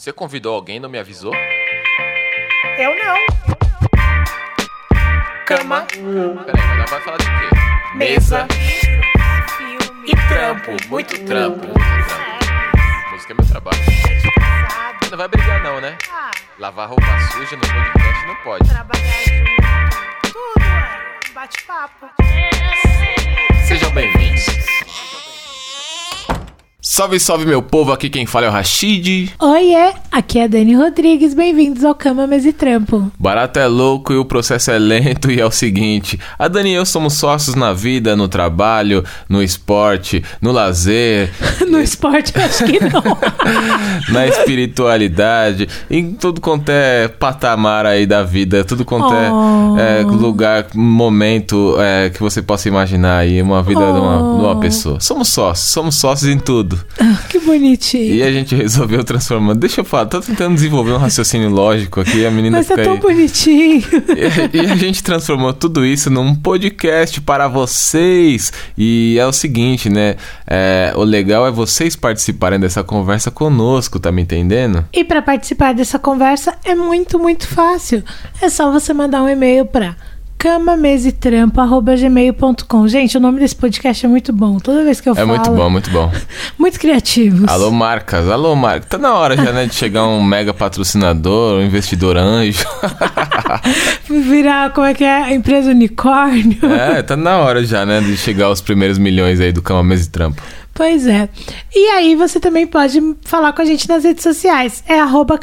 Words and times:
Você 0.00 0.14
convidou 0.14 0.54
alguém 0.54 0.76
e 0.76 0.80
não 0.80 0.88
me 0.88 0.98
avisou? 0.98 1.34
Eu 2.78 2.96
não. 2.96 3.16
Cama, 5.44 5.82
Peraí, 5.82 6.02
mas 6.56 6.78
ela 6.78 6.86
vai 6.86 7.00
falar 7.02 7.16
de 7.18 7.24
quê? 7.26 7.96
mesa 7.96 8.48
Filme. 9.58 10.10
e 10.10 10.16
trampo. 10.28 10.70
Muito 10.88 11.22
trampo. 11.26 11.66
muito 11.66 11.74
trampo. 11.74 13.10
Música 13.12 13.32
é 13.32 13.34
meu 13.34 13.46
trabalho. 13.46 13.78
Não 15.10 15.18
vai 15.18 15.28
brigar 15.28 15.62
não, 15.62 15.78
né? 15.82 15.98
Ah, 16.10 16.30
Lavar 16.58 16.88
roupa 16.88 17.04
suja 17.32 17.56
no 17.56 17.60
podcast 17.62 18.26
não 18.26 18.36
pode. 18.36 18.70
trabalhar 18.70 19.04
junto. 19.26 20.32
Tudo 20.32 20.64
é 20.64 21.32
bate-papo. 21.34 22.06
Sejam 23.68 23.90
bem-vindos. 23.90 24.46
Salve, 27.00 27.18
salve 27.18 27.46
meu 27.46 27.62
povo, 27.62 27.92
aqui 27.92 28.10
quem 28.10 28.26
fala 28.26 28.44
é 28.44 28.48
o 28.50 28.52
Rashid. 28.52 29.32
Oiê, 29.38 29.94
aqui 30.12 30.38
é 30.38 30.44
a 30.44 30.46
Dani 30.46 30.74
Rodrigues, 30.74 31.32
bem-vindos 31.32 31.82
ao 31.82 31.94
Cama, 31.94 32.26
Mesa 32.26 32.50
e 32.50 32.52
Trampo. 32.52 33.10
Barato 33.18 33.58
é 33.58 33.66
louco 33.66 34.12
e 34.12 34.18
o 34.18 34.24
processo 34.26 34.70
é 34.70 34.78
lento 34.78 35.30
e 35.30 35.40
é 35.40 35.46
o 35.46 35.50
seguinte, 35.50 36.20
a 36.38 36.46
Dani 36.46 36.72
e 36.72 36.74
eu 36.74 36.84
somos 36.84 37.14
sócios 37.14 37.54
na 37.54 37.72
vida, 37.72 38.14
no 38.14 38.28
trabalho, 38.28 39.02
no 39.30 39.42
esporte, 39.42 40.22
no 40.42 40.52
lazer, 40.52 41.30
No 41.70 41.80
esporte, 41.80 42.32
eu 42.34 42.42
acho 42.44 42.64
que 42.64 42.80
não. 42.80 43.02
na 44.12 44.26
espiritualidade, 44.26 45.68
em 45.88 46.12
tudo 46.12 46.40
quanto 46.40 46.68
é 46.68 47.06
patamar 47.08 47.86
aí 47.86 48.04
da 48.06 48.22
vida, 48.22 48.64
tudo 48.64 48.84
quanto 48.84 49.10
Oh. 49.10 49.78
é, 49.78 50.00
é, 50.00 50.04
lugar, 50.04 50.66
momento 50.74 51.76
é, 51.78 52.10
que 52.10 52.20
você 52.20 52.42
possa 52.42 52.68
imaginar 52.68 53.18
aí, 53.18 53.40
uma 53.40 53.62
vida 53.62 53.80
de, 53.80 53.98
uma, 53.98 54.16
de 54.16 54.44
uma 54.44 54.52
Oh. 54.52 54.56
pessoa. 54.60 55.00
Somos 55.00 55.28
sócios, 55.28 55.70
somos 55.70 55.94
sócios 55.96 56.30
em 56.30 56.38
tudo. 56.38 56.78
Que 57.28 57.38
bonitinho. 57.38 58.14
E 58.14 58.22
a 58.22 58.30
gente 58.30 58.54
resolveu 58.54 59.02
transformar. 59.04 59.54
Deixa 59.54 59.80
eu 59.80 59.84
falar, 59.84 60.06
tô 60.06 60.20
tentando 60.20 60.54
desenvolver 60.54 60.92
um 60.92 60.98
raciocínio 60.98 61.48
lógico 61.50 62.00
aqui, 62.00 62.26
a 62.26 62.30
menina 62.30 62.58
Mas 62.58 62.66
tá 62.66 62.74
fica 62.74 62.84
tão 62.84 62.94
aí. 62.94 63.00
bonitinho. 63.00 63.82
E, 64.52 64.56
e 64.56 64.60
a 64.60 64.76
gente 64.76 65.02
transformou 65.02 65.52
tudo 65.52 65.84
isso 65.84 66.10
num 66.10 66.34
podcast 66.34 67.20
para 67.20 67.48
vocês. 67.48 68.52
E 68.76 69.16
é 69.18 69.26
o 69.26 69.32
seguinte, 69.32 69.88
né? 69.88 70.16
É, 70.46 70.92
o 70.96 71.02
legal 71.02 71.46
é 71.46 71.50
vocês 71.50 71.96
participarem 71.96 72.58
dessa 72.58 72.82
conversa 72.82 73.30
conosco, 73.30 73.98
tá 73.98 74.12
me 74.12 74.22
entendendo? 74.22 74.84
E 74.92 75.04
para 75.04 75.22
participar 75.22 75.72
dessa 75.74 75.98
conversa 75.98 76.54
é 76.64 76.74
muito, 76.74 77.18
muito 77.18 77.46
fácil. 77.46 78.02
É 78.40 78.48
só 78.48 78.70
você 78.70 78.92
mandar 78.92 79.22
um 79.22 79.28
e-mail 79.28 79.66
para 79.66 79.96
camamesetrampo.gmail.com 80.40 82.88
Gente, 82.88 83.18
o 83.18 83.20
nome 83.20 83.38
desse 83.40 83.54
podcast 83.54 84.06
é 84.06 84.08
muito 84.08 84.32
bom. 84.32 84.58
Toda 84.58 84.82
vez 84.82 84.98
que 84.98 85.06
eu 85.08 85.12
É 85.12 85.16
falo... 85.16 85.28
muito 85.28 85.50
bom, 85.50 85.68
muito 85.68 85.90
bom. 85.90 86.10
Muito 86.58 86.80
criativos. 86.80 87.46
Alô, 87.48 87.70
marcas, 87.70 88.28
alô, 88.28 88.54
marcas. 88.56 88.88
Tá 88.88 88.96
na 88.98 89.14
hora 89.14 89.36
já, 89.36 89.52
né, 89.52 89.66
de 89.66 89.74
chegar 89.74 90.06
um 90.06 90.22
mega 90.22 90.52
patrocinador, 90.54 91.58
um 91.58 91.62
investidor 91.62 92.16
anjo. 92.16 92.64
Virar, 94.08 94.70
como 94.72 94.86
é 94.86 94.94
que 94.94 95.04
é? 95.04 95.34
Empresa 95.34 95.70
unicórnio. 95.70 96.58
É, 96.72 97.02
tá 97.02 97.16
na 97.16 97.38
hora 97.38 97.64
já, 97.64 97.84
né, 97.84 98.00
de 98.00 98.16
chegar 98.16 98.50
os 98.50 98.60
primeiros 98.60 98.98
milhões 98.98 99.40
aí 99.40 99.52
do 99.52 99.60
Cama 99.62 99.82
Mesa 99.84 100.06
e 100.06 100.10
Trampo. 100.10 100.40
Pois 100.74 101.06
é. 101.06 101.28
E 101.74 101.90
aí 101.90 102.14
você 102.14 102.40
também 102.40 102.66
pode 102.66 103.00
falar 103.22 103.52
com 103.52 103.62
a 103.62 103.64
gente 103.64 103.88
nas 103.88 104.04
redes 104.04 104.22
sociais. 104.22 104.82
É 104.86 104.98
arroba 105.00 105.38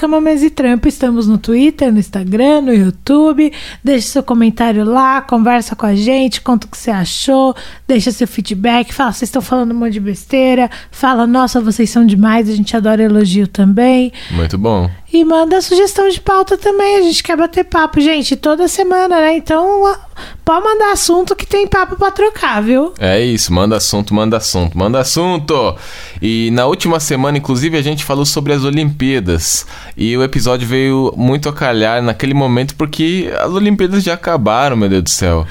Trampo. 0.56 0.88
Estamos 0.88 1.28
no 1.28 1.38
Twitter, 1.38 1.92
no 1.92 2.00
Instagram, 2.00 2.62
no 2.62 2.74
YouTube. 2.74 3.52
Deixe 3.84 4.08
seu 4.08 4.24
comentário 4.24 4.84
lá, 4.84 5.22
conversa 5.22 5.76
com 5.76 5.86
a 5.86 5.96
gente, 5.96 6.42
conta 6.42 6.66
o 6.66 6.70
que 6.70 6.78
você 6.78 6.92
achou, 6.92 7.56
deixa 7.88 8.12
seu 8.12 8.28
feedback, 8.28 8.94
fala, 8.94 9.12
vocês 9.12 9.30
estão 9.30 9.42
falando 9.42 9.72
um 9.72 9.76
monte 9.76 9.94
de 9.94 10.00
besteira, 10.00 10.70
fala, 10.92 11.28
nossa, 11.28 11.62
vocês 11.62 11.90
são 11.90 12.06
demais, 12.06 12.50
a 12.50 12.56
gente 12.56 12.76
adora 12.76 13.04
elogio 13.04 13.48
também. 13.48 14.12
Muito 14.32 14.58
bom. 14.58 14.90
E 15.12 15.24
manda 15.24 15.62
sugestão 15.62 16.10
de 16.10 16.20
pauta 16.20 16.58
também, 16.58 16.98
a 16.98 17.02
gente 17.02 17.24
quer 17.24 17.38
bater 17.38 17.64
papo, 17.64 18.02
gente, 18.02 18.36
toda 18.36 18.68
semana, 18.68 19.22
né? 19.22 19.38
Então, 19.38 19.96
pode 20.44 20.66
mandar 20.66 20.92
assunto 20.92 21.36
que 21.36 21.46
tem 21.46 21.68
papo 21.68 21.96
pra 21.96 22.12
trocar, 22.12 22.62
viu? 22.62 22.94
É 23.00 23.20
isso, 23.22 23.54
manda 23.54 23.78
assunto, 23.78 24.14
manda 24.14 24.38
assunto, 24.38 24.78
manda 24.78 25.00
assunto. 25.00 25.76
E 26.22 26.50
na 26.52 26.66
última 26.66 27.00
semana, 27.00 27.38
inclusive, 27.38 27.78
a 27.78 27.82
gente 27.82 28.04
falou 28.04 28.26
sobre 28.26 28.54
as 28.54 28.64
Olimpíadas. 28.64 29.66
E 29.96 30.16
o 30.18 30.24
episódio 30.24 30.68
veio 30.68 31.14
muito 31.16 31.50
a 31.50 31.54
calhar 31.54 32.02
naquele 32.02 32.34
momento 32.34 32.76
porque 32.76 33.32
as 33.40 33.52
Olimpíadas 33.52 34.04
já 34.04 34.14
acabaram, 34.14 34.76
meu 34.76 34.90
Deus 34.90 35.04
do 35.04 35.10
céu. 35.10 35.46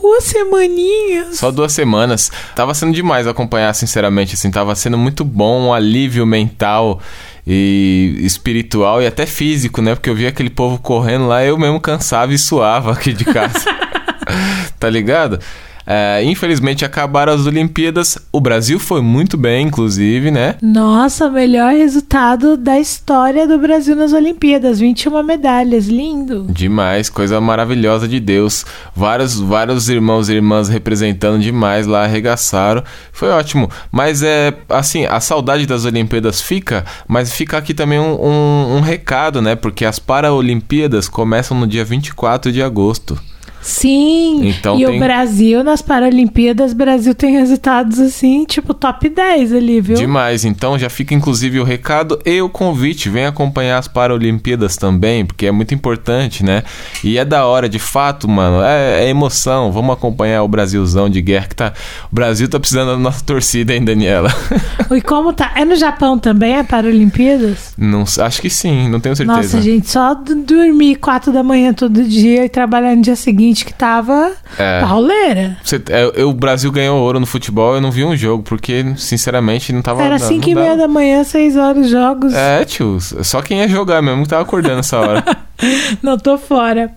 Duas 0.00 0.24
semaninhas. 0.24 1.36
Só 1.36 1.52
duas 1.52 1.72
semanas. 1.72 2.30
Tava 2.56 2.74
sendo 2.74 2.92
demais 2.92 3.26
acompanhar, 3.28 3.72
sinceramente, 3.72 4.34
assim, 4.34 4.50
tava 4.50 4.74
sendo 4.74 4.98
muito 4.98 5.24
bom, 5.24 5.68
um 5.68 5.72
alívio 5.72 6.26
mental 6.26 7.00
e 7.46 8.16
espiritual 8.20 9.00
e 9.00 9.06
até 9.06 9.26
físico, 9.26 9.80
né? 9.80 9.94
Porque 9.94 10.10
eu 10.10 10.14
via 10.14 10.28
aquele 10.28 10.50
povo 10.50 10.78
correndo 10.78 11.26
lá, 11.28 11.44
eu 11.44 11.56
mesmo 11.56 11.80
cansava 11.80 12.32
e 12.34 12.38
suava 12.38 12.92
aqui 12.92 13.12
de 13.12 13.24
casa. 13.24 13.64
tá 14.78 14.88
ligado? 14.88 15.38
É, 15.86 16.22
infelizmente 16.24 16.84
acabaram 16.84 17.32
as 17.32 17.46
Olimpíadas. 17.46 18.18
O 18.30 18.40
Brasil 18.40 18.78
foi 18.78 19.00
muito 19.00 19.36
bem, 19.36 19.66
inclusive, 19.66 20.30
né? 20.30 20.56
Nossa, 20.62 21.28
melhor 21.28 21.72
resultado 21.72 22.56
da 22.56 22.78
história 22.78 23.46
do 23.46 23.58
Brasil 23.58 23.96
nas 23.96 24.12
Olimpíadas. 24.12 24.78
21 24.78 25.22
medalhas, 25.22 25.86
lindo. 25.86 26.46
Demais, 26.48 27.08
coisa 27.08 27.40
maravilhosa 27.40 28.06
de 28.06 28.20
Deus. 28.20 28.64
Vários, 28.94 29.38
vários 29.38 29.88
irmãos 29.88 30.28
e 30.28 30.34
irmãs 30.34 30.68
representando 30.68 31.40
demais 31.40 31.86
lá, 31.86 32.04
arregaçaram. 32.04 32.82
Foi 33.12 33.28
ótimo. 33.28 33.68
Mas 33.90 34.22
é 34.22 34.54
assim, 34.68 35.04
a 35.06 35.20
saudade 35.20 35.66
das 35.66 35.84
Olimpíadas 35.84 36.40
fica, 36.40 36.84
mas 37.08 37.32
fica 37.32 37.58
aqui 37.58 37.74
também 37.74 37.98
um, 37.98 38.24
um, 38.24 38.76
um 38.76 38.80
recado, 38.80 39.42
né? 39.42 39.56
Porque 39.56 39.84
as 39.84 39.98
Paralimpíadas 39.98 41.08
começam 41.08 41.58
no 41.58 41.66
dia 41.66 41.84
24 41.84 42.52
de 42.52 42.62
agosto. 42.62 43.18
Sim. 43.62 44.48
Então 44.48 44.78
e 44.78 44.84
tem- 44.84 44.96
o 44.96 44.98
Brasil 44.98 45.62
nas 45.64 45.80
Paralimpíadas, 45.80 46.72
o 46.72 46.74
Brasil 46.74 47.14
tem 47.14 47.32
resultados 47.32 47.98
assim, 48.00 48.44
tipo 48.44 48.74
top 48.74 49.08
10 49.08 49.52
ali, 49.54 49.80
viu? 49.80 49.96
Demais, 49.96 50.44
então 50.44 50.78
já 50.78 50.90
fica 50.90 51.14
inclusive 51.14 51.60
o 51.60 51.64
recado 51.64 52.18
e 52.26 52.42
o 52.42 52.48
convite. 52.48 53.08
Vem 53.08 53.24
acompanhar 53.26 53.78
as 53.78 53.86
Paralimpíadas 53.88 54.76
também, 54.76 55.24
porque 55.24 55.46
é 55.46 55.52
muito 55.52 55.72
importante, 55.72 56.44
né? 56.44 56.62
E 57.04 57.16
é 57.18 57.24
da 57.24 57.46
hora, 57.46 57.68
de 57.68 57.78
fato, 57.78 58.28
mano. 58.28 58.62
É, 58.62 59.04
é 59.04 59.08
emoção. 59.08 59.70
Vamos 59.70 59.94
acompanhar 59.94 60.42
o 60.42 60.48
Brasilzão 60.48 61.08
de 61.08 61.22
guerra 61.22 61.46
que 61.46 61.56
tá. 61.56 61.72
O 62.10 62.14
Brasil 62.14 62.48
tá 62.48 62.58
precisando 62.58 62.88
da 62.90 62.96
nossa 62.98 63.24
torcida, 63.24 63.74
hein, 63.74 63.84
Daniela? 63.84 64.30
E 64.92 65.00
como 65.00 65.32
tá? 65.32 65.52
É 65.56 65.64
no 65.64 65.74
Japão 65.74 66.18
também, 66.18 66.56
é 66.56 66.62
Paralimpíadas? 66.62 67.72
Não, 67.78 68.04
acho 68.18 68.42
que 68.42 68.50
sim, 68.50 68.88
não 68.90 69.00
tenho 69.00 69.16
certeza. 69.16 69.38
Nossa, 69.38 69.60
gente, 69.62 69.88
só 69.88 70.14
dormir 70.14 70.96
4 70.96 71.32
da 71.32 71.42
manhã 71.42 71.72
todo 71.72 72.02
dia 72.04 72.44
e 72.44 72.48
trabalhar 72.48 72.94
no 72.94 73.00
dia 73.00 73.16
seguinte 73.16 73.51
que 73.54 73.74
tava 73.74 74.32
É. 74.58 74.80
pauleira. 74.80 75.56
Você- 75.62 75.82
é, 75.90 76.10
eu- 76.14 76.30
o 76.30 76.32
Brasil 76.32 76.72
ganhou 76.72 76.98
ouro 77.00 77.20
no 77.20 77.26
futebol, 77.26 77.74
eu 77.74 77.80
não 77.80 77.90
vi 77.90 78.04
um 78.04 78.16
jogo, 78.16 78.42
porque, 78.42 78.84
sinceramente, 78.96 79.72
não 79.72 79.82
tava. 79.82 80.02
Era 80.02 80.18
não 80.18 80.26
5 80.26 80.48
e 80.48 80.54
meia 80.54 80.76
da 80.76 80.88
manhã, 80.88 81.22
6 81.24 81.56
horas 81.56 81.88
jogos. 81.90 82.32
É, 82.34 82.64
tio, 82.64 82.98
só 83.00 83.42
quem 83.42 83.58
ia 83.58 83.68
jogar 83.68 84.00
mesmo 84.00 84.22
que 84.22 84.28
tava 84.30 84.42
acordando 84.42 84.80
essa 84.80 84.98
hora. 84.98 85.24
Não 86.02 86.18
tô 86.18 86.36
fora. 86.36 86.90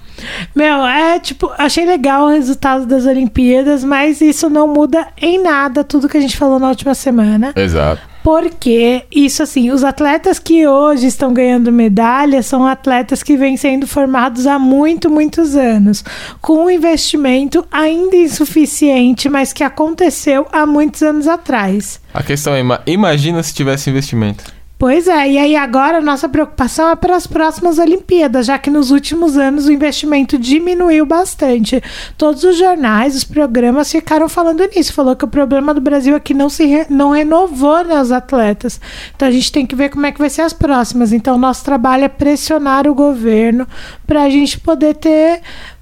Meu, 0.56 0.84
é 0.88 1.20
tipo, 1.20 1.52
achei 1.56 1.86
legal 1.86 2.26
o 2.26 2.30
resultado 2.32 2.88
das 2.88 3.06
Olimpíadas, 3.06 3.84
mas 3.84 4.22
isso 4.22 4.50
não 4.50 4.68
muda 4.68 5.06
em 5.22 5.40
nada 5.44 5.84
tudo 5.84 6.10
que 6.10 6.18
a 6.18 6.20
gente 6.22 6.36
falou 6.36 6.58
na 6.58 6.70
última 6.70 6.96
semana. 6.96 7.54
Exato. 7.56 8.02
Porque 8.26 9.04
isso 9.12 9.44
assim, 9.44 9.70
os 9.70 9.84
atletas 9.84 10.40
que 10.40 10.66
hoje 10.66 11.06
estão 11.06 11.32
ganhando 11.32 11.72
medalha 11.72 12.42
são 12.42 12.66
atletas 12.66 13.22
que 13.22 13.38
vêm 13.38 13.56
sendo 13.56 13.86
formados 13.86 14.48
há 14.48 14.58
muito, 14.58 15.12
muitos 15.12 15.56
anos, 15.56 16.04
com 16.42 16.66
um 16.66 16.70
investimento 16.72 17.64
ainda 17.72 18.16
insuficiente, 18.16 19.30
mas 19.30 19.54
que 19.54 19.64
aconteceu 19.64 20.48
há 20.52 20.66
muitos 20.66 21.04
anos 21.04 21.28
atrás. 21.28 22.02
A 22.12 22.24
questão 22.24 22.56
é, 22.56 22.62
ima- 22.62 22.82
imagina 22.88 23.44
se 23.44 23.54
tivesse 23.54 23.92
investimento. 23.92 24.55
Pois 24.78 25.08
é, 25.08 25.32
e 25.32 25.38
aí 25.38 25.56
agora 25.56 26.00
a 26.00 26.02
nossa 26.02 26.28
preocupação 26.28 26.90
é 26.90 26.96
para 26.98 27.16
as 27.16 27.26
próximas 27.26 27.80
Olimpíadas, 27.80 28.46
já 28.48 28.60
que 28.60 28.70
nos 28.70 28.92
últimos 28.92 29.38
anos 29.38 29.68
o 29.68 29.72
investimento 29.72 30.38
diminuiu 30.38 31.06
bastante. 31.06 31.82
Todos 32.18 32.44
os 32.44 32.58
jornais, 32.58 33.16
os 33.16 33.24
programas 33.24 33.90
ficaram 33.90 34.28
falando 34.28 34.68
nisso. 34.76 34.92
Falou 34.92 35.16
que 35.16 35.24
o 35.24 35.30
problema 35.30 35.74
do 35.74 35.80
Brasil 35.80 36.14
é 36.14 36.20
que 36.20 36.34
não 36.34 36.50
se 36.50 36.66
re- 36.66 36.88
não 36.90 37.12
renovou 37.12 37.86
né, 37.86 38.02
os 38.02 38.12
atletas. 38.12 38.82
Então 39.16 39.30
a 39.30 39.32
gente 39.32 39.50
tem 39.50 39.66
que 39.66 39.76
ver 39.76 39.90
como 39.90 40.06
é 40.06 40.12
que 40.12 40.20
vai 40.20 40.30
ser 40.30 40.42
as 40.42 40.52
próximas. 40.54 41.14
Então 41.14 41.38
nosso 41.38 41.64
trabalho 41.64 42.04
é 42.04 42.10
pressionar 42.10 42.86
o 42.86 42.94
governo 42.94 43.66
para 44.06 44.24
a 44.24 44.30
gente 44.30 44.60
poder 44.60 44.96
ter 44.96 45.40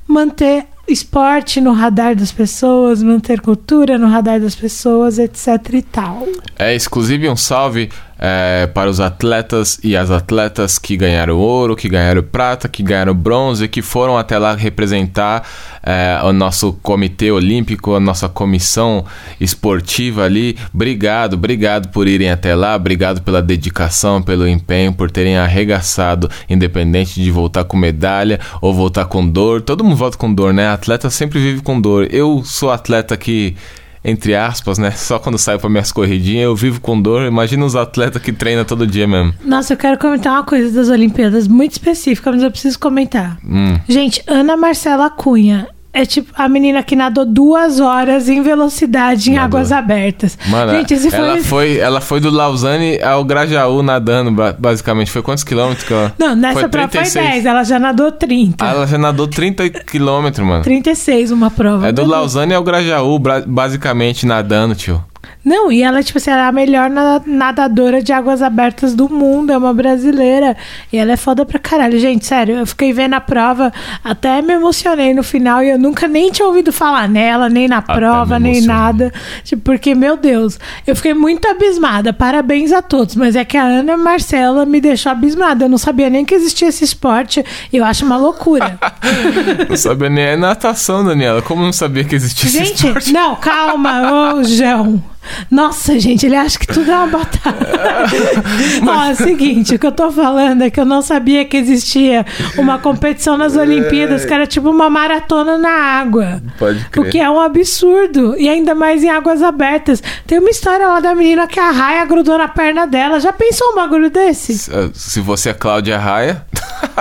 manter 0.08 0.66
esporte 0.88 1.62
no 1.62 1.72
radar 1.72 2.14
das 2.16 2.32
pessoas, 2.32 3.02
manter 3.02 3.40
cultura 3.40 3.98
no 3.98 4.08
radar 4.08 4.40
das 4.40 4.54
pessoas, 4.54 5.18
etc 5.18 5.48
e 5.74 5.82
tal. 5.82 6.28
É, 6.60 6.76
exclusive 6.76 7.30
um 7.30 7.38
salve 7.38 7.90
é, 8.18 8.68
para 8.68 8.90
os 8.90 9.00
atletas 9.00 9.80
e 9.84 9.96
as 9.96 10.10
atletas 10.12 10.78
que 10.78 10.96
ganharam 10.96 11.38
ouro, 11.38 11.76
que 11.76 11.90
ganharam 11.90 12.24
prata, 12.24 12.68
que 12.68 12.84
ganharam 12.84 13.14
bronze, 13.14 13.68
que 13.68 13.82
foram 13.82 14.18
até 14.18 14.38
lá 14.38 14.56
representar 14.56 15.48
é, 15.82 16.20
o 16.24 16.32
nosso 16.32 16.74
comitê 16.82 17.32
olímpico, 17.32 17.94
a 17.96 18.00
nossa 18.00 18.30
comissão 18.30 19.06
esportiva 19.40 20.24
ali. 20.24 20.58
Obrigado, 20.74 21.34
obrigado 21.34 21.90
por 21.90 22.08
irem 22.08 22.32
até 22.32 22.56
lá, 22.56 22.76
obrigado 22.76 23.22
pela 23.22 23.42
dedicação, 23.42 24.22
pelo 24.22 24.48
empenho, 24.48 24.94
por 24.94 25.12
terem 25.12 25.38
arregaçado, 25.38 26.30
independente 26.50 27.22
de 27.22 27.30
voltar 27.30 27.64
com 27.66 27.76
medalha 27.76 28.40
ou 28.62 28.74
voltar 28.74 29.06
com 29.06 29.28
dor. 29.28 29.62
Todo 29.62 29.84
mundo 29.84 29.96
volta 29.96 30.18
com 30.18 30.34
dor, 30.34 30.54
né? 30.54 30.68
Atleta 30.68 31.10
sempre 31.10 31.40
vive 31.40 31.62
com 31.62 31.80
dor. 31.80 32.08
Eu 32.12 32.42
sou 32.46 32.72
atleta 32.72 33.18
que 33.18 33.56
entre 34.04 34.36
aspas, 34.36 34.78
né? 34.78 34.92
Só 34.92 35.18
quando 35.18 35.38
saio 35.38 35.60
para 35.60 35.70
minhas 35.70 35.92
corridinhas 35.92 36.44
eu 36.44 36.56
vivo 36.56 36.82
com 36.82 37.00
dor. 37.00 37.26
Imagina 37.26 37.64
os 37.66 37.76
atletas 37.76 38.22
que 38.22 38.34
treinam 38.34 38.66
todo 38.66 38.86
dia 38.86 39.08
mesmo. 39.08 39.34
Nossa, 39.44 39.74
eu 39.74 39.78
quero 39.78 39.98
comentar 39.98 40.34
uma 40.34 40.44
coisa 40.44 40.72
das 40.72 40.90
Olimpíadas 40.90 41.48
muito 41.48 41.74
específica, 41.74 42.32
mas 42.32 42.44
eu 42.44 42.52
preciso 42.52 42.78
comentar. 42.80 43.38
Hum. 43.46 43.80
Gente, 43.88 44.22
Ana 44.28 44.58
Marcela 44.58 45.10
Cunha. 45.10 45.68
É 45.94 46.06
tipo 46.08 46.32
a 46.36 46.50
menina 46.50 46.82
que 46.82 46.96
nadou 46.96 47.24
duas 47.24 47.80
horas 47.80 48.28
em 48.28 48.42
velocidade 48.42 49.30
em 49.30 49.36
Nadou. 49.36 49.60
águas 49.60 49.72
abertas. 49.72 50.38
Mano, 50.48 50.72
Gente, 50.72 50.96
esse 50.96 51.12
foi. 51.12 51.20
ela, 51.20 51.38
foi, 51.44 51.78
ela 51.78 52.02
foi 52.02 52.20
do 52.20 52.32
Lausanne 52.32 53.00
ao 53.02 53.24
Grajaú 53.24 53.84
nadando, 53.84 54.32
ba- 54.32 54.56
basicamente. 54.58 55.12
Foi 55.12 55.22
quantos 55.22 55.44
quilômetros 55.44 55.86
que 55.88 55.94
ela... 55.94 56.12
Não, 56.18 56.36
nessa 56.36 56.62
foi 56.62 56.70
prova 56.70 56.88
foi 56.90 57.02
36. 57.02 57.26
10, 57.34 57.46
ela 57.46 57.64
já 57.64 57.78
nadou 57.78 58.12
30. 58.12 58.66
Ah, 58.66 58.70
ela 58.72 58.88
já 58.88 58.98
nadou 58.98 59.28
30 59.28 59.70
quilômetros, 59.70 60.46
mano. 60.46 60.64
36 60.64 61.30
uma 61.30 61.52
prova. 61.52 61.88
É 61.88 61.92
do. 61.92 62.04
Lausanne 62.06 62.54
ao 62.56 62.64
Grajaú, 62.64 63.20
basicamente 63.46 64.26
nadando, 64.26 64.74
tio. 64.76 65.04
Não, 65.46 65.70
e 65.72 65.84
ela, 65.84 66.02
tipo 66.02 66.18
assim, 66.18 66.32
ela 66.32 66.46
é 66.46 66.48
a 66.48 66.52
melhor 66.54 66.90
na- 66.90 67.22
nadadora 67.26 68.02
de 68.02 68.14
águas 68.14 68.42
abertas 68.42 68.94
do 68.96 69.10
mundo, 69.10 69.52
é 69.52 69.58
uma 69.58 69.74
brasileira. 69.74 70.56
E 70.92 70.98
ela 70.98 71.12
é 71.12 71.18
foda 71.18 71.46
pra 71.46 71.60
caralho. 71.60 72.00
Gente, 72.00 72.26
sério, 72.26 72.56
eu 72.58 72.66
fiquei 72.66 72.94
vendo 72.94 73.14
a 73.16 73.20
prova, 73.22 73.72
até 74.04 74.42
me 74.42 74.54
emocionei 74.54 75.14
no 75.14 75.22
final 75.22 75.62
e 75.62 75.70
eu 75.72 75.78
nunca 75.78 76.08
nem 76.08 76.32
tinha 76.32 76.48
ouvido 76.48 76.72
falar 76.72 77.10
nela, 77.10 77.50
nem 77.50 77.68
na 77.68 77.82
prova, 77.82 78.40
nem 78.40 78.62
nada. 78.62 79.12
Tipo, 79.44 79.62
porque, 79.64 79.94
meu 79.94 80.16
Deus, 80.16 80.58
eu 80.88 80.96
fiquei 80.96 81.14
muito 81.14 81.46
abismada. 81.48 82.14
Parabéns 82.14 82.72
a 82.72 82.82
todos. 82.82 83.16
Mas 83.16 83.36
é 83.36 83.44
que 83.44 83.58
a 83.58 83.64
Ana 83.64 83.98
Marcela 83.98 84.66
me 84.66 84.80
deixou 84.80 85.12
abismada. 85.12 85.66
Eu 85.66 85.70
não 85.70 85.78
sabia 85.78 86.10
nem 86.10 86.24
que 86.24 86.34
existia 86.34 86.70
esse 86.70 86.84
esporte. 86.86 87.44
E 87.72 87.76
eu 87.78 87.84
acho 87.84 88.06
uma 88.06 88.16
loucura. 88.18 88.80
Não 89.70 89.76
sabia 89.76 90.10
nem 90.10 90.24
é 90.24 90.36
natação, 90.38 91.04
Daniela. 91.04 91.42
Como 91.42 91.62
não 91.64 91.74
sabia 91.74 92.04
que 92.04 92.16
existia 92.16 92.48
esse 92.48 92.58
Gente, 92.60 92.86
esporte? 92.88 93.12
não, 93.12 93.36
calma, 93.36 94.34
ô 94.36 94.44
João. 94.44 95.04
Nossa, 95.50 96.00
gente, 96.00 96.26
ele 96.26 96.36
acha 96.36 96.58
que 96.60 96.68
tudo 96.68 96.90
é 96.92 96.96
uma 96.96 97.08
batalha. 97.08 97.58
Ó, 98.86 99.04
é 99.06 99.12
o 99.12 99.16
seguinte, 99.16 99.76
o 99.76 99.80
que 99.80 99.86
eu 99.88 99.92
tô 99.92 100.12
falando 100.12 100.62
é 100.64 100.70
que 100.70 100.80
eu 100.80 100.86
não 100.86 101.02
sabia 101.02 101.46
que 101.46 101.58
existia 101.58 102.26
uma 102.58 102.78
competição 102.80 103.38
nas 103.38 103.56
Olimpíadas 103.56 104.26
que 104.26 104.34
era 104.34 104.46
tipo 104.48 104.70
uma 104.70 104.90
maratona 104.90 105.58
na 105.58 105.70
água. 105.72 106.42
Pode 106.58 106.80
O 106.80 106.90
crer. 107.02 107.12
que 107.12 107.20
é 107.20 107.30
um 107.30 107.40
absurdo. 107.40 108.36
E 108.38 108.48
ainda 108.50 108.76
mais 108.76 109.04
em 109.04 109.10
águas 109.10 109.42
abertas. 109.42 110.02
Tem 110.28 110.40
uma 110.40 110.50
história 110.50 110.88
lá 110.88 111.00
da 111.00 111.14
menina 111.16 111.48
que 111.48 111.60
a 111.60 111.72
raia 111.72 112.06
grudou 112.06 112.38
na 112.38 112.48
perna 112.48 112.86
dela. 112.86 113.20
Já 113.20 113.32
pensou 113.34 113.72
um 113.72 113.76
bagulho 113.76 114.10
desse? 114.10 114.58
Se- 114.58 114.72
Se 114.94 115.20
você 115.22 115.50
é 115.50 115.54
Cláudia 115.54 115.98
Raia. 115.98 116.46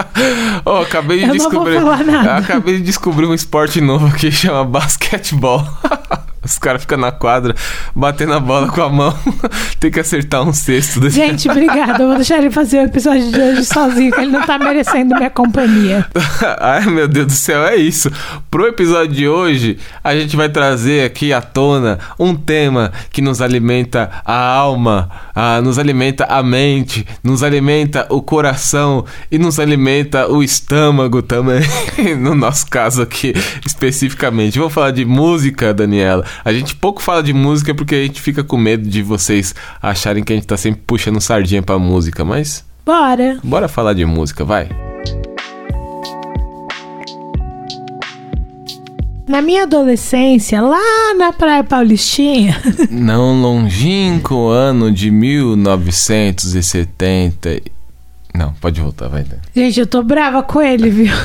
oh, 0.64 0.76
acabei 0.78 1.18
de 1.18 1.24
Eu 1.24 1.34
não 1.34 1.36
vou 1.38 1.48
descobrir. 1.50 1.74
falar 1.80 2.04
nada. 2.04 2.36
Acabei 2.36 2.76
de 2.76 2.82
descobrir 2.82 3.26
um 3.26 3.34
esporte 3.34 3.80
novo 3.80 4.10
que 4.14 4.30
chama 4.30 4.64
basquetebol. 4.64 5.62
Os 6.44 6.58
caras 6.58 6.82
ficam 6.82 6.98
na 6.98 7.12
quadra 7.12 7.54
batendo 7.94 8.34
a 8.34 8.40
bola 8.40 8.68
com 8.68 8.82
a 8.82 8.88
mão. 8.88 9.16
Tem 9.78 9.90
que 9.90 10.00
acertar 10.00 10.42
um 10.42 10.52
cesto 10.52 11.00
desse. 11.00 11.16
Gente, 11.16 11.48
obrigada. 11.48 12.02
Eu 12.02 12.08
vou 12.08 12.16
deixar 12.16 12.38
ele 12.38 12.50
fazer 12.50 12.78
o 12.78 12.82
episódio 12.82 13.30
de 13.30 13.40
hoje 13.40 13.64
sozinho, 13.64 14.12
que 14.12 14.20
ele 14.20 14.32
não 14.32 14.42
tá 14.42 14.58
merecendo 14.58 15.14
minha 15.14 15.30
companhia. 15.30 16.06
Ai, 16.60 16.86
meu 16.86 17.06
Deus 17.06 17.26
do 17.26 17.32
céu, 17.32 17.64
é 17.64 17.76
isso. 17.76 18.10
Pro 18.50 18.66
episódio 18.66 19.14
de 19.14 19.28
hoje, 19.28 19.78
a 20.02 20.14
gente 20.14 20.36
vai 20.36 20.48
trazer 20.48 21.04
aqui 21.04 21.32
à 21.32 21.40
tona 21.40 21.98
um 22.18 22.34
tema 22.34 22.92
que 23.10 23.22
nos 23.22 23.40
alimenta 23.40 24.10
a 24.24 24.34
alma, 24.34 25.10
ah, 25.34 25.60
nos 25.60 25.78
alimenta 25.78 26.24
a 26.24 26.42
mente, 26.42 27.06
nos 27.22 27.42
alimenta 27.42 28.06
o 28.10 28.20
coração 28.20 29.04
e 29.30 29.38
nos 29.38 29.58
alimenta 29.58 30.30
o 30.30 30.42
estômago 30.42 31.22
também. 31.22 31.62
no 32.18 32.34
nosso 32.34 32.66
caso 32.68 33.02
aqui, 33.02 33.32
especificamente. 33.66 34.58
Vamos 34.58 34.72
falar 34.72 34.90
de 34.90 35.04
música, 35.04 35.72
Daniela. 35.72 36.24
A 36.44 36.52
gente 36.52 36.74
pouco 36.76 37.02
fala 37.02 37.22
de 37.22 37.32
música 37.32 37.74
porque 37.74 37.94
a 37.94 38.02
gente 38.02 38.20
fica 38.20 38.42
com 38.44 38.56
medo 38.56 38.88
de 38.88 39.02
vocês 39.02 39.54
acharem 39.80 40.22
que 40.24 40.32
a 40.32 40.36
gente 40.36 40.46
tá 40.46 40.56
sempre 40.56 40.82
puxando 40.86 41.20
sardinha 41.20 41.62
pra 41.62 41.78
música, 41.78 42.24
mas 42.24 42.64
Bora. 42.84 43.38
bora 43.42 43.68
falar 43.68 43.94
de 43.94 44.04
música, 44.04 44.44
vai. 44.44 44.68
Na 49.28 49.40
minha 49.40 49.62
adolescência, 49.62 50.60
lá 50.60 51.14
na 51.16 51.32
Praia 51.32 51.62
Paulistinha, 51.64 52.60
Não 52.90 53.40
longínquo 53.40 54.48
ano 54.48 54.90
de 54.92 55.10
1970. 55.10 57.50
e- 57.54 57.62
Não, 58.34 58.52
pode 58.54 58.80
voltar, 58.80 59.08
vai. 59.08 59.24
Gente, 59.54 59.78
eu 59.80 59.86
tô 59.86 60.02
brava 60.02 60.42
com 60.42 60.60
ele, 60.60 60.90
viu? 60.90 61.14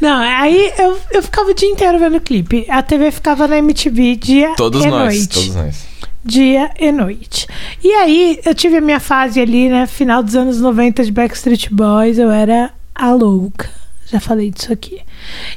Não, 0.00 0.20
aí 0.20 0.72
eu, 0.78 0.98
eu 1.12 1.22
ficava 1.22 1.50
o 1.50 1.54
dia 1.54 1.68
inteiro 1.68 1.98
vendo 1.98 2.20
clipe. 2.20 2.66
A 2.68 2.82
TV 2.82 3.10
ficava 3.10 3.46
na 3.46 3.58
MTV 3.58 4.16
dia 4.16 4.54
Todos 4.56 4.84
e 4.84 4.88
nós, 4.88 5.14
noite. 5.14 5.28
todos 5.28 5.54
nós. 5.54 5.86
Dia 6.24 6.70
e 6.78 6.90
noite. 6.90 7.46
E 7.82 7.92
aí, 7.92 8.40
eu 8.44 8.54
tive 8.54 8.78
a 8.78 8.80
minha 8.80 8.98
fase 8.98 9.40
ali, 9.40 9.68
né? 9.68 9.86
Final 9.86 10.22
dos 10.22 10.34
anos 10.34 10.60
90 10.60 11.04
de 11.04 11.12
Backstreet 11.12 11.68
Boys, 11.70 12.18
eu 12.18 12.30
era 12.30 12.72
a 12.94 13.12
louca. 13.12 13.70
Já 14.06 14.20
falei 14.20 14.50
disso 14.50 14.72
aqui. 14.72 15.00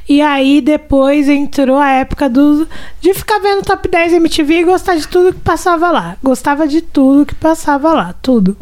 E 0.08 0.20
aí, 0.20 0.60
depois 0.60 1.28
entrou 1.28 1.78
a 1.78 1.90
época 1.90 2.28
do, 2.28 2.68
de 3.00 3.14
ficar 3.14 3.38
vendo 3.38 3.64
Top 3.64 3.88
10 3.88 4.14
MTV 4.14 4.54
e 4.54 4.64
gostar 4.64 4.96
de 4.96 5.06
tudo 5.06 5.32
que 5.32 5.40
passava 5.40 5.90
lá. 5.90 6.16
Gostava 6.22 6.66
de 6.66 6.80
tudo 6.80 7.26
que 7.26 7.34
passava 7.34 7.92
lá, 7.92 8.12
tudo. 8.20 8.56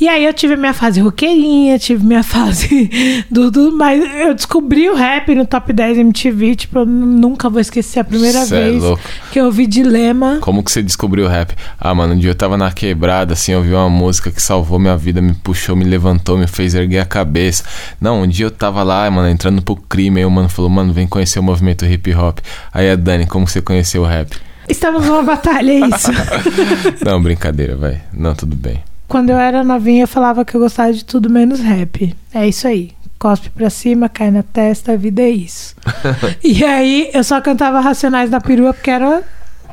E 0.00 0.08
aí 0.08 0.24
eu 0.24 0.34
tive 0.34 0.56
minha 0.56 0.74
fase 0.74 1.00
roqueirinha, 1.00 1.78
tive 1.78 2.04
minha 2.04 2.22
fase 2.24 3.24
do, 3.30 3.50
do 3.50 3.70
mas 3.76 4.02
eu 4.16 4.34
descobri 4.34 4.90
o 4.90 4.94
rap 4.94 5.32
no 5.34 5.46
Top 5.46 5.72
10 5.72 5.98
MTV, 5.98 6.56
tipo, 6.56 6.80
eu 6.80 6.86
nunca 6.86 7.48
vou 7.48 7.60
esquecer 7.60 8.00
a 8.00 8.04
primeira 8.04 8.44
Cê 8.44 8.56
é 8.56 8.60
vez 8.62 8.82
louco. 8.82 9.02
que 9.30 9.38
eu 9.38 9.46
ouvi 9.46 9.66
Dilema. 9.66 10.38
Como 10.40 10.64
que 10.64 10.72
você 10.72 10.82
descobriu 10.82 11.26
o 11.26 11.28
rap? 11.28 11.54
Ah, 11.78 11.94
mano, 11.94 12.14
um 12.14 12.18
dia 12.18 12.30
eu 12.30 12.34
tava 12.34 12.56
na 12.56 12.72
quebrada, 12.72 13.34
assim, 13.34 13.52
eu 13.52 13.58
ouvi 13.58 13.72
uma 13.72 13.88
música 13.88 14.30
que 14.30 14.42
salvou 14.42 14.78
minha 14.78 14.96
vida, 14.96 15.22
me 15.22 15.32
puxou, 15.32 15.76
me 15.76 15.84
levantou, 15.84 16.36
me 16.36 16.46
fez 16.48 16.74
erguer 16.74 16.98
a 16.98 17.06
cabeça. 17.06 17.62
Não, 18.00 18.22
um 18.22 18.26
dia 18.26 18.46
eu 18.46 18.50
tava 18.50 18.82
lá, 18.82 19.08
mano, 19.10 19.28
entrando 19.28 19.62
pro 19.62 19.76
crime, 19.76 20.18
aí 20.20 20.26
o 20.26 20.30
mano 20.30 20.48
falou, 20.48 20.70
mano, 20.70 20.92
vem 20.92 21.06
conhecer 21.06 21.38
o 21.38 21.42
movimento 21.42 21.84
hip 21.86 22.12
hop. 22.14 22.38
Aí 22.72 22.90
a 22.90 22.96
Dani, 22.96 23.26
como 23.26 23.46
você 23.46 23.62
conheceu 23.62 24.02
o 24.02 24.06
rap? 24.06 24.36
Estamos 24.68 25.06
numa 25.06 25.22
batalha, 25.22 25.70
é 25.70 25.80
isso. 25.88 26.10
Não, 27.04 27.22
brincadeira, 27.22 27.76
vai. 27.76 28.00
Não, 28.12 28.34
tudo 28.34 28.56
bem. 28.56 28.82
Quando 29.08 29.30
eu 29.30 29.36
era 29.36 29.62
novinha, 29.62 30.04
eu 30.04 30.08
falava 30.08 30.44
que 30.44 30.54
eu 30.54 30.60
gostava 30.60 30.92
de 30.92 31.04
tudo 31.04 31.30
menos 31.30 31.60
rap. 31.60 32.14
É 32.32 32.48
isso 32.48 32.66
aí. 32.66 32.92
Cospe 33.18 33.50
pra 33.50 33.70
cima, 33.70 34.08
cai 34.08 34.30
na 34.30 34.42
testa, 34.42 34.92
a 34.92 34.96
vida 34.96 35.22
é 35.22 35.30
isso. 35.30 35.74
e 36.42 36.64
aí, 36.64 37.10
eu 37.12 37.24
só 37.24 37.40
cantava 37.40 37.80
Racionais 37.80 38.30
na 38.30 38.40
perua 38.40 38.74
porque 38.74 38.90
era 38.90 39.22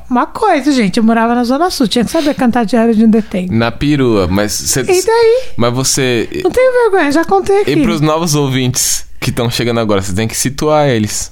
uma 0.10 0.25
coisa, 0.25 0.72
gente. 0.72 0.98
Eu 0.98 1.03
morava 1.03 1.34
na 1.34 1.44
Zona 1.44 1.70
Sul, 1.70 1.88
tinha 1.88 2.03
que 2.03 2.12
saber 2.12 2.34
cantar 2.36 2.65
Diário 2.65 2.94
de 2.94 3.06
um 3.06 3.10
Detém. 3.10 3.48
Na 3.50 3.72
perua, 3.72 4.27
mas 4.27 4.51
você. 4.51 4.82
E 4.82 5.06
daí? 5.06 5.44
Mas 5.56 5.74
você. 5.74 6.29
Não 6.44 6.51
tenho 6.51 6.72
vergonha, 6.84 7.12
já 7.12 7.24
contei 7.25 7.62
aqui. 7.62 7.72
E 7.72 7.82
pros 7.82 8.01
novos 8.01 8.36
ouvintes 8.36 9.06
que 9.20 9.29
estão 9.29 9.50
chegando 9.50 9.79
agora, 9.79 10.01
você 10.01 10.13
tem 10.13 10.27
que 10.27 10.36
situar 10.36 10.89
eles. 10.89 11.32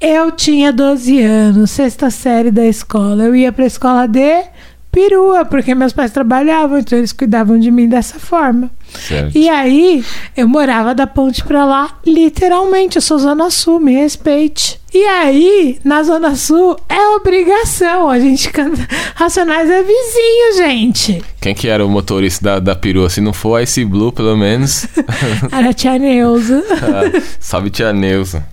Eu 0.00 0.30
tinha 0.32 0.72
12 0.72 1.22
anos, 1.22 1.70
sexta 1.70 2.10
série 2.10 2.50
da 2.50 2.66
escola. 2.66 3.24
Eu 3.24 3.34
ia 3.34 3.52
pra 3.52 3.64
escola 3.64 4.06
de 4.06 4.44
perua, 4.90 5.44
porque 5.44 5.74
meus 5.74 5.92
pais 5.92 6.10
trabalhavam, 6.10 6.78
então 6.78 6.98
eles 6.98 7.12
cuidavam 7.12 7.58
de 7.58 7.70
mim 7.70 7.88
dessa 7.88 8.18
forma. 8.18 8.70
Certo. 8.92 9.36
E 9.36 9.48
aí, 9.48 10.04
eu 10.36 10.48
morava 10.48 10.94
da 10.94 11.06
ponte 11.06 11.44
pra 11.44 11.64
lá, 11.64 11.98
literalmente. 12.06 12.96
Eu 12.96 13.02
sou 13.02 13.18
Zona 13.18 13.50
Sul, 13.50 13.80
me 13.80 13.94
respeite. 13.94 14.80
E 14.92 15.04
aí, 15.04 15.78
na 15.84 16.02
Zona 16.02 16.34
Sul, 16.34 16.74
é 16.88 17.08
obrigação. 17.16 18.08
A 18.08 18.18
gente 18.18 18.50
canta. 18.50 18.88
Racionais 19.14 19.68
é 19.68 19.82
vizinho, 19.82 20.56
gente. 20.56 21.22
Quem 21.40 21.54
que 21.54 21.68
era 21.68 21.84
o 21.84 21.88
motorista 21.90 22.42
da, 22.42 22.58
da 22.58 22.74
perua? 22.74 23.10
Se 23.10 23.20
não 23.20 23.34
for 23.34 23.56
a 23.56 23.62
Ice 23.62 23.84
Blue, 23.84 24.10
pelo 24.10 24.36
menos. 24.36 24.86
Era 25.52 25.70
a 25.70 25.72
tia 25.72 25.98
Neuza. 25.98 26.64
Ah, 26.88 27.22
Salve 27.38 27.70
tia 27.70 27.92
Neuza. 27.92 28.46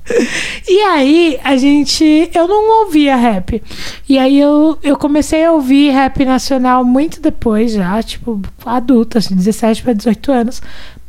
E 0.67 0.81
aí, 0.81 1.39
a 1.43 1.55
gente. 1.55 2.29
Eu 2.33 2.47
não 2.47 2.83
ouvia 2.83 3.15
rap. 3.15 3.63
E 4.09 4.19
aí, 4.19 4.39
eu, 4.39 4.77
eu 4.83 4.97
comecei 4.97 5.45
a 5.45 5.53
ouvir 5.53 5.91
rap 5.91 6.25
nacional 6.25 6.83
muito 6.83 7.21
depois, 7.21 7.71
já, 7.71 8.01
tipo, 8.03 8.41
adulta, 8.65 9.19
assim, 9.19 9.35
17 9.35 9.83
para 9.83 9.93
18 9.93 10.24
anos. 10.31 10.61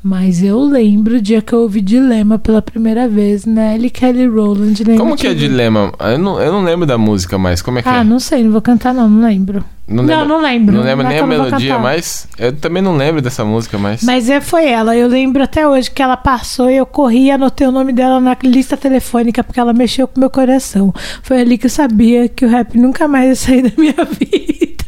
Mas 0.02 0.40
eu 0.40 0.60
lembro 0.60 1.16
o 1.16 1.20
dia 1.20 1.42
que 1.42 1.52
eu 1.52 1.62
ouvi 1.62 1.80
Dilema 1.80 2.38
pela 2.38 2.62
primeira 2.62 3.08
vez, 3.08 3.44
Nelly 3.44 3.90
Kelly 3.90 4.28
Rowland. 4.28 4.84
Como 4.96 5.16
que 5.16 5.26
é 5.26 5.34
dilema? 5.34 5.92
Eu 5.98 6.16
não, 6.16 6.40
eu 6.40 6.52
não 6.52 6.62
lembro 6.62 6.86
da 6.86 6.96
música 6.96 7.36
mais. 7.36 7.60
Como 7.60 7.80
é 7.80 7.82
que 7.82 7.88
Ah, 7.88 8.02
é? 8.02 8.04
não 8.04 8.20
sei, 8.20 8.44
não 8.44 8.52
vou 8.52 8.62
cantar 8.62 8.94
não, 8.94 9.08
não 9.08 9.26
lembro. 9.26 9.64
Não, 9.88 10.04
lembro. 10.04 10.28
Não 10.28 10.40
lembro 10.40 10.76
Não 10.76 10.86
é 10.86 10.96
nem 10.96 11.18
a 11.18 11.26
melodia, 11.26 11.78
mas 11.78 12.28
eu 12.38 12.52
também 12.52 12.82
não 12.82 12.96
lembro 12.96 13.20
dessa 13.20 13.44
música, 13.44 13.78
mas. 13.78 14.02
Mas 14.02 14.28
é, 14.30 14.40
foi 14.40 14.68
ela. 14.68 14.96
Eu 14.96 15.08
lembro 15.08 15.42
até 15.42 15.66
hoje 15.66 15.90
que 15.90 16.02
ela 16.02 16.16
passou 16.16 16.70
e 16.70 16.76
eu 16.76 16.86
corri 16.86 17.26
e 17.26 17.30
anotei 17.30 17.66
o 17.66 17.72
nome 17.72 17.92
dela 17.92 18.20
na 18.20 18.36
lista 18.44 18.76
telefônica 18.76 19.42
porque 19.42 19.58
ela 19.58 19.72
mexeu 19.72 20.06
com 20.06 20.20
meu 20.20 20.30
coração. 20.30 20.92
Foi 21.22 21.40
ali 21.40 21.58
que 21.58 21.66
eu 21.66 21.70
sabia 21.70 22.28
que 22.28 22.44
o 22.44 22.48
rap 22.48 22.78
nunca 22.78 23.08
mais 23.08 23.26
ia 23.28 23.34
sair 23.36 23.62
da 23.62 23.72
minha 23.76 23.94
vida. 24.18 24.84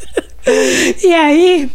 E 1.05 1.14
aí, 1.14 1.71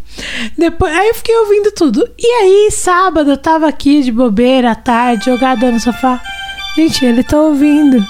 depois, 0.57 0.93
aí 0.95 1.07
eu 1.09 1.15
fiquei 1.15 1.35
ouvindo 1.37 1.71
tudo. 1.71 2.07
E 2.17 2.25
aí, 2.25 2.69
sábado, 2.71 3.31
eu 3.31 3.37
tava 3.37 3.67
aqui 3.67 4.01
de 4.01 4.11
bobeira 4.11 4.71
à 4.71 4.75
tarde, 4.75 5.25
jogada 5.25 5.71
no 5.71 5.79
sofá. 5.79 6.21
Gente, 6.75 7.05
ele 7.05 7.23
tá 7.23 7.37
ouvindo. 7.39 8.03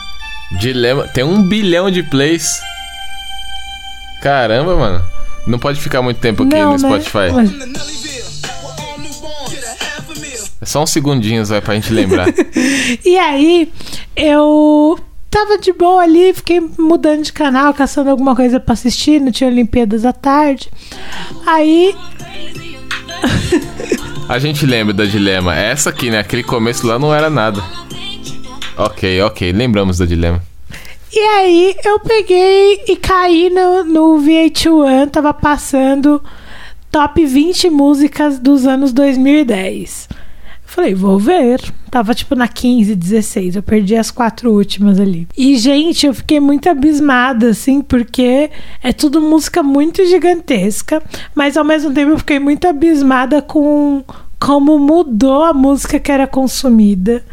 Dilema. 0.59 1.07
Tem 1.09 1.23
um 1.23 1.41
bilhão 1.43 1.91
de 1.91 2.01
plays. 2.03 2.59
Caramba, 4.21 4.75
mano. 4.75 5.03
Não 5.45 5.59
pode 5.59 5.79
ficar 5.81 6.01
muito 6.01 6.19
tempo 6.21 6.43
aqui 6.43 6.55
Não, 6.55 6.77
no 6.77 6.77
né? 6.77 7.01
Spotify. 7.01 7.31
Mas- 7.33 7.51
É 10.61 10.65
só 10.65 10.81
uns 10.81 10.91
segundinhos, 10.91 11.49
vai, 11.49 11.59
pra 11.61 11.75
gente 11.75 11.91
lembrar. 11.91 12.27
E 13.03 13.17
aí, 13.17 13.69
eu 14.15 14.97
tava 15.33 15.57
de 15.57 15.73
boa 15.73 16.03
ali, 16.03 16.31
fiquei 16.31 16.61
mudando 16.77 17.23
de 17.23 17.33
canal, 17.33 17.73
caçando 17.73 18.11
alguma 18.11 18.35
coisa 18.35 18.59
pra 18.59 18.73
assistir, 18.73 19.19
não 19.19 19.31
tinha 19.31 19.49
Olimpíadas 19.49 20.05
à 20.05 20.13
tarde. 20.13 20.69
Aí, 21.45 21.95
A 24.29 24.37
gente 24.37 24.65
lembra 24.65 24.93
da 24.93 25.05
Dilema. 25.05 25.55
Essa 25.55 25.89
aqui, 25.89 26.11
né? 26.11 26.19
Aquele 26.19 26.43
começo 26.43 26.85
lá 26.85 26.99
não 26.99 27.13
era 27.13 27.29
nada. 27.29 27.63
Ok, 28.77 29.21
ok. 29.23 29.51
Lembramos 29.51 29.97
da 29.97 30.05
Dilema. 30.05 30.41
e 31.11 31.19
aí 31.19 31.75
eu 31.83 31.99
peguei 31.99 32.83
e 32.87 32.95
caí 32.95 33.49
no, 33.49 33.83
no 33.83 34.19
VH1, 34.23 35.09
tava 35.09 35.33
passando 35.33 36.23
top 36.91 37.25
20 37.25 37.69
músicas 37.71 38.37
dos 38.39 38.65
anos 38.67 38.93
2010. 38.93 40.09
Falei, 40.73 40.95
vou 40.95 41.19
ver. 41.19 41.61
Tava 41.91 42.15
tipo 42.15 42.33
na 42.33 42.47
15, 42.47 42.95
16. 42.95 43.55
Eu 43.57 43.61
perdi 43.61 43.95
as 43.95 44.09
quatro 44.09 44.51
últimas 44.51 44.99
ali. 44.99 45.27
E, 45.37 45.55
gente, 45.55 46.07
eu 46.07 46.15
fiquei 46.15 46.39
muito 46.39 46.67
abismada, 46.67 47.49
assim, 47.51 47.79
porque 47.79 48.49
é 48.81 48.91
tudo 48.91 49.21
música 49.21 49.61
muito 49.61 50.03
gigantesca. 50.03 51.03
Mas 51.35 51.57
ao 51.57 51.63
mesmo 51.63 51.93
tempo 51.93 52.13
eu 52.13 52.17
fiquei 52.17 52.39
muito 52.39 52.67
abismada 52.67 53.39
com 53.39 54.03
como 54.39 54.79
mudou 54.79 55.43
a 55.43 55.53
música 55.53 55.99
que 55.99 56.11
era 56.11 56.25
consumida. 56.25 57.23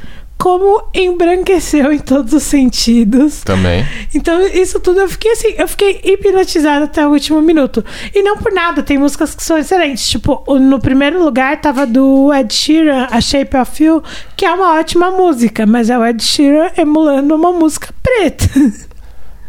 Como 0.41 0.83
embranqueceu 0.95 1.93
em 1.93 1.99
todos 1.99 2.33
os 2.33 2.43
sentidos. 2.45 3.43
Também. 3.43 3.87
Então, 4.15 4.41
isso 4.47 4.81
tudo 4.81 5.01
eu 5.01 5.09
fiquei 5.09 5.33
assim, 5.33 5.55
eu 5.59 5.69
fiquei 5.69 6.01
hipnotizada 6.03 6.87
até 6.87 7.07
o 7.07 7.11
último 7.11 7.43
minuto. 7.43 7.85
E 8.15 8.23
não 8.23 8.39
por 8.39 8.51
nada, 8.51 8.83
tem 8.83 8.97
músicas 8.97 9.35
que 9.35 9.45
são 9.45 9.59
excelentes. 9.59 10.09
Tipo, 10.09 10.43
no 10.59 10.81
primeiro 10.81 11.23
lugar 11.23 11.61
tava 11.61 11.87
do 11.87 12.33
Ed 12.33 12.55
Sheeran, 12.55 13.07
A 13.11 13.21
Shape 13.21 13.55
of 13.55 13.85
You, 13.85 14.03
que 14.35 14.47
é 14.47 14.51
uma 14.51 14.79
ótima 14.79 15.11
música, 15.11 15.67
mas 15.67 15.91
é 15.91 15.99
o 15.99 16.07
Ed 16.07 16.23
Sheeran 16.25 16.71
emulando 16.75 17.35
uma 17.35 17.53
música 17.53 17.93
preta. 18.03 18.49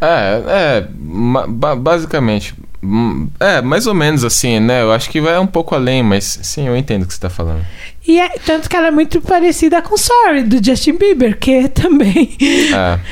É, 0.03 0.81
é. 0.81 0.87
basicamente. 1.75 2.55
Hum, 2.83 3.27
É, 3.39 3.61
mais 3.61 3.85
ou 3.85 3.93
menos 3.93 4.23
assim, 4.23 4.59
né? 4.59 4.81
Eu 4.81 4.91
acho 4.91 5.09
que 5.09 5.21
vai 5.21 5.37
um 5.39 5.45
pouco 5.45 5.75
além, 5.75 6.01
mas 6.01 6.39
sim, 6.41 6.67
eu 6.67 6.75
entendo 6.75 7.03
o 7.03 7.05
que 7.05 7.13
você 7.13 7.19
tá 7.19 7.29
falando. 7.29 7.61
E 8.07 8.19
é, 8.19 8.29
tanto 8.43 8.67
que 8.67 8.75
ela 8.75 8.87
é 8.87 8.91
muito 8.91 9.21
parecida 9.21 9.79
com 9.83 9.95
Sorry, 9.95 10.41
do 10.43 10.63
Justin 10.65 10.97
Bieber, 10.97 11.37
que 11.37 11.67
também. 11.69 12.35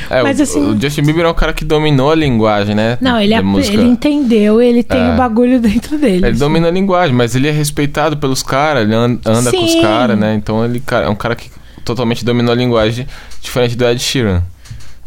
É, 0.09 0.19
é 0.19 0.23
Mas 0.23 0.39
o, 0.39 0.43
assim- 0.43 0.71
o 0.71 0.81
Justin 0.81 1.03
Bieber 1.03 1.25
é 1.25 1.29
um 1.29 1.33
cara 1.35 1.53
que 1.53 1.63
dominou 1.63 2.11
a 2.11 2.15
linguagem, 2.15 2.73
né? 2.73 2.97
Não, 2.99 3.19
ele, 3.19 3.35
é- 3.35 3.39
ele 3.39 3.83
entendeu, 3.83 4.59
ele 4.59 4.81
tem 4.81 4.99
É. 4.99 5.13
o 5.13 5.17
bagulho 5.17 5.59
dentro 5.61 5.99
dele. 5.99 6.25
Ele 6.25 6.37
domina 6.37 6.67
a 6.67 6.71
linguagem, 6.71 7.15
mas 7.15 7.35
ele 7.35 7.47
é 7.47 7.51
respeitado 7.51 8.17
pelos 8.17 8.41
caras, 8.41 8.83
ele 8.83 8.95
an- 8.95 9.19
anda 9.23 9.51
com 9.51 9.63
os 9.63 9.71
Sim. 9.71 9.81
caras, 9.83 10.17
né? 10.17 10.33
Então 10.33 10.65
ele 10.65 10.81
é 10.89 11.09
um 11.09 11.15
cara 11.15 11.35
que 11.35 11.51
totalmente 11.85 12.25
dominou 12.25 12.51
a 12.51 12.55
linguagem, 12.55 13.05
diferente 13.39 13.75
do 13.75 13.85
Ed 13.87 14.01
Sheeran. 14.01 14.41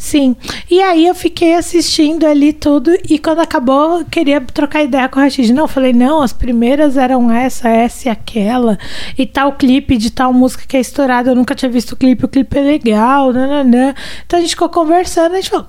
Sim. 0.02 0.34
E 0.68 0.82
aí 0.82 1.06
eu 1.06 1.14
fiquei 1.14 1.54
assistindo 1.54 2.26
ali 2.26 2.52
tudo 2.52 2.90
e 3.08 3.20
quando 3.20 3.38
acabou 3.38 4.04
queria 4.06 4.40
trocar 4.40 4.82
ideia 4.82 5.08
com 5.08 5.20
o 5.20 5.22
Rashid. 5.22 5.52
Não, 5.52 5.62
eu 5.62 5.68
falei, 5.68 5.92
não, 5.92 6.20
as 6.22 6.32
primeiras 6.32 6.96
eram 6.96 7.30
essa, 7.30 7.68
essa 7.68 8.08
e 8.08 8.10
aquela. 8.10 8.76
E 9.16 9.24
tal 9.24 9.52
clipe 9.52 9.96
de 9.96 10.10
tal 10.10 10.32
música 10.32 10.64
que 10.66 10.76
é 10.76 10.80
estourada. 10.80 11.30
Eu 11.30 11.36
nunca 11.36 11.54
tinha 11.54 11.70
visto 11.70 11.92
o 11.92 11.96
clipe, 11.96 12.24
o 12.24 12.28
clipe 12.28 12.58
é 12.58 12.62
legal, 12.62 13.32
nananã. 13.32 13.94
Então 14.26 14.40
a 14.40 14.42
gente 14.42 14.50
ficou 14.50 14.68
conversando, 14.68 15.34
a 15.34 15.36
gente 15.36 15.50
falou, 15.50 15.66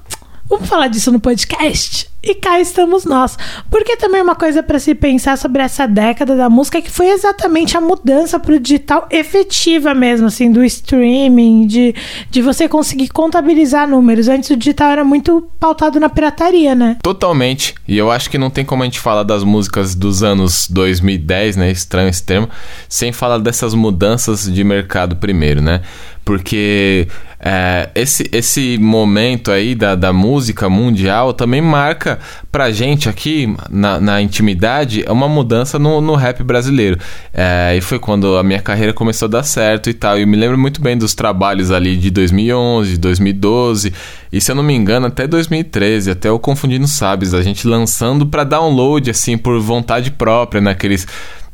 vamos 0.48 0.68
falar 0.68 0.88
disso 0.88 1.12
no 1.12 1.20
podcast? 1.20 2.12
E 2.26 2.36
cá 2.36 2.58
estamos 2.58 3.04
nós. 3.04 3.38
Porque 3.70 3.98
também 3.98 4.22
uma 4.22 4.36
coisa 4.36 4.64
para 4.64 4.80
se 4.80 4.96
pensar 4.96 5.38
sobre 5.38 5.62
essa 5.62 5.86
década 5.86 6.38
da 6.38 6.50
música 6.50 6.78
é 6.78 6.82
que 6.82 6.90
foi 6.90 7.10
exatamente 7.10 7.76
a 7.76 7.82
mudança 7.82 8.40
pro 8.40 8.58
digital 8.58 9.08
efetiva 9.12 9.94
mesmo, 9.94 10.28
assim, 10.28 10.50
do 10.50 10.64
streaming, 10.64 11.68
de, 11.68 11.94
de 12.32 12.42
você 12.42 12.70
conseguir 12.70 13.10
contabilizar 13.10 13.90
números. 13.90 14.30
Antes 14.30 14.52
o 14.52 14.56
digital 14.56 14.92
era 14.92 15.04
muito 15.04 15.50
pautado 15.60 16.00
na 16.00 16.08
pirataria, 16.08 16.74
né? 16.74 16.98
Totalmente. 17.04 17.76
E 17.86 17.98
eu 17.98 18.10
acho 18.10 18.30
que 18.30 18.38
não 18.38 18.50
tem 18.50 18.64
como 18.64 18.84
a 18.84 18.86
gente 18.86 19.02
falar 19.02 19.24
das 19.24 19.44
músicas 19.44 19.94
dos 19.94 20.24
anos 20.24 20.70
2010, 20.70 21.58
né? 21.58 21.72
Estranho 21.72 22.08
esse 22.08 22.24
termo, 22.24 22.48
sem 22.88 23.12
falar 23.12 23.40
dessas 23.40 23.74
mudanças 23.74 24.50
de 24.50 24.64
mercado 24.64 25.18
primeiro, 25.18 25.62
né? 25.62 25.82
Porque 26.24 27.10
é, 27.46 27.90
esse, 27.94 28.30
esse 28.32 28.78
momento 28.78 29.52
aí 29.52 29.76
da, 29.76 29.96
da 29.96 30.14
música 30.14 30.70
mundial 30.70 31.34
também 31.34 31.62
marca 31.62 32.18
pra 32.50 32.72
gente 32.72 33.10
aqui 33.10 33.54
na, 33.70 34.00
na 34.00 34.22
intimidade 34.22 35.04
uma 35.10 35.28
mudança 35.28 35.78
no, 35.78 36.00
no 36.00 36.16
rap 36.16 36.42
brasileiro. 36.42 36.98
É, 37.34 37.76
e 37.76 37.82
foi 37.82 38.00
quando 38.00 38.38
a 38.38 38.44
minha 38.44 38.62
carreira 38.62 38.94
começou 38.94 39.26
a 39.26 39.32
dar 39.32 39.44
certo 39.44 39.90
e 39.90 39.94
tal. 39.94 40.18
E 40.18 40.22
eu 40.22 40.28
me 40.28 40.38
lembro 40.38 40.58
muito 40.58 40.82
bem 40.82 40.98
dos 40.98 41.14
trabalhos 41.14 41.70
ali 41.70 41.98
de 41.98 42.10
2011, 42.12 42.98
2012 42.98 43.94
e 44.32 44.40
se 44.40 44.50
eu 44.50 44.56
não 44.56 44.64
me 44.64 44.74
engano 44.74 45.08
até 45.08 45.28
2013, 45.28 46.12
até 46.12 46.32
o 46.32 46.40
Confundindo 46.40 46.88
Sabes, 46.88 47.34
a 47.34 47.42
gente 47.42 47.68
lançando 47.68 48.26
pra 48.26 48.46
download 48.46 49.10
assim 49.12 49.38
por 49.38 49.60
vontade 49.60 50.12
própria 50.12 50.62
naqueles 50.62 51.06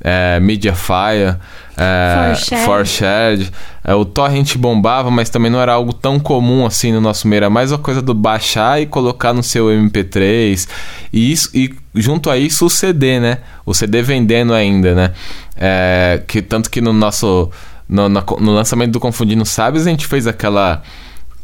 é, 0.01 0.39
Mediafire, 0.39 1.35
é. 1.79 2.33
É, 3.83 3.93
o 3.95 4.03
torrent 4.05 4.55
bombava, 4.57 5.09
mas 5.09 5.29
também 5.29 5.49
não 5.51 5.59
era 5.61 5.73
algo 5.73 5.93
tão 5.93 6.19
comum 6.19 6.65
assim 6.65 6.91
no 6.91 6.99
nosso 7.01 7.27
meio. 7.27 7.37
Era 7.39 7.49
mais 7.49 7.71
uma 7.71 7.77
coisa 7.77 8.01
do 8.01 8.13
baixar 8.13 8.81
e 8.81 8.85
colocar 8.85 9.33
no 9.33 9.41
seu 9.41 9.67
MP3. 9.67 10.67
E, 11.13 11.31
isso, 11.31 11.49
e 11.53 11.73
junto 11.95 12.29
a 12.29 12.37
isso 12.37 12.65
o 12.65 12.69
CD, 12.69 13.19
né? 13.19 13.39
O 13.65 13.73
CD 13.73 14.01
vendendo 14.01 14.53
ainda, 14.53 14.93
né? 14.93 15.11
É, 15.55 16.21
que, 16.27 16.41
tanto 16.41 16.69
que 16.69 16.81
no 16.81 16.93
nosso. 16.93 17.49
No, 17.87 18.07
na- 18.07 18.23
no 18.39 18.51
lançamento 18.53 18.91
do 18.91 18.99
Confundindo 18.99 19.43
Sabes, 19.45 19.87
a 19.87 19.89
gente 19.89 20.05
fez 20.05 20.27
aquela 20.27 20.83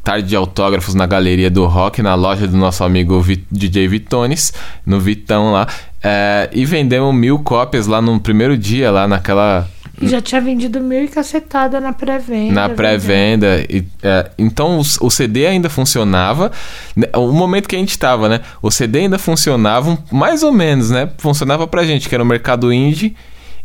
tarde 0.04 0.28
de 0.28 0.36
autógrafos 0.36 0.94
na 0.94 1.08
galeria 1.08 1.50
do 1.50 1.66
rock, 1.66 2.04
na 2.04 2.14
loja 2.14 2.46
do 2.48 2.56
nosso 2.56 2.84
amigo 2.84 3.20
Vi- 3.20 3.44
DJ 3.52 3.88
Vitones, 3.88 4.54
no 4.86 5.00
Vitão 5.00 5.52
lá. 5.52 5.68
É, 6.04 6.48
e 6.54 6.64
vendemos 6.64 7.16
mil 7.16 7.40
cópias 7.40 7.88
lá 7.88 8.00
no 8.00 8.20
primeiro 8.20 8.56
dia, 8.56 8.92
lá 8.92 9.08
naquela. 9.08 9.68
E 10.02 10.08
já 10.08 10.22
tinha 10.22 10.42
vendido 10.42 10.82
mil 10.82 11.04
e 11.04 11.08
cacetada 11.08 11.80
na 11.80 11.94
pré-venda. 11.94 12.54
Na 12.54 12.70
pré-venda. 12.70 13.66
E, 13.70 13.86
é, 14.04 14.30
então 14.38 14.80
o, 14.80 15.06
o 15.06 15.10
CD 15.10 15.48
ainda 15.48 15.70
funcionava. 15.70 16.52
né, 16.96 17.08
O 17.16 17.32
momento 17.32 17.68
que 17.68 17.76
a 17.76 17.80
gente 17.80 17.98
tava, 17.98 18.28
né? 18.28 18.42
O 18.62 18.70
CD 18.70 19.00
ainda 19.00 19.18
funcionava, 19.18 19.98
mais 20.12 20.44
ou 20.44 20.52
menos, 20.52 20.90
né? 20.90 21.10
Funcionava 21.18 21.66
pra 21.68 21.86
gente, 21.86 22.10
que 22.10 22.16
era 22.16 22.24
o 22.24 22.28
mercado 22.28 22.72
indie. 22.74 23.16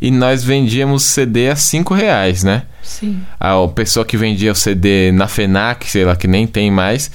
E 0.01 0.11
nós 0.11 0.43
vendíamos 0.43 1.03
CD 1.03 1.51
a 1.51 1.57
5 1.57 1.93
reais, 1.93 2.43
né? 2.43 2.63
Sim. 2.83 3.21
A 3.39 3.55
pessoa 3.69 4.05
que 4.07 4.17
vendia 4.17 4.53
o 4.53 4.55
CD 4.55 5.13
na 5.13 5.29
FENAC, 5.29 5.91
sei 5.91 6.05
lá, 6.05 6.17
que 6.17 6.27
nem 6.27 6.47
tem 6.47 6.71
mais, 6.71 7.11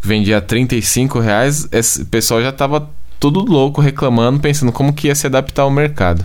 vendia 0.00 0.38
a 0.38 0.40
35 0.40 1.18
reais, 1.20 1.68
esse 1.70 2.04
pessoal 2.06 2.40
já 2.40 2.50
tava 2.50 2.88
tudo 3.18 3.40
louco 3.40 3.82
reclamando, 3.82 4.40
pensando 4.40 4.72
como 4.72 4.92
que 4.94 5.08
ia 5.08 5.14
se 5.14 5.26
adaptar 5.26 5.62
ao 5.62 5.70
mercado. 5.70 6.24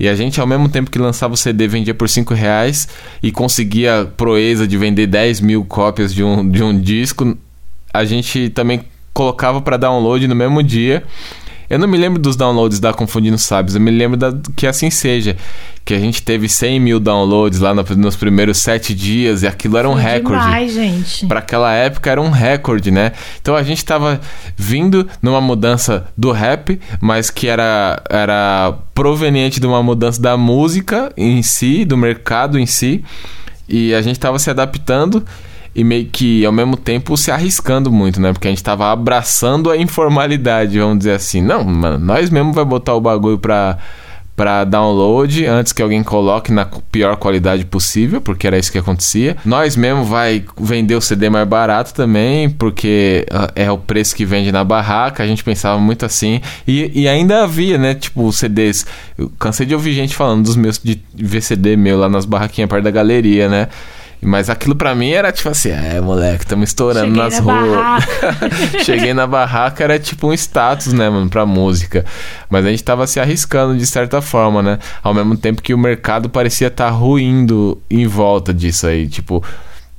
E 0.00 0.08
a 0.08 0.14
gente, 0.14 0.40
ao 0.40 0.46
mesmo 0.46 0.66
tempo 0.66 0.90
que 0.90 0.98
lançava 0.98 1.34
o 1.34 1.36
CD, 1.36 1.68
vendia 1.68 1.92
por 1.92 2.08
5 2.08 2.32
reais 2.32 2.88
e 3.22 3.30
conseguia 3.30 4.00
a 4.00 4.04
proeza 4.06 4.66
de 4.66 4.78
vender 4.78 5.06
10 5.06 5.42
mil 5.42 5.62
cópias 5.62 6.14
de 6.14 6.24
um, 6.24 6.50
de 6.50 6.62
um 6.62 6.80
disco, 6.80 7.36
a 7.92 8.02
gente 8.02 8.48
também 8.48 8.80
colocava 9.12 9.60
para 9.60 9.76
download 9.76 10.26
no 10.26 10.34
mesmo 10.34 10.62
dia. 10.62 11.04
Eu 11.70 11.78
não 11.78 11.86
me 11.86 11.96
lembro 11.96 12.20
dos 12.20 12.34
downloads 12.36 12.80
da 12.80 12.92
Confundindo 12.92 13.38
Sabes, 13.38 13.76
eu 13.76 13.80
me 13.80 13.90
lembro 13.92 14.16
da, 14.18 14.34
que 14.56 14.66
assim 14.66 14.90
seja. 14.90 15.36
Que 15.84 15.94
a 15.94 15.98
gente 15.98 16.22
teve 16.22 16.48
100 16.48 16.78
mil 16.78 17.00
downloads 17.00 17.58
lá 17.60 17.72
no- 17.72 17.82
nos 17.96 18.14
primeiros 18.16 18.58
7 18.58 18.92
dias 18.94 19.42
e 19.42 19.46
aquilo 19.46 19.76
era 19.78 19.88
um 19.88 19.94
Foi 19.94 20.02
recorde. 20.02 20.44
Demais, 20.44 20.74
gente. 20.74 21.26
Para 21.26 21.38
aquela 21.38 21.72
época 21.72 22.10
era 22.10 22.20
um 22.20 22.28
recorde, 22.30 22.90
né? 22.90 23.12
Então 23.40 23.56
a 23.56 23.62
gente 23.62 23.84
tava 23.84 24.20
vindo 24.56 25.08
numa 25.22 25.40
mudança 25.40 26.06
do 26.16 26.32
rap, 26.32 26.78
mas 27.00 27.30
que 27.30 27.46
era, 27.48 28.02
era 28.10 28.74
proveniente 28.94 29.58
de 29.58 29.66
uma 29.66 29.82
mudança 29.82 30.20
da 30.20 30.36
música 30.36 31.10
em 31.16 31.42
si, 31.42 31.84
do 31.84 31.96
mercado 31.96 32.58
em 32.58 32.66
si. 32.66 33.02
E 33.68 33.94
a 33.94 34.02
gente 34.02 34.18
tava 34.20 34.38
se 34.38 34.50
adaptando. 34.50 35.24
E 35.74 35.84
meio 35.84 36.06
que 36.06 36.44
ao 36.44 36.52
mesmo 36.52 36.76
tempo 36.76 37.16
se 37.16 37.30
arriscando 37.30 37.92
muito, 37.92 38.20
né? 38.20 38.32
Porque 38.32 38.48
a 38.48 38.50
gente 38.50 38.62
tava 38.62 38.90
abraçando 38.90 39.70
a 39.70 39.76
informalidade, 39.76 40.78
vamos 40.78 40.98
dizer 40.98 41.12
assim. 41.12 41.40
Não, 41.40 41.64
mano, 41.64 41.98
nós 41.98 42.30
mesmo 42.30 42.52
vai 42.52 42.64
botar 42.64 42.94
o 42.94 43.00
bagulho 43.00 43.38
pra, 43.38 43.78
pra 44.34 44.64
download 44.64 45.46
antes 45.46 45.72
que 45.72 45.80
alguém 45.80 46.02
coloque 46.02 46.50
na 46.50 46.66
pior 46.90 47.16
qualidade 47.16 47.64
possível, 47.64 48.20
porque 48.20 48.48
era 48.48 48.58
isso 48.58 48.72
que 48.72 48.78
acontecia. 48.78 49.36
Nós 49.44 49.76
mesmo 49.76 50.02
vai 50.02 50.44
vender 50.58 50.96
o 50.96 51.00
CD 51.00 51.30
mais 51.30 51.46
barato 51.46 51.94
também, 51.94 52.50
porque 52.50 53.24
ah, 53.30 53.52
é 53.54 53.70
o 53.70 53.78
preço 53.78 54.16
que 54.16 54.24
vende 54.24 54.50
na 54.50 54.64
barraca. 54.64 55.22
A 55.22 55.26
gente 55.26 55.44
pensava 55.44 55.78
muito 55.78 56.04
assim. 56.04 56.40
E, 56.66 57.02
e 57.02 57.06
ainda 57.06 57.44
havia, 57.44 57.78
né? 57.78 57.94
Tipo, 57.94 58.32
CDs. 58.32 58.84
Eu 59.16 59.30
cansei 59.38 59.64
de 59.66 59.74
ouvir 59.74 59.92
gente 59.92 60.16
falando 60.16 60.42
dos 60.42 60.56
meus 60.56 60.80
de 60.82 61.00
ver 61.14 61.42
CD 61.42 61.76
meu 61.76 61.96
lá 61.96 62.08
nas 62.08 62.24
barraquinhas 62.24 62.68
perto 62.68 62.82
da 62.82 62.90
galeria, 62.90 63.48
né? 63.48 63.68
Mas 64.22 64.50
aquilo 64.50 64.76
pra 64.76 64.94
mim 64.94 65.10
era 65.10 65.32
tipo 65.32 65.48
assim, 65.48 65.70
é, 65.70 66.00
moleque, 66.00 66.44
estamos 66.44 66.68
estourando 66.68 67.06
Cheguei 67.06 67.22
nas 67.22 67.40
na 67.40 67.60
ruas. 67.60 68.04
Cheguei 68.84 69.14
na 69.14 69.26
barraca, 69.26 69.82
era 69.82 69.98
tipo 69.98 70.28
um 70.28 70.32
status, 70.32 70.92
né, 70.92 71.08
mano, 71.08 71.30
pra 71.30 71.46
música. 71.46 72.04
Mas 72.48 72.66
a 72.66 72.70
gente 72.70 72.84
tava 72.84 73.06
se 73.06 73.18
arriscando 73.18 73.76
de 73.76 73.86
certa 73.86 74.20
forma, 74.20 74.62
né? 74.62 74.78
Ao 75.02 75.14
mesmo 75.14 75.36
tempo 75.36 75.62
que 75.62 75.72
o 75.72 75.78
mercado 75.78 76.28
parecia 76.28 76.68
estar 76.68 76.90
ruindo 76.90 77.80
em 77.88 78.06
volta 78.06 78.52
disso 78.52 78.86
aí. 78.86 79.08
Tipo, 79.08 79.42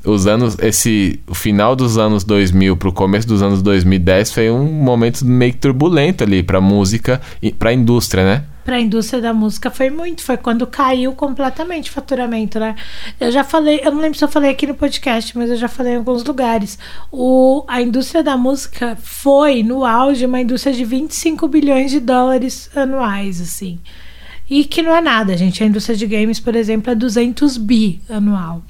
os 0.05 0.25
anos, 0.27 0.57
esse, 0.59 1.19
o 1.27 1.35
final 1.35 1.75
dos 1.75 1.97
anos 1.97 2.23
2000 2.23 2.75
pro 2.77 2.91
começo 2.91 3.27
dos 3.27 3.41
anos 3.41 3.61
2010 3.61 4.33
foi 4.33 4.49
um 4.49 4.65
momento 4.65 5.23
meio 5.25 5.53
turbulento 5.53 6.23
ali 6.23 6.41
pra 6.41 6.59
música 6.59 7.21
e 7.41 7.51
pra 7.51 7.71
indústria, 7.71 8.23
né? 8.23 8.43
Pra 8.63 8.79
indústria 8.79 9.21
da 9.21 9.33
música 9.33 9.71
foi 9.71 9.89
muito, 9.89 10.21
foi 10.21 10.37
quando 10.37 10.67
caiu 10.67 11.13
completamente 11.13 11.89
o 11.89 11.93
faturamento, 11.93 12.59
né? 12.59 12.75
Eu 13.19 13.31
já 13.31 13.43
falei, 13.43 13.81
eu 13.83 13.91
não 13.91 13.99
lembro 13.99 14.17
se 14.17 14.23
eu 14.23 14.27
falei 14.27 14.51
aqui 14.51 14.67
no 14.67 14.75
podcast, 14.75 15.35
mas 15.35 15.49
eu 15.49 15.55
já 15.55 15.67
falei 15.67 15.93
em 15.93 15.97
alguns 15.97 16.23
lugares. 16.23 16.77
O, 17.11 17.65
a 17.67 17.81
indústria 17.81 18.23
da 18.23 18.37
música 18.37 18.95
foi, 19.01 19.63
no 19.63 19.83
auge, 19.83 20.25
uma 20.25 20.39
indústria 20.39 20.73
de 20.73 20.85
25 20.85 21.47
bilhões 21.47 21.89
de 21.89 21.99
dólares 21.99 22.69
anuais, 22.75 23.41
assim. 23.41 23.79
E 24.47 24.63
que 24.65 24.81
não 24.81 24.93
é 24.95 25.01
nada, 25.01 25.35
gente. 25.35 25.63
A 25.63 25.67
indústria 25.67 25.95
de 25.97 26.05
games, 26.05 26.39
por 26.39 26.55
exemplo, 26.55 26.91
é 26.91 26.95
200 26.95 27.57
bi 27.57 27.99
anual. 28.09 28.61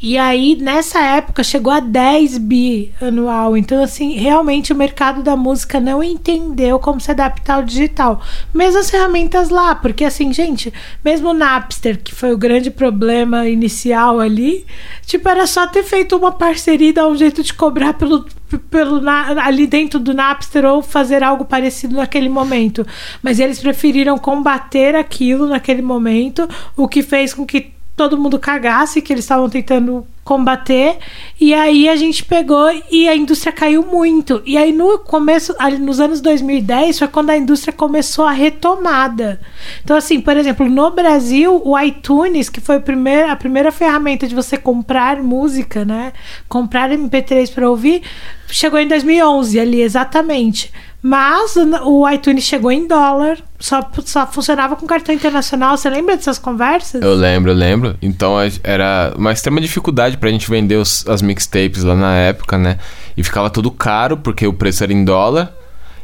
E 0.00 0.18
aí, 0.18 0.56
nessa 0.60 1.00
época, 1.00 1.42
chegou 1.42 1.72
a 1.72 1.80
10 1.80 2.36
bi 2.36 2.92
anual. 3.00 3.56
Então, 3.56 3.82
assim, 3.82 4.12
realmente 4.12 4.70
o 4.70 4.76
mercado 4.76 5.22
da 5.22 5.34
música 5.34 5.80
não 5.80 6.02
entendeu 6.02 6.78
como 6.78 7.00
se 7.00 7.10
adaptar 7.10 7.54
ao 7.54 7.62
digital. 7.62 8.20
Mesmo 8.52 8.78
as 8.78 8.90
ferramentas 8.90 9.48
lá, 9.48 9.74
porque 9.74 10.04
assim, 10.04 10.32
gente, 10.34 10.70
mesmo 11.02 11.30
o 11.30 11.34
Napster, 11.34 11.98
que 12.02 12.14
foi 12.14 12.32
o 12.34 12.36
grande 12.38 12.70
problema 12.70 13.48
inicial 13.48 14.20
ali, 14.20 14.66
tipo, 15.06 15.26
era 15.30 15.46
só 15.46 15.66
ter 15.66 15.82
feito 15.82 16.14
uma 16.14 16.30
parceria 16.30 16.90
e 16.90 16.92
dar 16.92 17.08
um 17.08 17.16
jeito 17.16 17.42
de 17.42 17.54
cobrar 17.54 17.94
pelo, 17.94 18.26
pelo 18.70 19.00
na- 19.00 19.46
ali 19.46 19.66
dentro 19.66 19.98
do 19.98 20.12
Napster 20.12 20.66
ou 20.66 20.82
fazer 20.82 21.24
algo 21.24 21.46
parecido 21.46 21.96
naquele 21.96 22.28
momento. 22.28 22.86
Mas 23.22 23.40
eles 23.40 23.58
preferiram 23.58 24.18
combater 24.18 24.94
aquilo 24.94 25.48
naquele 25.48 25.80
momento, 25.80 26.46
o 26.76 26.86
que 26.86 27.02
fez 27.02 27.32
com 27.32 27.46
que 27.46 27.74
todo 27.96 28.18
mundo 28.18 28.38
cagasse 28.38 29.00
que 29.00 29.12
eles 29.12 29.24
estavam 29.24 29.48
tentando 29.48 30.06
combater. 30.26 30.98
E 31.40 31.54
aí 31.54 31.88
a 31.88 31.94
gente 31.94 32.24
pegou 32.24 32.68
e 32.90 33.08
a 33.08 33.14
indústria 33.14 33.52
caiu 33.52 33.86
muito. 33.86 34.42
E 34.44 34.58
aí 34.58 34.72
no 34.72 34.98
começo 34.98 35.54
ali 35.56 35.78
nos 35.78 36.00
anos 36.00 36.20
2010 36.20 36.98
foi 36.98 37.08
quando 37.08 37.30
a 37.30 37.36
indústria 37.36 37.72
começou 37.72 38.24
a 38.26 38.32
retomada. 38.32 39.40
Então 39.84 39.96
assim 39.96 40.20
por 40.20 40.36
exemplo 40.36 40.68
no 40.68 40.90
Brasil 40.90 41.62
o 41.64 41.78
iTunes 41.78 42.48
que 42.48 42.60
foi 42.60 42.76
a 42.76 42.80
primeira, 42.80 43.30
a 43.30 43.36
primeira 43.36 43.70
ferramenta 43.70 44.26
de 44.26 44.34
você 44.34 44.58
comprar 44.58 45.22
música 45.22 45.84
né? 45.84 46.12
Comprar 46.48 46.90
MP3 46.90 47.54
para 47.54 47.70
ouvir 47.70 48.02
chegou 48.48 48.80
em 48.80 48.88
2011 48.88 49.60
ali 49.60 49.80
exatamente. 49.80 50.72
Mas 51.08 51.54
o 51.84 52.08
iTunes 52.10 52.42
chegou 52.42 52.72
em 52.72 52.88
dólar 52.88 53.38
só, 53.60 53.88
só 54.04 54.26
funcionava 54.26 54.74
com 54.74 54.86
cartão 54.86 55.14
internacional. 55.14 55.76
Você 55.76 55.88
lembra 55.88 56.16
dessas 56.16 56.36
conversas? 56.36 57.00
Eu 57.00 57.14
lembro, 57.14 57.52
eu 57.52 57.54
lembro. 57.54 57.96
Então 58.02 58.34
era 58.64 59.14
uma 59.16 59.32
extrema 59.32 59.60
dificuldade 59.60 60.15
pra 60.16 60.30
gente 60.30 60.50
vender 60.50 60.76
os- 60.76 61.06
as 61.08 61.22
mixtapes 61.22 61.82
lá 61.82 61.94
na 61.94 62.14
época, 62.16 62.58
né? 62.58 62.78
E 63.16 63.22
ficava 63.22 63.48
tudo 63.50 63.70
caro, 63.70 64.16
porque 64.16 64.46
o 64.46 64.52
preço 64.52 64.82
era 64.84 64.92
em 64.92 65.04
dólar. 65.04 65.52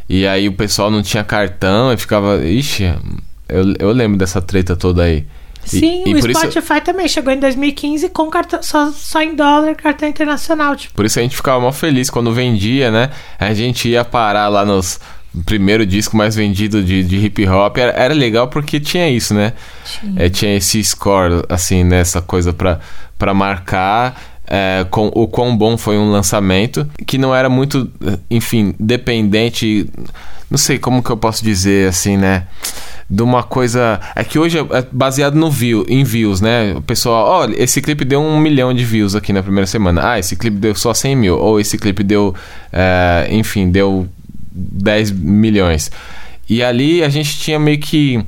E 0.08 0.26
aí 0.26 0.48
o 0.48 0.52
pessoal 0.52 0.90
não 0.90 1.02
tinha 1.02 1.24
cartão 1.24 1.92
e 1.92 1.96
ficava. 1.96 2.44
Ixi, 2.44 2.84
eu, 3.48 3.74
eu 3.78 3.92
lembro 3.92 4.18
dessa 4.18 4.40
treta 4.42 4.76
toda 4.76 5.02
aí. 5.04 5.24
E- 5.64 5.68
Sim, 5.68 6.02
e 6.06 6.12
o 6.14 6.18
isso- 6.18 6.28
Spotify 6.32 6.80
também 6.80 7.06
chegou 7.06 7.32
em 7.32 7.38
2015 7.38 8.08
com 8.08 8.28
cartão, 8.28 8.60
só, 8.62 8.90
só 8.90 9.22
em 9.22 9.36
dólar, 9.36 9.76
cartão 9.76 10.08
internacional. 10.08 10.74
Tipo, 10.74 10.92
Por 10.94 11.04
isso 11.06 11.20
a 11.20 11.22
gente 11.22 11.36
ficava 11.36 11.60
mal 11.60 11.72
feliz 11.72 12.10
quando 12.10 12.32
vendia, 12.32 12.90
né? 12.90 13.10
A 13.38 13.54
gente 13.54 13.88
ia 13.88 14.04
parar 14.04 14.48
lá 14.48 14.64
nos 14.64 14.98
primeiro 15.46 15.86
disco 15.86 16.16
mais 16.16 16.34
vendido 16.34 16.82
de, 16.82 17.02
de 17.02 17.16
hip 17.16 17.46
hop. 17.48 17.78
Era, 17.78 17.92
era 17.92 18.14
legal 18.14 18.48
porque 18.48 18.78
tinha 18.78 19.08
isso, 19.08 19.34
né? 19.34 19.52
É, 20.16 20.28
tinha 20.28 20.54
esse 20.54 20.82
score, 20.84 21.44
assim, 21.48 21.84
né? 21.84 22.00
Essa 22.00 22.20
coisa 22.20 22.52
pra, 22.52 22.80
pra 23.18 23.32
marcar 23.32 24.20
é, 24.46 24.84
com, 24.90 25.10
o 25.14 25.26
quão 25.26 25.56
bom 25.56 25.78
foi 25.78 25.96
um 25.96 26.10
lançamento. 26.10 26.86
Que 27.06 27.16
não 27.16 27.34
era 27.34 27.48
muito, 27.48 27.90
enfim, 28.30 28.74
dependente. 28.78 29.88
Não 30.50 30.58
sei 30.58 30.78
como 30.78 31.02
que 31.02 31.10
eu 31.10 31.16
posso 31.16 31.42
dizer, 31.42 31.88
assim, 31.88 32.18
né? 32.18 32.46
De 33.08 33.22
uma 33.22 33.42
coisa. 33.42 34.00
É 34.14 34.22
que 34.22 34.38
hoje 34.38 34.58
é 34.58 34.86
baseado 34.92 35.34
no 35.34 35.50
view, 35.50 35.86
em 35.88 36.04
views, 36.04 36.42
né? 36.42 36.74
O 36.76 36.82
pessoal, 36.82 37.26
olha, 37.26 37.62
esse 37.62 37.80
clipe 37.80 38.04
deu 38.04 38.20
um 38.20 38.38
milhão 38.38 38.74
de 38.74 38.84
views 38.84 39.14
aqui 39.14 39.32
na 39.32 39.42
primeira 39.42 39.66
semana. 39.66 40.12
Ah, 40.12 40.18
esse 40.18 40.36
clipe 40.36 40.58
deu 40.58 40.74
só 40.74 40.92
100 40.92 41.16
mil. 41.16 41.38
Ou 41.38 41.58
esse 41.58 41.78
clipe 41.78 42.02
deu, 42.02 42.34
é, 42.70 43.28
enfim, 43.30 43.70
deu 43.70 44.08
10 44.54 45.12
milhões. 45.12 45.90
E 46.48 46.62
ali 46.62 47.02
a 47.02 47.08
gente 47.08 47.38
tinha 47.38 47.58
meio 47.58 47.78
que 47.78 48.22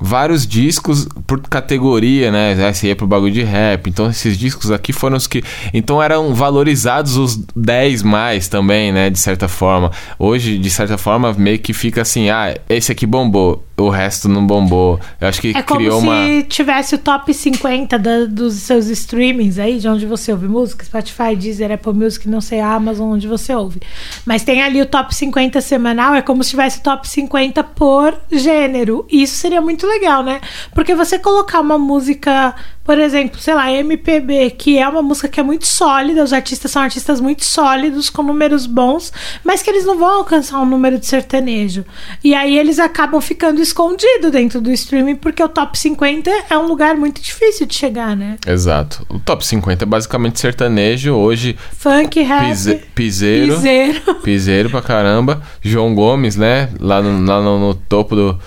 vários 0.00 0.46
discos 0.46 1.06
por 1.26 1.40
categoria, 1.42 2.30
né? 2.30 2.72
Você 2.72 2.88
ia 2.88 2.96
pro 2.96 3.06
bagulho 3.06 3.32
de 3.32 3.42
rap. 3.42 3.88
Então 3.88 4.08
esses 4.10 4.36
discos 4.38 4.70
aqui 4.70 4.92
foram 4.92 5.16
os 5.16 5.26
que. 5.26 5.42
Então 5.74 6.02
eram 6.02 6.34
valorizados 6.34 7.16
os 7.16 7.36
10 7.54 8.02
mais 8.02 8.48
também, 8.48 8.92
né? 8.92 9.10
De 9.10 9.18
certa 9.18 9.48
forma. 9.48 9.90
Hoje, 10.18 10.58
de 10.58 10.70
certa 10.70 10.96
forma, 10.96 11.32
meio 11.34 11.58
que 11.58 11.72
fica 11.72 12.02
assim: 12.02 12.30
ah, 12.30 12.56
esse 12.68 12.90
aqui 12.92 13.06
bombou, 13.06 13.64
o 13.76 13.88
resto 13.88 14.28
não 14.28 14.46
bombou. 14.46 14.98
Eu 15.20 15.28
acho 15.28 15.40
que 15.40 15.48
é 15.54 15.62
como 15.62 15.80
criou 15.80 16.00
se 16.00 16.06
uma. 16.06 16.42
tivesse 16.48 16.94
o 16.94 16.98
top 16.98 17.32
50 17.32 17.98
da- 17.98 18.24
dos 18.26 18.54
seus 18.54 18.86
streamings 18.88 19.58
aí, 19.58 19.78
de 19.78 19.88
onde 19.88 20.06
você 20.06 20.32
ouve 20.32 20.48
música, 20.48 20.84
Spotify, 20.84 21.34
Deezer, 21.36 21.72
Apple 21.72 21.92
Music, 21.92 22.28
não 22.28 22.40
sei, 22.40 22.60
Amazon, 22.60 23.12
onde 23.12 23.26
você 23.28 23.54
ouve. 23.54 23.80
Mas 24.24 24.42
tem 24.42 24.62
ali 24.62 24.80
o 24.80 24.86
top 24.86 25.14
50 25.14 25.60
semanal, 25.60 26.14
é 26.14 26.22
como 26.22 26.42
se 26.44 26.50
tivesse 26.50 26.78
o 26.78 26.82
top 26.82 27.08
50 27.08 27.62
por 27.64 28.14
gênero. 28.30 29.06
Isso 29.10 29.36
seria 29.36 29.60
muito 29.60 29.86
legal, 29.90 30.22
né? 30.22 30.40
Porque 30.74 30.94
você 30.94 31.18
colocar 31.18 31.60
uma 31.60 31.78
música, 31.78 32.54
por 32.84 32.98
exemplo, 32.98 33.38
sei 33.40 33.54
lá, 33.54 33.70
MPB, 33.70 34.50
que 34.50 34.78
é 34.78 34.88
uma 34.88 35.02
música 35.02 35.28
que 35.28 35.40
é 35.40 35.42
muito 35.42 35.66
sólida, 35.66 36.24
os 36.24 36.32
artistas 36.32 36.70
são 36.70 36.82
artistas 36.82 37.20
muito 37.20 37.44
sólidos, 37.44 38.08
com 38.08 38.22
números 38.22 38.66
bons, 38.66 39.12
mas 39.44 39.62
que 39.62 39.70
eles 39.70 39.84
não 39.84 39.98
vão 39.98 40.18
alcançar 40.18 40.60
um 40.60 40.66
número 40.66 40.98
de 40.98 41.06
sertanejo. 41.06 41.84
E 42.22 42.34
aí 42.34 42.58
eles 42.58 42.78
acabam 42.78 43.20
ficando 43.20 43.60
escondidos 43.60 44.30
dentro 44.30 44.60
do 44.60 44.70
streaming, 44.70 45.16
porque 45.16 45.42
o 45.42 45.48
top 45.48 45.78
50 45.78 46.30
é 46.48 46.56
um 46.56 46.66
lugar 46.66 46.96
muito 46.96 47.20
difícil 47.20 47.66
de 47.66 47.74
chegar, 47.74 48.16
né? 48.16 48.36
Exato. 48.46 49.04
O 49.08 49.18
top 49.18 49.46
50 49.46 49.84
é 49.84 49.86
basicamente 49.86 50.40
sertanejo. 50.40 51.12
Hoje, 51.12 51.58
Funk, 51.76 52.20
rap, 52.22 52.48
pise... 52.48 52.74
piseiro. 52.94 53.54
piseiro. 53.56 54.14
Piseiro 54.22 54.70
pra 54.70 54.82
caramba. 54.82 55.42
João 55.62 55.94
Gomes, 55.94 56.36
né? 56.36 56.68
Lá 56.78 57.02
no, 57.02 57.24
lá 57.26 57.40
no, 57.40 57.58
no 57.58 57.74
topo 57.74 58.14
do 58.14 58.38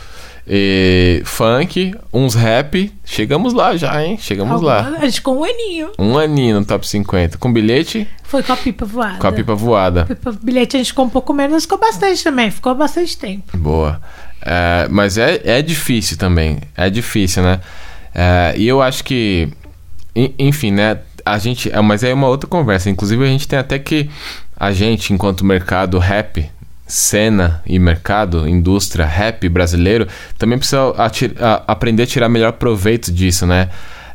eh, 0.47 1.21
funk. 1.25 1.95
Uns 2.11 2.35
rap. 2.35 2.91
Chegamos 3.05 3.53
lá 3.53 3.75
já, 3.75 4.03
hein? 4.03 4.17
Chegamos 4.19 4.61
lá. 4.61 4.93
A 4.99 5.05
gente 5.05 5.21
com 5.21 5.37
um 5.37 5.43
aninho. 5.43 5.91
Um 5.97 6.17
aninho 6.17 6.59
no 6.59 6.65
top 6.65 6.87
50. 6.87 7.37
Com 7.37 7.51
bilhete, 7.51 8.07
Foi 8.23 8.43
com 8.43 8.53
a 8.53 8.57
pipa 8.57 8.85
voada. 8.85 9.17
com 9.19 9.27
a 9.27 9.31
pipa 9.31 9.55
voada. 9.55 10.05
Pipa- 10.05 10.37
bilhete 10.41 10.75
a 10.75 10.79
gente 10.79 10.87
ficou 10.87 11.05
um 11.05 11.09
pouco 11.09 11.33
menos, 11.33 11.53
mas 11.53 11.63
ficou 11.63 11.77
bastante 11.79 12.23
também. 12.23 12.51
Ficou 12.51 12.73
bastante 12.75 13.17
tempo. 13.17 13.57
Boa. 13.57 14.01
É, 14.45 14.87
mas 14.89 15.17
é, 15.17 15.39
é 15.45 15.61
difícil 15.61 16.17
também. 16.17 16.59
É 16.75 16.89
difícil, 16.89 17.41
né? 17.43 17.59
É, 18.13 18.53
e 18.57 18.67
eu 18.67 18.81
acho 18.81 19.03
que. 19.03 19.47
en- 20.15 20.33
Enfim, 20.37 20.71
né? 20.71 20.99
A 21.25 21.37
gente. 21.37 21.71
é, 21.71 21.79
Mas 21.81 22.03
é 22.03 22.13
uma 22.13 22.27
outra 22.27 22.49
conversa. 22.49 22.89
Inclusive, 22.89 23.23
a 23.23 23.27
gente 23.27 23.47
tem 23.47 23.57
até 23.57 23.79
que. 23.79 24.09
A 24.57 24.71
gente, 24.71 25.11
enquanto 25.13 25.43
mercado 25.45 25.97
rap, 25.97 26.49
cena 26.85 27.61
e 27.65 27.79
mercado, 27.79 28.47
indústria 28.47 29.05
rap 29.05 29.47
brasileiro, 29.49 30.07
também 30.37 30.57
precisa 30.57 30.93
aprender 31.67 32.03
a 32.03 32.07
tirar 32.07 32.29
melhor 32.29 32.53
proveito 32.53 33.11
disso, 33.11 33.45
né? 33.45 33.69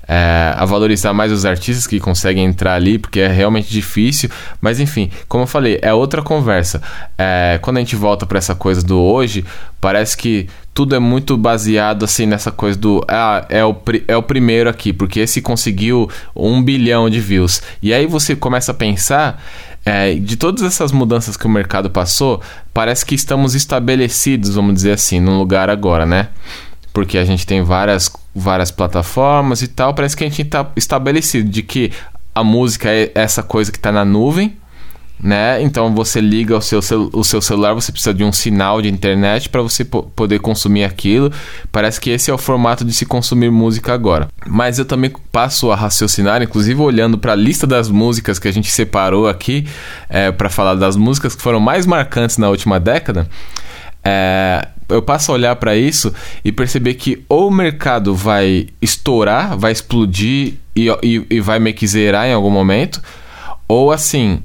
É, 0.09 0.55
a 0.57 0.65
valorizar 0.65 1.13
mais 1.13 1.31
os 1.31 1.45
artistas 1.45 1.87
que 1.87 2.01
conseguem 2.01 2.47
entrar 2.47 2.75
ali, 2.75 2.99
porque 2.99 3.21
é 3.21 3.29
realmente 3.29 3.69
difícil. 3.69 4.31
Mas 4.61 4.81
enfim, 4.81 5.11
como 5.29 5.43
eu 5.43 5.47
falei, 5.47 5.79
é 5.83 5.93
outra 5.93 6.23
conversa. 6.23 6.81
É, 7.19 7.59
quando 7.61 7.77
a 7.77 7.81
gente 7.81 7.95
volta 7.95 8.25
para 8.25 8.39
essa 8.39 8.55
coisa 8.55 8.83
do 8.83 8.99
hoje, 8.99 9.45
parece 9.81 10.17
que 10.17 10.49
tudo 10.73 10.95
é 10.95 10.99
muito 10.99 11.37
baseado 11.37 12.05
assim 12.05 12.25
nessa 12.25 12.51
coisa 12.51 12.79
do 12.79 13.05
ah, 13.09 13.45
é 13.49 13.65
o, 13.65 13.77
é 14.07 14.17
o 14.17 14.23
primeiro 14.23 14.71
aqui, 14.71 14.93
porque 14.93 15.21
esse 15.21 15.43
conseguiu 15.43 16.09
um 16.35 16.63
bilhão 16.63 17.11
de 17.11 17.21
views. 17.21 17.61
E 17.83 17.93
aí 17.93 18.07
você 18.07 18.35
começa 18.35 18.73
a 18.73 18.75
pensar 18.75 19.43
é, 19.85 20.15
de 20.15 20.37
todas 20.37 20.63
essas 20.63 20.93
mudanças 20.93 21.37
que 21.37 21.47
o 21.47 21.51
mercado 21.51 21.91
passou, 21.91 22.41
parece 22.73 23.05
que 23.05 23.15
estamos 23.15 23.55
estabelecidos, 23.55 24.55
vamos 24.55 24.75
dizer 24.75 24.93
assim, 24.93 25.21
num 25.21 25.39
lugar 25.39 25.69
agora, 25.69 26.07
né? 26.07 26.29
Porque 26.93 27.19
a 27.19 27.25
gente 27.25 27.47
tem 27.47 27.63
várias, 27.63 28.11
várias 28.35 28.71
plataformas 28.71 29.63
e 29.63 29.69
tal, 29.69 29.95
parece 29.95 30.17
que 30.17 30.25
a 30.25 30.29
gente 30.29 30.43
está 30.43 30.71
estabelecido 30.77 31.49
de 31.49 31.63
que 31.63 31.93
a 32.35 32.45
música 32.45 32.89
é 32.91 33.11
essa 33.15 33.43
coisa 33.43 33.73
que 33.73 33.79
está 33.79 33.91
na 33.91 34.05
nuvem, 34.05 34.57
né? 35.21 35.61
Então 35.61 35.93
você 35.93 36.21
liga 36.21 36.57
o 36.57 36.61
seu, 36.61 36.81
o 37.13 37.25
seu 37.25 37.43
celular, 37.43 37.75
você 37.75 37.91
precisa 37.91 38.15
de 38.15 38.23
um 38.23 38.33
sinal 38.33 38.81
de 38.81 38.89
internet 38.89 39.49
para 39.49 39.61
você 39.61 39.85
poder 39.85 40.39
consumir 40.39 40.85
aquilo. 40.85 41.33
Parece 41.73 42.01
que 42.01 42.11
esse 42.11 42.31
é 42.31 42.35
o 42.35 42.39
formato 42.39 42.85
de 42.85 42.93
se 42.93 43.05
consumir 43.05 43.51
música 43.51 43.93
agora. 43.93 44.29
Mas 44.47 44.79
eu 44.79 44.85
também 44.85 45.13
passo 45.33 45.73
a 45.73 45.77
raciocinar, 45.77 46.43
inclusive 46.43 46.81
olhando 46.81 47.19
para 47.19 47.33
a 47.33 47.37
lista 47.37 47.67
das 47.67 47.91
músicas 47.91 48.39
que 48.39 48.47
a 48.47 48.53
gente 48.53 48.71
separou 48.71 49.29
aqui 49.29 49.67
é, 50.09 50.31
para 50.31 50.49
falar 50.49 50.75
das 50.75 50.95
músicas 50.95 51.35
que 51.35 51.43
foram 51.43 51.59
mais 51.59 51.85
marcantes 51.85 52.39
na 52.39 52.49
última 52.49 52.79
década. 52.79 53.29
É, 54.05 54.69
eu 54.89 55.03
passo 55.03 55.33
a 55.33 55.35
olhar 55.35 55.57
para 55.57 55.77
isso 55.77 56.13
e 56.45 56.51
perceber 56.51 56.95
que 56.95 57.25
ou 57.29 57.49
o 57.49 57.51
mercado 57.51 58.15
vai 58.15 58.69
estourar, 58.81 59.57
vai 59.57 59.73
explodir 59.73 60.55
e, 60.75 60.89
e, 61.03 61.27
e 61.29 61.41
vai 61.41 61.59
meio 61.59 61.77
que 61.77 61.87
zerar 61.87 62.27
em 62.27 62.33
algum 62.33 62.51
momento, 62.51 63.03
ou 63.67 63.93
assim 63.93 64.43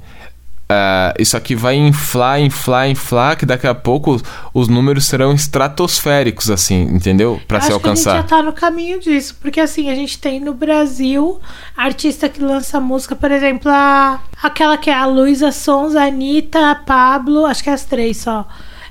Uh, 0.64 1.12
isso 1.18 1.36
aqui 1.36 1.54
vai 1.54 1.76
inflar, 1.76 2.40
inflar, 2.40 2.88
inflar, 2.88 3.36
que 3.36 3.44
daqui 3.44 3.66
a 3.66 3.74
pouco 3.74 4.18
os 4.54 4.66
números 4.66 5.04
serão 5.04 5.34
estratosféricos, 5.34 6.50
assim, 6.50 6.84
entendeu? 6.84 7.38
Para 7.46 7.60
se 7.60 7.70
alcançar. 7.70 8.12
a 8.12 8.16
gente 8.16 8.30
já 8.30 8.36
tá 8.36 8.42
no 8.42 8.52
caminho 8.52 8.98
disso, 8.98 9.36
porque 9.42 9.60
assim, 9.60 9.90
a 9.90 9.94
gente 9.94 10.18
tem 10.18 10.40
no 10.40 10.54
Brasil 10.54 11.38
artista 11.76 12.30
que 12.30 12.40
lança 12.40 12.80
música, 12.80 13.14
por 13.14 13.30
exemplo, 13.30 13.70
a, 13.70 14.18
aquela 14.42 14.78
que 14.78 14.88
é 14.88 14.94
a 14.94 15.04
Luísa 15.04 15.52
Sons, 15.52 15.94
a 15.94 16.06
Anitta, 16.06 16.70
a 16.70 16.74
Pablo, 16.74 17.44
acho 17.44 17.62
que 17.62 17.68
é 17.68 17.74
as 17.74 17.84
três 17.84 18.16
só. 18.16 18.48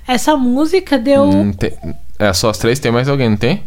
Essa 0.08 0.36
música 0.36 0.98
deu. 0.98 1.24
Hum, 1.24 1.54
tem, 1.54 1.74
é 2.20 2.34
só 2.34 2.50
as 2.50 2.58
três? 2.58 2.80
Tem 2.80 2.92
mais 2.92 3.08
alguém, 3.08 3.30
não 3.30 3.38
tem? 3.38 3.64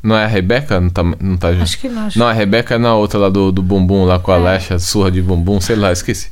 Não 0.00 0.16
é 0.16 0.24
a 0.24 0.28
Rebeca? 0.28 0.80
Não 0.80 0.90
tá, 0.90 1.02
não 1.02 1.36
tá 1.36 1.48
Acho 1.48 1.78
que 1.78 1.88
não. 1.88 2.06
Acho. 2.06 2.18
Não, 2.18 2.26
a 2.26 2.32
Rebeca 2.32 2.76
é 2.76 2.78
na 2.78 2.94
outra 2.94 3.18
lá 3.18 3.28
do, 3.28 3.50
do 3.50 3.62
bumbum, 3.62 4.04
lá 4.04 4.18
com 4.20 4.30
a 4.30 4.36
é. 4.36 4.38
Alexa, 4.38 4.78
surra 4.78 5.10
de 5.10 5.20
bumbum, 5.20 5.60
sei 5.60 5.74
lá, 5.74 5.90
esqueci. 5.90 6.30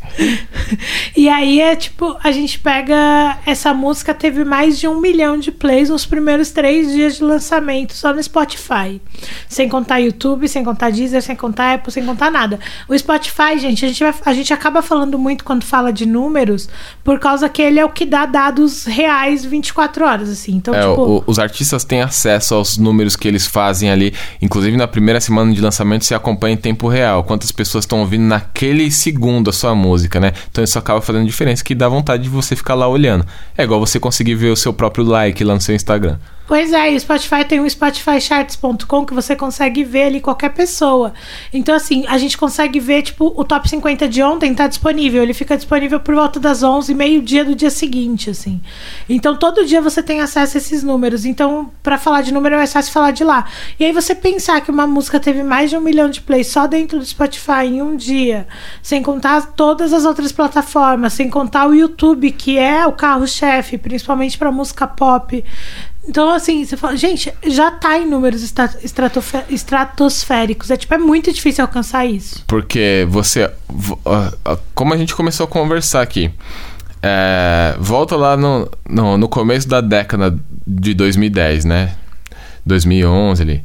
e 1.17 1.29
aí 1.29 1.61
é 1.61 1.75
tipo, 1.75 2.17
a 2.23 2.31
gente 2.31 2.61
pega. 2.61 3.39
Essa 3.45 3.75
música 3.75 4.15
teve 4.15 4.45
mais 4.45 4.79
de 4.79 4.87
um 4.87 5.01
milhão 5.01 5.37
de 5.37 5.51
plays 5.51 5.91
nos 5.91 6.07
primeiros 6.07 6.53
três 6.53 6.93
dias 6.93 7.17
de 7.17 7.25
lançamento, 7.25 7.93
só 7.93 8.13
no 8.13 8.23
Spotify. 8.23 9.01
Sem 9.49 9.69
contar 9.69 9.99
YouTube, 9.99 10.49
sem 10.49 10.63
contar 10.63 10.91
Deezer, 10.91 11.21
sem 11.21 11.35
contar 11.35 11.75
Apple, 11.75 11.93
sem 11.93 12.07
contar 12.07 12.31
nada. 12.31 12.61
O 12.89 12.97
Spotify, 12.97 13.59
gente, 13.59 13.85
a 13.85 13.89
gente, 13.89 14.03
vai, 14.05 14.15
a 14.25 14.33
gente 14.33 14.53
acaba 14.53 14.81
falando 14.81 15.19
muito 15.19 15.43
quando 15.45 15.65
fala 15.65 15.93
de 15.93 16.07
números, 16.07 16.69
por 17.03 17.19
causa 17.19 17.49
que 17.49 17.63
ele 17.63 17.81
é 17.81 17.85
o 17.85 17.91
que 17.91 18.07
dá 18.07 18.27
dados 18.27 18.85
reais 18.85 19.45
24 19.45 20.05
horas, 20.05 20.31
assim. 20.31 20.55
Então, 20.55 20.73
é, 20.73 20.89
tipo. 20.89 21.03
O, 21.03 21.25
os 21.27 21.41
artistas 21.41 21.83
têm 21.83 22.01
acesso 22.01 22.55
aos 22.55 22.79
números 22.79 23.17
que 23.17 23.27
eles 23.27 23.56
fazem 23.57 23.91
ali. 23.91 24.13
Inclusive, 24.43 24.77
na 24.77 24.87
primeira 24.87 25.19
semana 25.19 25.51
de 25.51 25.63
lançamento, 25.63 26.05
você 26.05 26.15
acompanha 26.15 26.53
em 26.53 26.59
tempo 26.59 26.89
real. 26.89 27.25
Quantas 27.25 27.51
pessoas 27.51 27.85
estão 27.85 28.01
ouvindo 28.01 28.25
naquele 28.25 28.91
segundo 28.91 29.49
a 29.49 29.53
sua 29.53 29.75
música, 29.75 30.21
né? 30.21 30.35
Então 30.51 30.63
isso 30.63 30.79
acaba 30.79 31.01
fazendo 31.01 31.25
diferença, 31.25 31.65
que 31.65 31.75
dá 31.75 31.89
vontade 31.89 32.25
de 32.25 32.29
você 32.29 32.55
ficar 32.55 32.75
lá 32.75 32.87
olhando. 32.87 33.25
É 33.57 33.65
igual 33.65 33.81
você 33.81 33.99
conseguir 33.99 34.35
ver 34.35 34.51
o 34.51 34.57
seu 34.57 34.75
próprio 34.75 35.07
like 35.07 35.43
lá 35.43 35.55
no 35.55 35.61
seu 35.63 35.75
Instagram. 35.75 36.19
Pois 36.47 36.73
é, 36.73 36.93
e 36.93 36.97
o 36.97 37.01
Spotify 37.01 37.45
tem 37.45 37.61
um 37.61 37.69
spotifycharts.com 37.69 39.05
que 39.05 39.13
você 39.13 39.35
consegue 39.35 39.83
ver 39.83 40.05
ali 40.05 40.21
qualquer 40.21 40.51
pessoa. 40.51 41.13
Então, 41.53 41.75
assim, 41.75 42.05
a 42.07 42.17
gente 42.19 42.39
consegue 42.39 42.79
ver, 42.79 43.03
tipo, 43.03 43.33
o 43.37 43.43
top 43.43 43.69
50 43.69 44.09
de 44.09 44.23
ontem 44.23 44.55
tá 44.55 44.69
disponível. 44.69 45.25
Ele 45.25 45.35
fica 45.35 45.57
disponível 45.57 45.99
por 45.99 46.15
volta 46.15 46.39
das 46.39 46.63
11, 46.63 46.95
meio-dia 46.95 47.45
do 47.45 47.53
dia 47.57 47.71
seguinte, 47.71 48.31
assim. 48.31 48.61
Então, 49.09 49.35
todo 49.35 49.67
dia 49.67 49.83
você 49.83 50.01
tem 50.01 50.21
acesso 50.21 50.57
a 50.57 50.59
esses 50.59 50.85
números. 50.85 51.25
Então, 51.25 51.73
para 51.83 51.99
falar 51.99 52.23
de 52.23 52.33
número 52.33 52.55
é 52.55 52.59
mais 52.59 52.73
fácil 52.73 52.93
falar 52.93 53.11
de 53.11 53.25
lá. 53.25 53.47
E 53.81 53.85
aí, 53.85 53.91
você 53.91 54.15
pensar 54.15 54.61
que 54.61 54.71
uma 54.71 54.87
música 54.87 55.19
teve 55.19 55.43
mais 55.43 55.71
de 55.71 55.77
um 55.77 55.81
milhão 55.81 56.09
de 56.09 56.21
plays 56.21 56.47
só 56.47 56.69
dentro 56.69 57.01
do 57.01 57.05
Spotify 57.05 57.65
em 57.65 57.83
um 57.83 57.97
dia, 57.97 58.47
sem 58.81 59.03
contar 59.03 59.47
todas 59.57 59.93
as 59.93 60.05
outras 60.05 60.31
plataformas, 60.31 61.13
sem 61.13 61.29
contar 61.29 61.67
o 61.67 61.75
YouTube, 61.75 62.31
que 62.31 62.57
é 62.57 62.87
o 62.87 62.93
carro-chefe, 62.93 63.77
principalmente 63.77 64.39
para 64.39 64.53
música 64.53 64.87
pop 64.87 65.43
então, 66.09 66.31
assim, 66.31 66.65
você 66.65 66.77
fala, 66.77 66.97
gente, 66.97 67.33
já 67.47 67.71
tá 67.71 67.99
em 67.99 68.07
números 68.09 68.43
estratosféricos. 69.51 70.71
É 70.71 70.77
tipo, 70.77 70.95
é 70.95 70.99
muito 70.99 71.33
difícil 71.33 71.65
alcançar 71.65 72.07
isso. 72.07 72.45
Porque 72.47 73.07
você. 73.09 73.51
Como 74.75 74.95
a 74.95 74.97
gente 74.97 75.15
começou 75.15 75.45
a 75.45 75.49
conversar 75.49 76.03
aqui. 76.03 76.31
É, 77.03 77.77
volta 77.79 78.17
lá 78.17 78.37
no, 78.37 78.71
no, 78.89 79.19
no 79.19 79.29
começo 79.29 79.69
da 79.69 79.81
década 79.81 80.37
de 80.67 80.95
2010, 80.95 81.65
né? 81.65 81.95
2011 82.65 83.43
ali 83.43 83.65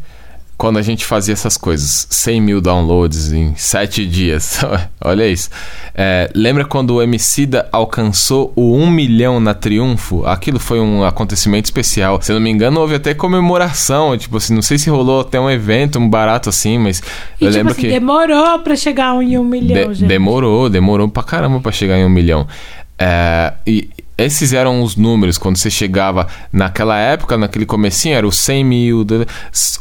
quando 0.62 0.78
a 0.78 0.84
gente 0.84 1.06
fazia 1.06 1.34
essas 1.34 1.58
coisas, 1.58 2.06
100 2.08 2.39
mil 2.39 2.62
downloads 2.62 3.34
em 3.34 3.56
7 3.56 4.06
dias. 4.06 4.63
Olha 5.04 5.28
isso. 5.28 5.50
É, 5.95 6.30
lembra 6.36 6.63
quando 6.63 6.93
o 6.93 7.02
Emicida 7.02 7.67
alcançou 7.71 8.54
o 8.56 8.76
1 8.76 8.91
milhão 8.91 9.39
na 9.39 9.56
Triunfo? 9.56 10.24
Aquilo 10.24 10.60
foi 10.60 10.80
um 10.80 11.04
acontecimento 11.04 11.65
especial. 11.65 12.21
Se 12.21 12.32
eu 12.32 12.36
não 12.36 12.43
me 12.43 12.52
engano, 12.52 12.80
houve 12.80 12.93
até 12.93 13.15
comemoração. 13.15 14.15
Tipo 14.15 14.38
assim, 14.38 14.54
não 14.54 14.62
sei 14.62 14.78
se 14.78 14.88
rolou 14.88 15.21
até 15.21 15.39
um 15.39 15.50
evento, 15.50 15.97
um 15.97 16.08
barato 16.08 16.50
assim, 16.50 16.78
mas 16.78 17.00
e, 17.00 17.45
eu 17.45 17.47
tipo 17.47 17.58
lembro 17.58 17.71
assim, 17.71 17.82
que. 17.82 17.88
Demorou 17.88 18.60
pra 18.60 18.76
chegar 18.76 19.15
em 19.19 19.39
1 19.39 19.43
milhão, 19.43 19.91
de 19.91 20.00
gente. 20.02 20.10
Demorou, 20.10 20.69
demorou 20.69 21.10
pra 21.10 21.24
caramba 21.24 21.60
pra 21.60 21.71
chegar 21.71 21.97
em 21.97 22.06
1 22.06 22.10
milhão. 22.10 22.47
É, 23.00 23.54
e 23.65 23.89
esses 24.26 24.54
eram 24.54 24.82
os 24.82 24.96
números 24.96 25.38
quando 25.38 25.58
você 25.58 25.70
chegava 25.70 26.28
naquela 26.52 26.98
época, 26.98 27.38
naquele 27.38 27.66
comecinho, 27.66 28.16
era 28.16 28.28
o 28.28 28.32
100 28.32 28.64
mil. 28.64 29.08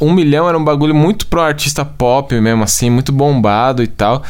Um 0.00 0.12
milhão 0.12 0.48
era 0.48 0.58
um 0.58 0.64
bagulho 0.64 0.94
muito 0.94 1.26
pro 1.26 1.40
artista 1.40 1.84
pop 1.84 2.38
mesmo, 2.40 2.62
assim, 2.62 2.90
muito 2.90 3.12
bombado 3.12 3.82
e 3.82 3.86
tal. 3.86 4.22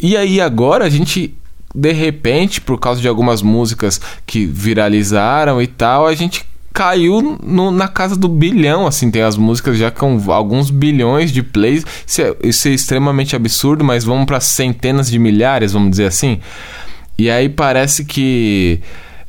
E 0.00 0.16
aí 0.16 0.40
agora 0.40 0.84
a 0.84 0.88
gente, 0.88 1.34
de 1.74 1.92
repente, 1.92 2.60
por 2.60 2.78
causa 2.78 3.00
de 3.00 3.08
algumas 3.08 3.42
músicas 3.42 4.00
que 4.26 4.46
viralizaram 4.46 5.60
e 5.60 5.66
tal, 5.66 6.06
a 6.06 6.14
gente 6.14 6.46
caiu 6.72 7.38
no, 7.42 7.72
na 7.72 7.88
casa 7.88 8.14
do 8.14 8.28
bilhão, 8.28 8.86
assim, 8.86 9.10
tem 9.10 9.22
as 9.22 9.36
músicas 9.36 9.76
já 9.76 9.90
com 9.90 10.20
alguns 10.30 10.70
bilhões 10.70 11.32
de 11.32 11.42
plays. 11.42 11.84
Isso 12.06 12.22
é, 12.22 12.36
isso 12.44 12.68
é 12.68 12.70
extremamente 12.70 13.34
absurdo, 13.34 13.84
mas 13.84 14.04
vamos 14.04 14.26
para 14.26 14.38
centenas 14.38 15.10
de 15.10 15.18
milhares, 15.18 15.72
vamos 15.72 15.90
dizer 15.90 16.06
assim. 16.06 16.38
E 17.18 17.28
aí 17.28 17.48
parece 17.48 18.04
que 18.04 18.80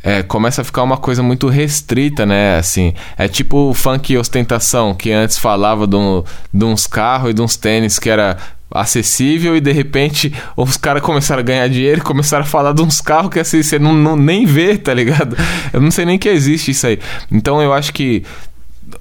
é, 0.03 0.23
começa 0.23 0.61
a 0.61 0.63
ficar 0.63 0.83
uma 0.83 0.97
coisa 0.97 1.21
muito 1.21 1.47
restrita, 1.47 2.25
né? 2.25 2.57
Assim, 2.57 2.93
é 3.17 3.27
tipo 3.27 3.69
o 3.69 3.73
funk 3.73 4.17
ostentação, 4.17 4.93
que 4.93 5.11
antes 5.11 5.37
falava 5.37 5.85
de, 5.85 5.95
um, 5.95 6.23
de 6.53 6.65
uns 6.65 6.87
carros 6.87 7.31
e 7.31 7.33
de 7.33 7.41
uns 7.41 7.57
tênis 7.57 7.99
que 7.99 8.09
era 8.09 8.37
acessível 8.71 9.57
e 9.57 9.61
de 9.61 9.71
repente 9.71 10.31
os 10.55 10.77
caras 10.77 11.01
começaram 11.01 11.39
a 11.39 11.43
ganhar 11.43 11.67
dinheiro 11.67 12.01
e 12.01 12.03
começaram 12.03 12.43
a 12.43 12.47
falar 12.47 12.71
de 12.71 12.81
uns 12.83 13.01
carros 13.01 13.31
que 13.31 13.39
assim, 13.39 13.63
você 13.63 13.79
não, 13.79 13.93
não, 13.93 14.15
nem 14.15 14.45
vê, 14.45 14.77
tá 14.77 14.93
ligado? 14.93 15.35
Eu 15.73 15.81
não 15.81 15.89
sei 15.89 16.05
nem 16.05 16.19
que 16.19 16.29
existe 16.29 16.71
isso 16.71 16.85
aí. 16.85 16.99
Então 17.31 17.61
eu 17.61 17.73
acho 17.73 17.91
que 17.91 18.23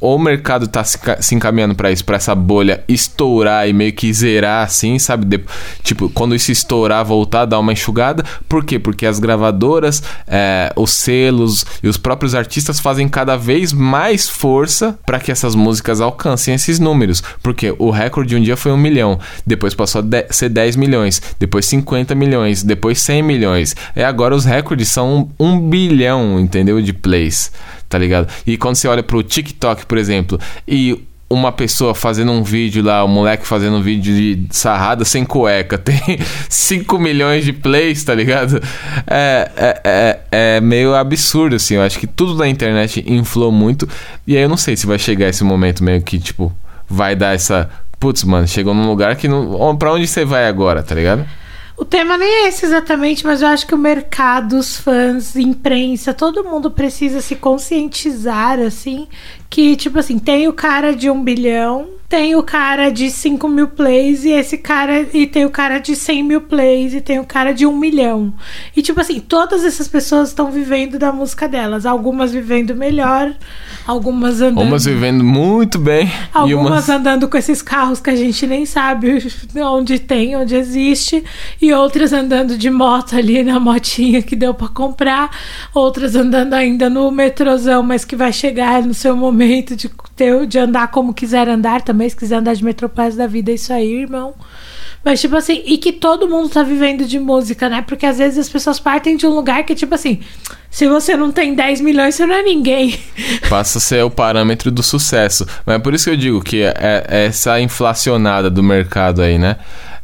ou 0.00 0.16
o 0.16 0.18
mercado 0.18 0.66
está 0.66 0.84
se, 0.84 0.98
se, 1.20 1.34
encaminhando 1.34 1.74
para 1.74 1.90
isso, 1.90 2.04
para 2.04 2.16
essa 2.16 2.34
bolha 2.34 2.82
estourar 2.88 3.68
e 3.68 3.72
meio 3.72 3.92
que 3.92 4.12
zerar 4.12 4.64
assim, 4.64 4.98
sabe? 4.98 5.24
De, 5.24 5.44
tipo, 5.82 6.08
quando 6.08 6.34
isso 6.34 6.52
estourar, 6.52 7.04
voltar, 7.04 7.44
dar 7.44 7.58
uma 7.58 7.72
enxugada. 7.72 8.24
Por 8.48 8.64
quê? 8.64 8.78
Porque 8.78 9.06
as 9.06 9.18
gravadoras, 9.18 10.02
é, 10.26 10.72
os 10.76 10.92
selos 10.92 11.64
e 11.82 11.88
os 11.88 11.96
próprios 11.96 12.34
artistas 12.34 12.80
fazem 12.80 13.08
cada 13.08 13.36
vez 13.36 13.72
mais 13.72 14.28
força 14.28 14.98
para 15.06 15.18
que 15.18 15.32
essas 15.32 15.54
músicas 15.54 16.00
alcancem 16.00 16.54
esses 16.54 16.78
números. 16.78 17.22
Porque 17.42 17.74
o 17.78 17.90
recorde 17.90 18.36
um 18.36 18.42
dia 18.42 18.56
foi 18.56 18.72
um 18.72 18.76
milhão, 18.76 19.18
depois 19.46 19.74
passou 19.74 20.02
a 20.02 20.32
ser 20.32 20.48
10 20.48 20.76
milhões, 20.76 21.20
depois 21.38 21.66
50 21.66 22.14
milhões, 22.14 22.62
depois 22.62 23.00
100 23.00 23.22
milhões. 23.22 23.76
E 23.94 24.02
agora 24.02 24.34
os 24.34 24.44
recordes 24.44 24.88
são 24.88 25.30
um 25.38 25.58
bilhão, 25.58 26.38
entendeu? 26.38 26.80
De 26.80 26.92
plays 26.92 27.50
tá 27.88 27.98
ligado? 27.98 28.28
E 28.46 28.56
quando 28.56 28.76
você 28.76 28.88
olha 28.88 29.02
pro 29.02 29.22
TikTok, 29.22 29.86
por 29.86 29.98
exemplo, 29.98 30.38
e 30.66 31.04
uma 31.30 31.52
pessoa 31.52 31.94
fazendo 31.94 32.32
um 32.32 32.42
vídeo 32.42 32.82
lá, 32.82 33.04
um 33.04 33.08
moleque 33.08 33.46
fazendo 33.46 33.76
um 33.76 33.82
vídeo 33.82 34.14
de 34.14 34.46
sarrada 34.50 35.04
sem 35.04 35.24
cueca, 35.24 35.76
tem 35.78 36.00
5 36.48 36.98
milhões 36.98 37.44
de 37.44 37.52
plays, 37.52 38.02
tá 38.02 38.14
ligado? 38.14 38.62
É, 39.06 39.50
é, 39.56 39.80
é, 39.84 40.20
é, 40.30 40.60
meio 40.60 40.94
absurdo, 40.94 41.56
assim. 41.56 41.74
Eu 41.74 41.82
acho 41.82 41.98
que 41.98 42.06
tudo 42.06 42.34
na 42.34 42.48
internet 42.48 43.04
inflou 43.06 43.52
muito. 43.52 43.86
E 44.26 44.36
aí 44.36 44.42
eu 44.42 44.48
não 44.48 44.56
sei 44.56 44.76
se 44.76 44.86
vai 44.86 44.98
chegar 44.98 45.28
esse 45.28 45.44
momento 45.44 45.84
meio 45.84 46.00
que, 46.00 46.18
tipo, 46.18 46.52
vai 46.88 47.14
dar 47.14 47.34
essa 47.34 47.68
putz, 48.00 48.24
mano, 48.24 48.46
chegou 48.46 48.74
num 48.74 48.86
lugar 48.86 49.16
que 49.16 49.28
não. 49.28 49.76
Pra 49.76 49.92
onde 49.92 50.06
você 50.06 50.24
vai 50.24 50.46
agora, 50.46 50.82
tá 50.82 50.94
ligado? 50.94 51.26
O 51.78 51.84
tema 51.84 52.18
nem 52.18 52.28
é 52.28 52.48
esse 52.48 52.66
exatamente, 52.66 53.24
mas 53.24 53.40
eu 53.40 53.46
acho 53.46 53.64
que 53.64 53.74
o 53.74 53.78
mercado, 53.78 54.58
os 54.58 54.76
fãs, 54.76 55.36
imprensa, 55.36 56.12
todo 56.12 56.42
mundo 56.42 56.72
precisa 56.72 57.20
se 57.20 57.36
conscientizar, 57.36 58.58
assim, 58.58 59.06
que, 59.48 59.76
tipo 59.76 59.96
assim, 59.96 60.18
tem 60.18 60.48
o 60.48 60.52
cara 60.52 60.92
de 60.92 61.08
um 61.08 61.22
bilhão, 61.22 61.86
tem 62.08 62.34
o 62.34 62.42
cara 62.42 62.90
de 62.90 63.08
5 63.10 63.46
mil 63.46 63.68
plays, 63.68 64.24
e 64.24 64.30
esse 64.30 64.58
cara. 64.58 65.06
E 65.12 65.26
tem 65.26 65.44
o 65.44 65.50
cara 65.50 65.78
de 65.78 65.94
100 65.94 66.22
mil 66.24 66.40
plays, 66.40 66.94
e 66.94 67.00
tem 67.00 67.20
o 67.20 67.24
cara 67.24 67.52
de 67.52 67.64
um 67.64 67.76
milhão. 67.76 68.34
E, 68.74 68.82
tipo 68.82 69.00
assim, 69.00 69.20
todas 69.20 69.64
essas 69.64 69.86
pessoas 69.86 70.30
estão 70.30 70.50
vivendo 70.50 70.98
da 70.98 71.12
música 71.12 71.46
delas. 71.46 71.86
Algumas 71.86 72.32
vivendo 72.32 72.74
melhor, 72.74 73.32
algumas 73.88 74.42
andando. 74.42 74.60
Umas 74.60 74.84
vivendo 74.84 75.24
muito 75.24 75.78
bem 75.78 76.12
Algumas 76.34 76.70
umas. 76.70 76.88
andando 76.90 77.26
com 77.26 77.38
esses 77.38 77.62
carros 77.62 78.00
que 78.00 78.10
a 78.10 78.14
gente 78.14 78.46
nem 78.46 78.66
sabe 78.66 79.18
onde 79.56 79.98
tem, 79.98 80.36
onde 80.36 80.54
existe, 80.54 81.24
e 81.60 81.72
outras 81.72 82.12
andando 82.12 82.58
de 82.58 82.68
moto 82.68 83.16
ali 83.16 83.42
na 83.42 83.58
motinha 83.58 84.20
que 84.20 84.36
deu 84.36 84.52
pra 84.52 84.68
comprar, 84.68 85.30
outras 85.72 86.14
andando 86.14 86.52
ainda 86.52 86.90
no 86.90 87.10
metrozão, 87.10 87.82
mas 87.82 88.04
que 88.04 88.14
vai 88.14 88.30
chegar 88.30 88.82
no 88.82 88.92
seu 88.92 89.16
momento 89.16 89.74
de 89.74 89.90
ter, 90.14 90.46
de 90.46 90.58
andar 90.58 90.90
como 90.90 91.14
quiser 91.14 91.48
andar 91.48 91.80
também, 91.80 92.10
se 92.10 92.16
quiser 92.16 92.36
andar 92.36 92.54
de 92.54 92.62
metroplus 92.62 93.16
da 93.16 93.26
vida, 93.26 93.50
é 93.50 93.54
isso 93.54 93.72
aí, 93.72 94.02
irmão. 94.02 94.34
Mas, 95.04 95.20
tipo 95.20 95.36
assim, 95.36 95.62
e 95.64 95.78
que 95.78 95.92
todo 95.92 96.28
mundo 96.28 96.48
tá 96.48 96.62
vivendo 96.62 97.04
de 97.04 97.18
música, 97.18 97.68
né? 97.68 97.82
Porque 97.86 98.04
às 98.04 98.18
vezes 98.18 98.38
as 98.38 98.48
pessoas 98.48 98.80
partem 98.80 99.16
de 99.16 99.26
um 99.26 99.30
lugar 99.30 99.64
que, 99.64 99.74
tipo 99.74 99.94
assim, 99.94 100.20
se 100.70 100.86
você 100.86 101.16
não 101.16 101.32
tem 101.32 101.54
10 101.54 101.80
milhões, 101.80 102.14
você 102.14 102.26
não 102.26 102.34
é 102.34 102.42
ninguém. 102.42 102.98
passa 103.48 103.78
a 103.78 103.80
ser 103.80 104.04
o 104.04 104.10
parâmetro 104.10 104.70
do 104.70 104.82
sucesso. 104.82 105.46
Mas 105.64 105.76
é 105.76 105.78
por 105.78 105.94
isso 105.94 106.04
que 106.04 106.10
eu 106.10 106.16
digo 106.16 106.42
que 106.42 106.62
é, 106.62 107.06
é 107.08 107.26
essa 107.26 107.60
inflacionada 107.60 108.50
do 108.50 108.62
mercado 108.62 109.22
aí, 109.22 109.38
né? 109.38 109.56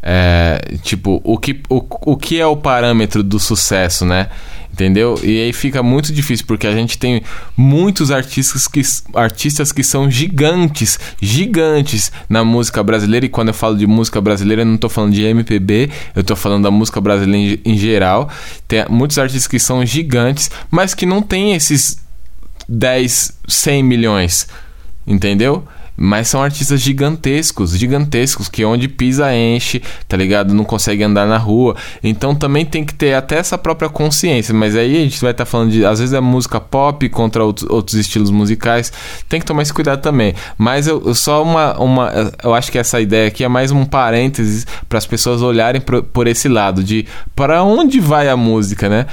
É, 0.07 0.77
tipo, 0.83 1.19
o 1.25 1.39
que, 1.39 1.63
o, 1.71 1.83
o 2.13 2.17
que 2.17 2.39
é 2.39 2.47
o 2.47 2.55
parâmetro 2.55 3.23
do 3.23 3.39
sucesso, 3.39 4.05
né? 4.05 4.29
Entendeu? 4.71 5.19
E 5.23 5.41
aí 5.41 5.53
fica 5.53 5.83
muito 5.83 6.13
difícil, 6.13 6.45
porque 6.47 6.67
a 6.67 6.73
gente 6.73 6.99
tem 6.99 7.23
muitos 7.57 8.11
artistas 8.11 8.67
que, 8.69 8.83
artistas 9.15 9.73
que 9.73 9.83
são 9.83 10.11
gigantes, 10.11 10.99
gigantes 11.23 12.13
na 12.29 12.45
música 12.45 12.83
brasileira. 12.83 13.25
E 13.25 13.31
quando 13.31 13.49
eu 13.49 13.55
falo 13.55 13.79
de 13.79 13.87
música 13.87 14.21
brasileira, 14.21 14.61
eu 14.61 14.67
não 14.67 14.77
tô 14.77 14.91
falando 14.91 15.15
de 15.15 15.23
MPB, 15.23 15.91
eu 16.15 16.23
tô 16.23 16.37
falando 16.37 16.65
da 16.65 16.71
música 16.71 17.01
brasileira 17.01 17.61
em, 17.65 17.73
em 17.73 17.79
geral. 17.79 18.29
Tem 18.69 18.85
muitos 18.91 19.17
artistas 19.17 19.47
que 19.47 19.59
são 19.59 19.87
gigantes, 19.87 20.51
mas 20.71 20.93
que 20.93 21.07
não 21.07 21.23
tem 21.23 21.55
esses 21.55 21.99
10, 22.69 23.39
100 23.49 23.83
milhões, 23.83 24.49
entendeu? 25.07 25.65
Mas 25.97 26.29
são 26.29 26.43
artistas 26.43 26.81
gigantescos, 26.81 27.77
gigantescos, 27.77 28.49
que 28.49 28.65
onde 28.65 28.89
pisa 28.89 29.35
enche, 29.35 29.81
tá 30.09 30.17
ligado? 30.17 30.53
Não 30.53 30.65
consegue 30.65 31.03
andar 31.03 31.27
na 31.27 31.39
rua. 31.39 31.77
Então 32.03 32.35
também 32.35 32.65
tem 32.65 32.85
que 32.85 32.95
ter 32.95 33.15
até 33.15 33.37
essa 33.37 33.57
própria 33.57 33.89
consciência. 33.89 34.53
Mas 34.53 34.75
aí 34.77 34.97
a 34.97 35.01
gente 35.01 35.21
vai 35.21 35.31
estar 35.31 35.45
falando 35.45 35.71
de, 35.71 35.85
às 35.85 36.01
vezes 36.01 36.13
é 36.13 36.21
música 36.21 36.61
pop 36.61 37.09
contra 37.09 37.45
outros, 37.45 37.69
outros 37.71 37.97
estilos 37.97 38.31
musicais. 38.31 38.93
Tem 39.29 39.39
que 39.39 39.47
tomar 39.47 39.63
esse 39.63 39.73
cuidado 39.73 40.01
também. 40.01 40.35
Mas 40.59 40.87
eu, 40.87 41.03
eu 41.07 41.15
só 41.15 41.43
uma, 41.43 41.79
uma. 41.79 42.33
Eu 42.43 42.55
acho 42.55 42.73
que 42.73 42.79
essa 42.79 43.01
ideia 43.01 43.29
aqui 43.29 43.45
é 43.45 43.49
mais 43.49 43.71
um 43.71 43.85
parênteses 43.85 44.67
para 44.89 44.99
as 44.99 45.07
pessoas 45.07 45.43
olharem 45.43 45.81
por 45.81 46.27
esse 46.27 46.49
lado 46.49 46.83
de 46.83 47.07
para 47.37 47.63
onde 47.63 48.01
vai 48.01 48.29
a 48.29 48.37
música, 48.37 48.89
né? 48.89 49.07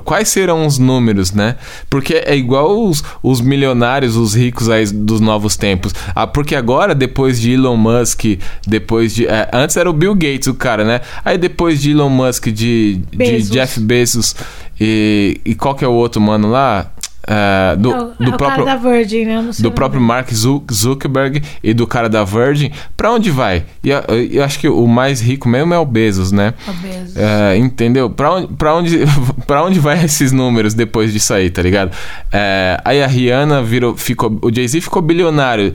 Quais 0.00 0.28
serão 0.28 0.66
os 0.66 0.78
números, 0.78 1.32
né? 1.32 1.56
Porque 1.90 2.14
é 2.14 2.36
igual 2.36 2.88
os, 2.88 3.02
os 3.22 3.40
milionários, 3.40 4.16
os 4.16 4.34
ricos 4.34 4.68
aí 4.68 4.86
dos 4.86 5.20
novos 5.20 5.56
tempos. 5.56 5.94
Ah, 6.14 6.26
porque 6.26 6.54
agora, 6.54 6.94
depois 6.94 7.40
de 7.40 7.52
Elon 7.52 7.76
Musk, 7.76 8.24
depois 8.66 9.14
de. 9.14 9.26
é, 9.26 9.48
antes 9.52 9.76
era 9.76 9.88
o 9.88 9.92
Bill 9.92 10.14
Gates, 10.14 10.46
o 10.46 10.54
cara, 10.54 10.84
né? 10.84 11.00
Aí 11.24 11.36
depois 11.36 11.80
de 11.80 11.90
Elon 11.90 12.08
Musk, 12.08 12.46
de, 12.46 12.96
de 12.96 13.16
Bezos. 13.16 13.50
Jeff 13.50 13.80
Bezos 13.80 14.34
e, 14.80 15.40
e 15.44 15.54
qual 15.54 15.74
que 15.74 15.84
é 15.84 15.88
o 15.88 15.92
outro 15.92 16.20
mano 16.20 16.50
lá? 16.50 16.90
É, 17.26 17.76
do, 17.76 17.90
É 17.92 18.02
o- 18.02 18.14
do 18.18 18.34
é 18.34 18.36
próprio 18.36 18.78
Virgin, 18.80 19.24
né? 19.24 19.50
Do 19.60 19.72
próprio 19.72 20.00
Mark 20.00 20.30
Zu- 20.32 20.62
Zuckerberg 20.70 21.42
e 21.62 21.72
do 21.72 21.86
cara 21.86 22.08
da 22.08 22.22
Virgin, 22.24 22.70
pra 22.96 23.10
onde 23.12 23.30
vai? 23.30 23.64
E 23.82 23.90
eu, 23.90 24.00
eu 24.30 24.44
acho 24.44 24.58
que 24.58 24.68
o 24.68 24.86
mais 24.86 25.20
rico 25.20 25.48
mesmo 25.48 25.72
é 25.72 25.78
o 25.78 25.86
Bezos, 25.86 26.30
né? 26.32 26.52
Obeso. 26.68 27.18
É, 27.18 27.56
entendeu? 27.56 28.10
Pra 28.10 28.32
onde, 28.34 28.46
pra, 28.54 28.74
onde, 28.74 28.98
pra 29.46 29.64
onde 29.64 29.80
vai 29.80 30.02
esses 30.04 30.32
números 30.32 30.74
depois 30.74 31.12
disso 31.12 31.32
aí, 31.32 31.48
tá 31.50 31.62
ligado? 31.62 31.92
É, 32.32 32.78
aí 32.84 33.02
a 33.02 33.06
Rihanna 33.06 33.62
virou, 33.62 33.96
ficou, 33.96 34.38
o 34.42 34.54
Jay-Z 34.54 34.80
ficou 34.82 35.00
bilionário 35.00 35.72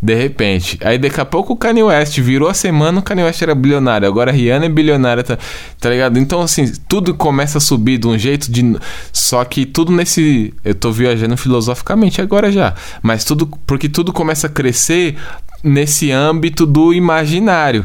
de 0.00 0.14
repente. 0.14 0.78
Aí 0.82 0.96
daqui 0.96 1.20
a 1.20 1.24
pouco 1.24 1.52
o 1.54 1.56
Kanye 1.56 1.82
West 1.82 2.18
virou 2.20 2.48
a 2.48 2.54
semana, 2.54 3.00
o 3.00 3.02
Kanye 3.02 3.24
West 3.24 3.42
era 3.42 3.54
bilionário. 3.54 4.06
Agora 4.06 4.30
a 4.30 4.34
Rihanna 4.34 4.66
é 4.66 4.68
bilionária, 4.68 5.24
tá, 5.24 5.36
tá 5.80 5.90
ligado? 5.90 6.18
Então, 6.20 6.40
assim, 6.40 6.72
tudo 6.88 7.12
começa 7.14 7.58
a 7.58 7.60
subir 7.60 7.98
de 7.98 8.06
um 8.06 8.16
jeito 8.16 8.50
de. 8.50 8.76
Só 9.12 9.44
que 9.44 9.66
tudo 9.66 9.90
nesse. 9.90 10.54
Eu 10.64 10.74
tô 10.74 10.92
viajando 10.92 11.36
filosoficamente 11.36 12.20
agora 12.20 12.52
já. 12.52 12.74
Mas 13.02 13.24
tudo. 13.24 13.46
Porque 13.66 13.88
tudo 13.88 14.12
começa 14.12 14.46
a 14.46 14.50
crescer 14.50 15.16
nesse 15.64 16.12
âmbito 16.12 16.64
do 16.64 16.92
imaginário. 16.94 17.84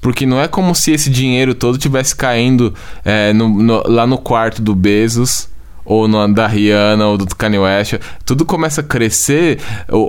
Porque 0.00 0.24
não 0.24 0.40
é 0.40 0.48
como 0.48 0.74
se 0.74 0.92
esse 0.92 1.10
dinheiro 1.10 1.54
todo 1.54 1.76
tivesse 1.76 2.16
caindo 2.16 2.72
é, 3.04 3.34
no- 3.34 3.62
no- 3.62 3.82
lá 3.86 4.06
no 4.06 4.16
quarto 4.16 4.62
do 4.62 4.74
Bezos, 4.74 5.49
ou 5.84 6.06
no 6.08 6.26
da 6.32 6.46
Rihanna, 6.46 7.06
ou 7.06 7.16
do 7.18 7.26
Kanye 7.34 7.58
West. 7.58 7.94
Tudo 8.24 8.44
começa 8.44 8.80
a 8.80 8.84
crescer. 8.84 9.58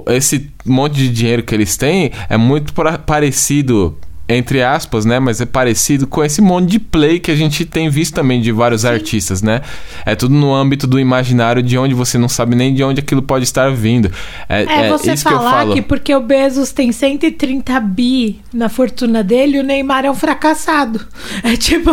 Esse 0.07 0.49
monte 0.65 0.95
de 0.95 1.10
dinheiro 1.10 1.43
que 1.43 1.53
eles 1.55 1.75
têm 1.77 2.12
é 2.29 2.38
muito 2.38 2.73
pra- 2.73 2.97
parecido. 2.97 3.97
Entre 4.38 4.63
aspas, 4.63 5.06
né? 5.06 5.20
Mas 5.20 5.41
é 5.41 5.46
parecido 5.46 6.08
com 6.08 6.24
esse 6.24 6.41
monte 6.41 6.70
de 6.70 6.80
play 6.80 7.20
que 7.20 7.32
a 7.32 7.36
gente 7.36 7.65
tem 7.65 7.89
visto 7.89 8.13
também 8.13 8.41
de 8.41 8.52
vários 8.52 8.86
artistas, 8.86 9.41
né? 9.41 9.62
É 10.06 10.15
tudo 10.15 10.34
no 10.34 10.54
âmbito 10.54 10.88
do 10.88 11.00
imaginário 11.00 11.62
de 11.62 11.78
onde 11.78 11.94
você 11.94 12.17
não 12.17 12.30
sabe 12.30 12.56
nem 12.56 12.74
de 12.74 12.84
onde 12.84 13.00
aquilo 13.00 13.22
pode 13.22 13.44
estar 13.44 13.72
vindo. 13.72 14.12
É, 14.48 14.63
É, 14.63 14.86
é 14.88 14.89
você 14.89 15.13
isso 15.13 15.28
que 15.28 15.34
eu 15.34 15.38
falar 15.38 15.52
falo. 15.52 15.74
que, 15.74 15.82
porque 15.82 16.13
o 16.15 16.22
Bezos 16.22 16.72
tem 16.72 16.91
130 16.91 17.80
bi 17.82 18.39
na 18.54 18.70
fortuna 18.70 19.24
dele, 19.24 19.60
o 19.60 19.63
Neymar 19.63 20.06
é 20.06 20.12
um 20.12 20.15
fracassado. 20.15 21.02
É 21.44 21.56
tipo. 21.58 21.91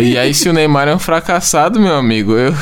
E 0.00 0.16
aí, 0.16 0.32
se 0.32 0.48
o 0.48 0.52
Neymar 0.52 0.86
é 0.88 0.94
um 0.94 0.98
fracassado, 0.98 1.80
meu 1.80 1.94
amigo, 1.96 2.32
eu. 2.32 2.52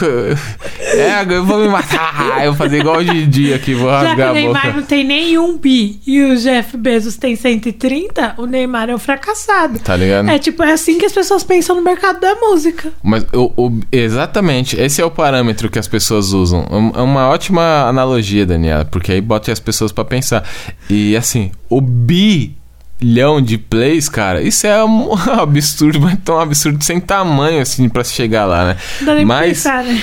É, 0.80 1.22
eu 1.28 1.44
vou 1.44 1.58
me 1.58 1.68
matar. 1.68 2.10
Eu 2.40 2.52
vou 2.54 2.66
fazer 2.66 2.78
igual 2.78 2.98
o 2.98 3.04
Didi 3.04 3.52
aqui, 3.52 3.74
vou 3.74 3.90
Já 3.90 4.00
que 4.00 4.06
rasgar 4.06 4.28
o 4.28 4.30
a 4.30 4.34
Neymar 4.34 4.62
boca. 4.66 4.76
não 4.76 4.82
tem 4.82 5.04
nenhum 5.04 5.58
bi 5.58 6.00
e 6.06 6.22
o 6.22 6.36
Jeff 6.36 6.76
Bezos 6.76 7.16
tem 7.16 7.36
130, 7.36 8.34
o 8.38 8.46
Neymar 8.46 8.79
é 8.88 8.94
um 8.94 8.98
fracassado. 8.98 9.78
Tá 9.80 9.94
ligado? 9.96 10.28
É 10.30 10.38
tipo, 10.38 10.62
é 10.62 10.72
assim 10.72 10.96
que 10.98 11.04
as 11.04 11.12
pessoas 11.12 11.42
pensam 11.44 11.76
no 11.76 11.82
mercado 11.82 12.20
da 12.20 12.34
música. 12.36 12.92
Mas 13.02 13.24
o, 13.32 13.52
o- 13.56 13.80
exatamente, 13.92 14.76
esse 14.80 15.02
é 15.02 15.04
o 15.04 15.10
parâmetro 15.10 15.68
que 15.68 15.78
as 15.78 15.86
pessoas 15.88 16.32
usam. 16.32 16.64
É 16.94 17.00
É 17.00 17.02
uma 17.02 17.28
ótima 17.28 17.82
analogia, 17.88 18.46
Daniela, 18.46 18.84
porque 18.84 19.12
aí 19.12 19.20
bota 19.20 19.50
as 19.52 19.60
pessoas 19.60 19.92
pra 19.92 20.04
pensar. 20.04 20.44
E 20.88 21.16
assim, 21.16 21.50
o 21.68 21.80
bilhão 21.80 23.42
de 23.42 23.58
plays, 23.58 24.08
cara, 24.08 24.40
isso 24.40 24.66
é 24.66 24.84
um 24.84 25.12
absurdo, 25.40 26.00
mas 26.00 26.18
tão 26.24 26.38
absurdo 26.40 26.82
sem 26.84 27.00
tamanho 27.00 27.60
assim 27.60 27.88
pra 27.88 28.04
se 28.04 28.12
chegar 28.14 28.46
lá, 28.46 28.64
né? 28.66 28.76
Dá 29.02 29.14
nem 29.14 29.24
Mas 29.24 29.48
pensar, 29.58 29.84
né? 29.84 30.02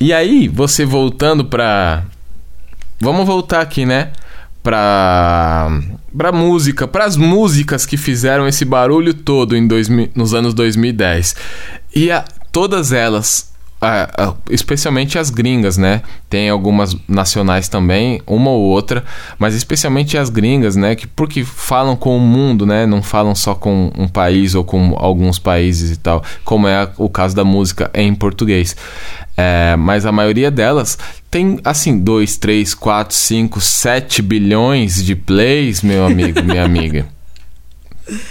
E 0.00 0.12
aí, 0.12 0.48
você 0.48 0.84
voltando 0.84 1.44
pra. 1.44 2.04
Vamos 3.00 3.26
voltar 3.26 3.60
aqui, 3.60 3.84
né? 3.84 4.10
Pra. 4.62 5.68
Pra 6.16 6.30
música, 6.32 6.86
pras 6.86 7.16
músicas 7.16 7.86
que 7.86 7.96
fizeram 7.96 8.46
esse 8.46 8.64
barulho 8.64 9.14
todo 9.14 9.56
em 9.56 9.66
2000, 9.66 10.10
nos 10.14 10.34
anos 10.34 10.52
2010. 10.54 11.34
E 11.94 12.10
a- 12.10 12.24
todas 12.50 12.92
elas. 12.92 13.51
Ah, 13.84 14.08
ah, 14.16 14.34
especialmente 14.48 15.18
as 15.18 15.28
gringas, 15.28 15.76
né? 15.76 16.02
Tem 16.30 16.48
algumas 16.48 16.96
nacionais 17.08 17.68
também, 17.68 18.22
uma 18.28 18.48
ou 18.48 18.60
outra, 18.60 19.04
mas 19.40 19.56
especialmente 19.56 20.16
as 20.16 20.30
gringas, 20.30 20.76
né? 20.76 20.94
Que 20.94 21.04
porque 21.04 21.42
falam 21.42 21.96
com 21.96 22.16
o 22.16 22.20
mundo, 22.20 22.64
né? 22.64 22.86
Não 22.86 23.02
falam 23.02 23.34
só 23.34 23.56
com 23.56 23.90
um 23.98 24.06
país 24.06 24.54
ou 24.54 24.62
com 24.62 24.94
alguns 24.96 25.40
países 25.40 25.90
e 25.90 25.96
tal, 25.96 26.22
como 26.44 26.68
é 26.68 26.88
o 26.96 27.08
caso 27.08 27.34
da 27.34 27.42
música 27.42 27.90
em 27.92 28.14
português. 28.14 28.76
É, 29.36 29.74
mas 29.76 30.06
a 30.06 30.12
maioria 30.12 30.50
delas 30.50 30.96
tem, 31.28 31.58
assim, 31.64 31.98
2, 31.98 32.36
3, 32.36 32.74
4, 32.74 33.16
5, 33.16 33.60
7 33.60 34.22
bilhões 34.22 35.02
de 35.02 35.16
plays, 35.16 35.82
meu 35.82 36.06
amigo, 36.06 36.40
minha 36.44 36.62
amiga. 36.64 37.06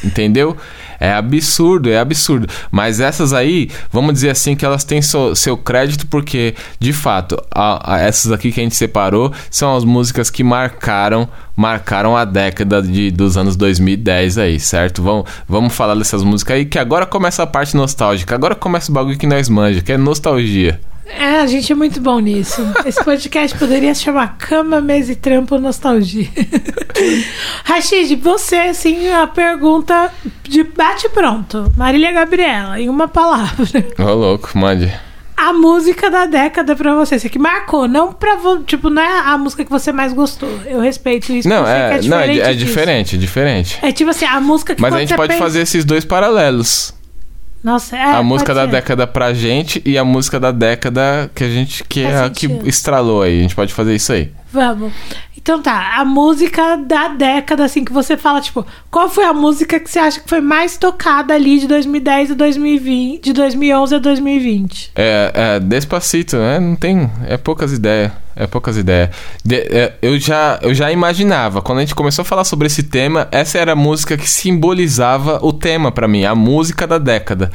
Entendeu? 0.02 0.56
É 1.02 1.12
absurdo, 1.14 1.90
é 1.90 1.98
absurdo. 1.98 2.48
Mas 2.70 3.00
essas 3.00 3.34
aí, 3.34 3.70
vamos 3.92 4.14
dizer 4.14 4.30
assim, 4.30 4.56
que 4.56 4.64
elas 4.64 4.84
têm 4.84 5.02
seu, 5.02 5.36
seu 5.36 5.58
crédito, 5.58 6.06
porque, 6.06 6.54
de 6.80 6.94
fato, 6.94 7.36
a- 7.54 7.96
a- 7.96 8.00
essas 8.00 8.32
aqui 8.32 8.52
que 8.52 8.60
a 8.60 8.64
gente 8.64 8.76
separou 8.76 9.34
são 9.50 9.76
as 9.76 9.84
músicas 9.84 10.30
que 10.30 10.44
marcaram 10.44 11.28
marcaram 11.56 12.16
a 12.18 12.24
década 12.26 12.82
de, 12.82 13.12
dos 13.12 13.38
anos 13.38 13.56
2010 13.56 14.38
aí, 14.38 14.60
certo? 14.60 15.04
Vamos, 15.04 15.26
vamos 15.48 15.74
falar 15.74 15.94
dessas 15.96 16.24
músicas 16.24 16.56
aí, 16.58 16.66
que 16.66 16.80
agora 16.80 17.06
começa 17.06 17.44
a 17.44 17.48
parte 17.48 17.76
nostálgica. 17.76 18.34
Agora 18.34 18.56
começa 18.56 18.90
o 18.90 18.94
bagulho 18.94 19.18
que 19.18 19.28
nós 19.28 19.48
manja, 19.50 19.82
que 19.82 19.92
é 19.92 19.98
nostalgia. 19.98 20.80
É, 21.18 21.40
a 21.42 21.46
gente 21.48 21.72
é 21.72 21.76
muito 21.76 22.00
bom 22.00 22.20
nisso. 22.20 22.62
Esse 22.86 23.04
podcast 23.04 23.58
poderia 23.58 23.94
se 23.94 24.04
chamar 24.04 24.38
Cama, 24.38 24.82
Mesa 24.82 25.12
e 25.12 25.16
Trampo 25.16 25.58
Nostalgia. 25.58 26.28
Rashid, 27.64 28.16
você, 28.16 28.56
assim, 28.58 29.10
a 29.10 29.28
pergunta 29.28 30.12
de 30.44 30.64
bate 30.64 31.10
pronto. 31.10 31.72
Marília 31.78 32.12
Gabriela, 32.12 32.80
em 32.80 32.90
uma 32.90 33.08
palavra. 33.08 33.68
Ô, 34.00 34.14
louco, 34.14 34.50
mande. 34.58 34.92
A 35.38 35.54
música 35.54 36.10
da 36.12 36.26
década 36.28 36.76
pra 36.76 36.94
você, 36.94 37.16
assim, 37.16 37.28
que 37.30 37.40
marcou. 37.40 37.88
Não 37.88 38.14
pra. 38.14 38.38
Tipo, 38.66 38.90
não 38.92 39.02
é 39.02 39.20
a 39.22 39.38
música 39.38 39.66
que 39.66 39.72
você 39.72 39.92
mais 39.92 40.14
gostou. 40.14 40.50
Eu 40.66 40.80
respeito 40.80 41.34
isso. 41.34 41.50
Não, 41.50 41.66
sei 41.66 41.74
é, 41.74 42.00
que 42.00 42.08
não, 42.08 42.20
é, 42.20 42.38
é 42.38 42.54
diferente, 42.54 43.16
é 43.16 43.20
diferente. 43.20 43.80
É 43.82 43.92
tipo 43.92 44.12
assim, 44.12 44.26
a 44.26 44.40
música 44.40 44.76
que 44.76 44.82
Mas 44.82 44.94
a 44.94 45.00
gente 45.00 45.10
você 45.10 45.16
pode 45.16 45.30
pensa- 45.30 45.44
fazer 45.44 45.62
esses 45.62 45.84
dois 45.84 46.06
paralelos. 46.06 46.94
Nossa, 47.64 47.96
é. 47.96 48.16
a 48.16 48.24
música 48.24 48.54
da 48.54 48.66
ser. 48.66 48.72
década 48.72 49.06
pra 49.06 49.34
gente 49.34 49.82
e 49.86 49.98
a 49.98 50.04
música 50.04 50.40
da 50.40 50.52
década 50.52 51.30
que 51.36 51.44
a 51.44 51.50
gente 51.50 51.84
que 51.84 52.02
é 52.02 52.26
a 52.26 52.30
que 52.30 52.48
estralou 52.66 53.22
aí. 53.22 53.40
A 53.40 53.42
gente 53.44 53.56
pode 53.56 53.74
fazer 53.74 53.96
isso 53.96 54.12
aí. 54.12 54.32
Vamos. 54.52 54.92
Então 55.38 55.60
tá, 55.62 55.96
a 55.98 56.06
música 56.06 56.76
da 56.76 57.08
década, 57.08 57.66
assim, 57.66 57.84
que 57.84 57.92
você 57.92 58.16
fala, 58.16 58.40
tipo, 58.42 58.64
qual 58.92 59.10
foi 59.10 59.24
a 59.26 59.34
música 59.34 59.80
que 59.80 59.90
você 59.90 59.98
acha 59.98 60.20
que 60.20 60.30
foi 60.30 60.40
mais 60.40 60.78
tocada 60.78 61.34
ali 61.34 61.60
de 61.60 61.68
2010 61.68 62.32
a 62.32 62.34
2020, 62.36 63.24
de 63.24 63.34
2011 63.34 63.96
a 63.96 63.98
2020? 64.00 64.92
É, 64.96 65.32
é 65.34 65.60
Despacito, 65.60 66.36
né? 66.38 66.60
Não 66.60 66.76
tem. 66.76 67.10
É 67.28 67.38
poucas 67.38 67.74
ideias. 67.74 68.12
É 68.36 68.46
poucas 68.46 68.78
ideias. 68.78 69.10
De- 69.44 69.56
é, 69.56 69.94
eu, 70.02 70.20
já, 70.20 70.60
eu 70.62 70.74
já 70.76 70.92
imaginava, 70.92 71.62
quando 71.62 71.80
a 71.80 71.82
gente 71.82 71.96
começou 71.96 72.22
a 72.22 72.26
falar 72.26 72.44
sobre 72.44 72.68
esse 72.68 72.84
tema, 72.84 73.28
essa 73.32 73.58
era 73.58 73.72
a 73.72 73.76
música 73.76 74.16
que 74.18 74.30
simbolizava 74.30 75.40
o 75.42 75.52
tema 75.52 75.92
pra 75.92 76.08
mim, 76.08 76.24
a 76.24 76.36
música 76.36 76.86
da 76.86 76.98
década. 77.00 77.52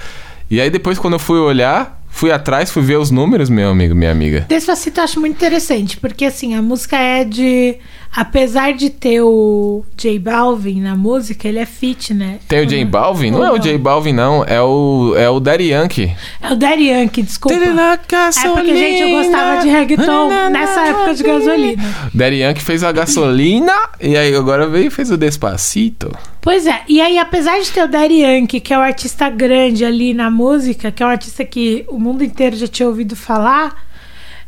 E 0.50 0.60
aí 0.60 0.70
depois, 0.70 0.98
quando 0.98 1.14
eu 1.14 1.18
fui 1.20 1.38
olhar, 1.38 2.02
fui 2.16 2.32
atrás, 2.32 2.70
fui 2.70 2.82
ver 2.82 2.96
os 2.96 3.10
números, 3.10 3.50
meu 3.50 3.68
amigo, 3.68 3.94
minha 3.94 4.10
amiga. 4.10 4.46
Despacito 4.48 5.00
eu 5.00 5.04
acho 5.04 5.20
muito 5.20 5.36
interessante, 5.36 5.98
porque 5.98 6.24
assim, 6.24 6.54
a 6.54 6.62
música 6.62 6.96
é 6.96 7.24
de. 7.24 7.76
Apesar 8.16 8.72
de 8.72 8.88
ter 8.88 9.20
o 9.20 9.84
J 9.94 10.18
Balvin 10.18 10.80
na 10.80 10.96
música, 10.96 11.46
ele 11.46 11.58
é 11.58 11.66
fit, 11.66 12.14
né? 12.14 12.38
Tem 12.48 12.62
o 12.62 12.66
J 12.66 12.82
Balvin? 12.86 13.30
Não 13.30 13.40
Ou 13.40 13.44
é 13.44 13.52
o 13.52 13.58
J 13.58 13.76
Balvin, 13.76 14.14
não. 14.14 14.42
É 14.42 14.58
o, 14.62 15.14
é 15.18 15.28
o 15.28 15.38
Daddy 15.38 15.64
Yankee. 15.64 16.16
É 16.40 16.50
o 16.50 16.56
Daddy 16.56 16.84
Yankee, 16.84 17.22
desculpa. 17.22 17.54
É 17.58 18.48
porque, 18.48 18.74
gente, 18.74 19.02
eu 19.02 19.10
gostava 19.10 19.60
de 19.60 19.68
reggaeton 19.68 20.48
nessa 20.48 20.86
época 20.86 21.14
de 21.14 21.22
gasolina. 21.22 21.82
Daddy 22.14 22.36
Yankee 22.36 22.62
fez 22.62 22.82
a 22.82 22.90
gasolina 22.90 23.74
e 24.00 24.16
aí 24.16 24.34
agora 24.34 24.66
veio 24.66 24.86
e 24.86 24.90
fez 24.90 25.10
o 25.10 25.18
Despacito. 25.18 26.10
Pois 26.40 26.66
é, 26.66 26.82
e 26.88 27.00
aí, 27.00 27.18
apesar 27.18 27.60
de 27.60 27.70
ter 27.70 27.82
o 27.82 27.88
Daddy 27.88 28.20
Yankee, 28.20 28.60
que 28.60 28.72
é 28.72 28.78
o 28.78 28.80
artista 28.80 29.28
grande 29.28 29.84
ali 29.84 30.14
na 30.14 30.30
música, 30.30 30.90
que 30.90 31.02
é 31.02 31.06
um 31.06 31.10
artista 31.10 31.44
que 31.44 31.84
o 31.88 31.98
mundo 31.98 32.24
inteiro 32.24 32.56
já 32.56 32.68
tinha 32.68 32.88
ouvido 32.88 33.14
falar, 33.14 33.85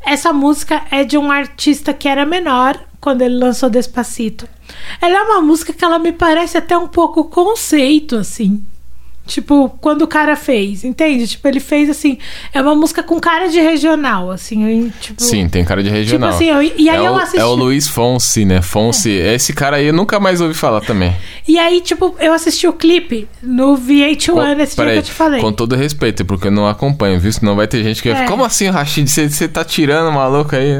essa 0.04 0.32
música 0.32 0.84
é 0.90 1.04
de 1.04 1.18
um 1.18 1.30
artista 1.30 1.92
que 1.92 2.08
era 2.08 2.24
menor 2.24 2.78
quando 3.00 3.22
ele 3.22 3.36
lançou 3.36 3.70
Despacito. 3.70 4.48
Ela 5.00 5.18
é 5.18 5.22
uma 5.22 5.40
música 5.40 5.72
que 5.72 5.84
ela 5.84 5.98
me 5.98 6.12
parece 6.12 6.58
até 6.58 6.76
um 6.76 6.88
pouco 6.88 7.24
conceito, 7.24 8.16
assim. 8.16 8.62
Tipo, 9.28 9.68
quando 9.80 10.02
o 10.02 10.06
cara 10.08 10.34
fez, 10.36 10.84
entende? 10.84 11.28
Tipo, 11.28 11.46
ele 11.46 11.60
fez 11.60 11.90
assim. 11.90 12.16
É 12.52 12.62
uma 12.62 12.74
música 12.74 13.02
com 13.02 13.20
cara 13.20 13.46
de 13.48 13.60
regional, 13.60 14.30
assim. 14.30 14.64
eu, 14.86 14.90
Tipo, 15.00 15.22
Sim, 15.22 15.48
tem 15.50 15.62
cara 15.64 15.82
de 15.82 15.90
regional. 15.90 16.30
assim, 16.30 16.46
eu- 16.48 16.62
e 16.62 16.88
aí 16.88 16.96
é 16.96 17.06
eu 17.06 17.12
o, 17.12 17.16
assisti- 17.18 17.36
É. 17.38 17.42
É 17.42 17.44
o 17.44 17.54
Luiz 17.54 17.86
Fonsi, 17.86 18.44
né? 18.46 18.62
Fonsi. 18.62 19.10
Esse 19.10 19.52
cara 19.52 19.76
aí 19.76 19.86
eu 19.86 19.92
nunca 19.92 20.18
mais 20.18 20.40
ouvi 20.40 20.54
falar 20.54 20.80
também. 20.80 21.14
E 21.46 21.58
aí, 21.58 21.80
tipo, 21.82 22.16
eu 22.18 22.32
assisti 22.32 22.66
o 22.66 22.72
clipe 22.72 23.28
no 23.42 23.76
VH1 23.76 24.54
nesse 24.56 24.74
dia 24.76 24.84
que 24.92 24.98
eu 24.98 25.02
te 25.02 25.12
falei. 25.12 25.40
com 25.40 25.52
todo 25.52 25.76
respeito, 25.76 26.24
porque 26.24 26.46
eu 26.48 26.52
não 26.52 26.66
acompanho, 26.66 27.20
viu? 27.20 27.30
Senão 27.32 27.54
vai 27.54 27.66
ter 27.68 27.82
gente 27.84 28.02
que 28.02 28.08
vai 28.08 28.18
É. 28.18 28.22
ficar, 28.22 28.30
como 28.32 28.44
assim, 28.44 28.68
Rashid? 28.70 29.08
Você- 29.10 29.46
tá 29.48 29.62
tirando 29.64 30.10
maluco 30.12 30.56
aí? 30.56 30.72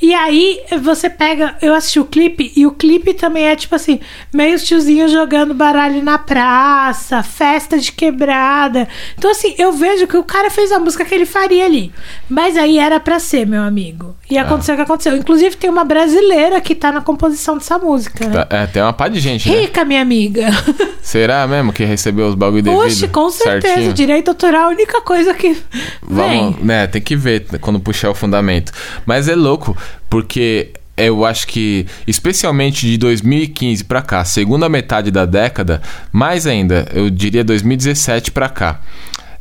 E 0.00 0.14
aí 0.14 0.60
você 0.80 1.10
pega. 1.10 1.56
Eu 1.60 1.74
assisti 1.74 2.00
o 2.00 2.04
clipe 2.04 2.52
e 2.56 2.66
o 2.66 2.72
clipe 2.72 3.12
também 3.12 3.44
é 3.44 3.56
tipo 3.56 3.74
assim: 3.74 4.00
meio 4.32 4.56
os 4.56 4.64
tiozinhos 4.64 5.12
jogando 5.12 5.52
baralho 5.54 6.02
na 6.02 6.18
praça, 6.18 7.22
festa 7.22 7.78
de 7.78 7.92
quebrada. 7.92 8.88
Então, 9.18 9.30
assim, 9.30 9.54
eu 9.58 9.72
vejo 9.72 10.06
que 10.06 10.16
o 10.16 10.24
cara 10.24 10.50
fez 10.50 10.72
a 10.72 10.78
música 10.78 11.04
que 11.04 11.14
ele 11.14 11.26
faria 11.26 11.64
ali. 11.64 11.92
Mas 12.28 12.56
aí 12.56 12.78
era 12.78 12.98
pra 12.98 13.18
ser, 13.18 13.46
meu 13.46 13.62
amigo. 13.62 14.16
E 14.30 14.38
Ah. 14.38 14.42
aconteceu 14.42 14.74
o 14.74 14.76
que 14.76 14.82
aconteceu. 14.82 15.16
Inclusive, 15.16 15.56
tem 15.56 15.68
uma 15.68 15.84
brasileira 15.84 16.60
que 16.60 16.74
tá 16.74 16.92
na 16.92 17.00
composição 17.00 17.58
dessa 17.58 17.78
música, 17.78 18.26
né? 18.28 18.44
Tá- 18.44 18.56
É, 18.56 18.66
tem 18.66 18.80
uma 18.80 18.92
pá 18.92 19.08
de 19.08 19.18
gente, 19.18 19.48
né? 19.50 19.60
Rica, 19.62 19.84
minha 19.84 20.00
amiga. 20.00 20.46
Será 21.02 21.46
mesmo 21.46 21.72
que 21.72 21.84
recebeu 21.84 22.28
os 22.28 22.34
bagulho 22.34 22.62
devido? 22.62 22.80
Oxe, 22.80 23.08
com 23.08 23.28
certeza. 23.30 23.74
Certinho? 23.74 23.92
Direito 23.92 24.28
autoral 24.28 24.62
é 24.62 24.64
a 24.66 24.68
única 24.68 25.00
coisa 25.02 25.34
que. 25.34 25.56
Vamos, 26.02 26.56
Vem. 26.56 26.64
né, 26.64 26.86
tem 26.86 27.02
que 27.02 27.16
ver 27.16 27.46
quando 27.60 27.80
puxar 27.80 28.10
o 28.10 28.14
fundamento. 28.14 28.72
Mas 29.04 29.28
é 29.28 29.34
louco, 29.34 29.76
porque 30.08 30.70
eu 30.96 31.24
acho 31.24 31.46
que, 31.46 31.86
especialmente 32.06 32.86
de 32.86 32.98
2015 32.98 33.82
pra 33.84 34.02
cá, 34.02 34.24
segunda 34.24 34.68
metade 34.68 35.10
da 35.10 35.24
década, 35.26 35.80
mais 36.12 36.46
ainda, 36.46 36.86
eu 36.92 37.08
diria 37.10 37.42
2017 37.42 38.30
pra 38.30 38.48
cá, 38.48 38.80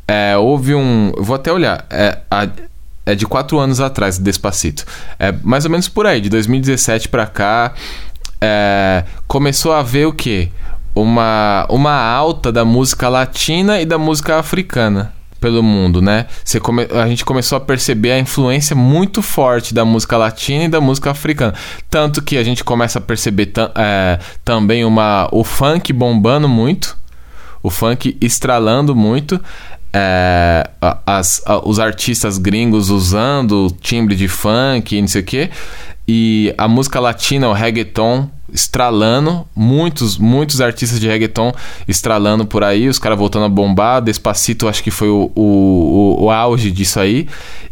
é, 0.08 0.36
houve 0.38 0.74
um. 0.74 1.12
eu 1.16 1.24
Vou 1.24 1.36
até 1.36 1.52
olhar. 1.52 1.86
É, 1.90 2.18
a- 2.32 2.48
é 3.06 3.16
de 3.16 3.26
quatro 3.26 3.58
anos 3.60 3.80
atrás, 3.80 4.18
Despacito. 4.18 4.86
É 5.18 5.32
mais 5.44 5.66
ou 5.66 5.72
menos 5.72 5.88
por 5.90 6.06
aí, 6.06 6.22
de 6.22 6.30
2017 6.30 7.10
pra 7.10 7.26
cá, 7.26 7.74
é, 8.42 9.04
começou 9.28 9.74
a 9.74 9.82
ver 9.82 10.06
o 10.08 10.14
quê? 10.14 10.50
Uma, 10.96 11.66
uma 11.70 11.94
alta 11.94 12.52
da 12.52 12.66
música 12.66 13.08
latina 13.10 13.80
e 13.82 13.86
da 13.86 13.98
música 13.98 14.38
africana 14.38 15.14
pelo 15.40 15.64
mundo, 15.64 16.02
né? 16.02 16.26
Come- 16.62 16.88
a 16.92 17.08
gente 17.08 17.24
começou 17.24 17.58
a 17.58 17.62
perceber 17.62 18.12
a 18.12 18.20
influência 18.20 18.76
muito 18.76 19.22
forte 19.22 19.74
da 19.74 19.86
música 19.86 20.18
latina 20.18 20.66
e 20.66 20.68
da 20.68 20.82
música 20.82 21.12
africana. 21.12 21.54
Tanto 21.90 22.22
que 22.22 22.36
a 22.38 22.44
gente 22.44 22.64
começa 22.64 23.00
a 23.00 23.02
perceber 23.02 23.54
é, 23.76 24.20
também 24.44 24.84
uma, 24.84 25.30
o 25.32 25.44
funk 25.46 25.94
bombando 25.94 26.50
muito, 26.50 26.98
o 27.64 27.70
funk 27.70 28.18
estralando 28.20 28.94
muito. 28.94 29.40
É, 29.94 30.70
as- 31.06 31.42
os 31.64 31.80
artistas 31.80 32.38
gringos 32.38 32.90
usando 32.90 33.68
timbre 33.82 34.16
de 34.16 34.28
funk 34.28 34.96
e 34.96 35.02
não 35.02 35.08
sei 35.08 35.22
o 35.22 35.26
que. 35.26 35.50
E 36.08 36.54
a 36.58 36.68
música 36.68 37.00
latina, 37.00 37.48
o 37.48 37.54
reggaeton, 37.54 38.28
estralando. 38.52 39.46
Muitos, 39.56 40.18
muitos 40.18 40.60
artistas 40.60 41.00
de 41.00 41.08
reggaeton 41.08 41.54
estralando 41.88 42.46
por 42.48 42.64
aí. 42.64 42.88
Os 42.88 42.98
caras 42.98 43.18
voltando 43.18 43.46
a 43.46 43.50
bombar. 43.50 44.02
Despacito, 44.02 44.68
acho 44.68 44.82
que 44.84 44.90
foi 44.90 45.08
o, 45.10 45.32
o, 45.36 46.18
o, 46.20 46.24
o 46.26 46.32
auge 46.32 46.72
disso 46.72 47.00
aí. 47.00 47.28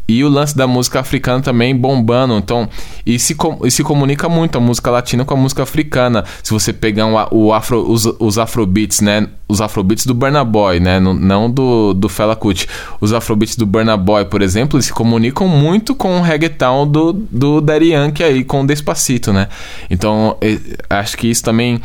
E 0.10 0.24
o 0.24 0.30
lance 0.30 0.56
da 0.56 0.66
música 0.66 1.02
africana 1.02 1.42
também 1.42 1.76
bombando. 1.76 2.38
Então, 2.38 2.70
e 3.06 3.20
se, 3.20 3.36
com- 3.36 3.60
e 3.66 3.70
se 3.70 3.84
comunica 3.84 4.30
muito 4.30 4.58
a 4.58 4.62
música 4.62 4.90
latina 4.90 5.26
com 5.26 5.34
a 5.34 5.38
música 5.38 5.64
africana. 5.64 6.24
Se 6.42 6.54
você 6.54 6.72
pegar 6.72 7.06
um 7.06 7.16
o 7.32 7.54
afro, 7.54 7.90
os, 7.92 8.06
os 8.18 8.38
afrobeats, 8.38 9.02
né? 9.02 9.28
Os 9.50 9.60
afrobeats 9.60 10.06
do 10.06 10.14
Burna 10.14 10.46
Boy, 10.46 10.80
né? 10.80 10.98
Não, 11.00 11.14
não 11.14 11.52
do, 11.52 11.94
do 11.94 12.08
Fela 12.08 12.36
Kuti. 12.38 12.68
Os 13.02 13.12
afrobeats 13.12 13.58
do 13.58 13.66
Burna 13.66 13.98
Boy, 13.98 14.24
por 14.26 14.42
exemplo, 14.42 14.78
eles 14.78 14.86
se 14.86 14.94
comunicam 14.94 15.48
muito 15.48 15.94
com 15.94 16.18
o 16.18 16.22
reggaeton 16.22 16.88
do, 16.88 17.12
do 17.12 17.60
Daddy 17.60 17.92
Yankee 17.92 18.24
aí, 18.24 18.44
com 18.46 18.62
o 18.62 18.68
Despacito, 18.68 19.34
né? 19.34 19.50
Então, 19.90 20.38
acho 20.90 21.18
que 21.18 21.28
isso 21.28 21.44
também 21.44 21.82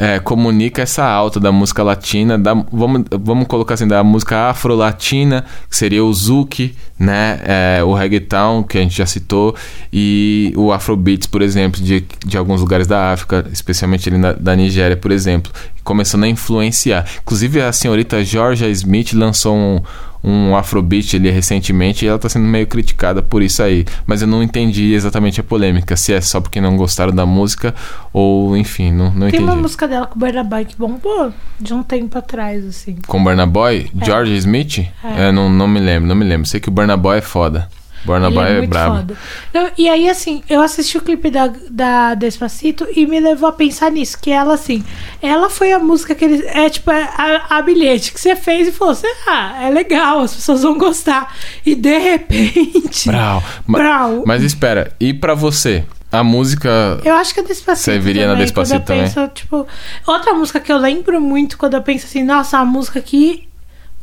é, 0.00 0.18
comunica 0.18 0.80
essa 0.80 1.04
alta 1.04 1.38
da 1.38 1.52
música 1.52 1.82
latina, 1.82 2.38
da, 2.38 2.54
vamos, 2.54 3.04
vamos 3.20 3.46
colocar 3.46 3.74
assim, 3.74 3.86
da 3.86 4.02
música 4.02 4.48
afro-latina, 4.48 5.44
que 5.68 5.76
seria 5.76 6.02
o 6.02 6.10
zouk, 6.10 6.74
né, 6.98 7.38
é, 7.44 7.84
o 7.84 7.92
reggaeton, 7.92 8.62
que 8.62 8.78
a 8.78 8.80
gente 8.80 8.96
já 8.96 9.04
citou, 9.04 9.54
e 9.92 10.54
o 10.56 10.72
afrobeats, 10.72 11.26
por 11.26 11.42
exemplo, 11.42 11.82
de, 11.82 12.02
de 12.24 12.38
alguns 12.38 12.62
lugares 12.62 12.86
da 12.86 13.12
África, 13.12 13.44
especialmente 13.52 14.08
ali 14.08 14.16
na, 14.16 14.32
da 14.32 14.56
Nigéria, 14.56 14.96
por 14.96 15.12
exemplo, 15.12 15.52
começando 15.84 16.24
a 16.24 16.28
influenciar. 16.28 17.06
Inclusive, 17.20 17.60
a 17.60 17.70
senhorita 17.70 18.24
Georgia 18.24 18.68
Smith 18.70 19.12
lançou 19.12 19.54
um, 19.54 19.82
um 20.22 20.54
afrobeat 20.56 21.16
ali 21.16 21.30
recentemente 21.30 22.04
e 22.04 22.08
ela 22.08 22.18
tá 22.18 22.28
sendo 22.28 22.44
meio 22.46 22.66
criticada 22.66 23.22
por 23.22 23.42
isso 23.42 23.62
aí. 23.62 23.84
Mas 24.06 24.22
eu 24.22 24.28
não 24.28 24.42
entendi 24.42 24.92
exatamente 24.92 25.40
a 25.40 25.44
polêmica, 25.44 25.96
se 25.96 26.12
é 26.12 26.20
só 26.20 26.40
porque 26.40 26.60
não 26.60 26.76
gostaram 26.76 27.12
da 27.12 27.24
música 27.24 27.74
ou, 28.12 28.56
enfim, 28.56 28.92
não, 28.92 29.06
não 29.06 29.20
Tem 29.20 29.28
entendi. 29.28 29.44
uma 29.44 29.56
música 29.56 29.88
dela 29.88 30.06
com 30.06 30.16
o 30.16 30.18
Burna 30.18 30.44
Boy 30.44 30.64
que 30.64 30.76
bombou 30.76 31.32
de 31.58 31.72
um 31.72 31.82
tempo 31.82 32.18
atrás, 32.18 32.64
assim. 32.66 32.96
Com 33.06 33.22
Burna 33.22 33.46
Boy? 33.46 33.90
George 34.02 34.34
Smith? 34.36 34.78
É. 35.02 35.28
É, 35.28 35.32
não, 35.32 35.48
não 35.48 35.66
me 35.66 35.80
lembro, 35.80 36.08
não 36.08 36.14
me 36.16 36.24
lembro. 36.24 36.46
Sei 36.46 36.60
que 36.60 36.68
o 36.68 36.72
Burna 36.72 36.96
Boy 36.96 37.18
é 37.18 37.22
foda. 37.22 37.68
Boy 38.04 38.16
é, 38.16 38.58
muito 38.58 38.70
brabo. 38.70 39.16
Não, 39.52 39.70
e 39.76 39.88
aí, 39.88 40.08
assim, 40.08 40.42
eu 40.48 40.60
assisti 40.60 40.96
o 40.96 41.02
clipe 41.02 41.30
da, 41.30 41.52
da 41.70 42.14
Despacito 42.14 42.86
e 42.94 43.06
me 43.06 43.20
levou 43.20 43.48
a 43.48 43.52
pensar 43.52 43.90
nisso. 43.90 44.18
Que 44.20 44.30
ela, 44.30 44.54
assim, 44.54 44.82
ela 45.20 45.50
foi 45.50 45.72
a 45.72 45.78
música 45.78 46.14
que 46.14 46.24
eles. 46.24 46.44
É 46.46 46.68
tipo 46.70 46.90
a, 46.90 47.46
a 47.50 47.62
bilhete 47.62 48.12
que 48.12 48.20
você 48.20 48.34
fez 48.34 48.68
e 48.68 48.72
falou 48.72 48.92
assim: 48.92 49.06
ah, 49.26 49.62
é 49.62 49.70
legal, 49.70 50.20
as 50.20 50.34
pessoas 50.34 50.62
vão 50.62 50.78
gostar. 50.78 51.34
E 51.64 51.74
de 51.74 51.98
repente. 51.98 53.08
Brau. 53.08 53.42
Brau. 53.66 54.24
Mas 54.26 54.42
espera, 54.42 54.92
e 54.98 55.12
pra 55.12 55.34
você? 55.34 55.84
A 56.10 56.24
música. 56.24 57.00
Eu 57.04 57.14
acho 57.14 57.32
que 57.32 57.38
é 57.38 57.42
Despacito. 57.42 57.92
Você 57.92 57.98
viria 57.98 58.26
na 58.26 58.32
também, 58.32 58.44
Despacito 58.44 58.80
quando 58.80 58.98
eu 58.98 59.04
penso, 59.04 59.28
tipo, 59.28 59.66
outra 60.06 60.34
música 60.34 60.58
que 60.58 60.72
eu 60.72 60.78
lembro 60.78 61.20
muito 61.20 61.56
quando 61.56 61.74
eu 61.74 61.82
penso 61.82 62.06
assim, 62.06 62.24
nossa, 62.24 62.58
a 62.58 62.64
música 62.64 63.00
que 63.00 63.48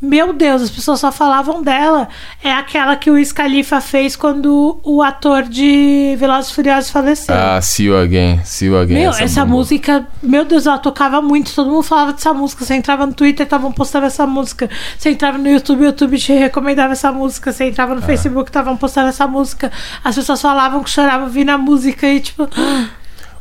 Meu 0.00 0.32
Deus, 0.32 0.62
as 0.62 0.70
pessoas 0.70 1.00
só 1.00 1.10
falavam 1.10 1.60
dela. 1.60 2.08
É 2.42 2.52
aquela 2.52 2.94
que 2.94 3.10
o 3.10 3.14
Wiz 3.14 3.32
Khalifa 3.32 3.80
fez 3.80 4.14
quando 4.14 4.78
o 4.84 5.02
ator 5.02 5.42
de 5.42 6.14
Velozes 6.18 6.52
e 6.52 6.54
Furiosos 6.54 6.90
faleceu. 6.90 7.34
Ah, 7.34 7.60
See 7.60 7.86
You 7.86 7.96
Again, 7.98 8.40
See 8.44 8.68
You 8.68 8.78
Again. 8.78 8.94
Meu, 8.94 9.10
essa, 9.10 9.40
bombou. 9.44 9.58
música, 9.58 10.06
meu 10.22 10.44
Deus, 10.44 10.66
ela 10.66 10.78
tocava 10.78 11.20
muito, 11.20 11.52
todo 11.52 11.68
mundo 11.68 11.82
falava 11.82 12.12
dessa 12.12 12.32
música. 12.32 12.64
Você 12.64 12.74
entrava 12.76 13.06
no 13.06 13.12
Twitter, 13.12 13.42
estavam 13.44 13.72
postando 13.72 14.06
essa 14.06 14.24
música. 14.24 14.70
Você 14.96 15.10
entrava 15.10 15.36
no 15.36 15.48
YouTube, 15.48 15.80
o 15.80 15.84
YouTube 15.86 16.16
te 16.16 16.32
recomendava 16.32 16.92
essa 16.92 17.10
música. 17.10 17.52
Você 17.52 17.64
entrava 17.64 17.92
Ah. 17.92 17.96
no 17.96 18.02
Facebook, 18.02 18.50
estavam 18.50 18.76
postando 18.76 19.08
essa 19.08 19.26
música. 19.26 19.72
As 20.04 20.14
pessoas 20.14 20.40
falavam 20.40 20.84
que 20.84 20.90
choravam 20.90 21.24
ouvindo 21.26 21.50
a 21.50 21.58
música 21.58 22.06
e 22.06 22.20
tipo. 22.20 22.48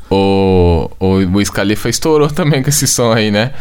O, 0.10 0.90
o 1.02 1.16
Wiz 1.36 1.50
Khalifa 1.50 1.90
estourou 1.90 2.30
também 2.32 2.64
com 2.64 2.70
esse 2.70 2.88
som 2.88 3.12
aí, 3.12 3.30
né? 3.30 3.52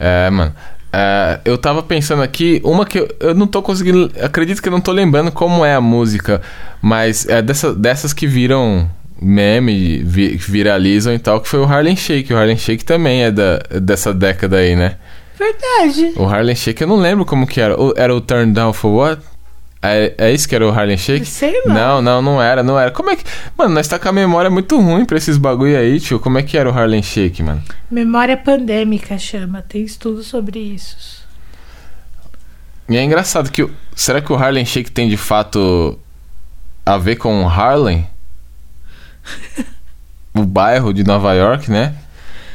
É, 0.00 0.28
mano. 0.30 0.52
É, 0.92 1.40
eu 1.44 1.56
tava 1.56 1.82
pensando 1.82 2.22
aqui, 2.22 2.60
uma 2.64 2.84
que 2.84 2.98
eu, 2.98 3.08
eu 3.20 3.34
não 3.34 3.46
tô 3.46 3.62
conseguindo. 3.62 4.10
Acredito 4.20 4.60
que 4.60 4.68
eu 4.68 4.72
não 4.72 4.80
tô 4.80 4.92
lembrando 4.92 5.32
como 5.32 5.64
é 5.64 5.74
a 5.74 5.80
música, 5.80 6.42
mas 6.82 7.26
é 7.28 7.40
dessa, 7.40 7.74
dessas 7.74 8.12
que 8.12 8.26
viram 8.26 8.90
meme, 9.20 9.98
vi- 10.04 10.36
que 10.36 10.50
viralizam 10.50 11.14
e 11.14 11.18
tal, 11.18 11.40
que 11.40 11.48
foi 11.48 11.60
o 11.60 11.64
Harlem 11.64 11.96
Shake. 11.96 12.32
O 12.34 12.36
Harlem 12.36 12.56
Shake 12.58 12.84
também 12.84 13.22
é 13.24 13.30
da, 13.30 13.58
dessa 13.80 14.12
década 14.12 14.56
aí, 14.58 14.76
né? 14.76 14.96
Verdade. 15.38 16.12
O 16.16 16.24
Harlem 16.24 16.54
Shake 16.54 16.82
eu 16.82 16.88
não 16.88 16.96
lembro 16.96 17.24
como 17.24 17.46
que 17.46 17.60
era. 17.60 17.80
O- 17.80 17.94
Era 17.96 18.14
o 18.14 18.20
Turn 18.20 18.52
Down 18.52 18.72
for 18.72 18.90
What? 18.90 19.22
É, 19.84 20.14
é 20.16 20.32
isso 20.32 20.48
que 20.48 20.54
era 20.54 20.64
o 20.64 20.70
Harlem 20.70 20.96
Shake? 20.96 21.26
Sei 21.26 21.60
lá. 21.66 21.74
Não, 21.74 22.02
não, 22.02 22.22
não 22.22 22.40
era, 22.40 22.62
não 22.62 22.78
era. 22.78 22.92
Como 22.92 23.10
é 23.10 23.16
que. 23.16 23.24
Mano, 23.58 23.74
nós 23.74 23.88
tá 23.88 23.98
com 23.98 24.08
a 24.08 24.12
memória 24.12 24.48
muito 24.48 24.80
ruim 24.80 25.04
pra 25.04 25.18
esses 25.18 25.36
bagulho 25.36 25.76
aí, 25.76 25.98
tio. 25.98 26.20
Como 26.20 26.38
é 26.38 26.42
que 26.42 26.56
era 26.56 26.70
o 26.70 26.72
Harlem 26.72 27.02
Shake, 27.02 27.42
mano? 27.42 27.60
Memória 27.90 28.36
pandêmica 28.36 29.18
chama. 29.18 29.60
Tem 29.60 29.82
estudo 29.82 30.22
sobre 30.22 30.60
isso. 30.60 31.26
E 32.88 32.96
é 32.96 33.02
engraçado 33.02 33.50
que. 33.50 33.68
Será 33.96 34.20
que 34.20 34.32
o 34.32 34.36
Harlem 34.36 34.64
Shake 34.64 34.90
tem 34.90 35.08
de 35.08 35.16
fato 35.16 35.98
a 36.86 36.96
ver 36.96 37.16
com 37.16 37.42
o 37.42 37.48
Harlem? 37.48 38.06
o 40.32 40.44
bairro 40.44 40.94
de 40.94 41.02
Nova 41.02 41.34
York, 41.34 41.68
né? 41.68 41.94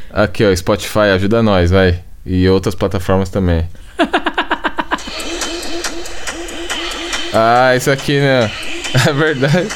Aqui, 0.10 0.46
ó, 0.46 0.56
Spotify, 0.56 1.12
ajuda 1.14 1.44
nós, 1.44 1.72
vai. 1.72 2.00
E 2.26 2.48
outras 2.48 2.74
plataformas 2.74 3.30
também. 3.30 3.68
Ah, 7.40 7.76
isso 7.76 7.92
aqui, 7.92 8.20
né? 8.20 8.52
É 9.08 9.14
verdade. 9.14 9.68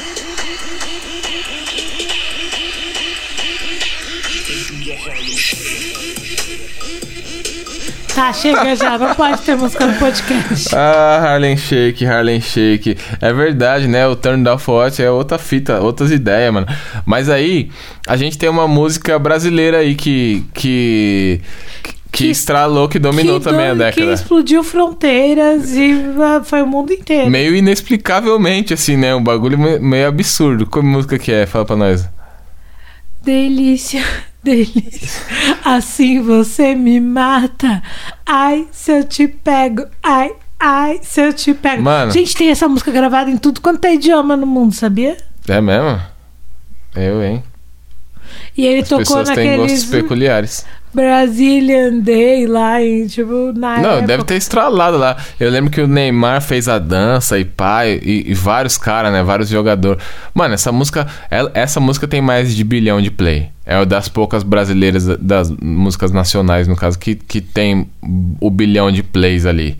Tá, 8.14 8.32
chega 8.32 8.76
já. 8.76 8.98
Não 8.98 9.14
pode 9.14 9.40
ter 9.42 9.56
música 9.56 9.86
no 9.86 9.98
podcast. 9.98 10.74
Ah, 10.74 11.20
Harlem 11.24 11.56
Shake, 11.56 12.04
Harlem 12.04 12.40
Shake. 12.40 12.96
É 13.20 13.32
verdade, 13.32 13.88
né? 13.88 14.06
O 14.06 14.14
Turn 14.14 14.44
Down 14.44 14.58
for 14.58 14.92
é 14.98 15.10
outra 15.10 15.38
fita, 15.38 15.80
outras 15.80 16.10
ideias, 16.10 16.52
mano. 16.52 16.66
Mas 17.06 17.28
aí, 17.28 17.70
a 18.06 18.16
gente 18.16 18.36
tem 18.36 18.48
uma 18.48 18.68
música 18.68 19.18
brasileira 19.18 19.78
aí 19.78 19.94
que. 19.94 20.44
que. 20.52 21.40
Que, 22.12 22.24
Que- 22.24 22.30
estralou, 22.30 22.88
que 22.88 22.98
dominou 22.98 23.40
que 23.40 23.44
também 23.44 23.68
a 23.68 23.72
do- 23.74 23.78
década. 23.78 24.06
Que 24.06 24.12
explodiu 24.12 24.62
fronteiras 24.62 25.74
e 25.74 25.92
ah, 26.20 26.42
foi 26.44 26.60
o 26.62 26.66
mundo 26.66 26.92
inteiro. 26.92 27.30
Meio 27.30 27.54
inexplicavelmente, 27.56 28.74
assim, 28.74 28.96
né? 28.96 29.14
Um 29.14 29.22
bagulho 29.24 29.58
me- 29.58 29.78
meio 29.78 30.06
absurdo. 30.08 30.66
Qual 30.66 30.84
música 30.84 31.18
que 31.18 31.32
é? 31.32 31.46
Fala 31.46 31.64
pra 31.64 31.74
nós. 31.74 32.06
Delícia, 33.22 34.02
delícia. 34.42 35.20
Assim 35.64 36.20
você 36.22 36.74
me 36.74 37.00
mata. 37.00 37.82
Ai, 38.26 38.66
se 38.72 38.92
eu 38.92 39.04
te 39.04 39.28
pego. 39.28 39.84
Ai, 40.02 40.32
ai, 40.58 41.00
se 41.02 41.20
eu 41.20 41.32
te 41.32 41.54
pego. 41.54 41.82
Mano. 41.82 42.10
Gente, 42.12 42.34
tem 42.36 42.50
essa 42.50 42.68
música 42.68 42.90
gravada 42.90 43.30
em 43.30 43.36
tudo 43.36 43.60
quanto 43.60 43.84
é 43.84 43.94
idioma 43.94 44.36
no 44.36 44.46
mundo, 44.46 44.74
sabia? 44.74 45.16
É 45.48 45.60
mesmo? 45.60 46.00
Eu, 46.94 47.22
hein? 47.22 47.42
E 48.56 48.66
ele 48.66 48.82
As 48.82 48.88
tocou 48.88 49.04
pessoas 49.04 49.28
têm 49.30 49.56
gostos 49.56 49.60
naqueles 49.60 49.84
peculiares. 49.86 50.66
Brazilian 50.94 52.00
Day 52.00 52.46
lá 52.46 52.82
em, 52.82 53.06
tipo, 53.06 53.52
na 53.54 53.78
Não, 53.78 53.90
época. 53.92 54.06
deve 54.06 54.24
ter 54.24 54.34
estralado 54.36 54.96
lá. 54.98 55.16
Eu 55.38 55.50
lembro 55.50 55.70
que 55.70 55.80
o 55.80 55.86
Neymar 55.86 56.40
fez 56.42 56.68
a 56.68 56.78
dança 56.78 57.38
e 57.38 57.44
pai, 57.44 58.00
e, 58.02 58.30
e 58.30 58.34
vários 58.34 58.76
caras, 58.78 59.12
né? 59.12 59.22
Vários 59.22 59.48
jogadores. 59.48 60.02
Mano, 60.34 60.54
essa 60.54 60.70
música. 60.72 61.06
ela- 61.30 61.50
essa 61.54 61.80
música 61.80 62.06
tem 62.06 62.20
mais 62.20 62.54
de 62.54 62.62
bilhão 62.64 63.00
de 63.00 63.10
play. 63.10 63.48
É 63.64 63.76
uma 63.76 63.86
das 63.86 64.08
poucas 64.08 64.42
brasileiras, 64.42 65.06
das 65.18 65.50
músicas 65.62 66.10
nacionais, 66.10 66.66
no 66.66 66.74
caso, 66.76 66.98
que, 66.98 67.14
que 67.14 67.40
tem 67.40 67.86
o 68.40 68.50
bilhão 68.50 68.90
de 68.90 69.02
plays 69.02 69.46
ali. 69.46 69.76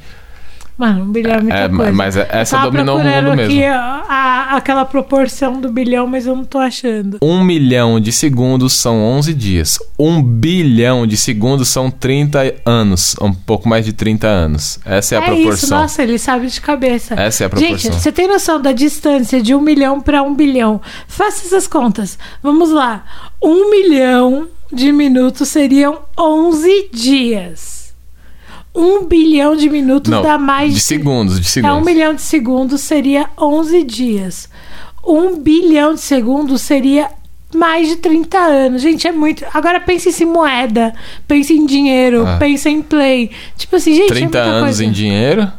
Mano, 0.82 1.04
um 1.04 1.12
bilhão 1.12 1.34
é 1.34 1.40
muita 1.40 1.56
É, 1.56 1.68
coisa. 1.68 1.92
mas 1.92 2.16
Eu 2.16 2.26
essa 2.28 2.58
dominou 2.58 2.96
o 2.96 3.04
mundo 3.04 3.30
aqui 3.40 3.54
mesmo. 3.54 3.72
a- 3.72 4.02
a- 4.08 4.56
aquela 4.56 4.84
proporção 4.84 5.60
do 5.60 5.70
bilhão, 5.70 6.08
mas 6.08 6.26
eu 6.26 6.34
não 6.34 6.44
tô 6.44 6.58
achando. 6.58 7.18
Um 7.22 7.44
milhão 7.44 8.00
de 8.00 8.10
segundos 8.10 8.72
são 8.72 9.00
11 9.00 9.32
dias. 9.32 9.78
Um 9.96 10.20
bilhão 10.20 11.06
de 11.06 11.16
segundos 11.16 11.68
são 11.68 11.88
30 11.88 12.52
anos. 12.66 13.14
Um 13.20 13.32
pouco 13.32 13.68
mais 13.68 13.84
de 13.84 13.92
30 13.92 14.26
anos. 14.26 14.80
Essa 14.84 15.14
é 15.14 15.18
a 15.18 15.22
é 15.22 15.24
proporção. 15.26 15.52
isso, 15.54 15.70
nossa, 15.70 16.02
ele 16.02 16.18
sabe 16.18 16.48
de 16.48 16.60
cabeça. 16.60 17.14
Essa 17.14 17.44
é 17.44 17.46
a 17.46 17.50
Gente, 17.56 17.68
proporção. 17.82 17.92
você 18.00 18.10
tem 18.10 18.26
noção 18.26 18.60
da 18.60 18.72
distância 18.72 19.40
de 19.40 19.54
um 19.54 19.60
milhão 19.60 20.00
para 20.00 20.20
um 20.24 20.34
bilhão? 20.34 20.80
Faça 21.06 21.46
essas 21.46 21.68
contas. 21.68 22.18
Vamos 22.42 22.70
lá. 22.70 23.04
Um 23.40 23.70
milhão 23.70 24.48
de 24.72 24.90
minutos 24.90 25.48
seriam 25.48 26.00
11 26.18 26.88
dias. 26.92 27.81
Um 28.74 29.04
bilhão 29.06 29.54
de 29.54 29.68
minutos 29.68 30.10
Não, 30.10 30.22
dá 30.22 30.38
mais 30.38 30.72
de 30.74 30.80
segundos, 30.80 31.38
de 31.40 31.46
É 31.46 31.50
segundos. 31.50 31.76
um 31.78 31.80
milhão 31.84 32.14
de 32.14 32.22
segundos 32.22 32.80
seria 32.80 33.28
11 33.38 33.82
dias. 33.84 34.48
Um 35.06 35.36
bilhão 35.38 35.94
de 35.94 36.00
segundos 36.00 36.62
seria 36.62 37.10
mais 37.54 37.88
de 37.88 37.96
30 37.96 38.38
anos. 38.38 38.80
Gente, 38.80 39.06
é 39.06 39.12
muito. 39.12 39.44
Agora 39.52 39.78
pense 39.80 40.22
em 40.22 40.26
moeda, 40.26 40.94
pense 41.28 41.52
em 41.52 41.66
dinheiro, 41.66 42.26
Ah. 42.26 42.36
pense 42.38 42.68
em 42.68 42.80
play. 42.80 43.30
Tipo 43.58 43.76
assim, 43.76 43.94
gente, 43.94 44.08
30 44.08 44.38
é 44.38 44.40
anos 44.42 44.62
coisa. 44.62 44.84
em 44.84 44.90
dinheiro? 44.90 45.52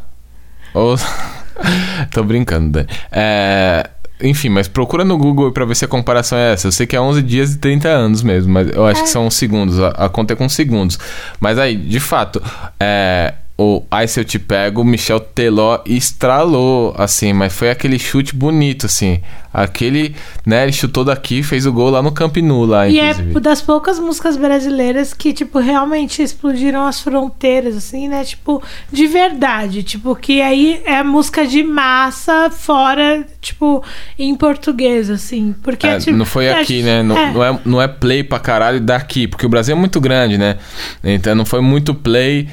Ou. 0.74 0.96
Tô 2.12 2.24
brincando, 2.24 2.70
Dani. 2.72 2.88
É, 3.12 3.90
Enfim, 4.22 4.50
mas 4.50 4.68
procura 4.68 5.04
no 5.04 5.18
Google 5.18 5.52
pra 5.52 5.66
ver 5.66 5.76
se 5.76 5.84
a 5.84 5.88
comparação 5.88 6.38
é 6.38 6.54
essa. 6.54 6.68
Eu 6.68 6.72
sei 6.72 6.86
que 6.88 6.96
é 6.96 7.02
11 7.02 7.22
dias 7.22 7.54
e 7.54 7.58
30 7.58 7.90
anos 7.90 8.22
mesmo, 8.24 8.54
mas 8.54 8.70
eu 8.70 8.86
acho 8.86 9.02
É. 9.02 9.04
que 9.04 9.10
são 9.10 9.30
segundos. 9.30 9.80
A, 9.80 9.90
a 9.90 10.10
conta 10.10 10.34
é 10.34 10.36
com 10.36 10.48
segundos. 10.48 10.98
Mas 11.40 11.58
aí, 11.58 11.76
de 11.76 12.00
fato, 12.00 12.42
é, 12.80 13.34
o 13.64 13.86
Ai 13.90 14.08
Se 14.08 14.20
Eu 14.20 14.26
Te 14.26 14.38
Pego, 14.38 14.84
Michel 14.84 15.20
Teló 15.20 15.80
estralou, 15.86 16.94
assim, 16.98 17.34
mas 17.34 17.54
foi 17.54 17.70
aquele 17.70 17.98
chute 17.98 18.36
bonito, 18.36 18.86
assim. 18.86 19.22
Aquele, 19.54 20.16
né, 20.44 20.64
ele 20.64 20.72
chutou 20.72 21.06
daqui 21.06 21.44
fez 21.44 21.68
o 21.68 21.72
gol 21.72 21.92
lá 21.92 22.02
no 22.02 22.12
Camp 22.12 22.38
Nou, 22.38 22.66
lá, 22.66 22.88
E 22.88 23.00
é 23.00 23.12
inclusive. 23.12 23.40
das 23.40 23.62
poucas 23.62 24.00
músicas 24.00 24.36
brasileiras 24.36 25.14
que, 25.14 25.32
tipo, 25.32 25.60
realmente 25.60 26.24
explodiram 26.24 26.88
as 26.88 27.00
fronteiras, 27.00 27.76
assim, 27.78 28.08
né? 28.08 28.24
Tipo, 28.24 28.64
de 28.92 29.06
verdade. 29.06 29.84
Tipo, 29.84 30.16
que 30.16 30.42
aí 30.42 30.82
é 30.86 31.04
música 31.04 31.46
de 31.46 31.62
massa 31.62 32.50
fora, 32.50 33.24
tipo, 33.40 33.84
em 34.18 34.36
português, 34.36 35.08
assim. 35.12 35.54
Porque, 35.62 35.86
É, 35.86 36.00
tipo, 36.00 36.18
não 36.18 36.26
foi 36.26 36.46
é, 36.46 36.60
aqui, 36.60 36.82
né? 36.82 37.04
Não 37.04 37.16
é. 37.16 37.32
não 37.32 37.44
é. 37.44 37.60
não 37.64 37.82
é 37.82 37.88
play 37.88 38.24
pra 38.24 38.40
caralho 38.40 38.80
daqui, 38.82 39.28
porque 39.28 39.46
o 39.46 39.50
Brasil 39.50 39.76
é 39.76 39.80
muito 39.80 40.02
grande, 40.02 40.36
né? 40.36 40.58
Então 41.04 41.36
não 41.36 41.46
foi 41.46 41.62
muito 41.62 41.94
play 41.94 42.48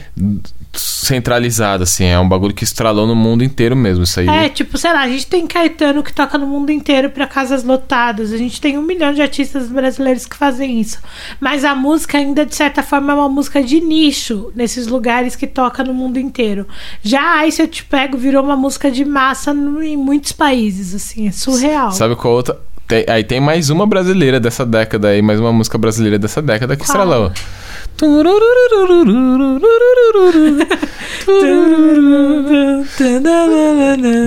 centralizado, 0.72 1.82
assim. 1.82 2.04
É 2.04 2.18
um 2.18 2.28
bagulho 2.28 2.54
que 2.54 2.64
estralou 2.64 3.06
no 3.06 3.14
mundo 3.14 3.42
inteiro 3.42 3.74
mesmo. 3.74 4.04
Isso 4.04 4.20
aí. 4.20 4.28
É, 4.28 4.48
tipo, 4.48 4.76
sei 4.78 4.92
lá, 4.92 5.00
a 5.02 5.08
gente 5.08 5.26
tem 5.26 5.46
Caetano 5.46 6.02
que 6.02 6.12
toca 6.12 6.38
no 6.38 6.46
mundo 6.46 6.70
inteiro 6.70 7.10
pra 7.10 7.26
casas 7.26 7.64
lotadas. 7.64 8.32
A 8.32 8.36
gente 8.36 8.60
tem 8.60 8.78
um 8.78 8.82
milhão 8.82 9.12
de 9.12 9.20
artistas 9.22 9.68
brasileiros 9.68 10.26
que 10.26 10.36
fazem 10.36 10.80
isso. 10.80 10.98
Mas 11.40 11.64
a 11.64 11.74
música 11.74 12.18
ainda, 12.18 12.46
de 12.46 12.54
certa 12.54 12.82
forma, 12.82 13.12
é 13.12 13.16
uma 13.16 13.28
música 13.28 13.62
de 13.62 13.80
nicho 13.80 14.52
nesses 14.54 14.86
lugares 14.86 15.34
que 15.34 15.46
toca 15.46 15.82
no 15.82 15.92
mundo 15.94 16.18
inteiro. 16.18 16.66
Já 17.02 17.38
aí, 17.38 17.50
se 17.50 17.62
eu 17.62 17.68
te 17.68 17.84
pego, 17.84 18.16
virou 18.16 18.44
uma 18.44 18.56
música 18.56 18.90
de 18.90 19.04
massa 19.04 19.52
no- 19.52 19.82
em 19.82 19.96
muitos 19.96 20.32
países, 20.32 20.94
assim, 20.94 21.26
é 21.28 21.32
surreal. 21.32 21.90
Sabe 21.92 22.14
qual 22.16 22.34
outra? 22.34 22.58
Tem- 22.86 23.04
aí 23.08 23.22
tem 23.22 23.40
mais 23.40 23.70
uma 23.70 23.86
brasileira 23.86 24.40
dessa 24.40 24.66
década 24.66 25.08
aí, 25.08 25.22
mais 25.22 25.38
uma 25.38 25.52
música 25.52 25.78
brasileira 25.78 26.18
dessa 26.18 26.42
década 26.42 26.74
que 26.76 26.84
Qual? 26.84 26.86
estralou. 26.96 27.32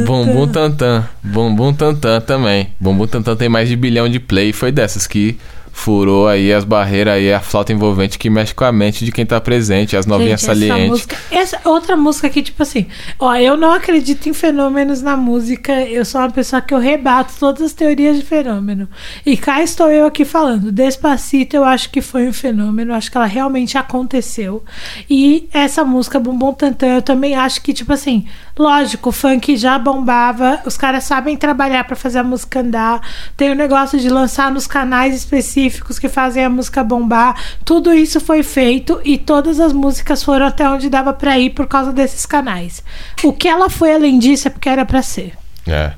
Bumbum 0.05 0.47
Tantan, 0.47 1.03
Bumbum 1.23 1.73
Tantan 1.73 2.21
também. 2.21 2.69
Bumbum 2.79 3.07
Tantan 3.07 3.35
tem 3.35 3.49
mais 3.49 3.67
de 3.69 3.75
bilhão 3.75 4.07
de 4.07 4.19
play, 4.19 4.53
foi 4.53 4.71
dessas 4.71 5.07
que 5.07 5.37
furou 5.73 6.27
aí 6.27 6.53
as 6.53 6.63
barreiras 6.63 7.15
aí, 7.15 7.33
a 7.33 7.41
flauta 7.41 7.73
envolvente 7.73 8.19
que 8.19 8.29
mexe 8.29 8.53
com 8.53 8.63
a 8.63 8.71
mente 8.71 9.03
de 9.03 9.11
quem 9.11 9.25
tá 9.25 9.41
presente, 9.41 9.97
as 9.97 10.05
novinhas 10.05 10.39
Gente, 10.39 10.51
essa 10.51 10.59
salientes. 10.59 10.89
música, 10.89 11.17
essa 11.31 11.59
outra 11.65 11.97
música 11.97 12.29
que, 12.29 12.43
tipo 12.43 12.61
assim, 12.61 12.85
ó, 13.19 13.35
eu 13.35 13.57
não 13.57 13.73
acredito 13.73 14.29
em 14.29 14.33
fenômenos 14.33 15.01
na 15.01 15.17
música. 15.17 15.73
Eu 15.81 16.05
sou 16.05 16.21
uma 16.21 16.29
pessoa 16.29 16.61
que 16.61 16.73
eu 16.73 16.77
rebato 16.77 17.33
todas 17.39 17.63
as 17.63 17.73
teorias 17.73 18.15
de 18.15 18.23
fenômeno. 18.23 18.87
E 19.25 19.35
cá 19.35 19.63
estou 19.63 19.91
eu 19.91 20.05
aqui 20.05 20.23
falando. 20.23 20.71
Despacito, 20.71 21.55
eu 21.55 21.65
acho 21.65 21.89
que 21.89 22.01
foi 22.01 22.27
um 22.27 22.33
fenômeno. 22.33 22.93
Acho 22.93 23.09
que 23.09 23.17
ela 23.17 23.25
realmente 23.25 23.75
aconteceu. 23.75 24.63
E 25.09 25.49
essa 25.51 25.83
música, 25.83 26.19
Bumbum 26.19 26.53
Tantan, 26.53 26.95
eu 26.97 27.01
também 27.01 27.35
acho 27.35 27.61
que, 27.61 27.73
tipo 27.73 27.91
assim, 27.91 28.27
lógico, 28.57 29.09
o 29.09 29.11
funk 29.11 29.57
já 29.57 29.79
bombava. 29.79 30.61
Os 30.65 30.77
caras 30.77 31.03
sabem 31.03 31.35
trabalhar 31.35 31.83
pra 31.85 31.95
fazer 31.95 32.19
a 32.19 32.23
música 32.23 32.59
andar. 32.59 33.01
Tem 33.35 33.51
o 33.51 33.55
negócio 33.55 33.99
de 33.99 34.07
lançar 34.07 34.51
nos 34.51 34.67
canais 34.67 35.15
específicos 35.15 35.62
que 35.71 36.09
fazem 36.09 36.43
a 36.45 36.49
música 36.49 36.83
bombar. 36.83 37.35
Tudo 37.65 37.93
isso 37.93 38.19
foi 38.19 38.43
feito 38.43 38.99
e 39.03 39.17
todas 39.17 39.59
as 39.59 39.73
músicas 39.73 40.23
foram 40.23 40.45
até 40.47 40.67
onde 40.69 40.89
dava 40.89 41.13
pra 41.13 41.37
ir 41.39 41.51
por 41.51 41.67
causa 41.67 41.91
desses 41.93 42.25
canais. 42.25 42.83
O 43.23 43.31
que 43.33 43.47
ela 43.47 43.69
foi 43.69 43.93
além 43.93 44.19
disso 44.19 44.47
é 44.47 44.51
porque 44.51 44.69
era 44.69 44.85
pra 44.85 45.01
ser. 45.01 45.33
É. 45.67 45.93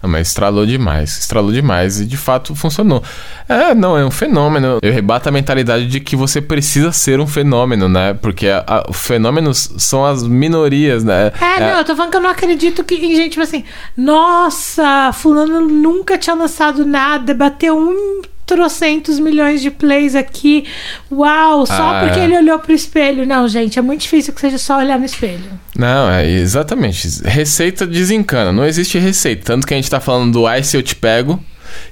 Não, 0.00 0.08
mas 0.08 0.28
estralou 0.28 0.64
demais, 0.64 1.18
estralou 1.18 1.50
demais 1.50 2.00
e 2.00 2.06
de 2.06 2.16
fato 2.16 2.54
funcionou. 2.54 3.02
É, 3.48 3.74
não, 3.74 3.98
é 3.98 4.04
um 4.04 4.12
fenômeno. 4.12 4.78
Eu 4.80 4.92
rebato 4.92 5.28
a 5.28 5.32
mentalidade 5.32 5.88
de 5.88 5.98
que 5.98 6.14
você 6.14 6.40
precisa 6.40 6.92
ser 6.92 7.18
um 7.18 7.26
fenômeno, 7.26 7.88
né? 7.88 8.14
Porque 8.14 8.46
a- 8.46 8.62
a- 8.64 8.84
os 8.88 8.96
fenômenos 8.96 9.72
são 9.76 10.04
as 10.06 10.22
minorias, 10.22 11.02
né? 11.02 11.32
É, 11.40 11.58
não, 11.72 11.78
eu 11.78 11.84
tô 11.84 11.96
falando 11.96 12.12
que 12.12 12.16
eu 12.16 12.20
não 12.20 12.30
acredito 12.30 12.84
que 12.84 12.94
em 12.94 13.16
gente, 13.16 13.30
tipo 13.30 13.42
assim, 13.42 13.64
nossa, 13.96 15.10
fulano 15.14 15.62
nunca 15.62 16.16
tinha 16.16 16.36
lançado 16.36 16.86
nada, 16.86 17.34
bateu 17.34 17.76
um 17.76 18.22
trocentos 18.48 19.20
milhões 19.20 19.60
de 19.60 19.70
plays 19.70 20.14
aqui. 20.16 20.64
Uau, 21.12 21.66
só 21.66 21.94
Ah, 21.96 22.00
porque 22.04 22.18
é. 22.18 22.24
ele 22.24 22.36
olhou 22.36 22.58
pro 22.58 22.72
espelho. 22.72 23.26
Não, 23.26 23.46
gente, 23.46 23.78
é 23.78 23.82
muito 23.82 24.00
difícil 24.00 24.32
que 24.32 24.40
seja 24.40 24.56
só 24.58 24.78
olhar 24.78 24.98
no 24.98 25.04
espelho. 25.04 25.44
Não, 25.76 26.10
é 26.10 26.26
exatamente. 26.28 27.06
Receita 27.24 27.86
desencana. 27.86 28.50
Não 28.50 28.64
existe 28.64 28.98
receita. 28.98 29.44
Tanto 29.44 29.66
que 29.66 29.74
a 29.74 29.76
gente 29.76 29.90
tá 29.90 30.00
falando 30.00 30.32
do 30.32 30.46
Ai 30.46 30.62
Se 30.64 30.76
Eu 30.76 30.82
Te 30.82 30.96
Pego. 30.96 31.38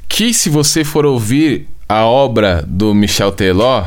Que 0.09 0.33
se 0.33 0.49
você 0.49 0.83
for 0.83 1.05
ouvir 1.05 1.69
a 1.89 2.05
obra 2.07 2.65
do 2.67 2.95
Michel 2.95 3.31
Teló, 3.31 3.85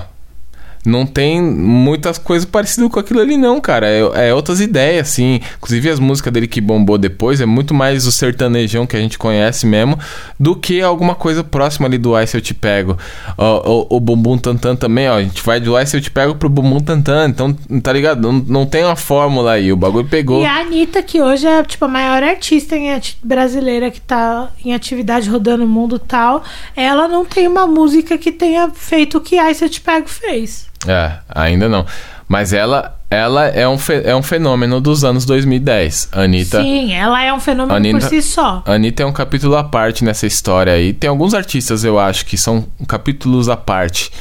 não 0.86 1.06
tem 1.06 1.42
muitas 1.42 2.18
coisas 2.18 2.46
parecidas 2.46 2.90
com 2.92 3.00
aquilo 3.00 3.20
ali, 3.20 3.38
não, 3.38 3.60
cara. 3.60 3.88
É, 3.88 4.30
é 4.30 4.34
outras 4.34 4.60
ideias, 4.62 5.10
assim. 5.10 5.42
Inclusive 5.58 5.90
as 5.90 6.00
músicas 6.00 6.32
dele 6.32 6.48
que 6.48 6.62
bombou 6.62 6.98
depois 6.98 7.42
é 7.42 7.46
muito 7.46 7.74
mais 7.74 8.06
o 8.08 8.12
sertanejão 8.12 8.88
que 8.88 8.96
a 8.96 9.00
gente 9.00 9.18
conhece 9.18 9.66
mesmo 9.66 10.00
do 10.40 10.56
que 10.56 10.82
alguma 10.82 11.16
coisa 11.16 11.44
próxima 11.44 11.88
ali 11.88 11.98
do 11.98 12.16
Ai 12.16 12.26
Se 12.28 12.38
Eu 12.38 12.42
Te 12.42 12.54
Pego. 12.54 12.98
Ó, 13.38 13.88
O, 13.90 13.98
o 13.98 14.00
Bumbum 14.00 14.38
Tantan 14.38 14.76
também, 14.76 15.10
ó. 15.10 15.16
A 15.16 15.22
gente 15.24 15.42
vai 15.44 15.60
do 15.60 15.76
Ai 15.76 15.86
Se 15.86 15.98
Eu 15.98 16.02
Te 16.02 16.12
Pego 16.12 16.36
pro 16.36 16.50
Bumbum 16.50 16.80
Tantan. 16.80 17.30
Então, 17.30 17.54
tá 17.82 17.94
ligado? 17.94 18.22
Não, 18.22 18.44
não 18.48 18.66
tem 18.66 18.84
uma 18.84 18.96
fórmula 18.96 19.54
aí. 19.54 19.72
O 19.72 19.78
bagulho 19.78 20.08
pegou. 20.08 20.42
E 20.42 20.46
a 20.46 20.60
Anitta, 20.60 21.04
que 21.04 21.22
hoje 21.22 21.46
é 21.46 21.64
tipo 21.64 21.86
a 21.86 21.88
maior 21.88 22.24
artista 22.24 22.76
brasileira 23.24 23.92
que 23.92 24.02
tá 24.02 24.50
em 24.64 24.74
atividade 24.74 25.30
rodando 25.30 25.64
o 25.64 25.68
mundo 25.68 26.00
tal, 26.00 26.44
ela 26.76 27.08
não 27.08 27.26
tem 27.26 27.48
uma 27.48 27.68
música 27.68 28.18
que 28.18 28.32
tenha 28.32 28.70
feito 28.70 29.18
o 29.18 29.22
que 29.22 29.40
Ice 29.42 29.64
Eu 29.64 29.70
Te 29.70 29.82
Pego 29.82 30.08
fez. 30.08 30.68
É, 30.88 31.12
ainda 31.30 31.68
não. 31.68 31.86
Mas 32.28 32.54
ela, 32.54 32.96
ela 33.10 33.48
é, 33.48 33.68
um 33.68 33.78
fe- 33.78 34.04
é 34.06 34.16
um 34.16 34.22
fenômeno 34.22 34.80
dos 34.80 35.04
anos 35.04 35.26
2010. 35.26 36.10
A 36.12 36.22
Anitta, 36.22 36.62
Sim, 36.62 36.94
ela 36.94 37.22
é 37.24 37.34
um 37.34 37.40
fenômeno 37.40 37.76
Anitta- 37.76 38.00
por 38.00 38.08
si 38.08 38.22
só. 38.22 38.62
Anitta 38.66 39.04
é 39.04 39.06
um 39.06 39.12
capítulo 39.12 39.56
à 39.58 39.64
parte 39.64 40.04
nessa 40.04 40.28
história 40.28 40.72
aí. 40.74 40.94
Tem 40.94 41.10
alguns 41.10 41.34
artistas, 41.34 41.84
eu 41.84 41.98
acho, 42.00 42.26
que 42.26 42.38
são 42.38 42.66
capítulos 42.88 43.50
à 43.50 43.58
parte 43.58 44.12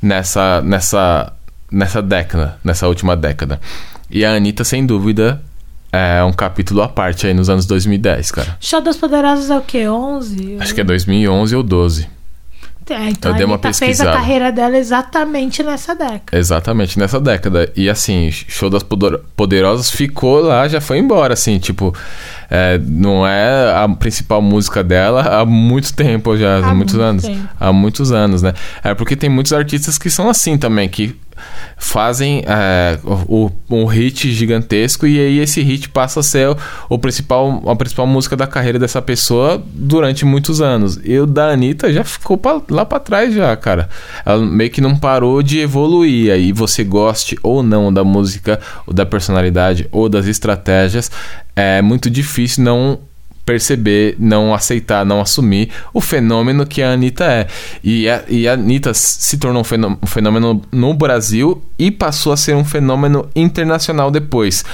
nessa, 0.00 0.60
nessa, 0.62 1.32
nessa 1.70 2.00
década, 2.02 2.56
nessa 2.64 2.88
última 2.88 3.14
década. 3.16 3.60
E 4.10 4.24
a 4.24 4.32
Anitta, 4.32 4.64
sem 4.64 4.86
dúvida, 4.86 5.42
é 5.92 6.24
um 6.24 6.32
capítulo 6.32 6.80
à 6.82 6.88
parte 6.88 7.26
aí 7.26 7.34
nos 7.34 7.50
anos 7.50 7.66
2010, 7.66 8.30
cara. 8.32 8.56
Show 8.60 8.80
das 8.80 8.96
Poderosas 8.96 9.50
é 9.50 9.56
o 9.58 9.60
quê? 9.60 9.86
11? 9.86 10.56
Acho 10.58 10.74
que 10.74 10.80
é 10.80 10.84
2011 10.84 11.54
ou 11.54 11.62
12. 11.62 12.08
É, 12.92 13.08
então 13.10 13.32
Eu 13.32 13.36
dei 13.36 13.44
uma 13.44 13.54
Anitta 13.54 13.68
fez 13.72 14.00
a 14.00 14.04
pesquisada. 14.04 14.12
carreira 14.16 14.52
dela 14.52 14.76
exatamente 14.78 15.62
nessa 15.62 15.94
década. 15.94 16.36
Exatamente, 16.38 16.98
nessa 16.98 17.20
década. 17.20 17.70
E 17.76 17.88
assim, 17.88 18.30
Show 18.30 18.70
das 18.70 18.82
Poder- 18.82 19.20
Poderosas 19.36 19.90
ficou 19.90 20.40
lá, 20.40 20.66
já 20.68 20.80
foi 20.80 20.98
embora, 20.98 21.34
assim, 21.34 21.58
tipo, 21.58 21.94
é, 22.50 22.78
não 22.82 23.26
é 23.26 23.72
a 23.74 23.88
principal 23.88 24.40
música 24.40 24.82
dela 24.82 25.22
há 25.22 25.44
muito 25.44 25.92
tempo 25.94 26.36
já, 26.36 26.58
há, 26.58 26.70
Há 26.70 26.74
muitos 26.74 26.94
muito 26.94 27.04
anos. 27.06 27.22
tempo. 27.24 27.48
Há 27.60 27.72
muitos 27.72 28.12
anos, 28.12 28.42
né? 28.42 28.54
É 28.82 28.94
porque 28.94 29.14
tem 29.16 29.28
muitos 29.28 29.52
artistas 29.52 29.98
que 29.98 30.08
são 30.10 30.28
assim 30.30 30.56
também, 30.56 30.88
que 30.88 31.14
fazem 31.76 32.42
é, 32.46 32.98
o, 33.04 33.50
um 33.70 33.84
hit 33.84 34.32
gigantesco 34.32 35.06
e 35.06 35.18
aí 35.20 35.38
esse 35.38 35.60
hit 35.62 35.88
passa 35.88 36.18
a 36.20 36.22
ser 36.22 36.48
o, 36.48 36.56
o 36.88 36.98
principal, 36.98 37.62
a 37.68 37.76
principal 37.76 38.06
música 38.06 38.36
da 38.36 38.46
carreira 38.46 38.78
dessa 38.78 39.00
pessoa 39.00 39.62
durante 39.74 40.24
muitos 40.24 40.60
anos. 40.60 40.98
E 41.04 41.18
o 41.18 41.26
da 41.26 41.50
Anitta 41.50 41.92
já 41.92 42.02
ficou 42.02 42.36
pra- 42.36 42.60
lá 42.68 42.84
pra 42.84 42.98
trás 42.98 43.32
já, 43.34 43.54
cara. 43.56 43.88
Ela 44.26 44.44
meio 44.44 44.70
que 44.70 44.80
não 44.80 44.96
parou 44.96 45.42
de 45.42 45.60
evoluir. 45.60 46.32
Aí 46.32 46.52
você 46.52 46.82
goste 46.82 47.38
ou 47.42 47.62
não 47.62 47.92
da 47.92 48.02
música, 48.02 48.58
ou 48.86 48.92
da 48.92 49.06
personalidade, 49.06 49.86
ou 49.92 50.08
das 50.08 50.26
estratégias, 50.26 51.10
é 51.60 51.82
muito 51.82 52.08
difícil 52.08 52.62
não 52.62 53.00
perceber, 53.44 54.14
não 54.16 54.54
aceitar, 54.54 55.04
não 55.04 55.20
assumir 55.20 55.70
o 55.92 56.00
fenômeno 56.00 56.64
que 56.64 56.80
a 56.82 56.92
Anitta 56.92 57.24
é. 57.24 57.46
E 57.82 58.08
a, 58.08 58.22
e 58.28 58.46
a 58.46 58.52
Anitta 58.52 58.94
se 58.94 59.38
tornou 59.38 59.62
um 59.62 59.64
fenô- 59.64 59.98
fenômeno 60.06 60.62
no 60.70 60.94
Brasil 60.94 61.60
e 61.76 61.90
passou 61.90 62.32
a 62.32 62.36
ser 62.36 62.54
um 62.54 62.64
fenômeno 62.64 63.28
internacional 63.34 64.08
depois. 64.08 64.64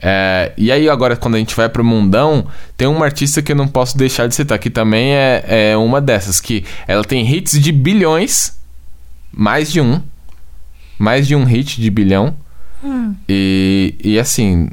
É, 0.00 0.52
e 0.56 0.72
aí 0.72 0.88
agora 0.88 1.14
quando 1.14 1.36
a 1.36 1.38
gente 1.38 1.54
vai 1.54 1.68
pro 1.68 1.84
mundão, 1.84 2.44
tem 2.76 2.88
uma 2.88 3.04
artista 3.04 3.40
que 3.40 3.52
eu 3.52 3.56
não 3.56 3.68
posso 3.68 3.96
deixar 3.96 4.26
de 4.26 4.34
citar, 4.34 4.58
que 4.58 4.68
também 4.68 5.12
é, 5.14 5.44
é 5.70 5.76
uma 5.76 6.00
dessas, 6.00 6.40
que 6.40 6.64
ela 6.88 7.04
tem 7.04 7.24
hits 7.30 7.60
de 7.60 7.70
bilhões, 7.70 8.58
mais 9.30 9.70
de 9.70 9.80
um, 9.80 10.02
mais 10.98 11.28
de 11.28 11.36
um 11.36 11.44
hit 11.44 11.80
de 11.80 11.88
bilhão, 11.88 12.34
e, 13.28 13.94
e 14.02 14.18
assim, 14.18 14.70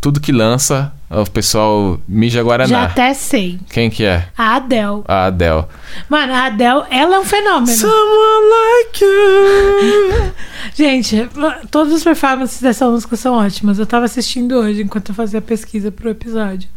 tudo 0.00 0.20
que 0.20 0.30
lança, 0.30 0.92
o 1.10 1.28
pessoal 1.28 1.98
mija 2.06 2.42
Guaraná. 2.42 2.68
Já 2.68 2.84
até 2.84 3.14
sei. 3.14 3.58
Quem 3.70 3.90
que 3.90 4.04
é? 4.04 4.28
A 4.36 4.56
Adele. 4.56 5.02
A 5.06 5.24
Adele. 5.26 5.64
Mano, 6.08 6.32
a 6.34 6.44
Adele, 6.44 6.84
ela 6.90 7.16
é 7.16 7.18
um 7.18 7.24
fenômeno. 7.24 7.66
Someone 7.66 8.46
like 8.50 9.04
you. 9.04 10.32
Gente, 10.76 11.28
todas 11.70 11.94
as 11.94 12.04
performances 12.04 12.60
dessa 12.60 12.88
música 12.88 13.16
são 13.16 13.34
ótimas. 13.34 13.78
Eu 13.78 13.86
tava 13.86 14.04
assistindo 14.04 14.52
hoje 14.56 14.82
enquanto 14.82 15.08
eu 15.08 15.14
fazia 15.14 15.40
a 15.40 15.42
pesquisa 15.42 15.90
pro 15.90 16.10
episódio. 16.10 16.68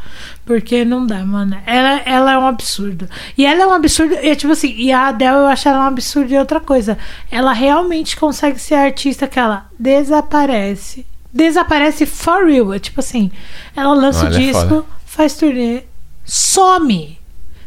Porque 0.45 0.83
não 0.83 1.05
dá, 1.05 1.23
mano. 1.23 1.57
Ela, 1.65 2.01
ela 2.05 2.31
é 2.31 2.37
um 2.37 2.47
absurdo. 2.47 3.07
E 3.37 3.45
ela 3.45 3.63
é 3.63 3.67
um 3.67 3.73
absurdo. 3.73 4.15
E, 4.15 4.35
tipo 4.35 4.53
assim, 4.53 4.73
e 4.77 4.91
a 4.91 5.09
Adele 5.09 5.35
eu 5.35 5.47
acho 5.47 5.67
ela 5.67 5.79
um 5.79 5.87
absurdo 5.87 6.33
e 6.33 6.37
outra 6.37 6.59
coisa. 6.59 6.97
Ela 7.29 7.53
realmente 7.53 8.17
consegue 8.17 8.57
ser 8.57 8.75
a 8.75 8.83
artista 8.83 9.27
que 9.27 9.37
ela 9.37 9.67
desaparece. 9.77 11.05
Desaparece 11.33 12.05
for 12.05 12.45
real. 12.45 12.73
É 12.73 12.79
tipo 12.79 12.99
assim, 12.99 13.31
ela 13.75 13.93
lança 13.93 14.25
Olha, 14.25 14.35
o 14.35 14.39
disco, 14.39 14.67
foda. 14.67 14.85
faz 15.05 15.35
turnê, 15.35 15.83
some. 16.25 17.19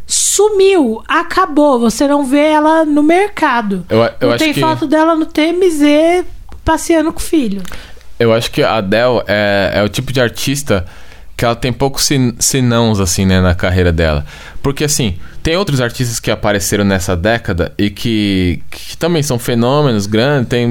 Sumiu, 0.06 1.02
acabou. 1.08 1.80
Você 1.80 2.06
não 2.06 2.24
vê 2.26 2.50
ela 2.50 2.84
no 2.84 3.02
mercado. 3.02 3.86
Eu, 3.88 3.98
eu 4.20 4.30
não 4.30 4.36
tem 4.36 4.52
que 4.52 4.60
foto 4.60 4.86
dela 4.86 5.14
no 5.14 5.24
TMZ 5.24 6.26
passeando 6.62 7.10
com 7.12 7.18
o 7.18 7.22
filho. 7.22 7.62
eu 8.18 8.32
acho 8.32 8.50
que 8.50 8.62
a 8.62 8.76
Adele 8.76 9.22
é, 9.26 9.72
é 9.76 9.82
o 9.82 9.88
tipo 9.88 10.12
de 10.12 10.20
artista 10.20 10.84
que 11.44 11.46
ela 11.46 11.54
tem 11.54 11.74
poucos 11.74 12.06
sin, 12.06 12.34
sinãos 12.38 12.98
assim, 13.00 13.26
né, 13.26 13.38
na 13.38 13.54
carreira 13.54 13.92
dela. 13.92 14.24
Porque 14.62 14.82
assim, 14.82 15.16
tem 15.42 15.58
outros 15.58 15.78
artistas 15.78 16.18
que 16.18 16.30
apareceram 16.30 16.84
nessa 16.84 17.14
década 17.14 17.70
e 17.76 17.90
que, 17.90 18.62
que 18.70 18.96
também 18.96 19.22
são 19.22 19.38
fenômenos 19.38 20.06
grandes, 20.06 20.48
tem 20.48 20.66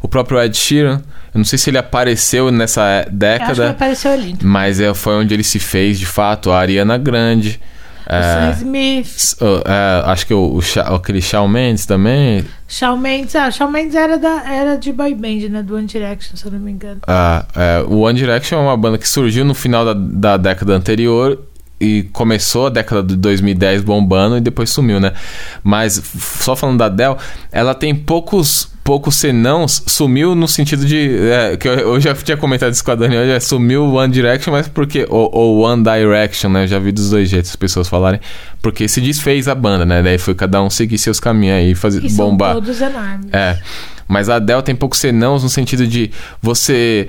o 0.00 0.06
próprio 0.06 0.40
Ed 0.40 0.56
Sheeran. 0.56 1.02
Eu 1.34 1.38
não 1.38 1.44
sei 1.44 1.58
se 1.58 1.70
ele 1.70 1.78
apareceu 1.78 2.52
nessa 2.52 2.80
Eu 2.82 2.86
acho 2.98 3.04
que 3.06 3.16
década, 3.16 3.70
apareceu 3.70 4.14
lindo. 4.16 4.46
mas 4.46 4.78
é, 4.78 4.94
foi 4.94 5.14
onde 5.14 5.34
ele 5.34 5.42
se 5.42 5.58
fez 5.58 5.98
de 5.98 6.06
fato, 6.06 6.52
a 6.52 6.60
Ariana 6.60 6.96
Grande. 6.96 7.60
O 8.08 8.14
É, 8.14 8.52
Sam 8.52 8.58
Smith, 8.58 9.36
é, 9.64 10.10
acho 10.10 10.26
que 10.26 10.34
o, 10.34 10.58
o 10.58 10.94
aquele 10.94 11.20
Shawn 11.20 11.48
Mendes 11.48 11.86
também. 11.86 12.44
Shawn 12.68 12.96
Mendes. 12.96 13.34
Ah, 13.34 13.50
Shawn 13.50 13.70
Mendes 13.70 13.94
era, 13.94 14.16
da, 14.18 14.42
era 14.52 14.76
de 14.76 14.92
boy 14.92 15.14
band, 15.14 15.48
né? 15.50 15.62
Do 15.62 15.76
One 15.76 15.86
Direction, 15.86 16.36
se 16.36 16.44
eu 16.44 16.52
não 16.52 16.58
me 16.60 16.70
engano. 16.70 17.00
Ah, 17.06 17.44
é, 17.54 17.84
o 17.88 17.98
One 18.00 18.18
Direction 18.18 18.58
é 18.58 18.62
uma 18.62 18.76
banda 18.76 18.96
que 18.98 19.08
surgiu 19.08 19.44
no 19.44 19.54
final 19.54 19.84
da, 19.84 19.94
da 19.94 20.36
década 20.36 20.74
anterior 20.74 21.40
e 21.80 22.04
começou 22.12 22.66
a 22.66 22.70
década 22.70 23.02
de 23.02 23.16
2010 23.16 23.82
bombando 23.82 24.36
e 24.36 24.40
depois 24.40 24.70
sumiu, 24.70 24.98
né? 24.98 25.12
Mas 25.62 26.00
só 26.40 26.56
falando 26.56 26.78
da 26.78 26.86
Adele, 26.86 27.16
ela 27.52 27.74
tem 27.74 27.94
poucos 27.94 28.74
poucos 28.82 29.16
senãos, 29.16 29.82
sumiu 29.88 30.36
no 30.36 30.46
sentido 30.46 30.86
de 30.86 31.18
é, 31.28 31.56
que 31.56 31.66
eu, 31.68 31.72
eu 31.74 32.00
já 32.00 32.14
tinha 32.14 32.36
comentado 32.36 32.72
isso 32.72 32.84
com 32.84 32.92
a 32.92 32.94
Dani, 32.94 33.18
hoje, 33.18 33.32
é, 33.32 33.40
sumiu 33.40 33.82
o 33.82 33.94
One 33.94 34.12
Direction, 34.12 34.52
mas 34.52 34.68
porque 34.68 35.04
ou, 35.10 35.28
ou 35.34 35.58
One 35.58 35.82
Direction, 35.82 36.48
né? 36.50 36.62
Eu 36.62 36.66
já 36.68 36.78
vi 36.78 36.92
dos 36.92 37.10
dois 37.10 37.28
jeitos 37.28 37.50
as 37.50 37.56
pessoas 37.56 37.88
falarem, 37.88 38.20
porque 38.62 38.86
se 38.86 39.00
desfez 39.00 39.48
a 39.48 39.56
banda, 39.56 39.84
né? 39.84 40.04
Daí 40.04 40.18
foi 40.18 40.36
cada 40.36 40.62
um 40.62 40.70
seguir 40.70 40.98
seus 40.98 41.18
caminhos 41.18 41.56
aí 41.56 41.70
e 41.72 41.74
fazer 41.74 42.04
E 42.04 42.08
são 42.08 42.30
bombar. 42.30 42.54
todos 42.54 42.80
enormes. 42.80 43.26
É. 43.32 43.58
Mas 44.08 44.28
a 44.28 44.36
Adele 44.36 44.62
tem 44.62 44.74
poucos 44.76 45.00
senãos 45.00 45.42
no 45.42 45.48
sentido 45.48 45.84
de 45.84 46.12
você. 46.40 47.08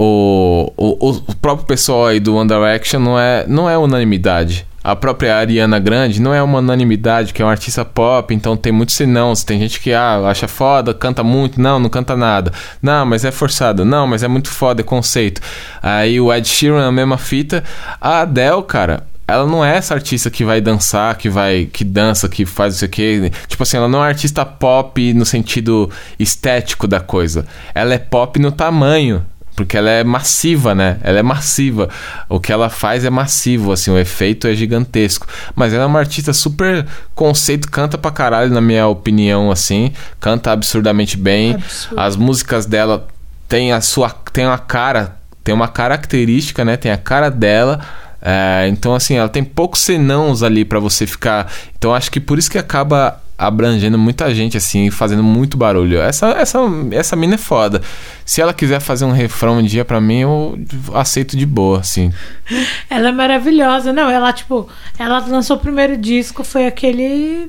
O, 0.00 0.72
o, 0.76 1.08
o 1.10 1.34
próprio 1.34 1.66
pessoal 1.66 2.06
aí 2.06 2.20
do 2.20 2.36
One 2.36 2.48
Direction 2.48 3.00
não 3.00 3.18
é, 3.18 3.44
não 3.48 3.68
é 3.68 3.76
unanimidade. 3.76 4.64
A 4.82 4.94
própria 4.94 5.36
Ariana 5.36 5.80
Grande 5.80 6.22
não 6.22 6.32
é 6.32 6.40
uma 6.40 6.60
unanimidade, 6.60 7.34
que 7.34 7.42
é 7.42 7.44
um 7.44 7.48
artista 7.48 7.84
pop, 7.84 8.32
então 8.32 8.56
tem 8.56 8.72
muitos 8.72 8.94
senãos. 8.94 9.42
Tem 9.42 9.58
gente 9.58 9.80
que 9.80 9.92
ah, 9.92 10.20
acha 10.28 10.46
foda, 10.46 10.94
canta 10.94 11.24
muito, 11.24 11.60
não, 11.60 11.80
não 11.80 11.90
canta 11.90 12.16
nada. 12.16 12.52
Não, 12.80 13.04
mas 13.04 13.24
é 13.24 13.32
forçado. 13.32 13.84
Não, 13.84 14.06
mas 14.06 14.22
é 14.22 14.28
muito 14.28 14.48
foda, 14.48 14.80
é 14.80 14.84
conceito. 14.84 15.40
Aí 15.82 16.20
o 16.20 16.32
Ed 16.32 16.46
Sheeran, 16.46 16.86
a 16.86 16.92
mesma 16.92 17.18
fita. 17.18 17.64
A 18.00 18.20
Adele, 18.20 18.62
cara, 18.62 19.04
ela 19.26 19.46
não 19.46 19.62
é 19.62 19.76
essa 19.76 19.94
artista 19.94 20.30
que 20.30 20.44
vai 20.44 20.60
dançar, 20.60 21.18
que 21.18 21.28
vai 21.28 21.66
que 21.66 21.84
dança, 21.84 22.28
que 22.28 22.46
faz 22.46 22.76
isso 22.76 22.84
aqui. 22.84 23.30
Tipo 23.48 23.64
assim, 23.64 23.76
ela 23.76 23.88
não 23.88 24.02
é 24.02 24.08
artista 24.08 24.46
pop 24.46 25.12
no 25.12 25.26
sentido 25.26 25.90
estético 26.18 26.86
da 26.86 27.00
coisa. 27.00 27.44
Ela 27.74 27.94
é 27.94 27.98
pop 27.98 28.38
no 28.38 28.50
tamanho, 28.50 29.26
porque 29.58 29.76
ela 29.76 29.90
é 29.90 30.04
massiva, 30.04 30.72
né? 30.72 30.98
Ela 31.02 31.18
é 31.18 31.22
massiva. 31.22 31.88
O 32.28 32.38
que 32.38 32.52
ela 32.52 32.70
faz 32.70 33.04
é 33.04 33.10
massivo, 33.10 33.72
assim, 33.72 33.90
o 33.90 33.98
efeito 33.98 34.46
é 34.46 34.54
gigantesco. 34.54 35.26
Mas 35.52 35.72
ela 35.72 35.82
é 35.82 35.86
uma 35.86 35.98
artista 35.98 36.32
super 36.32 36.86
conceito, 37.12 37.68
canta 37.68 37.98
pra 37.98 38.12
caralho, 38.12 38.52
na 38.52 38.60
minha 38.60 38.86
opinião, 38.86 39.50
assim. 39.50 39.92
Canta 40.20 40.52
absurdamente 40.52 41.16
bem. 41.16 41.54
Absurdo. 41.54 42.00
As 42.00 42.14
músicas 42.14 42.66
dela 42.66 43.08
tem 43.48 43.72
a 43.72 43.80
sua 43.80 44.10
tem 44.32 44.46
uma 44.46 44.58
cara, 44.58 45.16
tem 45.42 45.52
uma 45.52 45.66
característica, 45.66 46.64
né? 46.64 46.76
Tem 46.76 46.92
a 46.92 46.96
cara 46.96 47.28
dela. 47.28 47.80
É, 48.22 48.68
então 48.68 48.94
assim, 48.94 49.16
ela 49.16 49.28
tem 49.28 49.42
poucos 49.42 49.80
senãos 49.80 50.44
ali 50.44 50.64
pra 50.64 50.78
você 50.78 51.04
ficar. 51.04 51.50
Então 51.76 51.92
acho 51.92 52.12
que 52.12 52.20
por 52.20 52.38
isso 52.38 52.48
que 52.48 52.58
acaba 52.58 53.20
abrangendo 53.38 53.96
muita 53.96 54.34
gente 54.34 54.56
assim, 54.56 54.90
fazendo 54.90 55.22
muito 55.22 55.56
barulho. 55.56 56.00
Essa 56.00 56.30
essa 56.30 56.58
essa 56.90 57.14
mina 57.14 57.36
é 57.36 57.38
foda. 57.38 57.80
Se 58.24 58.42
ela 58.42 58.52
quiser 58.52 58.80
fazer 58.80 59.04
um 59.04 59.12
refrão 59.12 59.58
um 59.58 59.62
dia 59.62 59.84
pra 59.84 60.00
mim, 60.00 60.20
eu 60.20 60.58
aceito 60.92 61.36
de 61.36 61.46
boa, 61.46 61.78
assim. 61.78 62.12
Ela 62.90 63.10
é 63.10 63.12
maravilhosa. 63.12 63.92
Não, 63.92 64.10
ela, 64.10 64.32
tipo, 64.32 64.68
ela 64.98 65.18
lançou 65.20 65.56
o 65.56 65.60
primeiro 65.60 65.96
disco, 65.96 66.42
foi 66.42 66.66
aquele 66.66 67.48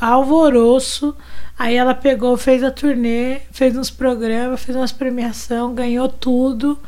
alvoroço. 0.00 1.16
Aí 1.58 1.76
ela 1.76 1.94
pegou, 1.94 2.36
fez 2.36 2.62
a 2.62 2.70
turnê, 2.70 3.38
fez 3.52 3.76
uns 3.76 3.90
programas, 3.90 4.62
fez 4.62 4.76
umas 4.76 4.92
premiação, 4.92 5.74
ganhou 5.74 6.08
tudo. 6.08 6.78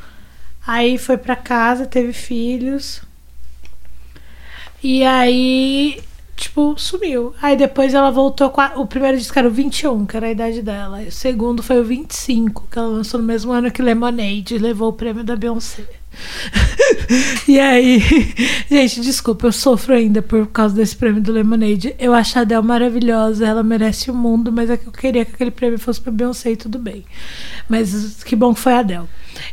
Aí 0.66 0.98
foi 0.98 1.16
pra 1.16 1.36
casa, 1.36 1.86
teve 1.86 2.12
filhos. 2.12 3.03
E 4.82 5.05
aí, 5.05 6.03
tipo, 6.43 6.74
sumiu. 6.76 7.32
Aí 7.40 7.57
depois 7.57 7.95
ela 7.95 8.11
voltou 8.11 8.51
com 8.51 8.61
a- 8.61 8.72
o 8.76 8.86
primeiro 8.86 9.16
disco 9.16 9.38
era 9.38 9.49
o 9.49 9.51
21, 9.51 10.05
que 10.05 10.16
era 10.16 10.26
a 10.26 10.30
idade 10.32 10.61
dela. 10.62 11.01
O 11.03 11.11
segundo 11.12 11.62
foi 11.62 11.78
o 11.80 11.84
25, 11.84 12.66
que 12.70 12.78
ela 12.78 12.88
lançou 12.88 13.20
no 13.20 13.26
mesmo 13.26 13.53
ano 13.53 13.70
que 13.70 13.80
Lemonade, 13.82 14.59
levou 14.59 14.88
o 14.90 14.93
prêmio 14.93 15.22
da 15.24 15.36
Beyoncé. 15.36 15.84
e 17.49 17.59
aí, 17.59 18.01
gente, 18.70 19.01
desculpa, 19.01 19.47
eu 19.47 19.53
sofro 19.53 19.95
ainda 19.95 20.20
por 20.20 20.47
causa 20.49 20.74
desse 20.74 20.97
prêmio 20.97 21.22
do 21.22 21.32
Lemonade. 21.32 21.95
Eu 21.99 22.12
acho 22.12 22.38
a 22.38 22.43
Adele 22.43 22.62
maravilhosa, 22.62 23.47
ela 23.47 23.62
merece 23.62 24.11
o 24.11 24.14
mundo, 24.14 24.53
mas 24.53 24.68
é 24.68 24.76
que 24.76 24.86
eu 24.86 24.93
queria 24.93 25.24
que 25.24 25.32
aquele 25.34 25.51
prêmio 25.51 25.78
fosse 25.78 26.01
pra 26.01 26.12
Beyoncé 26.12 26.53
e 26.53 26.57
tudo 26.57 26.78
bem. 26.78 27.05
Mas 27.68 28.22
que 28.24 28.36
bom 28.36 28.53
que 28.53 28.61
foi 28.61 28.72
a 28.74 28.80
Adele. 28.80 29.09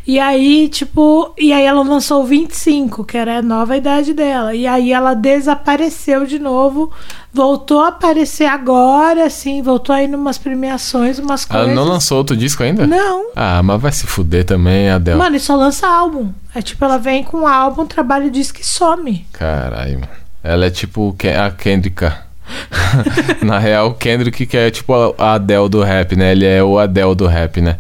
E 0.06 0.20
aí, 0.20 0.68
tipo, 0.70 1.34
e 1.38 1.54
aí 1.54 1.64
ela 1.66 1.84
lançou 1.84 2.24
o 2.24 2.26
25, 2.26 3.04
que 3.04 3.18
era 3.18 3.40
a 3.40 3.42
nova 3.42 3.78
idade 3.78 4.14
dela. 4.14 4.54
E 4.56 4.66
aí 4.68 4.92
ela 4.92 5.14
desapareceu 5.14 6.26
de 6.26 6.40
novo, 6.40 6.92
voltou 7.34 7.82
a 7.82 7.90
aparecer 7.90 8.46
agora, 8.46 9.26
assim, 9.26 9.62
voltou 9.62 9.94
aí 9.96 10.08
numas 10.08 10.38
premiações, 10.38 11.20
umas 11.20 11.46
Ela 11.50 11.60
coisas. 11.60 11.76
não 11.76 11.84
lançou 11.86 12.18
outro 12.18 12.36
disco 12.36 12.64
ainda? 12.64 12.86
Não. 12.88 13.32
Ah, 13.36 13.62
mas 13.64 13.82
vai 13.82 13.92
se 13.92 14.06
fuder 14.08 14.46
também, 14.46 14.90
Adele. 14.90 15.18
Mano, 15.18 15.36
e 15.36 15.40
só 15.40 15.56
lança 15.56 15.88
álbum. 15.88 16.32
É 16.54 16.62
tipo, 16.62 16.84
ela 16.84 16.98
vem 16.98 17.24
com 17.24 17.38
um 17.42 17.48
álbum, 17.48 17.86
trabalha 17.86 18.28
o 18.28 18.32
disco 18.32 18.60
e 18.62 18.66
some. 18.66 19.26
Caralho, 19.32 20.00
mano. 20.00 20.12
Ela 20.44 20.66
é 20.66 20.70
tipo 20.70 21.16
a 21.38 21.52
Kendricka. 21.52 22.26
Na 23.44 23.60
real, 23.60 23.90
o 23.90 23.94
Kendrick 23.94 24.46
que 24.46 24.58
é 24.58 24.72
tipo 24.72 24.94
a 25.18 25.34
Adele 25.36 25.70
do 25.70 25.82
rap, 25.84 26.16
né? 26.16 26.32
Ele 26.32 26.46
é 26.46 26.64
o 26.64 26.80
Adele 26.80 27.14
do 27.16 27.28
rap, 27.28 27.62
né? 27.62 27.78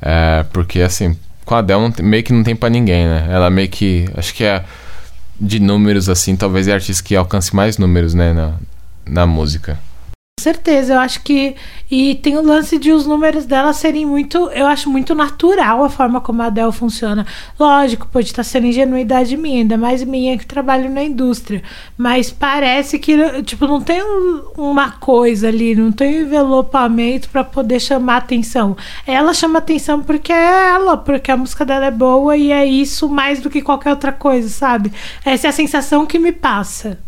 É, 0.00 0.44
porque 0.52 0.80
assim, 0.80 1.16
com 1.52 1.56
a 1.56 1.58
Adele 1.58 1.80
não 1.80 1.92
meio 2.02 2.22
que 2.22 2.32
não 2.32 2.42
tem 2.42 2.56
pra 2.56 2.70
ninguém, 2.70 3.06
né? 3.06 3.26
Ela 3.28 3.50
meio 3.50 3.68
que. 3.68 4.08
Acho 4.16 4.32
que 4.32 4.42
é 4.42 4.64
de 5.38 5.60
números 5.60 6.08
assim, 6.08 6.34
talvez 6.34 6.66
é 6.66 6.72
a 6.72 6.76
artista 6.76 7.02
que 7.02 7.14
alcance 7.14 7.54
mais 7.54 7.76
números, 7.76 8.14
né? 8.14 8.32
Na, 8.32 8.54
na 9.06 9.26
música. 9.26 9.78
Certeza, 10.42 10.94
eu 10.94 10.98
acho 10.98 11.22
que. 11.22 11.54
E 11.90 12.14
tem 12.16 12.36
o 12.38 12.42
lance 12.42 12.78
de 12.78 12.90
os 12.90 13.06
números 13.06 13.44
dela 13.44 13.72
serem 13.72 14.04
muito. 14.06 14.38
Eu 14.52 14.66
acho 14.66 14.88
muito 14.90 15.14
natural 15.14 15.84
a 15.84 15.88
forma 15.90 16.20
como 16.20 16.42
a 16.42 16.46
Adele 16.46 16.72
funciona. 16.72 17.26
Lógico, 17.60 18.08
pode 18.10 18.26
estar 18.26 18.42
sendo 18.42 18.66
ingenuidade 18.66 19.36
minha, 19.36 19.58
ainda 19.60 19.76
mais 19.76 20.02
minha 20.02 20.36
que 20.38 20.46
trabalho 20.46 20.90
na 20.90 21.02
indústria. 21.02 21.62
Mas 21.96 22.30
parece 22.30 22.98
que, 22.98 23.42
tipo, 23.42 23.66
não 23.66 23.80
tem 23.80 24.02
um- 24.02 24.42
uma 24.56 24.90
coisa 24.92 25.48
ali, 25.48 25.74
não 25.74 25.92
tem 25.92 26.18
um 26.18 26.26
envelopamento 26.26 27.28
pra 27.28 27.44
poder 27.44 27.78
chamar 27.78 28.16
atenção. 28.18 28.76
Ela 29.06 29.32
chama 29.34 29.58
atenção 29.58 30.02
porque 30.02 30.32
é 30.32 30.70
ela, 30.70 30.96
porque 30.96 31.30
a 31.30 31.36
música 31.36 31.64
dela 31.64 31.86
é 31.86 31.90
boa 31.90 32.36
e 32.36 32.50
é 32.50 32.64
isso 32.64 33.08
mais 33.08 33.40
do 33.40 33.50
que 33.50 33.60
qualquer 33.62 33.90
outra 33.90 34.12
coisa, 34.12 34.48
sabe? 34.48 34.90
Essa 35.24 35.46
é 35.46 35.50
a 35.50 35.52
sensação 35.52 36.06
que 36.06 36.18
me 36.18 36.32
passa. 36.32 36.98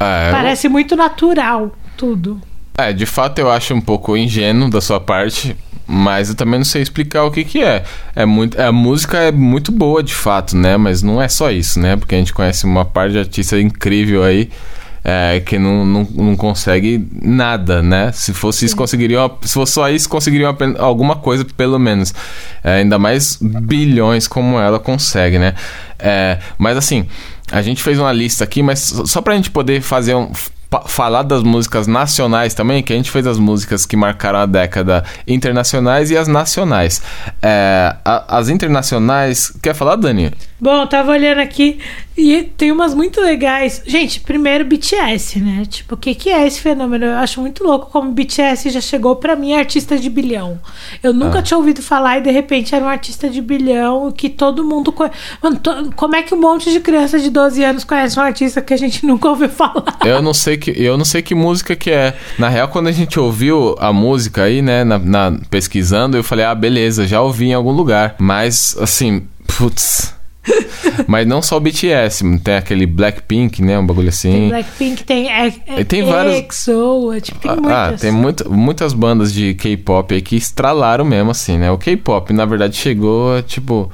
É, 0.00 0.28
eu- 0.30 0.32
Parece 0.32 0.68
muito 0.68 0.96
natural 0.96 1.70
tudo. 1.96 2.40
É, 2.76 2.92
de 2.92 3.06
fato 3.06 3.38
eu 3.38 3.50
acho 3.50 3.74
um 3.74 3.80
pouco 3.80 4.16
ingênuo 4.16 4.70
da 4.70 4.80
sua 4.80 4.98
parte, 4.98 5.56
mas 5.86 6.30
eu 6.30 6.34
também 6.34 6.58
não 6.58 6.64
sei 6.64 6.80
explicar 6.82 7.24
o 7.24 7.30
que 7.30 7.44
que 7.44 7.62
é. 7.62 7.84
É 8.16 8.24
muito, 8.24 8.60
a 8.60 8.72
música 8.72 9.18
é 9.18 9.30
muito 9.32 9.70
boa 9.70 10.02
de 10.02 10.14
fato, 10.14 10.56
né? 10.56 10.76
Mas 10.76 11.02
não 11.02 11.20
é 11.20 11.28
só 11.28 11.50
isso, 11.50 11.78
né? 11.78 11.96
Porque 11.96 12.14
a 12.14 12.18
gente 12.18 12.32
conhece 12.32 12.64
uma 12.64 12.84
parte 12.84 13.12
de 13.12 13.18
artista 13.18 13.60
incrível 13.60 14.24
aí 14.24 14.48
é, 15.04 15.40
que 15.44 15.58
não, 15.58 15.84
não, 15.84 16.04
não 16.14 16.36
consegue 16.36 17.06
nada, 17.20 17.82
né? 17.82 18.10
Se 18.12 18.32
fosse 18.32 18.64
isso, 18.64 18.76
conseguiriam. 18.76 19.30
Se 19.42 19.52
fosse 19.54 19.72
só 19.72 19.90
isso, 19.90 20.08
conseguiriam 20.08 20.56
alguma 20.78 21.16
coisa, 21.16 21.44
pelo 21.44 21.78
menos. 21.78 22.14
É, 22.64 22.76
ainda 22.76 22.98
mais 22.98 23.36
bilhões 23.40 24.26
como 24.26 24.58
ela 24.58 24.78
consegue, 24.78 25.38
né? 25.38 25.54
É, 25.98 26.38
mas 26.56 26.76
assim, 26.76 27.06
a 27.50 27.60
gente 27.60 27.82
fez 27.82 27.98
uma 27.98 28.12
lista 28.12 28.44
aqui, 28.44 28.62
mas 28.62 28.80
só- 29.04 29.20
pra 29.20 29.34
gente 29.34 29.50
poder 29.50 29.80
fazer 29.82 30.14
um 30.14 30.30
falar 30.86 31.22
das 31.22 31.42
músicas 31.42 31.86
nacionais 31.86 32.54
também, 32.54 32.82
que 32.82 32.92
a 32.92 32.96
gente 32.96 33.10
fez 33.10 33.26
as 33.26 33.38
músicas 33.38 33.84
que 33.86 33.96
marcaram 33.96 34.38
a 34.38 34.46
década 34.46 35.04
internacionais 35.26 36.10
e 36.10 36.16
as 36.16 36.28
nacionais. 36.28 37.02
É, 37.40 37.94
a- 38.04 38.38
as 38.38 38.48
internacionais. 38.48 39.52
Quer 39.62 39.74
falar, 39.74 39.96
Dani? 39.96 40.32
Bom, 40.60 40.86
tava 40.86 41.10
olhando 41.12 41.40
aqui 41.40 41.78
e 42.16 42.42
tem 42.56 42.70
umas 42.72 42.94
muito 42.94 43.20
legais. 43.20 43.82
Gente, 43.86 44.20
primeiro 44.20 44.64
BTS, 44.64 45.38
né? 45.40 45.64
Tipo, 45.68 45.94
o 45.94 45.98
que, 45.98 46.14
que 46.14 46.30
é 46.30 46.46
esse 46.46 46.60
fenômeno? 46.60 47.04
Eu 47.06 47.14
acho 47.16 47.40
muito 47.40 47.64
louco 47.64 47.90
como 47.90 48.10
BTS 48.12 48.70
já 48.70 48.80
chegou 48.80 49.16
pra 49.16 49.34
mim 49.36 49.54
artista 49.54 49.96
de 49.98 50.08
bilhão. 50.10 50.60
Eu 51.02 51.12
nunca 51.12 51.38
Ah. 51.38 51.42
tinha 51.42 51.56
ouvido 51.58 51.82
falar 51.82 52.18
e 52.18 52.22
de 52.22 52.30
repente 52.30 52.74
era 52.74 52.84
um 52.84 52.88
artista 52.88 53.28
de 53.28 53.40
bilhão 53.40 54.10
que 54.12 54.28
todo 54.28 54.64
mundo 54.64 54.92
conhece. 54.92 55.16
Mano, 55.42 55.56
to- 55.58 55.90
como 55.96 56.14
é 56.16 56.22
que 56.22 56.34
um 56.34 56.40
monte 56.40 56.70
de 56.70 56.80
criança 56.80 57.18
de 57.18 57.30
12 57.30 57.62
anos 57.64 57.84
conhece 57.84 58.18
um 58.18 58.22
artista 58.22 58.60
que 58.60 58.74
a 58.74 58.76
gente 58.76 59.04
nunca 59.06 59.28
ouviu 59.28 59.48
falar? 59.48 59.98
Eu 60.04 60.20
não 60.22 60.34
sei 60.34 60.56
que 60.56 60.70
eu 60.82 60.96
não 60.98 61.04
sei 61.04 61.22
que 61.22 61.34
música 61.34 61.74
que 61.76 61.90
é. 61.90 62.16
Na 62.38 62.48
real, 62.48 62.68
quando 62.68 62.88
a 62.88 62.92
gente 62.92 63.18
ouviu 63.18 63.74
a 63.78 63.92
música 63.92 64.42
aí, 64.44 64.60
né, 64.62 64.84
na, 64.84 64.98
na- 64.98 65.38
pesquisando, 65.50 66.16
eu 66.16 66.24
falei, 66.24 66.44
ah, 66.44 66.54
beleza, 66.54 67.06
já 67.06 67.20
ouvi 67.22 67.46
em 67.46 67.54
algum 67.54 67.72
lugar. 67.72 68.16
Mas 68.18 68.76
assim, 68.80 69.22
putz. 69.56 70.14
Mas 71.06 71.26
não 71.26 71.40
só 71.40 71.56
o 71.56 71.60
BTS, 71.60 72.24
tem 72.40 72.56
aquele 72.56 72.84
Blackpink, 72.86 73.62
né, 73.62 73.78
um 73.78 73.86
bagulho 73.86 74.08
assim. 74.08 74.32
Tem 74.32 74.48
Blackpink, 74.48 75.04
tem, 75.04 75.30
é, 75.32 75.52
é, 75.66 75.84
tem 75.84 76.02
vários- 76.02 76.36
EXO, 76.36 77.12
é, 77.12 77.20
tipo, 77.20 77.38
tem 77.40 77.50
Ah, 77.50 77.56
muitas. 77.60 78.00
tem 78.00 78.10
muita, 78.10 78.48
muitas 78.48 78.92
bandas 78.92 79.32
de 79.32 79.54
K-pop 79.54 80.14
aí 80.14 80.20
que 80.20 80.34
estralaram 80.36 81.04
mesmo, 81.04 81.30
assim, 81.30 81.58
né? 81.58 81.70
O 81.70 81.78
K-pop, 81.78 82.32
na 82.32 82.44
verdade, 82.44 82.76
chegou, 82.76 83.40
tipo. 83.42 83.90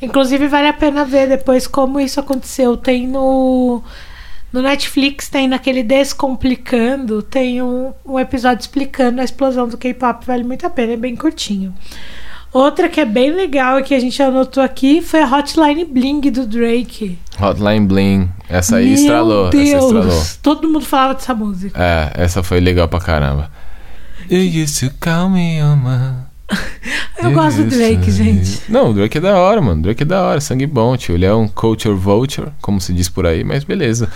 Inclusive, 0.00 0.46
vale 0.48 0.68
a 0.68 0.72
pena 0.72 1.04
ver 1.04 1.28
depois 1.28 1.66
como 1.66 2.00
isso 2.00 2.18
aconteceu. 2.20 2.76
Tem 2.76 3.06
no. 3.06 3.82
No 4.50 4.62
Netflix, 4.62 5.28
tem 5.28 5.48
naquele 5.48 5.82
Descomplicando, 5.82 7.20
tem 7.22 7.60
um, 7.60 7.92
um 8.06 8.20
episódio 8.20 8.60
explicando 8.62 9.20
a 9.20 9.24
explosão 9.24 9.66
do 9.68 9.76
K-pop. 9.76 10.24
Vale 10.24 10.44
muito 10.44 10.64
a 10.64 10.70
pena, 10.70 10.92
é 10.92 10.96
bem 10.96 11.16
curtinho. 11.16 11.74
Outra 12.54 12.88
que 12.88 13.00
é 13.00 13.04
bem 13.04 13.32
legal 13.32 13.80
e 13.80 13.82
que 13.82 13.92
a 13.92 13.98
gente 13.98 14.22
anotou 14.22 14.62
aqui 14.62 15.02
foi 15.02 15.20
a 15.20 15.26
Hotline 15.26 15.84
Bling 15.84 16.20
do 16.30 16.46
Drake. 16.46 17.18
Hotline 17.40 17.84
Bling. 17.84 18.30
Essa 18.48 18.76
aí 18.76 18.86
Meu 18.86 18.94
estralou. 18.94 19.50
Deus. 19.50 19.68
Essa 19.68 19.84
estralou. 19.84 20.22
Todo 20.40 20.68
mundo 20.68 20.84
falava 20.84 21.14
dessa 21.14 21.34
música. 21.34 21.82
É, 21.82 22.12
essa 22.14 22.44
foi 22.44 22.60
legal 22.60 22.86
pra 22.86 23.00
caramba. 23.00 23.50
You 24.30 24.62
used 24.62 24.88
to 24.88 24.94
call 25.00 25.28
me 25.30 25.60
on 25.60 26.23
Eu 27.22 27.32
gosto 27.32 27.62
do 27.62 27.70
Drake, 27.70 28.10
gente. 28.10 28.60
Não, 28.68 28.90
o 28.90 28.92
Drake 28.92 29.18
é 29.18 29.20
da 29.20 29.38
hora, 29.38 29.60
mano. 29.60 29.80
O 29.80 29.82
Drake 29.82 30.02
é 30.02 30.06
da 30.06 30.22
hora, 30.22 30.40
sangue 30.40 30.66
bom, 30.66 30.96
tio. 30.96 31.14
Ele 31.14 31.24
é 31.24 31.32
um 31.32 31.48
culture 31.48 31.94
vulture, 31.94 32.48
como 32.60 32.80
se 32.80 32.92
diz 32.92 33.08
por 33.08 33.26
aí, 33.26 33.42
mas 33.42 33.64
beleza. 33.64 34.10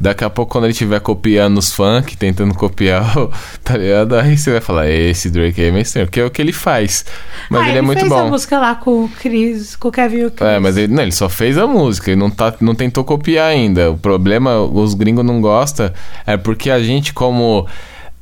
Daqui 0.00 0.24
a 0.24 0.30
pouco, 0.30 0.52
quando 0.52 0.64
ele 0.64 0.72
estiver 0.72 1.00
copiando 1.00 1.58
os 1.58 1.72
funk, 1.72 2.16
tentando 2.16 2.54
copiar. 2.54 3.14
Tá 3.62 3.76
ligado? 3.76 4.14
Aí 4.14 4.36
você 4.36 4.52
vai 4.52 4.60
falar, 4.60 4.88
esse 4.88 5.28
Drake 5.28 5.60
aí 5.60 5.68
é 5.68 5.70
meio 5.72 5.82
estranho, 5.82 6.06
porque 6.06 6.20
é 6.20 6.24
o 6.24 6.30
que 6.30 6.40
ele 6.40 6.52
faz. 6.52 7.04
Mas 7.50 7.62
ah, 7.62 7.68
ele, 7.68 7.78
é 7.78 7.82
muito 7.82 7.98
fez 7.98 8.08
bom. 8.08 8.18
a 8.18 8.24
música 8.24 8.58
lá 8.60 8.76
com 8.76 9.04
o 9.04 9.08
Chris, 9.08 9.74
com 9.74 9.88
o 9.88 9.92
Kevin 9.92 10.24
o 10.24 10.30
Chris. 10.30 10.48
É, 10.48 10.58
mas 10.60 10.76
ele, 10.76 10.92
não, 10.92 11.02
ele 11.02 11.12
só 11.12 11.28
fez 11.28 11.58
a 11.58 11.66
música, 11.66 12.12
ele 12.12 12.20
não, 12.20 12.30
tá, 12.30 12.54
não 12.60 12.76
tentou 12.76 13.02
copiar 13.02 13.48
ainda. 13.48 13.90
O 13.90 13.98
problema, 13.98 14.60
os 14.60 14.94
gringos 14.94 15.24
não 15.24 15.40
gostam, 15.40 15.90
é 16.24 16.36
porque 16.36 16.70
a 16.70 16.80
gente, 16.80 17.12
como. 17.12 17.66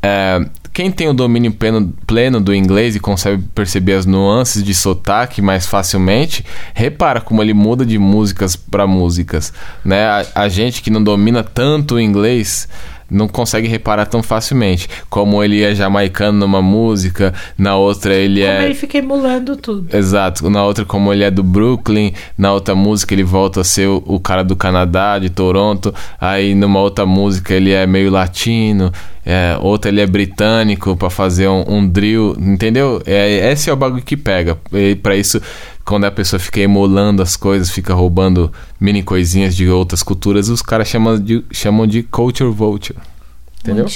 é, 0.03 0.41
quem 0.75 0.91
tem 0.91 1.09
o 1.09 1.15
domínio 1.15 1.53
pleno, 1.53 1.95
pleno 2.05 2.41
do 2.41 2.53
inglês 2.53 2.97
e 2.97 3.01
consegue 3.01 3.41
perceber 3.55 3.93
as 3.93 4.05
nuances 4.05 4.61
de 4.63 4.75
sotaque 4.75 5.41
mais 5.41 5.67
facilmente, 5.67 6.45
repara 6.75 7.21
como 7.21 7.41
ele 7.41 7.55
muda 7.55 7.87
de 7.87 7.97
músicas 7.97 8.57
para 8.57 8.85
músicas, 8.85 9.53
né? 9.85 10.05
A, 10.05 10.27
a 10.35 10.49
gente 10.49 10.83
que 10.83 10.91
não 10.91 11.03
domina 11.03 11.45
tanto 11.45 11.95
o 11.95 12.01
inglês 12.01 12.69
não 13.09 13.29
consegue 13.29 13.69
reparar 13.69 14.07
tão 14.07 14.23
facilmente. 14.23 14.89
Como 15.09 15.45
ele 15.45 15.63
é 15.63 15.75
jamaicano 15.75 16.39
numa 16.39 16.61
música, 16.61 17.33
na 17.57 17.77
outra 17.77 18.15
ele 18.15 18.41
Como 18.41 18.53
é 18.53 18.65
ele 18.65 18.75
fica 18.75 18.99
emulando 18.99 19.57
tudo. 19.57 19.95
Exato. 19.97 20.49
Na 20.51 20.65
outra, 20.65 20.85
como 20.85 21.13
ele 21.13 21.23
é 21.23 21.31
do 21.31 21.43
Brooklyn, 21.43 22.13
na 22.37 22.53
outra 22.53 22.75
música 22.75 23.15
ele 23.15 23.23
volta 23.23 23.61
a 23.61 23.65
ser 23.65 23.87
o, 23.87 24.03
o 24.07 24.19
cara 24.19 24.43
do 24.43 24.57
Canadá, 24.57 25.19
de 25.19 25.31
Toronto. 25.31 25.95
Aí 26.21 26.55
numa 26.55 26.81
outra 26.81 27.07
música 27.07 27.55
ele 27.55 27.71
é 27.71 27.87
meio 27.87 28.11
latino. 28.11 28.93
É, 29.27 29.57
outra 29.61 29.91
ele 29.91 30.01
é 30.01 30.07
britânico 30.07 30.97
pra 30.97 31.09
fazer 31.09 31.49
um, 31.49 31.65
um 31.67 31.89
drill, 31.89 32.37
entendeu? 32.39 33.03
É, 33.07 33.51
esse 33.53 33.71
é 33.71 33.73
o 33.73 33.77
bagulho 33.77 34.03
que 34.03 34.17
pega. 34.17 34.59
Pra 35.03 35.17
isso, 35.17 35.41
quando 35.85 36.05
a 36.05 36.11
pessoa 36.11 36.39
fica 36.39 36.61
emulando 36.61 37.23
as 37.23 37.37
coisas, 37.37 37.71
fica 37.71 37.95
roubando 37.95 38.53
mini 38.79 39.03
coisinhas 39.03 39.57
de 39.57 39.69
outras 39.69 40.03
culturas, 40.03 40.49
os 40.49 40.61
caras 40.61 40.89
chamam 40.89 41.19
de, 41.19 41.45
chamam 41.51 41.87
de 41.87 42.03
culture 42.03 42.51
vulture. 42.51 42.99
Entendeu? 43.65 43.87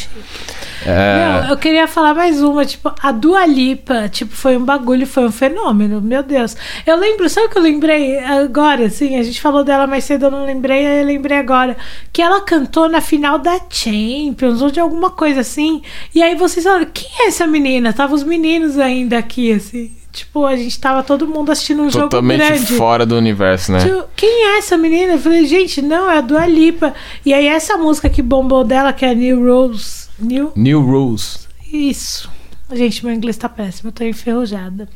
É, 0.87 1.43
Não, 1.43 1.51
eu 1.51 1.57
queria 1.59 1.87
falar 1.87 2.15
mais 2.15 2.41
uma, 2.41 2.65
tipo, 2.65 2.91
a 3.03 3.13
Dua 3.13 3.45
Lipa, 3.45 4.09
tipo, 4.09 4.35
foi 4.35 4.57
um 4.57 4.65
bagulho, 4.65 5.07
foi 5.07 5.27
um 5.27 5.31
fenômeno, 5.31 6.01
meu 6.01 6.23
Deus. 6.23 6.57
Eu 6.87 6.97
lembro, 6.97 7.29
sabe 7.29 7.49
o 7.49 7.51
que 7.51 7.59
eu 7.59 7.63
lembrei 7.63 8.19
agora, 8.19 8.87
assim, 8.87 9.19
a 9.19 9.23
gente 9.23 9.43
falou 9.43 9.63
dela 9.63 9.87
mais 9.87 10.05
cedo, 10.05 10.25
eu 10.27 10.31
não 10.31 10.47
lembrei, 10.47 10.87
aí 10.87 11.01
eu 11.01 11.07
lembrei 11.07 11.37
agora, 11.37 11.77
que 12.11 12.23
ela 12.23 12.41
cantou 12.41 12.89
na 12.89 13.03
final 13.03 13.39
da 13.39 13.61
Champions, 13.69 14.63
ou 14.63 14.71
de 14.71 14.81
alguma 14.81 15.11
coisa 15.11 15.41
assim, 15.41 15.83
e 16.15 16.23
aí 16.23 16.35
vocês 16.35 16.65
falaram, 16.65 16.87
quem 16.87 17.11
é 17.21 17.27
essa 17.27 17.47
menina? 17.47 17.93
Tava 17.93 18.15
os 18.15 18.25
meninos 18.25 18.79
ainda 18.79 19.19
aqui, 19.19 19.53
assim, 19.53 19.93
tipo, 20.19 20.45
a 20.47 20.57
gente 20.57 20.79
tava 20.79 21.03
todo 21.03 21.27
mundo 21.27 21.51
assistindo 21.53 21.83
um 21.83 21.91
totalmente 21.91 22.41
jogo 22.43 22.55
grande. 22.55 22.73
fora 22.75 23.05
do 23.07 23.17
universo, 23.17 23.73
né? 23.73 23.81
Tipo, 23.81 24.05
Quem 24.17 24.47
é 24.47 24.59
essa 24.59 24.77
menina? 24.77 25.15
Eu 25.15 25.19
falei, 25.19 25.45
gente, 25.47 25.83
não, 25.83 26.11
é 26.11 26.19
a 26.19 26.21
Dua 26.21 26.47
Lipa. 26.47 26.95
E 27.25 27.33
aí 27.35 27.47
essa 27.47 27.77
música 27.77 28.09
que 28.09 28.23
bombou 28.23 28.65
dela, 28.65 28.93
que 28.93 29.05
é 29.05 29.15
New 29.15 29.45
Rose. 29.45 30.09
New 30.19 30.53
New 30.57 30.81
Rules. 30.81 31.47
isso. 31.73 32.29
Gente, 32.71 33.03
meu 33.03 33.15
inglês 33.15 33.37
tá 33.39 33.49
péssimo, 33.49 33.89
eu 33.89 33.93
tô 33.93 34.05
enferrujada. 34.05 34.87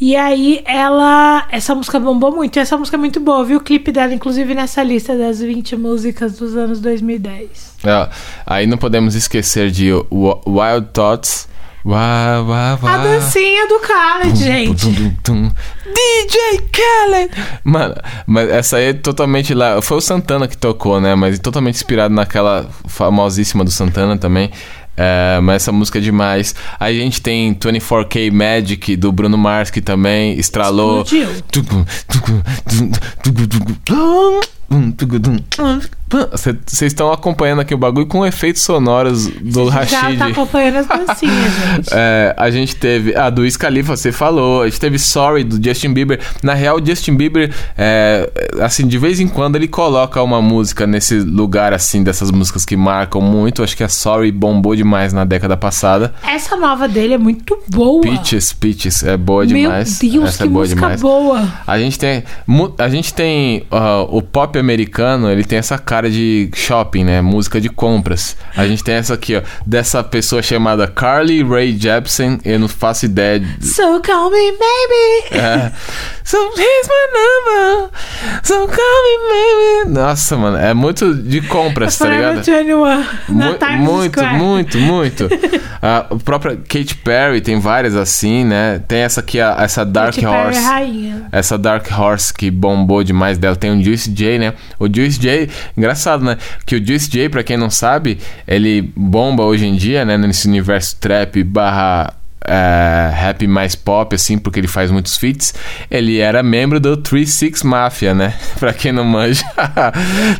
E 0.00 0.16
aí, 0.16 0.60
ela. 0.66 1.46
Essa 1.52 1.72
música 1.72 2.00
bombou 2.00 2.34
muito. 2.34 2.56
E 2.56 2.58
essa 2.58 2.76
música 2.76 2.96
é 2.96 2.98
muito 2.98 3.20
boa. 3.20 3.38
Eu 3.38 3.44
vi 3.44 3.54
o 3.56 3.60
clipe 3.60 3.92
dela, 3.92 4.12
inclusive, 4.12 4.54
nessa 4.56 4.82
lista 4.82 5.16
das 5.16 5.40
20 5.40 5.76
músicas 5.76 6.36
dos 6.36 6.56
anos 6.56 6.80
2010. 6.80 7.76
É, 7.84 8.08
aí 8.44 8.66
não 8.66 8.76
podemos 8.76 9.14
esquecer 9.14 9.70
de 9.70 9.92
Wi- 9.92 10.40
Wild 10.46 10.88
Thoughts. 10.92 11.48
A 12.88 12.96
dancinha 12.98 13.68
do 13.68 13.78
Khaled, 13.78 14.36
gente. 14.36 14.86
DJ 15.84 16.60
Khaled! 16.72 17.30
Mano, 17.62 17.94
mas 18.26 18.50
essa 18.50 18.78
aí 18.78 18.86
é 18.86 18.92
totalmente 18.92 19.54
lá. 19.54 19.80
Foi 19.80 19.98
o 19.98 20.00
Santana 20.00 20.48
que 20.48 20.56
tocou, 20.56 21.00
né? 21.00 21.14
Mas 21.14 21.38
totalmente 21.38 21.76
inspirado 21.76 22.12
naquela 22.12 22.68
famosíssima 22.88 23.64
do 23.64 23.70
Santana 23.70 24.18
também. 24.18 24.50
É, 24.96 25.38
mas 25.40 25.62
essa 25.62 25.70
música 25.70 25.98
é 25.98 26.00
demais. 26.00 26.54
A 26.80 26.90
gente 26.90 27.20
tem 27.20 27.54
24K 27.54 28.32
Magic 28.32 28.96
do 28.96 29.12
Bruno 29.12 29.36
Mars 29.38 29.70
que 29.70 29.80
também 29.80 30.38
estralou. 30.38 31.02
Explodiu. 31.02 31.28
Vocês 36.08 36.92
estão 36.92 37.12
acompanhando 37.12 37.60
aqui 37.60 37.74
o 37.74 37.78
bagulho 37.78 38.06
com 38.06 38.24
efeitos 38.24 38.62
sonoros 38.62 39.26
do 39.26 39.66
Já 39.66 39.80
Rashid. 39.80 40.18
tá 40.18 40.26
acompanhando 40.26 40.76
as 40.76 40.86
dancinhas, 40.86 41.52
gente. 41.74 41.88
É, 41.92 42.34
a 42.36 42.48
gente 42.48 42.76
teve 42.76 43.16
a 43.16 43.28
do 43.28 43.42
Khalifa, 43.58 43.96
você 43.96 44.12
falou. 44.12 44.62
A 44.62 44.68
gente 44.68 44.78
teve 44.78 44.98
Sorry 44.98 45.42
do 45.42 45.62
Justin 45.62 45.92
Bieber. 45.92 46.20
Na 46.42 46.54
real, 46.54 46.76
o 46.76 46.84
Justin 46.84 47.16
Bieber, 47.16 47.52
é, 47.76 48.30
assim, 48.60 48.86
de 48.86 48.98
vez 48.98 49.18
em 49.18 49.26
quando 49.26 49.56
ele 49.56 49.66
coloca 49.66 50.22
uma 50.22 50.40
música 50.40 50.86
nesse 50.86 51.18
lugar, 51.18 51.72
assim, 51.72 52.04
dessas 52.04 52.30
músicas 52.30 52.64
que 52.64 52.76
marcam 52.76 53.20
muito. 53.20 53.64
Acho 53.64 53.76
que 53.76 53.82
a 53.82 53.88
Sorry 53.88 54.30
bombou 54.30 54.76
demais 54.76 55.12
na 55.12 55.24
década 55.24 55.56
passada. 55.56 56.14
Essa 56.22 56.56
nova 56.56 56.86
dele 56.86 57.14
é 57.14 57.18
muito 57.18 57.58
boa. 57.68 58.00
Peaches, 58.02 58.52
Peaches, 58.52 59.02
é 59.02 59.16
boa 59.16 59.44
Meu 59.44 59.56
demais. 59.56 59.98
Deus, 59.98 60.28
Essa 60.28 60.38
que 60.38 60.44
é 60.44 60.46
boa 60.46 60.60
música 60.62 60.80
demais. 60.80 61.00
boa. 61.00 61.52
A 61.66 61.78
gente 61.78 61.98
tem, 61.98 62.22
a 62.78 62.88
gente 62.88 63.12
tem 63.12 63.66
ah, 63.72 64.02
o 64.08 64.22
pop 64.22 64.56
americano, 64.56 65.28
ele 65.30 65.42
tem 65.42 65.58
essa 65.58 65.76
cara 65.76 65.95
de 66.04 66.50
shopping, 66.54 67.04
né? 67.04 67.20
Música 67.22 67.60
de 67.60 67.68
compras. 67.68 68.36
A 68.56 68.66
gente 68.66 68.82
tem 68.84 68.94
essa 68.96 69.14
aqui, 69.14 69.36
ó, 69.36 69.42
dessa 69.64 70.02
pessoa 70.04 70.42
chamada 70.42 70.86
Carly 70.86 71.42
Rae 71.42 71.76
Jepsen. 71.78 72.38
Eu 72.44 72.58
não 72.58 72.68
faço 72.68 73.04
ideia. 73.06 73.40
de- 73.40 73.66
So 73.66 74.00
call 74.02 74.30
me 74.30 74.52
baby. 74.52 75.34
É. 75.42 75.72
So 76.24 76.36
here's 76.56 76.88
my 76.88 77.06
number. 77.18 77.90
So 78.42 78.54
call 78.66 78.76
me 79.04 79.84
baby. 79.84 79.92
Nossa, 79.98 80.36
mano, 80.36 80.56
é 80.56 80.74
muito 80.74 81.14
de 81.14 81.40
compras, 81.42 81.96
tá 81.96 82.08
ligado? 82.08 82.44
Forever 82.44 82.64
21. 82.66 83.36
Na 83.36 83.76
Mu- 83.78 83.84
muito, 83.84 84.18
Square. 84.18 84.36
muito, 84.38 84.78
muito. 84.78 85.28
a 85.80 86.06
própria 86.24 86.56
Katy 86.56 86.96
Perry 86.96 87.40
tem 87.40 87.60
várias 87.60 87.94
assim, 87.94 88.44
né? 88.44 88.80
Tem 88.88 89.00
essa 89.00 89.20
aqui, 89.20 89.40
a- 89.40 89.56
essa 89.60 89.84
Dark 89.84 90.14
Katy 90.16 90.26
Perry 90.26 90.36
é 90.36 90.46
Horse. 90.46 90.60
rainha. 90.60 91.26
Essa 91.30 91.56
Dark 91.56 91.86
Horse 91.96 92.34
que 92.34 92.50
bombou 92.50 93.04
demais 93.04 93.38
dela. 93.38 93.54
Tem 93.54 93.70
o 93.70 93.82
Juice 93.82 94.10
J, 94.10 94.38
né? 94.38 94.54
O 94.80 94.86
Juice 94.92 95.18
J, 95.20 95.48
engraçado, 95.86 96.24
né? 96.24 96.36
Que 96.64 96.76
o 96.76 96.84
Juice 96.84 97.08
J, 97.08 97.28
pra 97.28 97.44
quem 97.44 97.56
não 97.56 97.70
sabe, 97.70 98.18
ele 98.46 98.92
bomba 98.96 99.44
hoje 99.44 99.66
em 99.66 99.76
dia, 99.76 100.04
né? 100.04 100.18
Nesse 100.18 100.48
universo 100.48 100.96
trap 100.96 101.42
barra 101.44 102.12
é, 102.44 103.10
rap 103.12 103.46
mais 103.46 103.74
pop, 103.74 104.14
assim, 104.14 104.38
porque 104.38 104.60
ele 104.60 104.68
faz 104.68 104.90
muitos 104.90 105.16
feats. 105.16 105.54
Ele 105.90 106.18
era 106.18 106.42
membro 106.42 106.78
do 106.78 106.96
36 106.96 107.62
Mafia, 107.62 108.14
né? 108.14 108.34
pra 108.58 108.72
quem 108.72 108.92
não 108.92 109.04
manja. 109.04 109.44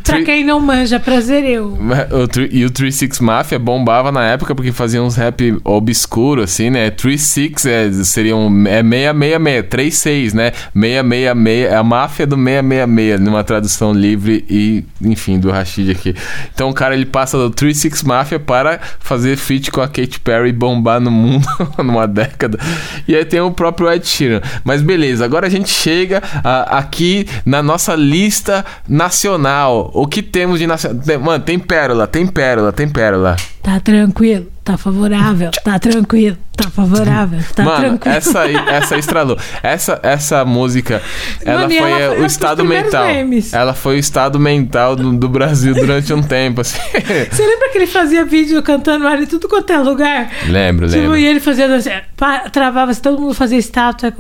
Pra 0.04 0.22
quem 0.22 0.44
não 0.44 0.60
manja, 0.60 1.00
prazer 1.00 1.44
eu. 1.44 1.76
e 2.50 2.64
o 2.64 2.70
36 2.70 3.20
Mafia 3.20 3.58
bombava 3.58 4.12
na 4.12 4.24
época 4.24 4.54
porque 4.54 4.72
fazia 4.72 5.02
uns 5.02 5.16
rap 5.16 5.58
obscuro, 5.64 6.42
assim, 6.42 6.70
né? 6.70 6.90
36 6.90 7.66
é, 7.66 7.92
seria 8.04 8.36
um, 8.36 8.66
é 8.66 8.82
666, 8.82 9.66
36, 9.68 10.34
né? 10.34 10.52
666, 10.74 11.72
é 11.72 11.76
a 11.76 11.82
máfia 11.82 12.26
do 12.26 12.36
666, 12.36 13.20
numa 13.20 13.42
tradução 13.42 13.92
livre 13.92 14.44
e, 14.48 14.84
enfim, 15.02 15.38
do 15.38 15.50
Rashid 15.50 15.90
aqui. 15.90 16.14
Então 16.54 16.70
o 16.70 16.74
cara 16.74 16.94
ele 16.94 17.06
passa 17.06 17.36
do 17.36 17.50
36 17.50 18.02
Mafia 18.04 18.38
para 18.38 18.80
fazer 19.00 19.36
feat 19.36 19.70
com 19.70 19.80
a 19.80 19.88
Katy 19.88 20.20
Perry 20.20 20.52
bombar 20.52 21.00
no 21.00 21.10
mundo 21.10 21.46
numa 21.86 22.06
década. 22.06 22.58
E 23.06 23.14
aí 23.14 23.24
tem 23.24 23.40
o 23.40 23.50
próprio 23.50 23.90
Ed 23.90 24.06
Sheeran. 24.06 24.40
Mas 24.64 24.82
beleza, 24.82 25.24
agora 25.24 25.46
a 25.46 25.50
gente 25.50 25.70
chega 25.70 26.22
ah, 26.44 26.78
aqui 26.78 27.26
na 27.44 27.62
nossa 27.62 27.94
lista 27.94 28.64
nacional. 28.88 29.90
O 29.94 30.06
que 30.06 30.22
temos 30.22 30.58
de 30.58 30.66
nacional? 30.66 31.02
Mano, 31.20 31.44
tem 31.44 31.58
pérola, 31.58 32.06
tem 32.06 32.26
pérola, 32.26 32.72
tem 32.72 32.88
pérola. 32.88 33.36
Tá 33.62 33.80
tranquilo, 33.80 34.46
tá 34.66 34.76
favorável, 34.76 35.50
tá 35.62 35.78
tranquilo, 35.78 36.36
tá 36.56 36.68
favorável, 36.68 37.38
tá 37.54 37.62
Mano, 37.62 37.78
tranquilo. 37.98 38.16
essa 38.16 38.40
aí, 38.40 38.56
essa 38.68 38.98
estralou. 38.98 39.38
Essa, 39.62 40.00
essa 40.02 40.44
música, 40.44 41.00
ela 41.44 41.62
Mano, 41.68 41.74
foi 41.74 41.90
ela 41.92 42.14
o 42.16 42.26
estado 42.26 42.64
mental. 42.64 43.06
memes. 43.06 43.52
Ela 43.52 43.72
foi 43.74 43.94
o 43.94 43.98
estado 43.98 44.40
mental 44.40 44.96
do, 44.96 45.12
do 45.12 45.28
Brasil 45.28 45.72
durante 45.72 46.12
um 46.12 46.20
tempo, 46.20 46.62
assim. 46.62 46.78
Você 47.30 47.46
lembra 47.46 47.68
que 47.70 47.78
ele 47.78 47.86
fazia 47.86 48.24
vídeo 48.24 48.60
cantando 48.62 49.06
ali 49.06 49.26
tudo 49.26 49.48
quanto 49.48 49.70
é 49.72 49.78
lugar? 49.78 50.30
lembro, 50.48 50.88
Tipo, 50.88 50.98
lembro. 51.00 51.16
e 51.16 51.24
ele 51.24 51.38
fazia 51.38 51.68
dança, 51.68 52.02
pá, 52.16 52.40
travava, 52.50 52.92
se 52.92 53.00
todo 53.00 53.20
mundo 53.20 53.34
fazia 53.34 53.58
estátua. 53.58 54.12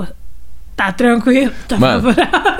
Tá 0.76 0.92
tranquilo, 0.92 1.52
tá 1.66 1.78
Mano, 1.78 2.14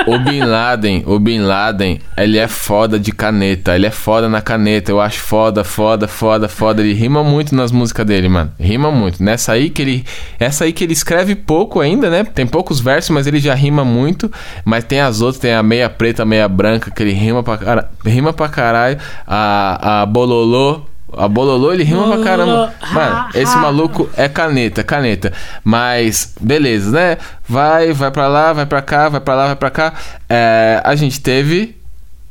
o 0.07 0.19
Bin 0.19 0.41
Laden, 0.41 1.05
o 1.07 1.19
Bin 1.19 1.41
Laden, 1.41 2.01
ele 2.17 2.39
é 2.39 2.49
foda 2.49 2.99
de 2.99 3.13
caneta. 3.13 3.75
Ele 3.75 3.85
é 3.85 3.91
foda 3.91 4.27
na 4.27 4.41
caneta. 4.41 4.91
Eu 4.91 5.03
acho 5.03 5.21
foda, 5.21 5.63
foda, 5.63 6.09
foda, 6.09 6.49
foda. 6.49 6.81
Ele 6.81 6.95
rima 6.95 7.23
muito 7.23 7.55
nas 7.55 7.71
músicas 7.71 8.07
dele, 8.07 8.27
mano. 8.31 8.51
Rima 8.59 8.91
muito. 8.91 9.23
Nessa 9.23 9.53
aí 9.53 9.69
que 9.69 9.83
ele. 9.83 10.05
Essa 10.41 10.65
aí 10.65 10.73
que 10.73 10.83
ele 10.83 10.95
escreve 10.95 11.35
pouco 11.35 11.79
ainda, 11.79 12.09
né? 12.09 12.25
Tem 12.25 12.47
poucos 12.47 12.81
versos, 12.81 13.11
mas 13.11 13.27
ele 13.27 13.39
já 13.39 13.55
rima 13.55 13.85
muito. 13.85 14.33
Mas 14.65 14.85
tem 14.85 15.01
as 15.01 15.21
outras, 15.21 15.39
tem 15.39 15.53
a 15.53 15.63
meia 15.63 15.91
preta, 15.91 16.23
a 16.23 16.27
meia 16.27 16.49
branca, 16.49 16.91
que 16.91 17.03
ele 17.03 17.13
rima 17.13 17.43
pra, 17.43 17.91
rima 18.03 18.33
pra 18.33 18.49
caralho. 18.49 18.99
A, 19.27 20.03
a 20.03 20.07
Bololô. 20.07 20.81
A 21.13 21.29
Bololô, 21.29 21.73
ele 21.73 21.85
rima 21.85 22.07
pra 22.09 22.25
caramba. 22.25 22.75
Mano, 22.93 23.29
esse 23.35 23.57
maluco 23.57 24.09
é 24.17 24.29
caneta, 24.29 24.83
caneta. 24.83 25.33
Mas, 25.63 26.33
beleza, 26.41 26.91
né? 26.91 27.19
Vai, 27.49 27.93
vai 27.93 28.11
pra 28.11 28.29
lá, 28.29 28.53
vai 28.53 28.67
pra 28.67 28.83
cá, 28.83 29.09
vai 29.09 29.21
pra 29.21 29.35
lá, 29.35 29.47
vai 29.47 29.57
pra 29.57 29.71
cá. 29.71 29.93
É, 30.29 30.81
a 30.85 30.95
gente 30.97 31.21
teve 31.21 31.77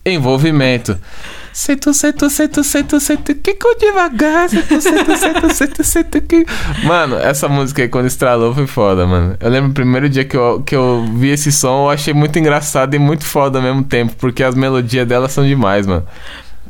envolvimento. 0.06 0.98
Sento, 1.52 1.94
sento, 1.94 2.30
sento, 2.30 2.64
sento, 2.66 3.00
sento, 3.00 3.34
que 3.36 3.54
com 3.54 3.78
devagar. 3.78 4.50
Sento, 4.50 4.82
sento, 4.82 5.16
sento, 5.18 5.54
sento, 5.54 5.84
sento, 5.86 6.22
que... 6.22 6.46
Mano, 6.84 7.16
essa 7.16 7.48
música 7.48 7.82
aí, 7.82 7.88
quando 7.88 8.08
estralou, 8.08 8.54
foi 8.54 8.68
foda, 8.68 9.08
mano. 9.08 9.38
Eu 9.40 9.50
lembro 9.50 9.72
o 9.72 9.74
primeiro 9.74 10.10
dia 10.10 10.26
que 10.26 10.36
eu, 10.36 10.62
que 10.64 10.76
eu 10.76 11.06
vi 11.16 11.30
esse 11.30 11.54
som, 11.54 11.86
eu 11.86 11.90
achei 11.92 12.14
muito 12.14 12.38
engraçado 12.38 12.94
e 12.94 13.00
muito 13.00 13.24
foda 13.26 13.58
ao 13.58 13.64
mesmo 13.64 13.84
tempo, 13.84 14.14
porque 14.18 14.44
as 14.44 14.54
melodias 14.54 15.08
dela 15.08 15.30
são 15.30 15.46
demais, 15.46 15.88
mano. 15.88 16.06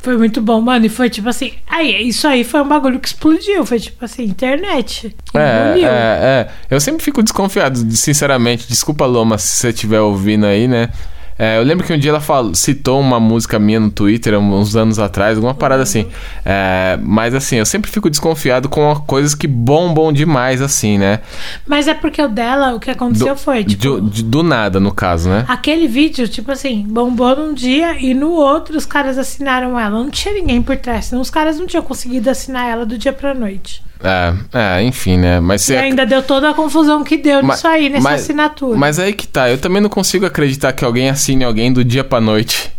Foi 0.06 0.16
muito 0.16 0.40
bom, 0.40 0.60
mano. 0.60 0.86
E 0.86 0.88
foi 0.88 1.10
tipo 1.10 1.28
assim. 1.28 1.54
Aí, 1.66 2.06
isso 2.06 2.28
aí 2.28 2.44
foi 2.44 2.60
um 2.60 2.68
bagulho 2.68 3.00
que 3.00 3.08
explodiu. 3.08 3.66
Foi 3.66 3.80
tipo 3.80 4.04
assim, 4.04 4.22
internet. 4.22 5.16
É, 5.34 5.80
é, 5.80 5.84
é. 5.84 6.48
Eu 6.70 6.80
sempre 6.80 7.02
fico 7.02 7.24
desconfiado, 7.24 7.76
sinceramente. 7.90 8.68
Desculpa, 8.68 9.04
Loma, 9.04 9.36
se 9.36 9.48
você 9.48 9.70
estiver 9.70 9.98
ouvindo 9.98 10.46
aí, 10.46 10.68
né? 10.68 10.90
É, 11.38 11.58
eu 11.58 11.62
lembro 11.62 11.86
que 11.86 11.92
um 11.92 11.98
dia 11.98 12.10
ela 12.10 12.20
falou, 12.20 12.54
citou 12.54 12.98
uma 13.00 13.20
música 13.20 13.58
minha 13.58 13.78
no 13.78 13.90
Twitter, 13.90 14.38
uns 14.38 14.74
anos 14.74 14.98
atrás, 14.98 15.36
alguma 15.36 15.54
parada 15.54 15.82
assim. 15.82 16.06
É, 16.44 16.98
mas 17.02 17.34
assim, 17.34 17.56
eu 17.56 17.66
sempre 17.66 17.90
fico 17.90 18.08
desconfiado 18.08 18.68
com 18.68 18.94
coisas 19.06 19.34
que 19.34 19.46
bombam 19.46 20.12
demais, 20.12 20.62
assim, 20.62 20.96
né? 20.98 21.20
Mas 21.66 21.88
é 21.88 21.94
porque 21.94 22.22
o 22.22 22.28
dela, 22.28 22.74
o 22.74 22.80
que 22.80 22.90
aconteceu 22.90 23.34
Do, 23.34 23.40
foi, 23.40 23.64
tipo. 23.64 24.00
de- 24.00 24.22
do 24.22 24.42
nada, 24.42 24.80
no 24.80 24.92
caso, 24.92 25.28
né? 25.28 25.44
Aquele 25.48 25.86
vídeo, 25.86 26.26
tipo 26.28 26.50
assim, 26.52 26.84
bombou 26.88 27.36
num 27.36 27.52
dia 27.52 28.00
e 28.00 28.14
no 28.14 28.30
outro 28.30 28.76
os 28.76 28.86
caras 28.86 29.18
assinaram 29.18 29.78
ela. 29.78 29.90
Não 30.02 30.10
tinha 30.10 30.32
ninguém 30.34 30.62
por 30.62 30.76
trás, 30.76 31.06
senão 31.06 31.20
os 31.20 31.30
caras 31.30 31.58
não 31.58 31.66
tinham 31.66 31.82
conseguido 31.82 32.30
assinar 32.30 32.66
ela 32.68 32.86
do 32.86 32.96
dia 32.96 33.12
pra 33.12 33.34
noite. 33.34 33.82
É, 34.06 34.78
é 34.78 34.82
enfim, 34.82 35.16
né? 35.16 35.40
Mas 35.40 35.68
E 35.68 35.76
ainda 35.76 36.06
deu 36.06 36.22
toda 36.22 36.50
a 36.50 36.54
confusão 36.54 37.02
que 37.02 37.16
deu 37.16 37.42
Ma- 37.42 37.54
nisso 37.54 37.66
aí, 37.66 37.88
nessa 37.88 38.02
mas- 38.04 38.22
assinatura. 38.22 38.78
Mas 38.78 38.98
aí 38.98 39.12
que 39.12 39.26
tá, 39.26 39.50
eu 39.50 39.58
também 39.58 39.82
não 39.82 39.88
consigo 39.88 40.24
acreditar 40.24 40.72
que 40.72 40.84
alguém 40.84 41.08
assine 41.10 41.44
alguém 41.44 41.72
do 41.72 41.84
dia 41.84 42.04
pra 42.04 42.20
noite. 42.20 42.72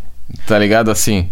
Tá 0.45 0.57
ligado? 0.57 0.89
Assim. 0.91 1.29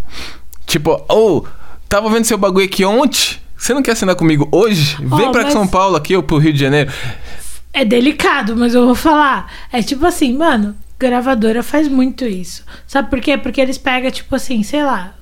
Tipo, 0.66 1.04
ô, 1.10 1.46
tava 1.88 2.10
vendo 2.10 2.26
seu 2.26 2.38
bagulho 2.38 2.66
aqui 2.66 2.84
ontem? 2.84 3.38
Você 3.58 3.74
não 3.74 3.82
quer 3.82 3.92
assinar 3.92 4.16
comigo 4.16 4.48
hoje? 4.52 4.98
Vem 5.00 5.28
Ó, 5.28 5.32
pra 5.32 5.44
mas- 5.44 5.54
São 5.54 5.68
Paulo 5.68 5.96
aqui 5.96 6.16
ou 6.16 6.22
pro 6.24 6.38
Rio 6.38 6.52
de 6.54 6.60
Janeiro. 6.60 6.92
É 7.74 7.84
delicado, 7.86 8.56
mas 8.56 8.74
eu 8.74 8.86
vou 8.86 8.96
falar. 8.96 9.52
É 9.72 9.82
tipo 9.82 10.06
assim, 10.06 10.38
mano, 10.38 10.76
gravadora 11.00 11.62
faz 11.64 11.88
muito 11.88 12.26
isso. 12.26 12.64
Sabe 12.88 13.10
por 13.10 13.20
quê? 13.20 13.38
Porque 13.38 13.60
eles 13.62 13.78
pegam, 13.78 14.10
tipo 14.12 14.34
assim, 14.36 14.64
sei 14.64 14.84
lá. 14.84 15.14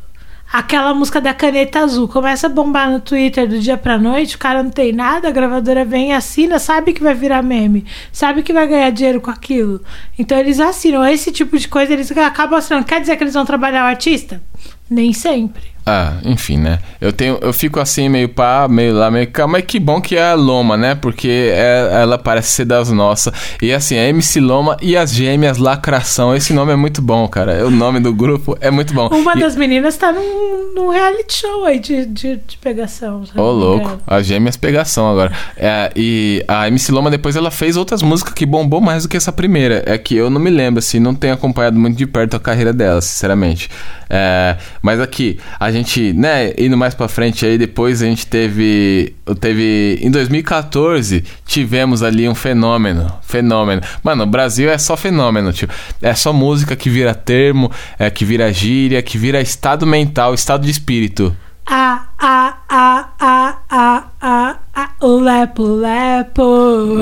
Aquela 0.54 0.94
música 0.94 1.20
da 1.20 1.34
caneta 1.34 1.80
azul 1.80 2.08
começa 2.08 2.46
a 2.46 2.50
bombar 2.50 2.88
no 2.88 3.00
Twitter 3.00 3.50
do 3.50 3.58
dia 3.58 3.76
pra 3.76 3.98
noite, 3.98 4.36
o 4.36 4.38
cara 4.38 4.62
não 4.62 4.70
tem 4.70 4.94
nada, 4.94 5.28
a 5.28 5.32
gravadora 5.32 5.84
vem 5.84 6.14
assina, 6.14 6.60
sabe 6.60 6.94
que 6.94 7.02
vai 7.02 7.16
virar 7.16 7.42
meme, 7.42 7.84
sabe 8.12 8.44
que 8.44 8.54
vai 8.54 8.68
ganhar 8.68 8.92
dinheiro 8.92 9.20
com 9.20 9.32
aquilo. 9.32 9.82
Então 10.16 10.38
eles 10.38 10.60
assinam. 10.60 11.04
Esse 11.04 11.32
tipo 11.32 11.58
de 11.58 11.68
coisa 11.68 11.92
eles 11.92 12.16
acabam 12.16 12.60
assinando. 12.60 12.86
Quer 12.86 13.02
dizer 13.02 13.18
que 13.18 13.24
eles 13.24 13.34
vão 13.34 13.46
trabalhar 13.46 13.84
o 13.84 13.88
artista? 13.88 14.44
Nem 14.88 15.12
sempre. 15.12 15.73
Ah, 15.86 16.14
enfim, 16.24 16.58
né? 16.58 16.80
Eu 17.02 17.12
tenho, 17.12 17.38
eu 17.42 17.52
fico 17.52 17.78
assim 17.80 18.08
meio 18.08 18.30
pá, 18.30 18.68
meio 18.70 18.94
lá, 18.94 19.12
meio 19.12 19.30
cá, 19.30 19.46
mas 19.46 19.66
que 19.66 19.78
bom 19.80 20.00
que 20.00 20.16
é 20.16 20.32
a 20.32 20.34
Loma, 20.34 20.78
né? 20.78 20.96
Porque 20.96 21.52
é- 21.54 21.90
ela 22.02 22.18
parece 22.18 22.50
ser 22.52 22.66
das 22.66 22.90
nossas. 22.90 23.34
E 23.62 23.74
assim, 23.74 23.98
a 23.98 24.08
MC 24.08 24.40
Loma 24.40 24.78
e 24.82 24.96
as 24.96 25.14
gêmeas 25.14 25.58
Lacração, 25.58 26.34
esse 26.34 26.54
nome 26.54 26.72
é 26.72 26.76
muito 26.78 27.02
bom, 27.02 27.28
cara. 27.28 27.68
O 27.68 27.70
nome 27.70 28.00
do 28.00 28.14
grupo 28.14 28.58
é 28.62 28.72
muito 28.72 28.94
bom. 28.94 29.10
Uma 29.10 29.36
E- 29.36 29.40
das 29.42 29.58
meninas 29.58 29.98
tá 29.98 30.12
num, 30.14 30.74
num 30.74 30.90
reality 30.90 31.34
show 31.42 31.66
aí 31.66 31.80
de, 31.80 32.06
de, 32.06 32.38
de 32.38 32.58
pegação. 32.58 33.24
Ô, 33.36 33.52
louco. 33.52 34.00
As 34.08 34.26
gêmeas 34.26 34.56
pegação 34.56 35.12
agora. 35.12 35.34
É, 35.58 35.92
e 35.98 36.46
a 36.48 36.66
MC 36.70 36.94
Loma 36.94 37.12
depois 37.12 37.36
ela 37.36 37.52
fez 37.52 37.76
outras 37.76 38.02
músicas 38.02 38.34
que 38.34 38.46
bombou 38.46 38.80
mais 38.80 39.04
do 39.04 39.10
que 39.10 39.18
essa 39.18 39.34
primeira. 39.34 39.84
É 39.86 39.98
que 39.98 40.16
eu 40.16 40.30
não 40.30 40.40
me 40.40 40.50
lembro, 40.50 40.80
assim, 40.80 40.98
não 41.00 41.14
tenho 41.14 41.34
acompanhado 41.34 41.78
muito 41.78 41.98
de 41.98 42.08
perto 42.08 42.38
a 42.38 42.40
carreira 42.40 42.72
dela, 42.72 43.02
sinceramente. 43.02 43.70
É, 44.10 44.56
mas 44.82 45.02
aqui, 45.02 45.40
a 45.60 45.73
gente, 45.74 46.14
né, 46.14 46.54
indo 46.58 46.78
mais 46.78 46.94
pra 46.94 47.08
frente 47.08 47.46
aí, 47.46 47.58
depois 47.58 48.02
a 48.02 48.06
gente 48.06 48.26
teve. 48.26 49.16
Teve. 49.40 50.00
Em 50.02 50.10
2014, 50.10 51.24
tivemos 51.46 52.02
ali 52.02 52.28
um 52.30 52.36
fenômeno. 52.36 53.12
Fenômeno. 53.22 53.82
Mano, 54.02 54.24
o 54.24 54.28
Brasil 54.28 54.70
é 54.70 54.78
só 54.78 54.96
fenômeno, 54.96 55.52
tio. 55.52 55.68
É 56.02 56.14
só 56.14 56.32
música 56.32 56.76
que 56.76 56.90
vira 56.90 57.14
termo, 57.14 57.70
é, 58.00 58.10
que 58.10 58.24
vira 58.24 58.54
gíria, 58.54 59.02
que 59.02 59.18
vira 59.18 59.42
estado 59.42 59.86
mental, 59.86 60.34
estado 60.34 60.64
de 60.64 60.72
espírito. 60.72 61.36
A, 61.66 62.08
a, 62.20 62.58
a, 62.70 63.10
a, 63.20 63.58
a, 63.70 64.04
a, 64.22 64.56
a, 64.76 64.90
o 65.02 65.20
lepo, 65.20 65.64
lepo. 65.64 66.44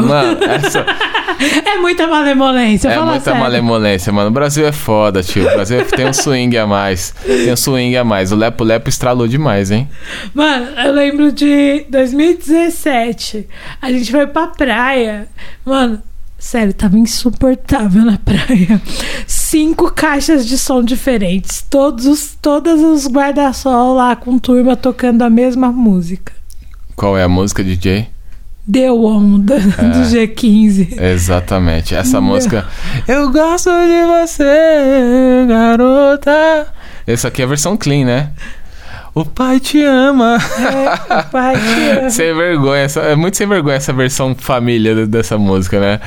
Mano, 0.08 0.38
essa. 0.46 0.86
É 1.66 1.78
muita 1.78 2.06
malemolência, 2.08 2.90
É 2.90 3.00
muita 3.00 3.20
sério. 3.22 3.40
malemolência, 3.40 4.14
mano. 4.14 4.30
O 4.30 4.32
Brasil 4.32 4.66
é 4.68 4.72
foda, 4.72 5.24
tio. 5.24 5.48
O 5.48 5.54
Brasil 5.54 5.84
tem 5.86 6.06
um 6.06 6.14
swing 6.14 6.56
a 6.58 6.68
mais. 6.68 7.14
Tem 7.26 7.52
um 7.52 7.56
swing 7.56 7.98
a 7.98 8.04
mais. 8.04 8.32
O 8.32 8.36
Lepo 8.36 8.64
Lepo 8.64 8.88
estralou 8.90 9.28
demais, 9.28 9.72
hein? 9.72 9.90
Mano, 10.34 10.68
eu 10.80 10.94
lembro 10.94 11.32
de 11.32 11.86
2017. 11.90 13.48
A 13.82 13.92
gente 13.92 14.12
foi 14.12 14.28
pra 14.28 14.48
praia. 14.48 15.28
Mano, 15.66 16.02
sério, 16.38 16.74
tava 16.74 16.98
insuportável 16.98 18.04
na 18.06 18.20
praia. 18.20 18.80
Cinco 19.52 19.92
caixas 19.92 20.46
de 20.48 20.58
som 20.58 20.82
diferentes. 20.82 21.62
Todos 21.70 22.06
os, 22.06 22.38
todos 22.42 22.80
os 22.82 23.06
guarda-sol 23.06 23.94
lá 23.96 24.16
com 24.16 24.40
turma 24.40 24.78
tocando 24.78 25.24
a 25.24 25.30
mesma 25.30 25.70
música. 25.74 26.32
Qual 26.96 27.18
é 27.18 27.24
a 27.24 27.28
música, 27.28 27.62
DJ? 27.62 28.08
Deu 28.66 29.04
onda 29.04 29.56
É. 29.56 29.60
do 29.60 30.00
G15. 30.08 30.98
Exatamente. 30.98 31.94
Essa 31.94 32.22
música. 32.22 32.66
Eu 33.06 33.30
gosto 33.30 33.70
de 33.70 34.22
você, 34.22 35.46
garota. 35.50 36.68
Essa 37.06 37.28
aqui 37.28 37.42
é 37.42 37.46
a 37.46 37.48
versão 37.50 37.76
clean, 37.76 38.06
né? 38.06 38.30
O 39.14 39.26
pai 39.26 39.60
te 39.60 39.84
ama. 39.84 40.38
É, 41.10 41.24
pai, 41.24 41.56
te 41.58 42.00
amo. 42.00 42.10
sem 42.10 42.34
vergonha. 42.34 42.88
é 43.04 43.16
muito 43.18 43.36
sem 43.36 43.46
vergonha 43.48 43.76
essa 43.76 43.92
versão 43.92 44.34
família 44.34 44.96
de- 44.96 45.08
dessa 45.08 45.38
música, 45.38 45.78
né? 45.78 46.00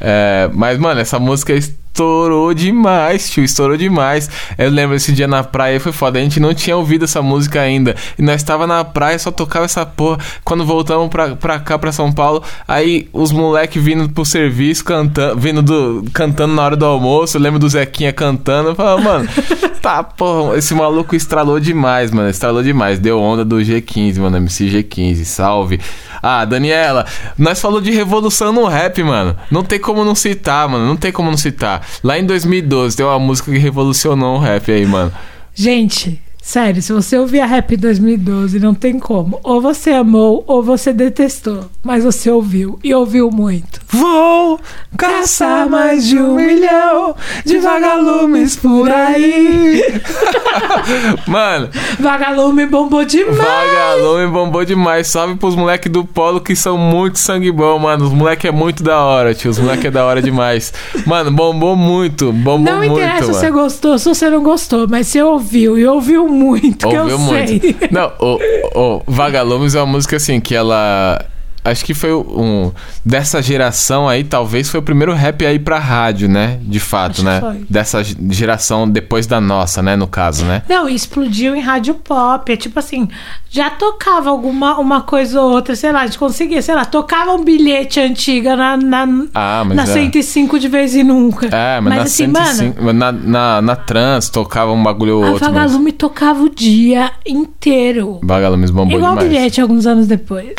É, 0.00 0.48
mas, 0.54 0.78
mano, 0.78 1.00
essa 1.00 1.18
música 1.18 1.52
estourou 1.92 2.54
demais, 2.54 3.28
tio. 3.30 3.44
Estourou 3.44 3.76
demais. 3.76 4.28
Eu 4.56 4.70
lembro 4.70 4.96
esse 4.96 5.12
dia 5.12 5.28
na 5.28 5.44
praia, 5.44 5.78
foi 5.78 5.92
foda. 5.92 6.18
A 6.18 6.22
gente 6.22 6.40
não 6.40 6.54
tinha 6.54 6.76
ouvido 6.76 7.04
essa 7.04 7.20
música 7.20 7.60
ainda. 7.60 7.94
E 8.18 8.22
nós 8.22 8.42
tava 8.42 8.66
na 8.66 8.82
praia, 8.82 9.18
só 9.18 9.30
tocava 9.30 9.66
essa 9.66 9.84
porra. 9.84 10.18
Quando 10.42 10.64
voltamos 10.64 11.08
pra, 11.08 11.36
pra 11.36 11.60
cá, 11.60 11.78
pra 11.78 11.92
São 11.92 12.10
Paulo, 12.10 12.42
aí 12.66 13.08
os 13.12 13.30
moleque 13.30 13.78
vindo 13.78 14.08
pro 14.08 14.24
serviço, 14.24 14.84
cantando, 14.84 15.38
vindo 15.38 15.62
do, 15.62 16.04
cantando 16.12 16.54
na 16.54 16.62
hora 16.62 16.76
do 16.76 16.86
almoço. 16.86 17.36
Eu 17.36 17.42
lembro 17.42 17.58
do 17.58 17.68
Zequinha 17.68 18.12
cantando. 18.12 18.70
Eu 18.70 18.74
falava, 18.74 19.02
mano, 19.02 19.28
tá, 19.82 20.02
porra, 20.02 20.56
esse 20.56 20.74
maluco 20.74 21.14
estralou 21.14 21.60
demais, 21.60 22.10
mano. 22.10 22.30
Estralou 22.30 22.62
demais. 22.62 22.98
Deu 22.98 23.20
onda 23.20 23.44
do 23.44 23.56
G15, 23.56 24.18
mano. 24.18 24.38
MC 24.38 24.66
G15, 24.66 25.24
salve. 25.24 25.78
Ah, 26.22 26.44
Daniela, 26.44 27.04
nós 27.36 27.60
falou 27.60 27.80
de 27.80 27.90
revolução 27.90 28.52
no 28.52 28.64
rap, 28.66 29.02
mano. 29.02 29.36
Não 29.50 29.62
tem 29.62 29.78
como 29.78 30.04
não 30.04 30.14
citar, 30.14 30.68
mano. 30.68 30.86
Não 30.86 30.96
tem 30.96 31.12
como 31.12 31.28
não 31.28 31.36
citar. 31.36 31.81
Lá 32.02 32.18
em 32.18 32.26
2012 32.26 32.96
tem 32.96 33.06
uma 33.06 33.18
música 33.18 33.50
que 33.50 33.58
revolucionou 33.58 34.36
o 34.36 34.38
rap 34.38 34.70
aí, 34.70 34.86
mano. 34.86 35.12
Gente, 35.54 36.20
sério, 36.42 36.82
se 36.82 36.92
você 36.92 37.16
ouvir 37.16 37.40
a 37.40 37.46
rap 37.46 37.76
2012, 37.76 38.58
não 38.58 38.74
tem 38.74 38.98
como. 38.98 39.38
Ou 39.44 39.60
você 39.62 39.90
amou 39.92 40.42
ou 40.46 40.62
você 40.62 40.92
detestou. 40.92 41.66
Mas 41.82 42.04
você 42.04 42.30
ouviu 42.30 42.78
e 42.84 42.92
ouviu 42.94 43.30
muito. 43.30 43.80
Vou 43.88 44.60
caçar 44.96 45.68
mais 45.68 46.06
de 46.06 46.18
um 46.18 46.34
milhão 46.34 47.14
de 47.44 47.58
vagalumes 47.58 48.56
por 48.56 48.90
aí. 48.90 49.82
Mano, 51.26 51.68
Vagalume 51.98 52.66
bombou 52.66 53.04
demais. 53.04 53.38
vagalume 53.38 54.26
bombou 54.30 54.64
demais. 54.64 55.06
Salve 55.06 55.36
pros 55.36 55.54
moleques 55.56 55.90
do 55.90 56.04
Polo 56.04 56.40
que 56.40 56.54
são 56.54 56.76
muito 56.76 57.18
sangue 57.18 57.50
bom, 57.50 57.78
mano. 57.78 58.04
Os 58.04 58.12
moleques 58.12 58.44
é 58.48 58.52
muito 58.52 58.82
da 58.82 59.00
hora, 59.00 59.34
tio. 59.34 59.50
Os 59.50 59.58
moleques 59.58 59.86
é 59.86 59.90
da 59.90 60.04
hora 60.04 60.20
demais. 60.22 60.72
Mano, 61.06 61.30
bombou 61.30 61.76
muito. 61.76 62.32
Bombou 62.32 62.60
Não 62.72 62.78
muito, 62.78 62.92
interessa 62.92 63.18
se 63.24 63.28
mano. 63.28 63.34
você 63.34 63.50
gostou, 63.50 63.98
se 63.98 64.04
você 64.08 64.30
não 64.30 64.42
gostou, 64.42 64.86
mas 64.88 65.06
você 65.06 65.22
ouviu 65.22 65.78
e 65.78 65.86
ouviu 65.86 66.28
muito, 66.32 66.86
Ouviu 66.86 67.08
eu 67.08 67.18
muito. 67.18 67.48
sei. 67.48 67.76
Não, 67.90 68.12
o, 68.18 68.38
o 68.74 69.02
Vagalumes 69.06 69.74
é 69.74 69.80
uma 69.80 69.86
música 69.92 70.16
assim 70.16 70.40
que 70.40 70.54
ela. 70.54 71.24
Acho 71.64 71.84
que 71.84 71.94
foi 71.94 72.12
um. 72.12 72.72
Dessa 73.04 73.42
geração 73.42 74.08
aí, 74.08 74.24
talvez 74.24 74.68
foi 74.68 74.80
o 74.80 74.82
primeiro 74.82 75.12
rap 75.12 75.44
aí 75.44 75.58
pra 75.58 75.78
rádio, 75.78 76.28
né? 76.28 76.58
De 76.62 76.80
fato, 76.80 77.12
Acho 77.12 77.24
né? 77.24 77.40
foi. 77.40 77.64
Dessa 77.68 78.02
geração 78.30 78.88
depois 78.88 79.26
da 79.26 79.40
nossa, 79.40 79.82
né? 79.82 79.96
No 79.96 80.06
caso, 80.06 80.44
né? 80.44 80.62
Não, 80.68 80.88
explodiu 80.88 81.54
em 81.54 81.60
rádio 81.60 81.94
pop. 81.94 82.52
É 82.52 82.56
tipo 82.56 82.78
assim, 82.78 83.08
já 83.50 83.70
tocava 83.70 84.30
alguma 84.30 84.78
uma 84.78 85.00
coisa 85.02 85.40
ou 85.40 85.50
outra, 85.52 85.76
sei 85.76 85.92
lá, 85.92 86.00
a 86.00 86.06
gente 86.06 86.18
conseguia, 86.18 86.62
sei 86.62 86.74
lá, 86.74 86.84
tocava 86.84 87.32
um 87.32 87.44
bilhete 87.44 88.00
antiga 88.00 88.56
na, 88.56 88.76
na, 88.76 89.06
Ah, 89.34 89.62
mas 89.66 89.76
na 89.76 89.82
é. 89.82 89.86
105 89.86 90.58
de 90.58 90.68
vez 90.68 90.94
e 90.94 91.02
nunca. 91.02 91.46
É, 91.54 91.80
mas, 91.80 91.94
na 91.96 92.02
assim, 92.02 92.26
mano, 92.26 92.46
105, 92.46 92.92
na, 92.92 93.12
na, 93.12 93.62
na 93.62 93.76
trans 93.76 94.28
tocava 94.30 94.72
um 94.72 94.82
bagulho 94.82 95.18
ou 95.18 95.24
a 95.24 95.30
outro. 95.32 95.44
Mas... 95.44 95.54
Vagalume 95.54 95.92
tocava 95.92 96.42
o 96.42 96.48
dia 96.48 97.10
inteiro. 97.26 98.20
Vagalumes 98.22 98.70
bombou 98.70 98.96
Igual 98.96 99.12
o 99.12 99.18
demais. 99.18 99.32
bilhete 99.32 99.60
alguns 99.60 99.86
anos 99.86 100.06
depois. 100.06 100.54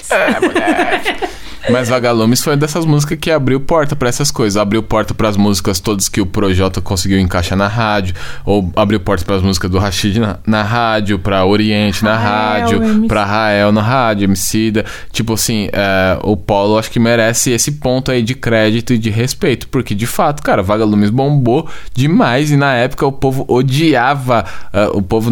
life. 0.93 1.39
Mas 1.69 1.87
Vagalumes 1.87 2.41
foi 2.41 2.53
uma 2.53 2.57
dessas 2.57 2.85
músicas 2.85 3.17
que 3.19 3.31
abriu 3.31 3.59
porta 3.59 3.95
pra 3.95 4.09
essas 4.09 4.29
coisas. 4.29 4.57
Abriu 4.57 4.83
porta 4.83 5.13
pras 5.13 5.37
músicas 5.37 5.79
todas 5.79 6.09
que 6.09 6.19
o 6.19 6.25
Projota 6.25 6.81
conseguiu 6.81 7.19
encaixar 7.19 7.57
na 7.57 7.67
rádio. 7.67 8.15
Ou 8.45 8.69
abriu 8.75 8.99
porta 8.99 9.23
pras 9.23 9.41
músicas 9.41 9.71
do 9.71 9.79
Rashid 9.79 10.19
na, 10.19 10.37
na 10.45 10.61
rádio, 10.61 11.17
pra 11.19 11.45
Oriente 11.45 12.03
na 12.03 12.17
Rael, 12.17 12.79
rádio, 12.79 13.07
pra 13.07 13.23
Rael 13.23 13.71
na 13.71 13.81
rádio, 13.81 14.25
Emicida. 14.25 14.83
Tipo 15.11 15.33
assim, 15.33 15.69
é, 15.71 16.19
o 16.23 16.35
Paulo 16.35 16.77
acho 16.77 16.91
que 16.91 16.99
merece 16.99 17.51
esse 17.51 17.71
ponto 17.73 18.11
aí 18.11 18.21
de 18.21 18.35
crédito 18.35 18.93
e 18.93 18.97
de 18.97 19.09
respeito. 19.09 19.67
Porque, 19.69 19.95
de 19.95 20.05
fato, 20.05 20.43
cara, 20.43 20.61
Vagalumes 20.61 21.09
bombou 21.09 21.67
demais. 21.93 22.51
E 22.51 22.57
na 22.57 22.73
época 22.73 23.05
o 23.05 23.11
povo 23.11 23.45
odiava, 23.47 24.43
é, 24.73 24.87
o 24.87 25.01
povo 25.01 25.31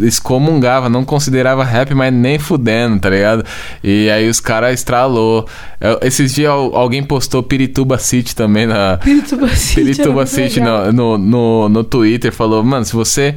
excomungava, 0.00 0.88
não 0.88 1.04
considerava 1.04 1.62
rap, 1.62 1.94
mas 1.94 2.12
nem 2.12 2.38
fudendo, 2.38 2.98
tá 2.98 3.10
ligado? 3.10 3.44
E 3.84 4.08
aí 4.08 4.28
os 4.28 4.40
caras 4.40 4.74
estralou. 4.74 5.41
É, 5.80 6.06
Esses 6.06 6.34
dias 6.34 6.50
al- 6.50 6.74
alguém 6.76 7.02
postou 7.02 7.42
Pirituba 7.42 7.98
City 7.98 8.34
também 8.34 8.66
na. 8.66 8.98
Pirituba 8.98 9.48
City. 9.54 9.74
Pirituba 9.82 10.26
City 10.26 10.60
no, 10.60 10.92
no, 10.92 11.18
no, 11.18 11.68
no 11.68 11.84
Twitter 11.84 12.32
falou, 12.32 12.62
mano, 12.64 12.84
se 12.84 12.92
você. 12.92 13.36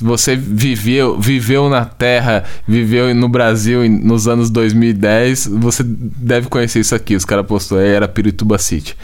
Você 0.00 0.36
viveu, 0.36 1.18
viveu 1.18 1.68
na 1.68 1.84
Terra, 1.84 2.44
viveu 2.68 3.12
no 3.14 3.28
Brasil 3.28 3.88
nos 3.88 4.28
anos 4.28 4.48
2010, 4.50 5.46
você 5.46 5.82
deve 5.82 6.48
conhecer 6.48 6.78
isso 6.80 6.94
aqui. 6.94 7.16
Os 7.16 7.24
caras 7.24 7.44
postou 7.46 7.78
aí, 7.78 7.88
era 7.88 8.06
Pirituba 8.06 8.58
City. 8.58 8.94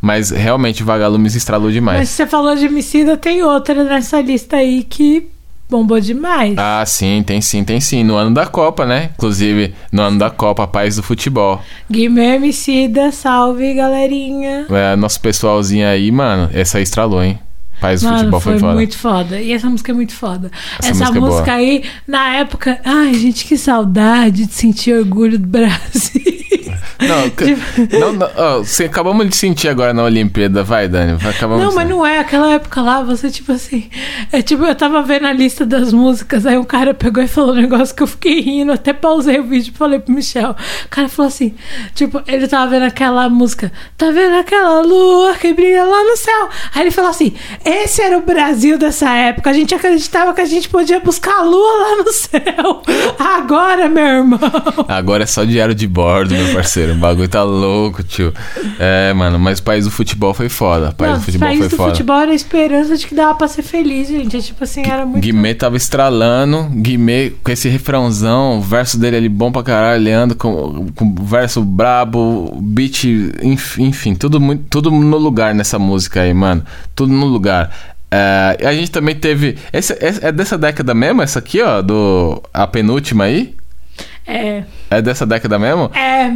Mas 0.00 0.30
realmente 0.30 0.84
Vagalumes 0.84 1.34
estralou 1.34 1.70
demais. 1.72 1.98
Mas 1.98 2.10
você 2.10 2.26
falou 2.26 2.54
de 2.54 2.66
Emicida, 2.66 3.16
tem 3.16 3.42
outra 3.42 3.82
nessa 3.82 4.20
lista 4.20 4.56
aí 4.56 4.84
que 4.84 5.26
bombou 5.68 6.00
demais. 6.00 6.54
Ah, 6.56 6.84
sim, 6.86 7.22
tem 7.24 7.40
sim, 7.40 7.64
tem 7.64 7.80
sim. 7.80 8.04
No 8.04 8.16
ano 8.16 8.34
da 8.34 8.46
Copa, 8.46 8.84
né? 8.84 9.10
Inclusive, 9.16 9.74
no 9.92 10.02
ano 10.02 10.18
da 10.18 10.30
Copa, 10.30 10.66
Paz 10.66 10.96
do 10.96 11.02
Futebol. 11.02 11.60
Guimê 11.90 12.36
Emicida, 12.36 13.10
salve 13.12 13.74
galerinha. 13.74 14.66
É, 14.70 14.96
nosso 14.96 15.20
pessoalzinho 15.20 15.86
aí, 15.86 16.10
mano, 16.10 16.50
essa 16.52 16.80
estralou, 16.80 17.22
hein? 17.22 17.38
Paz 17.80 18.00
do 18.02 18.08
Futebol 18.08 18.40
foi, 18.40 18.52
foi 18.54 18.60
foda. 18.60 18.74
muito 18.74 18.96
foda. 18.96 19.40
E 19.40 19.52
essa 19.52 19.68
música 19.68 19.92
é 19.92 19.94
muito 19.94 20.12
foda. 20.14 20.50
Essa 20.78 20.90
Essa, 20.90 20.98
música 21.04 21.18
é 21.18 21.20
música, 21.20 21.44
boa. 21.44 21.56
aí, 21.56 21.84
na 22.06 22.36
época, 22.36 22.80
ai, 22.84 23.14
gente, 23.14 23.44
que 23.44 23.56
saudade 23.56 24.46
de 24.46 24.52
sentir 24.52 24.92
orgulho 24.94 25.38
do 25.38 25.46
Brasil. 25.46 26.36
Não, 26.98 27.24
c- 27.28 27.98
não, 27.98 28.12
não, 28.14 28.28
ó, 28.36 28.58
você 28.60 28.84
acabamos 28.84 29.28
de 29.28 29.36
sentir 29.36 29.68
agora 29.68 29.92
na 29.92 30.02
Olimpíada, 30.04 30.62
vai, 30.64 30.88
Dani. 30.88 31.18
Acabamos 31.28 31.62
Não, 31.62 31.74
mas 31.74 31.86
não 31.88 32.04
é. 32.06 32.18
Aquela 32.20 32.52
época 32.52 32.80
lá, 32.80 33.02
você, 33.02 33.30
tipo 33.30 33.52
assim. 33.52 33.88
É 34.32 34.40
tipo, 34.40 34.64
eu 34.64 34.74
tava 34.74 35.02
vendo 35.02 35.26
a 35.26 35.32
lista 35.32 35.66
das 35.66 35.92
músicas, 35.92 36.46
aí 36.46 36.56
um 36.56 36.64
cara 36.64 36.94
pegou 36.94 37.22
e 37.22 37.28
falou 37.28 37.52
um 37.52 37.56
negócio 37.60 37.94
que 37.94 38.02
eu 38.02 38.06
fiquei 38.06 38.40
rindo, 38.40 38.72
até 38.72 38.94
pausei 38.94 39.38
o 39.38 39.44
vídeo 39.44 39.72
e 39.74 39.76
falei 39.76 39.98
pro 39.98 40.12
Michel. 40.14 40.52
O 40.86 40.88
cara 40.88 41.06
falou 41.08 41.28
assim: 41.28 41.54
tipo, 41.94 42.22
ele 42.26 42.48
tava 42.48 42.70
vendo 42.70 42.84
aquela 42.86 43.28
música, 43.28 43.70
tá 43.98 44.10
vendo 44.10 44.36
aquela 44.36 44.80
lua 44.80 45.34
que 45.34 45.52
brilha 45.52 45.84
lá 45.84 46.02
no 46.02 46.16
céu? 46.16 46.48
Aí 46.74 46.82
ele 46.82 46.90
falou 46.90 47.10
assim: 47.10 47.34
esse 47.66 48.00
era 48.00 48.16
o 48.16 48.22
Brasil 48.22 48.78
dessa 48.78 49.10
época. 49.12 49.50
A 49.50 49.52
gente 49.52 49.74
acreditava 49.74 50.32
que 50.32 50.40
a 50.40 50.44
gente 50.46 50.68
podia 50.68 51.00
buscar 51.00 51.40
a 51.40 51.42
lua 51.42 51.72
lá 51.80 52.04
no 52.04 52.12
céu. 52.12 52.82
Agora, 53.18 53.88
meu 53.88 54.04
irmão. 54.04 54.38
Agora 54.88 55.24
é 55.24 55.26
só 55.26 55.44
diário 55.44 55.74
de 55.74 55.86
bordo, 55.86 56.34
meu 56.34 56.54
parceiro. 56.54 56.92
O 56.92 56.96
bagulho 56.96 57.28
tá 57.28 57.42
louco, 57.42 58.02
tio. 58.02 58.32
É, 58.78 59.12
mano, 59.12 59.38
mas 59.38 59.58
o 59.58 59.62
país 59.62 59.84
do 59.84 59.90
futebol 59.90 60.32
foi 60.32 60.48
foda. 60.48 60.90
O 60.90 60.94
país 60.94 61.12
Não, 61.12 61.18
do 61.18 61.24
futebol 61.24 61.48
país 61.48 61.58
foi 61.58 61.68
do 61.68 61.76
foda. 61.76 61.90
futebol 61.90 62.16
era 62.20 62.30
a 62.30 62.34
esperança 62.34 62.96
de 62.96 63.06
que 63.06 63.14
dava 63.14 63.34
pra 63.34 63.48
ser 63.48 63.62
feliz, 63.62 64.08
gente. 64.08 64.36
É 64.36 64.40
tipo 64.40 64.62
assim, 64.62 64.82
era 64.86 65.04
muito. 65.04 65.22
Guimê 65.22 65.54
tava 65.54 65.76
estralando, 65.76 66.64
Guimê 66.70 67.32
com 67.42 67.50
esse 67.50 67.68
refrãozão, 67.68 68.58
o 68.58 68.60
verso 68.62 68.98
dele 68.98 69.16
ali 69.16 69.28
bom 69.28 69.50
pra 69.50 69.62
caralho, 69.62 70.02
Leandro 70.02 70.36
com, 70.36 70.86
com 70.94 71.14
verso 71.24 71.62
brabo, 71.62 72.56
beat, 72.62 73.04
enf- 73.42 73.78
enfim, 73.78 74.14
tudo, 74.14 74.40
muito, 74.40 74.64
tudo 74.70 74.90
no 74.90 75.16
lugar 75.18 75.54
nessa 75.54 75.78
música 75.78 76.20
aí, 76.22 76.32
mano. 76.32 76.62
Tudo 76.94 77.12
no 77.12 77.26
lugar. 77.26 77.55
É, 78.10 78.56
a 78.66 78.72
gente 78.72 78.90
também 78.90 79.14
teve. 79.14 79.58
Esse- 79.72 79.96
é 80.00 80.30
dessa 80.32 80.56
década 80.56 80.94
mesmo, 80.94 81.22
essa 81.22 81.38
aqui, 81.40 81.60
ó, 81.60 81.82
do. 81.82 82.42
A 82.54 82.66
penúltima 82.66 83.24
aí? 83.24 83.54
É. 84.26 84.64
É 84.90 85.00
dessa 85.00 85.24
década 85.24 85.58
mesmo? 85.58 85.90
É, 85.94 86.28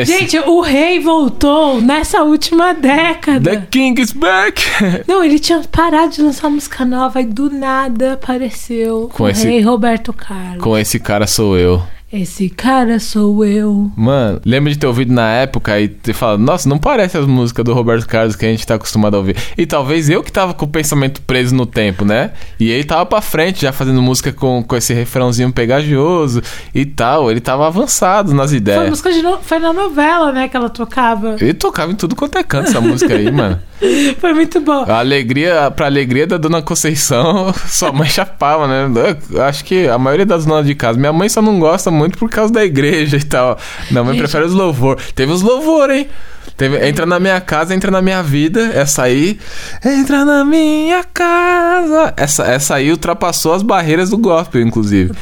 Esse- 0.00 0.18
Gente, 0.18 0.38
o 0.38 0.60
rei 0.60 1.00
voltou 1.00 1.80
nessa 1.80 2.22
última 2.22 2.72
década. 2.72 3.50
The 3.50 3.66
King 3.70 4.00
is 4.00 4.12
back! 4.12 4.62
Não, 5.08 5.22
ele 5.24 5.38
tinha 5.38 5.60
parado 5.70 6.12
de 6.12 6.22
lançar 6.22 6.48
música 6.48 6.84
nova 6.84 7.20
e 7.20 7.24
do 7.26 7.50
nada 7.50 8.12
apareceu 8.14 9.10
Com 9.12 9.24
o 9.24 9.28
esse- 9.28 9.46
rei 9.46 9.60
Roberto 9.60 10.12
Carlos. 10.12 10.62
Com 10.62 10.78
esse 10.78 10.98
cara 11.00 11.26
sou 11.26 11.56
eu. 11.58 11.82
Esse 12.12 12.50
cara 12.50 13.00
sou 13.00 13.42
eu. 13.42 13.90
Mano, 13.96 14.38
lembro 14.44 14.70
de 14.70 14.78
ter 14.78 14.86
ouvido 14.86 15.10
na 15.14 15.30
época 15.30 15.80
e 15.80 15.88
ter 15.88 16.12
falado, 16.12 16.40
nossa, 16.40 16.68
não 16.68 16.76
parece 16.76 17.16
as 17.16 17.24
músicas 17.26 17.64
do 17.64 17.72
Roberto 17.72 18.06
Carlos 18.06 18.36
que 18.36 18.44
a 18.44 18.48
gente 18.50 18.66
tá 18.66 18.74
acostumado 18.74 19.14
a 19.14 19.18
ouvir. 19.18 19.34
E 19.56 19.64
talvez 19.64 20.10
eu 20.10 20.22
que 20.22 20.30
tava 20.30 20.52
com 20.52 20.66
o 20.66 20.68
pensamento 20.68 21.22
preso 21.22 21.54
no 21.54 21.64
tempo, 21.64 22.04
né? 22.04 22.32
E 22.60 22.70
ele 22.70 22.84
tava 22.84 23.06
pra 23.06 23.22
frente, 23.22 23.62
já 23.62 23.72
fazendo 23.72 24.02
música 24.02 24.30
com, 24.30 24.62
com 24.62 24.76
esse 24.76 24.92
refrãozinho 24.92 25.50
pegajoso 25.52 26.42
e 26.74 26.84
tal. 26.84 27.30
Ele 27.30 27.40
tava 27.40 27.66
avançado 27.66 28.34
nas 28.34 28.50
Foi, 28.50 28.58
ideias. 28.58 28.90
música 28.90 29.10
de 29.10 29.22
no- 29.22 29.38
foi 29.40 29.58
na 29.58 29.72
novela, 29.72 30.32
né, 30.32 30.48
que 30.48 30.56
ela 30.56 30.68
tocava. 30.68 31.36
Ele 31.40 31.54
tocava 31.54 31.92
em 31.92 31.96
tudo 31.96 32.14
quanto 32.14 32.36
é 32.36 32.42
canto 32.42 32.68
essa 32.68 32.80
música 32.80 33.14
aí, 33.14 33.30
mano. 33.30 33.58
Foi 34.20 34.32
muito 34.32 34.60
bom. 34.60 34.84
A 34.86 35.00
alegria, 35.00 35.68
pra 35.74 35.86
alegria 35.86 36.24
da 36.24 36.36
dona 36.36 36.62
Conceição, 36.62 37.52
sua 37.66 37.90
mãe 37.90 38.08
chapava, 38.08 38.68
né? 38.68 39.16
Eu 39.28 39.42
acho 39.42 39.64
que 39.64 39.88
a 39.88 39.98
maioria 39.98 40.24
das 40.24 40.46
donas 40.46 40.64
de 40.66 40.72
casa. 40.76 40.96
Minha 40.96 41.12
mãe 41.12 41.28
só 41.28 41.42
não 41.42 41.58
gosta 41.58 41.90
muito 41.90 42.01
por 42.10 42.28
causa 42.30 42.52
da 42.52 42.64
igreja 42.64 43.16
e 43.16 43.24
tal. 43.24 43.58
Minha 43.90 44.02
mãe 44.04 44.14
Gente. 44.14 44.22
prefere 44.22 44.44
os 44.44 44.52
louvor. 44.52 44.98
Teve 45.14 45.32
os 45.32 45.42
louvor, 45.42 45.90
hein? 45.90 46.08
Teve, 46.56 46.86
entra 46.86 47.06
na 47.06 47.18
minha 47.18 47.40
casa, 47.40 47.74
entra 47.74 47.90
na 47.90 48.02
minha 48.02 48.22
vida. 48.22 48.70
Essa 48.74 49.04
aí. 49.04 49.38
Entra 49.84 50.24
na 50.24 50.44
minha 50.44 51.02
casa. 51.04 52.12
Essa, 52.16 52.44
essa 52.44 52.74
aí 52.76 52.90
ultrapassou 52.90 53.54
as 53.54 53.62
barreiras 53.62 54.10
do 54.10 54.18
gospel, 54.18 54.60
inclusive. 54.62 55.12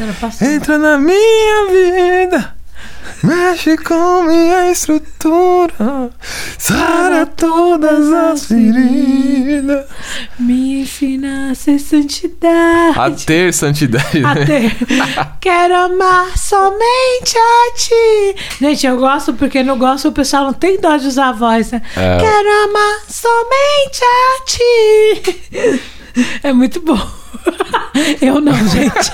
Entra 0.41 0.79
na 0.79 0.99
minha 0.99 1.67
vida. 1.71 2.60
Mexe 3.23 3.77
com 3.77 4.23
minha 4.23 4.71
estrutura, 4.71 6.11
sara 6.59 7.27
todas 7.27 8.11
as 8.11 8.47
feridas. 8.47 9.85
Me 10.39 10.83
ensina 10.83 11.51
a 11.51 11.55
ser 11.55 11.79
santidade. 11.79 12.99
A 12.99 13.11
ter 13.11 13.53
santidade. 13.53 14.25
A 14.25 14.35
né? 14.35 14.47
ter. 14.47 14.77
Quero 15.39 15.75
amar 15.75 16.37
somente 16.39 17.37
a 17.37 17.75
ti. 17.77 18.37
Gente, 18.59 18.87
eu 18.87 18.97
gosto 18.97 19.35
porque 19.35 19.63
no 19.63 19.77
gosto 19.77 20.09
o 20.09 20.13
pessoal 20.13 20.45
não 20.45 20.55
tem 20.55 20.81
dó 20.81 20.97
de 20.97 21.07
usar 21.07 21.29
a 21.29 21.33
voz, 21.33 21.73
né? 21.73 21.83
É. 21.97 22.19
Quero 22.19 22.49
amar 22.69 23.01
somente 23.07 24.03
a 24.03 24.45
ti. 24.47 25.83
É 26.43 26.53
muito 26.53 26.81
bom. 26.81 27.20
Eu 28.21 28.41
não, 28.41 28.55
gente. 28.69 29.13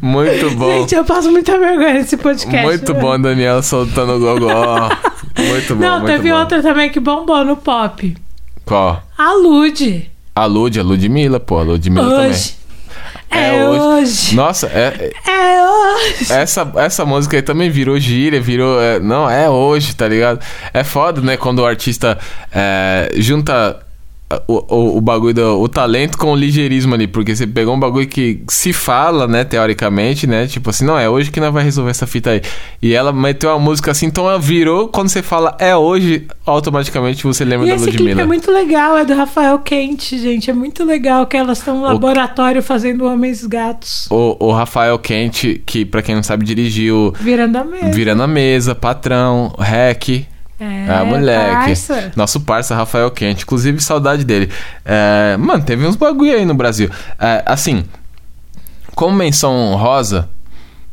Muito 0.00 0.50
bom. 0.52 0.80
Gente, 0.80 0.94
eu 0.94 1.04
passo 1.04 1.30
muita 1.30 1.58
vergonha 1.58 1.94
nesse 1.94 2.16
podcast. 2.16 2.64
Muito 2.66 2.94
né? 2.94 3.00
bom, 3.00 3.20
Daniel 3.20 3.62
soltando 3.62 4.12
o 4.14 4.18
gogó. 4.18 4.88
Muito 5.38 5.74
bom. 5.74 5.80
Não, 5.82 6.00
muito 6.00 6.06
teve 6.12 6.30
bom. 6.30 6.38
outra 6.38 6.62
também 6.62 6.90
que 6.90 7.00
bombou 7.00 7.44
no 7.44 7.56
pop. 7.56 8.16
Qual? 8.64 9.02
A 9.18 9.32
Lud. 9.34 10.10
A 10.34 10.44
Lud, 10.46 10.78
a 10.78 10.82
Ludmilla, 10.82 11.40
pô. 11.40 11.58
A 11.58 11.62
Ludmilla 11.62 12.06
Hoje. 12.06 12.50
também. 12.52 12.60
É, 13.32 13.64
hoje. 13.68 14.34
Nossa, 14.34 14.66
é, 14.66 15.12
É 15.24 15.62
hoje. 15.64 16.32
essa, 16.32 16.68
essa 16.76 17.04
música 17.06 17.36
aí 17.36 17.42
também 17.42 17.70
virou 17.70 17.96
gíria, 17.98 18.40
virou. 18.40 18.80
é, 18.82 18.98
não, 18.98 19.30
é 19.30 19.48
hoje, 19.48 19.94
tá 19.94 20.08
ligado? 20.08 20.40
É 20.74 20.82
foda, 20.82 21.20
né? 21.20 21.36
Quando 21.36 21.60
o 21.60 21.66
artista 21.66 22.18
é, 22.52 23.08
junta 23.14 23.78
o, 24.46 24.64
o, 24.74 24.96
o 24.98 25.00
bagulho 25.00 25.34
do 25.34 25.60
o 25.60 25.68
talento 25.68 26.16
com 26.16 26.32
o 26.32 26.36
ligeirismo 26.36 26.94
ali, 26.94 27.06
porque 27.06 27.34
você 27.34 27.46
pegou 27.46 27.74
um 27.74 27.80
bagulho 27.80 28.06
que 28.06 28.42
se 28.48 28.72
fala, 28.72 29.26
né, 29.26 29.44
teoricamente, 29.44 30.26
né? 30.26 30.46
Tipo 30.46 30.70
assim, 30.70 30.84
não, 30.84 30.98
é 30.98 31.08
hoje 31.08 31.30
que 31.30 31.40
nós 31.40 31.52
vai 31.52 31.64
resolver 31.64 31.90
essa 31.90 32.06
fita 32.06 32.30
aí. 32.30 32.42
E 32.80 32.94
ela 32.94 33.12
meteu 33.12 33.50
uma 33.50 33.58
música 33.58 33.90
assim, 33.90 34.06
então 34.06 34.28
ela 34.28 34.38
virou, 34.38 34.88
quando 34.88 35.08
você 35.08 35.22
fala 35.22 35.56
é 35.58 35.76
hoje, 35.76 36.26
automaticamente 36.46 37.24
você 37.24 37.44
lembra 37.44 37.66
E 37.66 37.70
da 37.70 37.76
esse 37.76 37.86
clipe 37.86 38.02
Ludmilla. 38.02 38.22
é 38.22 38.26
muito 38.26 38.50
legal, 38.52 38.96
é 38.96 39.04
do 39.04 39.14
Rafael 39.14 39.58
Quente, 39.58 40.18
gente. 40.18 40.50
É 40.50 40.54
muito 40.54 40.84
legal 40.84 41.26
que 41.26 41.36
elas 41.36 41.58
estão 41.58 41.78
no 41.78 41.84
laboratório 41.84 42.62
fazendo 42.62 43.06
homens 43.06 43.44
gatos. 43.44 44.06
O, 44.10 44.36
o 44.48 44.52
Rafael 44.52 44.98
Quente, 44.98 45.60
que 45.66 45.84
pra 45.84 46.02
quem 46.02 46.14
não 46.14 46.22
sabe, 46.22 46.44
dirigiu 46.44 47.12
Virando 47.18 47.56
a 47.56 47.64
mesa. 47.64 47.90
Virando 47.90 48.22
a 48.22 48.26
Mesa, 48.26 48.74
Patrão, 48.74 49.54
Rec. 49.58 50.24
É, 50.60 50.86
Ah, 50.90 51.04
moleque. 51.04 51.54
parça. 51.54 52.12
Nosso 52.14 52.40
parça 52.40 52.74
Rafael 52.76 53.10
Quente. 53.10 53.44
Inclusive, 53.44 53.80
saudade 53.80 54.24
dele. 54.24 54.50
É, 54.84 55.36
mano, 55.38 55.64
teve 55.64 55.86
uns 55.86 55.96
bagulho 55.96 56.34
aí 56.34 56.44
no 56.44 56.54
Brasil. 56.54 56.90
É, 57.18 57.42
assim, 57.46 57.84
como 58.94 59.16
menção 59.16 59.74
rosa, 59.76 60.28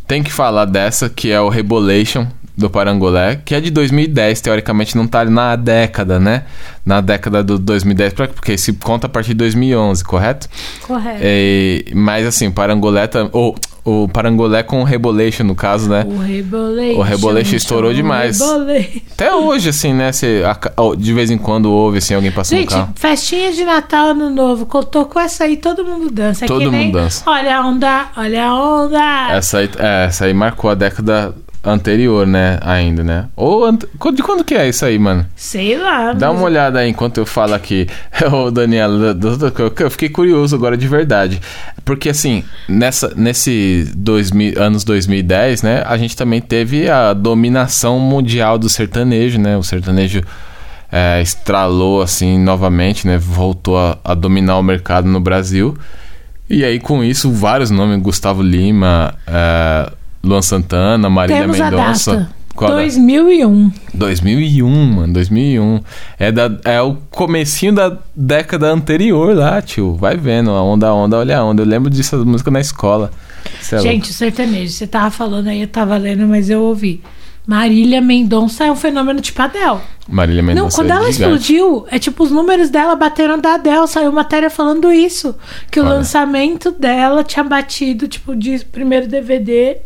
tem 0.08 0.24
que 0.24 0.32
falar 0.32 0.64
dessa, 0.66 1.10
que 1.10 1.32
é 1.32 1.42
o 1.42 1.50
Rebolation 1.50 2.28
do 2.58 2.70
Parangolé, 2.70 3.40
que 3.46 3.54
é 3.54 3.62
de 3.62 3.70
2010, 3.70 4.42
teoricamente 4.42 4.98
não 4.98 5.06
tá 5.08 5.24
na 5.26 5.56
década, 5.56 6.20
né? 6.20 6.44
Na 6.84 7.02
década 7.02 7.44
do 7.44 7.60
2010, 7.60 8.14
pra- 8.14 8.28
porque 8.28 8.58
se 8.58 8.74
conta 8.74 9.06
a 9.06 9.10
partir 9.10 9.30
de 9.30 9.36
2011, 9.36 10.04
correto? 10.04 10.48
Correto. 10.82 11.20
É, 11.22 11.84
mas 11.94 12.26
assim, 12.26 12.48
o 12.48 12.52
Parangolé, 12.52 13.06
tam- 13.08 13.30
ou 13.32 13.56
o 13.86 14.08
Parangolé 14.10 14.64
com 14.64 14.82
o 14.82 14.84
Rebolation, 14.84 15.44
no 15.46 15.56
caso, 15.56 15.88
né? 15.90 16.04
O 16.08 16.18
Rebolation. 16.18 17.00
O 17.00 17.04
Rebolation 17.04 17.56
estourou 17.56 17.94
demais. 17.94 18.40
Rebolation. 18.40 19.00
Até 19.14 19.36
hoje, 19.36 19.70
assim, 19.70 19.94
né? 19.94 20.12
Você, 20.12 20.42
de 20.98 21.14
vez 21.14 21.30
em 21.30 21.38
quando 21.38 21.72
ouve, 21.72 22.00
assim, 22.00 22.14
alguém 22.16 22.32
passando 22.32 22.58
Gente, 22.60 22.70
carro. 22.70 22.90
festinha 22.96 23.52
de 23.54 23.64
Natal, 23.64 24.08
Ano 24.10 24.30
Novo, 24.30 24.66
contou 24.66 25.06
com 25.06 25.20
essa 25.20 25.44
aí, 25.46 25.56
todo 25.58 25.86
mundo 25.86 26.10
dança. 26.12 26.44
É 26.46 26.48
Todo 26.48 26.60
que 26.60 26.66
mundo 26.66 26.76
nem, 26.76 26.92
dança. 26.92 27.24
Olha 27.30 27.58
a 27.60 27.66
onda, 27.68 28.08
olha 28.18 28.46
a 28.46 28.54
onda. 28.56 29.28
Essa 29.32 29.60
aí, 29.60 29.70
é, 29.78 30.06
essa 30.06 30.26
aí 30.26 30.34
marcou 30.34 30.70
a 30.70 30.76
década 30.76 31.34
anterior, 31.70 32.26
né? 32.26 32.58
Ainda, 32.62 33.04
né? 33.04 33.26
Ou 33.36 33.66
ant- 33.66 33.86
de 34.16 34.24
quando 34.24 34.44
que 34.44 34.56
é 34.56 34.68
isso 34.70 34.86
aí, 34.86 34.98
mano? 34.98 35.26
Sei 35.36 35.78
lá. 35.78 36.14
Dá 36.14 36.28
mas- 36.30 36.38
uma 36.38 36.46
olhada 36.46 36.80
aí 36.80 36.90
enquanto 36.90 37.18
eu 37.18 37.26
falo 37.26 37.54
aqui. 37.54 37.88
Ô, 38.32 38.50
Daniela, 38.50 39.14
do- 39.14 39.54
eu 39.80 39.92
fiquei 39.92 40.10
curioso 40.10 40.56
agora 40.56 40.78
de 40.78 40.88
verdade. 40.88 41.42
Porque, 41.84 42.10
assim, 42.10 42.44
nessa, 42.68 43.14
nesse 43.16 43.92
2000, 43.96 44.62
anos 44.62 44.84
2010, 44.84 45.62
né? 45.64 45.84
A 45.86 45.98
gente 45.98 46.16
também 46.16 46.42
teve 46.42 46.90
a 46.90 47.14
dominação 47.14 48.00
mundial 48.00 48.58
do 48.58 48.70
sertanejo, 48.70 49.40
né? 49.40 49.56
O 49.58 49.64
sertanejo 49.64 50.22
é, 50.92 51.22
estralou, 51.22 52.02
assim, 52.02 52.40
novamente, 52.40 53.06
né? 53.08 53.18
Voltou 53.18 53.78
a, 53.78 53.98
a 54.04 54.14
dominar 54.14 54.58
o 54.58 54.64
mercado 54.64 55.08
no 55.08 55.20
Brasil. 55.20 55.78
E 56.50 56.64
aí, 56.64 56.80
com 56.80 57.04
isso, 57.04 57.30
vários 57.32 57.70
nomes. 57.70 58.02
Gustavo 58.02 58.42
Lima, 58.42 59.14
é, 59.28 59.92
Luan 60.28 60.42
Santana, 60.42 61.10
Marília 61.10 61.42
Temos 61.42 61.58
Mendonça. 61.60 62.16
data. 62.18 62.38
Qual 62.56 62.72
é? 62.72 62.82
2001. 62.82 63.72
2001, 63.94 64.68
mano, 64.86 65.14
2001. 65.14 65.80
É, 66.18 66.32
da, 66.32 66.50
é 66.66 66.82
o 66.82 66.96
comecinho 67.12 67.74
da 67.74 67.98
década 68.16 68.68
anterior 68.72 69.36
lá, 69.36 69.62
tio. 69.62 69.94
Vai 69.96 70.18
vendo, 70.18 70.50
a 70.50 70.62
onda, 70.64 70.88
a 70.88 70.94
onda, 70.94 71.18
olha 71.20 71.38
a 71.38 71.44
onda. 71.46 71.62
Eu 71.62 71.68
lembro 71.68 71.90
disso, 71.90 72.26
música 72.26 72.50
na 72.50 72.60
escola. 72.60 73.12
Cê 73.62 73.76
é 73.76 73.80
Gente, 73.80 74.10
o 74.10 74.14
sertanejo, 74.14 74.74
você 74.74 74.88
tava 74.88 75.12
falando 75.12 75.48
aí, 75.50 75.62
eu 75.62 75.68
tava 75.68 75.96
lendo, 75.98 76.28
mas 76.28 76.50
eu 76.50 76.62
ouvi. 76.64 77.02
Marília 77.46 78.02
Mendonça 78.02 78.66
é 78.66 78.72
um 78.72 78.76
fenômeno 78.76 79.22
tipo 79.22 79.42
Adele. 79.42 79.66
louco. 79.68 79.84
Marília 80.10 80.42
Não, 80.42 80.48
Mendonça. 80.48 80.78
quando 80.78 80.90
é 80.92 80.94
ela 80.96 81.12
gigante. 81.12 81.22
explodiu, 81.22 81.86
é 81.92 82.00
tipo, 82.00 82.24
os 82.24 82.32
números 82.32 82.70
dela 82.70 82.96
bateram 82.96 83.40
da 83.40 83.54
Adele. 83.54 83.88
Saiu 83.88 84.12
matéria 84.12 84.50
falando 84.50 84.92
isso. 84.92 85.36
Que 85.72 85.80
o 85.80 85.84
Olha. 85.84 85.94
lançamento 85.94 86.72
dela 86.72 87.24
tinha 87.24 87.44
batido, 87.44 88.08
tipo, 88.08 88.36
de 88.36 88.66
primeiro 88.66 89.08
DVD. 89.08 89.78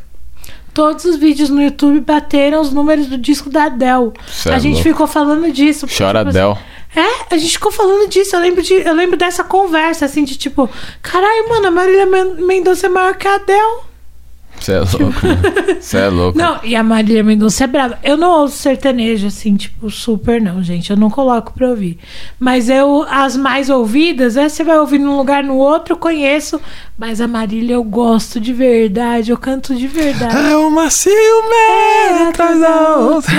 Todos 0.73 1.03
os 1.05 1.15
vídeos 1.17 1.49
no 1.49 1.61
YouTube 1.61 1.99
bateram 2.01 2.61
os 2.61 2.71
números 2.71 3.07
do 3.07 3.17
disco 3.17 3.49
da 3.49 3.65
Adele. 3.65 4.11
Cê 4.27 4.49
a 4.49 4.53
é 4.55 4.59
gente 4.59 4.75
louco. 4.75 4.89
ficou 4.89 5.07
falando 5.07 5.51
disso. 5.51 5.85
Chora 5.87 6.19
tipo, 6.25 6.29
Adele. 6.29 6.57
É, 6.95 7.33
a 7.33 7.37
gente 7.37 7.51
ficou 7.53 7.71
falando 7.71 8.09
disso. 8.09 8.35
Eu 8.35 8.39
lembro, 8.41 8.61
de, 8.61 8.73
eu 8.73 8.93
lembro 8.93 9.17
dessa 9.17 9.43
conversa, 9.43 10.05
assim, 10.05 10.23
de 10.23 10.37
tipo, 10.37 10.69
caralho, 11.01 11.49
mano, 11.49 11.67
a 11.67 11.71
Marília 11.71 12.05
Men- 12.05 12.35
Mendonça 12.45 12.85
é 12.87 12.89
maior 12.89 13.15
que 13.15 13.27
a 13.27 13.35
Adele. 13.35 13.91
Você 14.59 14.73
é 14.73 14.79
louco, 14.79 15.19
Você 15.81 15.97
é 15.97 16.07
louco. 16.07 16.37
Não, 16.37 16.59
e 16.63 16.75
a 16.75 16.83
Marília 16.83 17.23
Mendonça 17.23 17.63
é 17.63 17.67
brava. 17.67 17.97
Eu 18.03 18.15
não 18.15 18.41
ouço 18.41 18.57
sertanejo, 18.57 19.25
assim, 19.25 19.55
tipo, 19.55 19.89
super 19.89 20.39
não, 20.39 20.61
gente. 20.61 20.91
Eu 20.91 20.97
não 20.97 21.09
coloco 21.09 21.51
pra 21.53 21.69
ouvir. 21.69 21.97
Mas 22.39 22.69
eu, 22.69 23.03
as 23.09 23.35
mais 23.35 23.69
ouvidas, 23.71 24.37
é, 24.37 24.47
você 24.47 24.63
vai 24.63 24.77
ouvir 24.77 24.99
num 24.99 25.17
lugar, 25.17 25.43
no 25.43 25.55
outro, 25.55 25.97
conheço. 25.97 26.61
Mas 27.01 27.19
a 27.19 27.27
Marília 27.27 27.73
eu 27.73 27.83
gosto 27.83 28.39
de 28.39 28.53
verdade, 28.53 29.31
eu 29.31 29.37
canto 29.37 29.73
de 29.73 29.87
verdade. 29.87 30.37
É 30.37 30.55
uma 30.55 30.87
ciumeira 30.91 32.29
atrás 32.29 32.59
da 32.59 32.95
outra. 32.97 33.33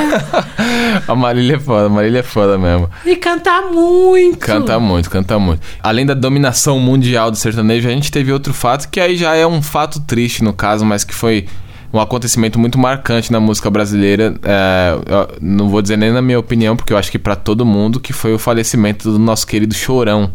a 1.06 1.14
Marília 1.14 1.54
é 1.54 1.60
foda, 1.60 1.86
a 1.86 1.88
Marília 1.88 2.18
é 2.18 2.22
foda 2.24 2.58
mesmo. 2.58 2.90
E 3.06 3.14
cantar 3.14 3.70
muito. 3.70 4.38
Canta 4.38 4.80
muito, 4.80 5.08
canta 5.08 5.38
muito. 5.38 5.62
Além 5.80 6.04
da 6.04 6.12
dominação 6.12 6.80
mundial 6.80 7.30
do 7.30 7.36
sertanejo, 7.36 7.88
a 7.88 7.92
gente 7.92 8.10
teve 8.10 8.32
outro 8.32 8.52
fato 8.52 8.88
que 8.88 8.98
aí 8.98 9.16
já 9.16 9.36
é 9.36 9.46
um 9.46 9.62
fato 9.62 10.00
triste 10.00 10.42
no 10.42 10.52
caso, 10.52 10.84
mas 10.84 11.04
que 11.04 11.14
foi 11.14 11.46
um 11.92 12.00
acontecimento 12.00 12.58
muito 12.58 12.78
marcante 12.78 13.30
na 13.30 13.38
música 13.38 13.70
brasileira. 13.70 14.34
É, 14.42 14.98
não 15.40 15.68
vou 15.68 15.82
dizer 15.82 15.98
nem 15.98 16.10
na 16.10 16.22
minha 16.22 16.38
opinião, 16.38 16.74
porque 16.74 16.92
eu 16.92 16.96
acho 16.96 17.10
que 17.12 17.18
pra 17.18 17.36
todo 17.36 17.66
mundo, 17.66 18.00
que 18.00 18.12
foi 18.12 18.32
o 18.32 18.38
falecimento 18.38 19.12
do 19.12 19.18
nosso 19.18 19.46
querido 19.46 19.74
Chorão. 19.74 20.32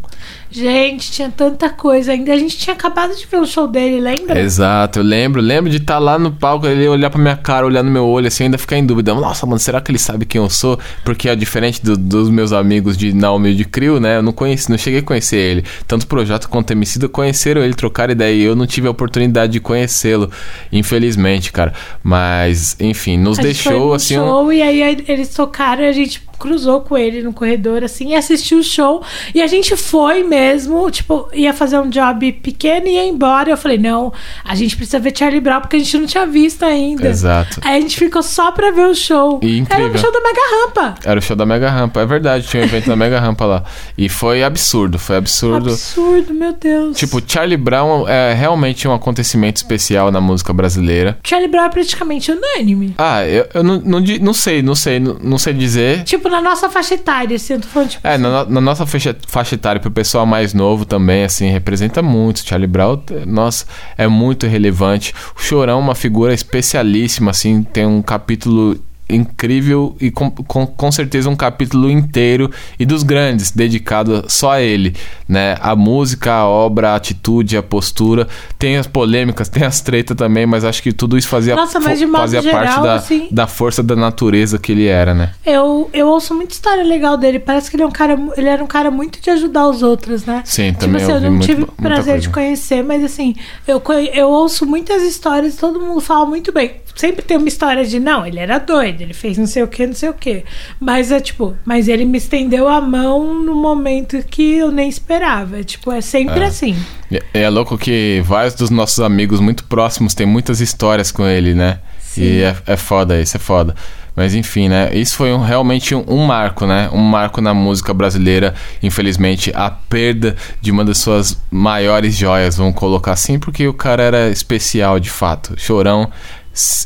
Gente, 0.50 1.12
tinha 1.12 1.30
tanta 1.30 1.70
coisa 1.70 2.12
ainda. 2.14 2.34
A 2.34 2.38
gente 2.38 2.58
tinha 2.58 2.74
acabado 2.74 3.16
de 3.16 3.26
ver 3.26 3.38
o 3.38 3.46
show 3.46 3.68
dele, 3.68 4.00
lembra? 4.00 4.40
Exato, 4.40 5.00
eu 5.00 5.04
lembro, 5.04 5.42
lembro 5.42 5.70
de 5.70 5.78
estar 5.78 6.00
lá 6.00 6.18
no 6.18 6.32
palco, 6.32 6.66
ele 6.68 6.88
olhar 6.88 7.10
pra 7.10 7.20
minha 7.22 7.36
cara, 7.36 7.66
olhar 7.66 7.84
no 7.84 7.92
meu 7.92 8.06
olho, 8.06 8.28
assim, 8.28 8.46
ainda 8.46 8.58
ficar 8.58 8.78
em 8.78 8.86
dúvida. 8.86 9.14
Nossa, 9.14 9.46
mano, 9.46 9.60
será 9.60 9.82
que 9.82 9.92
ele 9.92 10.00
sabe 10.00 10.26
quem 10.26 10.42
eu 10.42 10.50
sou? 10.50 10.80
Porque 11.04 11.28
é 11.30 11.36
diferente 11.36 11.84
do- 11.84 11.98
dos 11.98 12.30
meus 12.30 12.54
amigos 12.54 12.98
de 12.98 13.14
Naomi 13.14 13.50
e 13.52 13.56
de 13.56 13.66
Crio, 13.66 14.00
né? 14.00 14.18
Eu 14.18 14.22
não 14.24 14.32
conheci, 14.32 14.70
não 14.70 14.78
cheguei 14.78 15.00
a 15.00 15.04
conhecer 15.04 15.38
ele. 15.38 15.64
Tanto 15.88 16.04
o 16.04 16.08
Projeto 16.08 16.48
quanto 16.50 16.70
o 16.70 16.74
Emicida 16.74 17.10
conheceram 17.10 17.62
ele, 17.62 17.74
trocaram 17.74 18.14
ideia, 18.14 18.34
e 18.34 18.44
eu 18.44 18.56
não 18.56 18.66
tive 18.66 18.88
a 18.88 18.92
oportunidade 18.92 19.52
de 19.54 19.60
conhecê-lo, 19.60 20.32
infelizmente, 20.72 21.52
cara. 21.52 21.74
Mas, 22.04 22.76
enfim, 22.80 23.18
nos 23.18 23.40
A 23.40 23.42
deixou, 23.42 23.94
assim, 23.94 24.18
um- 24.18 24.26
show 24.26 24.54
e 24.54 24.62
aí 24.62 24.82
aí 24.84 25.04
eles 25.08 25.30
tocaram 25.34 25.84
e 25.84 25.88
a 25.88 25.92
gente 25.92 26.22
cruzou 26.38 26.82
com 26.82 26.98
ele 26.98 27.22
no 27.22 27.34
corredor 27.34 27.84
assim 27.84 28.10
e 28.12 28.16
assistiu 28.16 28.60
o 28.60 28.64
show 28.64 29.02
e 29.34 29.42
a 29.42 29.48
gente 29.48 29.76
foi 29.76 30.24
mesmo 30.24 30.90
tipo 30.92 31.28
ia 31.34 31.54
fazer 31.54 31.80
um 31.80 31.90
job 31.90 32.32
pequeno 32.34 32.88
e 32.88 32.92
ia 32.96 33.06
embora 33.06 33.50
eu 33.50 33.58
falei 33.58 33.78
não 33.78 34.12
a 34.44 34.56
gente 34.56 34.76
precisa 34.76 35.00
ver 35.00 35.18
Charlie 35.18 35.42
Brown 35.42 35.62
porque 35.62 35.76
a 35.76 35.80
gente 35.80 35.98
não 35.98 36.06
tinha 36.06 36.26
visto 36.26 36.64
ainda 36.64 37.08
Exato. 37.08 37.60
aí 37.64 37.78
a 37.78 37.82
gente 37.82 37.98
ficou 37.98 38.22
só 38.24 38.52
pra 38.52 38.72
ver 38.72 38.88
o 38.88 38.96
show 38.96 39.40
E 39.44 39.48
era 39.70 39.84
incrível. 39.84 39.92
o 39.94 39.98
show 39.98 40.12
da 40.12 40.22
Mega 40.22 40.42
Rampa 40.52 40.96
Era 41.04 41.20
o 41.20 41.22
show 41.22 41.36
da 41.36 41.46
Mega 41.46 41.70
Rampa, 41.70 42.02
é 42.02 42.06
verdade, 42.06 42.48
tinha 42.48 42.62
um 42.64 42.66
evento 42.66 42.88
da 42.88 42.96
Mega 42.96 43.20
Rampa 43.20 43.46
lá. 43.46 43.64
E 43.98 44.10
foi 44.10 44.44
absurdo, 44.44 44.98
foi 45.00 45.18
absurdo. 45.18 45.70
absurdo 45.72 46.34
meu 46.34 46.54
Deus 46.54 46.98
Tipo, 46.98 47.22
Charlie 47.26 47.58
Brown 47.58 48.08
é 48.08 48.34
realmente 48.34 48.88
um 48.88 48.94
acontecimento 48.94 49.58
especial 49.58 50.12
na 50.12 50.20
música 50.22 50.54
brasileira. 50.54 51.18
Charlie 51.24 51.50
Brown 51.50 51.66
é 51.66 51.70
praticamente 51.70 52.32
unânime 52.32 52.94
Ah, 52.98 53.26
eu, 53.26 53.48
eu 53.54 53.64
não, 53.64 53.80
não, 53.82 54.00
não 54.00 54.34
sei, 54.34 54.62
não 54.62 54.76
sei, 54.76 55.00
não, 55.00 55.16
não 55.22 55.38
sei 55.38 55.54
dizer. 55.54 56.04
tipo 56.04 56.27
na 56.30 56.42
nossa 56.42 56.70
faixa 56.70 56.94
etária 56.96 57.36
assim 57.36 57.54
eu 57.54 57.62
tô 57.62 57.68
falando 57.68 57.90
tipo 57.90 58.08
É, 58.08 58.18
na, 58.18 58.46
na 58.46 58.62
nossa 58.62 58.86
faixa, 58.86 59.16
faixa 59.28 59.56
etária, 59.56 59.82
pro 59.82 59.92
pessoal 59.92 60.26
mais 60.26 60.54
novo 60.54 60.86
também, 60.86 61.24
assim, 61.24 61.50
representa 61.50 62.02
muito. 62.02 62.48
Charlie 62.48 62.68
Brown, 62.68 63.02
nossa, 63.26 63.66
é 63.98 64.08
muito 64.08 64.48
relevante. 64.48 65.14
O 65.36 65.42
Chorão 65.42 65.78
é 65.80 65.82
uma 65.82 65.96
figura 65.96 66.34
especialíssima, 66.34 67.32
assim, 67.32 67.64
tem 67.64 67.86
um 67.86 68.02
capítulo 68.02 68.78
incrível 69.10 69.96
e 70.02 70.12
com, 70.12 70.30
com, 70.30 70.68
com 70.68 70.92
certeza 70.92 71.30
um 71.30 71.36
capítulo 71.36 71.90
inteiro 71.90 72.52
e 72.80 72.86
dos 72.86 73.04
grandes, 73.04 73.52
dedicado 73.52 74.26
só 74.28 74.52
a 74.52 74.62
ele, 74.62 74.96
né? 75.28 75.56
A 75.62 75.76
música, 75.76 76.32
a 76.34 76.48
obra, 76.48 76.92
a 76.92 76.96
atitude, 76.96 77.58
a 77.58 77.64
postura. 77.64 78.28
Tem 78.60 78.78
as 78.78 78.88
polêmicas, 78.88 79.48
tem 79.50 79.64
as 79.64 79.82
tretas 79.82 80.16
também, 80.18 80.46
mas 80.46 80.64
acho 80.66 80.82
que 80.84 80.92
tudo 80.92 81.18
isso 81.18 81.28
fazia, 81.28 81.56
Nossa, 81.56 81.80
mas 81.80 82.00
de 82.00 82.06
modo 82.06 82.18
fazia 82.22 82.42
geral, 82.42 82.64
parte 82.64 82.82
da, 82.82 82.94
assim- 82.96 83.28
da 83.32 83.48
força 83.48 83.82
da 83.82 83.96
natureza 83.96 84.58
que 84.60 84.72
ele 84.72 84.86
era, 84.88 85.14
né? 85.14 85.32
Eu, 85.46 85.90
eu 85.94 86.08
ouço 86.08 86.34
muita 86.34 86.54
história 86.54 86.84
legal 86.84 87.18
dele. 87.18 87.40
Parece 87.40 87.70
que 87.70 87.76
ele 87.76 87.84
é 87.84 87.88
um 87.88 87.92
cara, 87.92 88.18
ele 88.36 88.48
era 88.50 88.64
um 88.64 88.68
cara 88.68 88.92
muito 88.92 89.22
de 89.22 89.30
ajudar 89.30 89.68
os 89.70 89.82
outros, 89.84 90.26
né? 90.26 90.42
Sim, 90.46 90.70
Tipo 90.70 90.80
também 90.82 91.02
assim, 91.02 91.12
eu 91.14 91.22
não 91.22 91.32
muito- 91.32 91.46
tive 91.46 91.66
prazer 91.66 92.20
de 92.20 92.30
coisa. 92.30 92.48
conhecer, 92.48 92.84
mas 92.84 93.04
assim, 93.04 93.36
eu, 93.68 93.82
eu 94.14 94.28
ouço 94.30 94.66
muitas 94.66 95.02
histórias, 95.04 95.56
todo 95.56 95.80
mundo 95.80 96.02
fala 96.02 96.26
muito 96.26 96.52
bem. 96.52 96.76
Sempre 96.98 97.22
tem 97.22 97.38
uma 97.38 97.48
história 97.48 97.86
de, 97.86 98.00
não, 98.00 98.26
ele 98.26 98.40
era 98.40 98.58
doido, 98.58 99.02
ele 99.02 99.14
fez 99.14 99.38
não 99.38 99.48
sei 99.48 99.64
o 99.64 99.68
que, 99.68 99.88
não 99.88 99.94
sei 99.94 100.10
o 100.10 100.14
que. 100.14 100.44
Mas 100.80 101.12
é 101.12 101.20
tipo, 101.20 101.56
mas 101.64 101.88
ele 101.88 102.04
me 102.04 102.18
estendeu 102.18 102.68
a 102.68 102.82
mão 102.82 103.42
no 103.44 103.56
momento 103.56 104.22
que 104.24 104.56
eu 104.56 104.72
nem 104.72 104.90
esperava. 104.90 105.60
É, 105.60 105.64
tipo, 105.64 105.92
é 105.92 106.02
sempre 106.02 106.44
assim. 106.44 106.76
E 107.12 107.18
e 107.34 107.40
é 107.40 107.50
louco 107.50 107.78
que 107.78 108.22
vários 108.26 108.54
dos 108.56 108.70
nossos 108.70 109.00
amigos 109.00 109.40
muito 109.40 109.64
próximos 109.66 110.14
têm 110.14 110.26
muitas 110.28 110.60
histórias 110.60 111.12
com 111.12 111.26
ele, 111.26 111.54
né? 111.54 111.80
Sim. 112.02 112.24
E 112.24 112.42
é, 112.42 112.56
é 112.66 112.76
foda 112.76 113.22
isso, 113.22 113.38
é 113.38 113.40
foda. 113.40 113.76
Mas 114.16 114.34
enfim, 114.34 114.68
né? 114.68 114.90
Isso 114.96 115.16
foi 115.16 115.32
um- 115.32 115.44
realmente 115.44 115.94
um, 115.94 116.04
um 116.08 116.26
marco, 116.26 116.66
né? 116.66 116.90
Um 116.92 116.98
marco 116.98 117.40
na 117.40 117.54
música 117.54 117.94
brasileira. 117.94 118.56
Infelizmente, 118.82 119.52
a 119.54 119.70
perda 119.70 120.36
de 120.60 120.72
uma 120.72 120.84
das 120.84 120.98
suas 120.98 121.40
maiores 121.52 122.16
joias, 122.18 122.58
vamos 122.58 122.74
colocar 122.74 123.12
assim, 123.12 123.38
porque 123.38 123.68
o 123.68 123.74
cara 123.74 124.02
era 124.02 124.30
especial 124.30 125.00
de 125.00 125.12
fato. 125.12 125.54
Chorão 125.58 126.10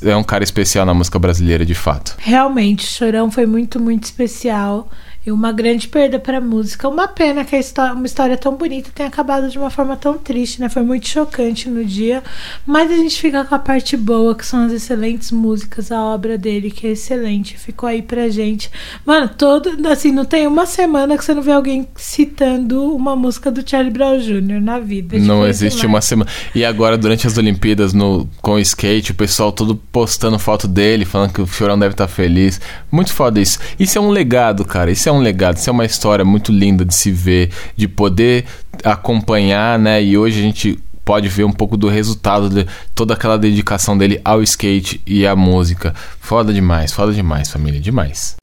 é 0.04 0.16
um 0.16 0.24
cara 0.24 0.44
especial 0.44 0.86
na 0.86 0.94
música 0.94 1.18
brasileira 1.18 1.66
de 1.66 1.76
fato. 1.76 2.16
Realmente, 2.20 2.86
Chorão 2.86 3.32
foi 3.32 3.46
muito, 3.46 3.80
muito 3.80 4.04
especial. 4.06 4.90
E 5.24 5.32
uma 5.32 5.52
grande 5.52 5.88
perda 5.88 6.18
para 6.18 6.40
a 6.40 6.42
música. 6.42 6.90
Uma 6.90 7.08
pena 7.08 7.46
que 7.46 7.56
a 7.56 7.60
histó- 7.60 7.94
uma 7.94 8.08
história 8.08 8.36
tão 8.36 8.56
bonita 8.56 8.90
tenha 8.94 9.08
acabado 9.08 9.50
de 9.50 9.58
uma 9.58 9.70
forma 9.70 9.96
tão 9.96 10.18
triste, 10.18 10.60
né? 10.60 10.68
Foi 10.68 10.82
muito 10.82 11.08
chocante 11.08 11.70
no 11.70 11.86
dia. 11.86 12.24
Mas 12.66 12.90
a 12.90 12.96
gente 12.96 13.22
fica 13.22 13.46
com 13.46 13.54
a 13.54 13.60
parte 13.60 13.96
boa, 13.96 14.34
que 14.34 14.44
são 14.44 14.66
as 14.66 14.72
excelentes 14.72 15.32
músicas, 15.32 15.92
a 15.92 16.02
obra 16.04 16.40
dele, 16.40 16.72
que 16.72 16.88
é 16.88 16.92
excelente. 16.92 17.56
Ficou 17.58 17.88
aí 17.88 18.02
pra 18.02 18.30
gente. 18.30 18.72
Mano, 19.06 19.30
todo. 19.30 19.78
Assim, 19.88 20.12
não 20.12 20.26
tem 20.26 20.48
uma 20.48 20.66
semana 20.66 21.16
que 21.16 21.24
você 21.24 21.36
não 21.36 21.44
vê 21.44 21.52
alguém 21.52 21.88
citando 21.96 22.94
uma 22.96 23.16
música 23.16 23.52
do 23.52 23.68
Charlie 23.68 23.92
Brown 23.92 24.18
Jr. 24.18 24.60
na 24.62 24.80
vida. 24.80 25.18
Não 25.20 25.36
Tipo, 25.42 25.48
existe 25.48 25.86
uma 25.86 26.02
semana. 26.02 26.30
E 26.56 26.66
agora, 26.66 26.98
durante 26.98 27.28
as 27.28 27.38
Olimpíadas, 27.38 27.94
no, 27.94 28.28
com 28.42 28.54
o 28.54 28.60
skate, 28.60 29.12
o 29.12 29.16
pessoal 29.16 29.52
todo 29.52 29.76
postando 29.76 30.38
foto 30.40 30.68
dele, 30.68 31.06
falando 31.06 31.32
que 31.34 31.42
o 31.42 31.48
Chorão 31.48 31.78
deve 31.78 31.94
estar 31.94 32.08
feliz. 32.08 32.60
Muito 32.92 33.14
foda 33.14 33.40
isso. 33.40 33.60
Isso 33.80 33.98
é 33.98 34.02
um 34.02 34.10
legado, 34.10 34.66
cara. 34.66 34.90
Isso 34.92 35.10
é 35.10 35.11
um 35.12 35.20
legado. 35.20 35.58
Isso 35.58 35.70
é 35.70 35.74
uma 35.74 35.86
história 35.86 36.26
muito 36.26 36.52
linda 36.52 36.86
de 36.86 36.94
se 36.94 37.12
ver, 37.12 37.52
de 37.76 37.88
poder 37.88 38.46
acompanhar, 38.84 39.78
né? 39.78 40.02
E 40.04 40.18
hoje 40.18 40.40
a 40.40 40.44
gente 40.44 40.80
pode 41.04 41.28
ver 41.28 41.44
um 41.44 41.52
pouco 41.52 41.76
do 41.76 41.88
resultado 41.88 42.50
de 42.50 42.68
toda 42.96 43.14
aquela 43.14 43.38
dedicação 43.38 43.98
dele 43.98 44.22
ao 44.24 44.42
skate 44.44 45.02
e 45.06 45.26
à 45.26 45.36
música. 45.36 45.94
Foda 46.20 46.54
demais, 46.54 46.92
foda 46.92 47.14
demais, 47.14 47.50
família, 47.50 47.80
demais. 47.80 48.36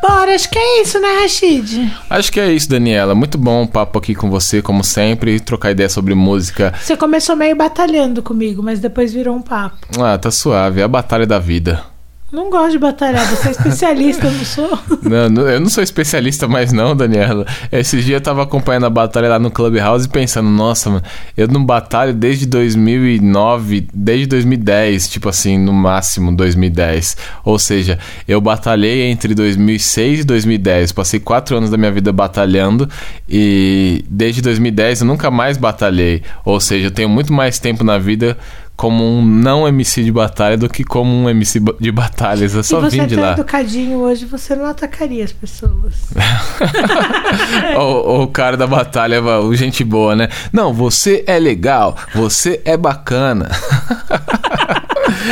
Bora, 0.00 0.34
acho 0.34 0.48
que 0.48 0.58
é 0.58 0.82
isso, 0.82 1.00
né, 1.00 1.20
Rashid? 1.20 1.92
Acho 2.08 2.32
que 2.32 2.38
é 2.38 2.52
isso, 2.52 2.68
Daniela. 2.68 3.14
Muito 3.14 3.36
bom 3.36 3.64
o 3.64 3.68
papo 3.68 3.98
aqui 3.98 4.14
com 4.14 4.30
você, 4.30 4.62
como 4.62 4.84
sempre, 4.84 5.40
trocar 5.40 5.72
ideia 5.72 5.88
sobre 5.88 6.14
música. 6.14 6.72
Você 6.80 6.96
começou 6.96 7.34
meio 7.34 7.56
batalhando 7.56 8.22
comigo, 8.22 8.62
mas 8.62 8.78
depois 8.78 9.12
virou 9.12 9.36
um 9.36 9.42
papo. 9.42 9.78
Ah, 10.00 10.16
tá 10.16 10.30
suave, 10.30 10.80
é 10.80 10.84
a 10.84 10.88
batalha 10.88 11.26
da 11.26 11.38
vida. 11.38 11.95
Não 12.32 12.50
gosto 12.50 12.72
de 12.72 12.78
batalhar, 12.80 13.24
você 13.24 13.48
é 13.48 13.50
especialista, 13.52 14.28
não 14.28 14.44
sou. 14.44 14.78
Não- 15.30 15.48
eu 15.48 15.60
não 15.60 15.68
sou 15.68 15.82
especialista 15.82 16.48
mais 16.48 16.72
não, 16.72 16.94
Daniela. 16.96 17.46
Esses 17.70 18.04
dias 18.04 18.16
eu 18.16 18.20
tava 18.20 18.42
acompanhando 18.42 18.86
a 18.86 18.90
batalha 18.90 19.28
lá 19.28 19.38
no 19.38 19.48
Clubhouse 19.50 20.06
e 20.06 20.08
pensando, 20.08 20.50
nossa, 20.50 20.90
mano, 20.90 21.02
eu 21.36 21.46
não 21.46 21.64
batalho 21.64 22.12
desde 22.12 22.44
2009, 22.46 23.86
desde 23.94 24.26
2010, 24.26 25.08
tipo 25.08 25.28
assim, 25.28 25.56
no 25.56 25.72
máximo 25.72 26.34
2010. 26.34 27.16
Ou 27.44 27.60
seja, 27.60 27.96
eu 28.26 28.40
batalhei 28.40 29.02
entre 29.04 29.32
2006 29.32 30.20
e 30.20 30.24
2010. 30.24 30.90
Passei 30.92 31.20
quatro 31.20 31.56
anos 31.56 31.70
da 31.70 31.76
minha 31.76 31.92
vida 31.92 32.12
batalhando 32.12 32.88
e 33.28 34.04
desde 34.10 34.42
2010 34.42 35.02
eu 35.02 35.06
nunca 35.06 35.30
mais 35.30 35.56
batalhei. 35.56 36.22
Ou 36.44 36.58
seja, 36.58 36.88
eu 36.88 36.90
tenho 36.90 37.08
muito 37.08 37.32
mais 37.32 37.60
tempo 37.60 37.84
na 37.84 37.98
vida 37.98 38.36
como 38.76 39.02
um 39.02 39.24
não 39.24 39.66
MC 39.66 40.04
de 40.04 40.12
batalha 40.12 40.56
do 40.56 40.68
que 40.68 40.84
como 40.84 41.10
um 41.10 41.28
MC 41.30 41.60
de 41.80 41.90
batalhas. 41.90 42.54
Eu 42.54 42.62
só 42.62 42.80
você 42.80 42.96
vim 42.96 43.02
é 43.02 43.06
de 43.06 43.14
tão 43.14 43.24
lá. 43.24 43.32
educadinho 43.32 43.98
hoje, 44.00 44.26
você 44.26 44.54
não 44.54 44.66
atacaria 44.66 45.24
as 45.24 45.32
pessoas. 45.32 45.94
o, 47.78 48.22
o 48.22 48.28
cara 48.28 48.56
da 48.56 48.66
batalha, 48.66 49.22
o 49.22 49.54
gente 49.54 49.82
boa, 49.82 50.14
né? 50.14 50.28
Não, 50.52 50.74
você 50.74 51.24
é 51.26 51.38
legal, 51.38 51.96
você 52.14 52.60
é 52.64 52.76
bacana. 52.76 53.48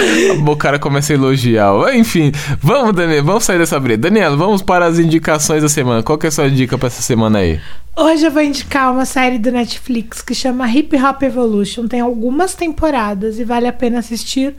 o 0.46 0.56
cara 0.56 0.78
começa 0.78 1.12
a 1.12 1.16
elogiar. 1.16 1.72
Enfim, 1.94 2.32
vamos, 2.60 2.94
Daniel, 2.94 3.24
vamos 3.24 3.44
sair 3.44 3.58
dessa 3.58 3.78
briga. 3.78 3.98
Daniela, 3.98 4.36
vamos 4.36 4.62
para 4.62 4.86
as 4.86 4.98
indicações 4.98 5.62
da 5.62 5.68
semana. 5.68 6.02
Qual 6.02 6.18
que 6.18 6.26
é 6.26 6.28
a 6.28 6.32
sua 6.32 6.50
dica 6.50 6.76
para 6.76 6.88
essa 6.88 7.02
semana 7.02 7.38
aí? 7.38 7.60
Hoje 7.96 8.26
eu 8.26 8.30
vou 8.30 8.42
indicar 8.42 8.92
uma 8.92 9.04
série 9.04 9.38
do 9.38 9.52
Netflix 9.52 10.20
que 10.20 10.34
chama 10.34 10.68
Hip 10.68 10.96
Hop 10.96 11.22
Evolution. 11.22 11.86
Tem 11.86 12.00
algumas 12.00 12.54
temporadas 12.54 13.38
e 13.38 13.44
vale 13.44 13.66
a 13.66 13.72
pena 13.72 13.98
assistir 13.98 14.54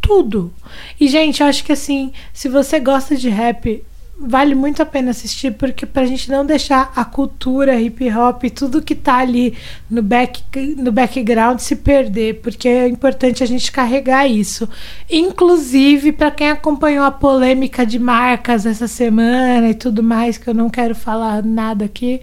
tudo. 0.00 0.52
E, 1.00 1.06
gente, 1.06 1.42
eu 1.42 1.46
acho 1.46 1.64
que 1.64 1.72
assim, 1.72 2.12
se 2.32 2.48
você 2.48 2.80
gosta 2.80 3.16
de 3.16 3.28
rap, 3.28 3.82
vale 4.26 4.54
muito 4.54 4.82
a 4.82 4.86
pena 4.86 5.10
assistir, 5.10 5.52
porque 5.52 5.84
pra 5.84 6.06
gente 6.06 6.30
não 6.30 6.44
deixar 6.44 6.92
a 6.94 7.04
cultura 7.04 7.80
hip 7.80 8.08
hop, 8.10 8.44
tudo 8.54 8.82
que 8.82 8.94
tá 8.94 9.18
ali 9.18 9.56
no, 9.90 10.02
back, 10.02 10.42
no 10.76 10.92
background 10.92 11.58
se 11.58 11.76
perder, 11.76 12.40
porque 12.40 12.68
é 12.68 12.88
importante 12.88 13.42
a 13.42 13.46
gente 13.46 13.70
carregar 13.70 14.26
isso. 14.26 14.68
Inclusive, 15.10 16.12
pra 16.12 16.30
quem 16.30 16.50
acompanhou 16.50 17.04
a 17.04 17.10
polêmica 17.10 17.84
de 17.84 17.98
marcas 17.98 18.66
essa 18.66 18.88
semana 18.88 19.70
e 19.70 19.74
tudo 19.74 20.02
mais, 20.02 20.38
que 20.38 20.48
eu 20.48 20.54
não 20.54 20.70
quero 20.70 20.94
falar 20.94 21.42
nada 21.42 21.84
aqui 21.84 22.20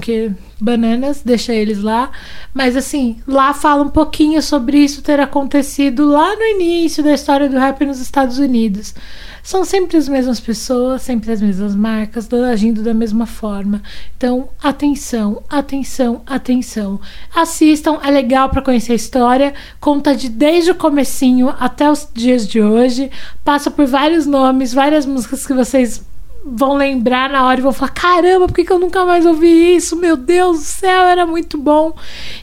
porque 0.00 0.32
bananas, 0.58 1.20
deixa 1.22 1.52
eles 1.52 1.82
lá. 1.82 2.10
Mas 2.54 2.74
assim, 2.74 3.20
lá 3.26 3.52
fala 3.52 3.82
um 3.82 3.88
pouquinho 3.88 4.40
sobre 4.40 4.78
isso 4.78 5.02
ter 5.02 5.20
acontecido 5.20 6.06
lá 6.06 6.34
no 6.34 6.42
início 6.42 7.04
da 7.04 7.12
história 7.12 7.48
do 7.48 7.58
rap 7.58 7.84
nos 7.84 8.00
Estados 8.00 8.38
Unidos. 8.38 8.94
São 9.42 9.64
sempre 9.64 9.96
as 9.96 10.08
mesmas 10.08 10.40
pessoas, 10.40 11.02
sempre 11.02 11.32
as 11.32 11.40
mesmas 11.40 11.74
marcas, 11.74 12.26
do- 12.26 12.36
agindo 12.44 12.82
da 12.82 12.92
mesma 12.94 13.26
forma. 13.26 13.82
Então, 14.16 14.48
atenção, 14.62 15.42
atenção, 15.48 16.22
atenção. 16.26 17.00
Assistam, 17.34 17.98
é 18.02 18.10
legal 18.10 18.48
para 18.48 18.62
conhecer 18.62 18.92
a 18.92 18.96
história. 18.96 19.54
Conta 19.80 20.14
de 20.14 20.28
desde 20.28 20.70
o 20.70 20.74
comecinho 20.74 21.54
até 21.58 21.90
os 21.90 22.08
dias 22.12 22.46
de 22.46 22.60
hoje. 22.60 23.10
Passa 23.44 23.70
por 23.70 23.86
vários 23.86 24.26
nomes, 24.26 24.72
várias 24.72 25.06
músicas 25.06 25.46
que 25.46 25.54
vocês 25.54 26.04
vão 26.44 26.74
lembrar 26.74 27.28
na 27.30 27.44
hora 27.44 27.60
e 27.60 27.62
vão 27.62 27.72
falar: 27.72 27.90
caramba, 27.90 28.46
por 28.46 28.54
que, 28.54 28.64
que 28.64 28.72
eu 28.72 28.78
nunca 28.78 29.04
mais 29.04 29.26
ouvi 29.26 29.76
isso? 29.76 29.96
Meu 29.96 30.16
Deus 30.16 30.58
do 30.58 30.64
céu, 30.64 31.02
era 31.02 31.26
muito 31.26 31.58
bom. 31.58 31.94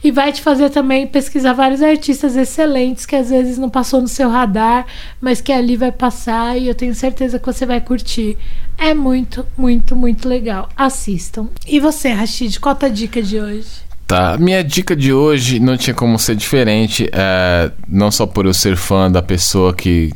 E 0.04 0.12
vai 0.12 0.32
te 0.32 0.42
fazer 0.42 0.70
também 0.70 1.08
pesquisar 1.08 1.54
vários 1.54 1.82
artistas 1.82 2.36
excelentes 2.36 3.06
que 3.06 3.16
às 3.16 3.30
vezes 3.30 3.58
não 3.58 3.70
passou 3.70 4.02
no 4.02 4.08
seu 4.08 4.30
radar, 4.30 4.86
mas 5.20 5.42
que 5.42 5.52
ali 5.52 5.76
vai 5.76 5.92
passar 5.92 6.58
e 6.58 6.68
eu 6.68 6.76
tenho 6.76 6.94
certeza 6.94 7.40
que 7.40 7.46
você 7.46 7.66
vai 7.66 7.82
curtir. 7.82 8.38
É 8.78 8.94
muito, 8.94 9.46
muito, 9.58 9.96
muito 9.96 10.30
legal. 10.30 10.70
Assistam. 10.78 11.48
E 11.66 11.80
você, 11.80 12.10
Rashid, 12.10 12.60
qual 12.60 12.78
a 12.80 12.88
dica 12.90 13.22
de 13.22 13.40
hoje? 13.40 13.88
Tá, 14.06 14.38
minha 14.38 14.64
dica 14.64 14.96
de 14.96 15.12
hoje 15.12 15.60
não 15.60 15.76
tinha 15.76 15.94
como 15.94 16.18
ser 16.18 16.34
diferente, 16.34 17.10
é, 17.12 17.70
não 17.86 18.10
só 18.10 18.26
por 18.26 18.46
eu 18.46 18.54
ser 18.54 18.78
fã 18.78 19.12
da 19.12 19.22
pessoa 19.22 19.74
que, 19.74 20.14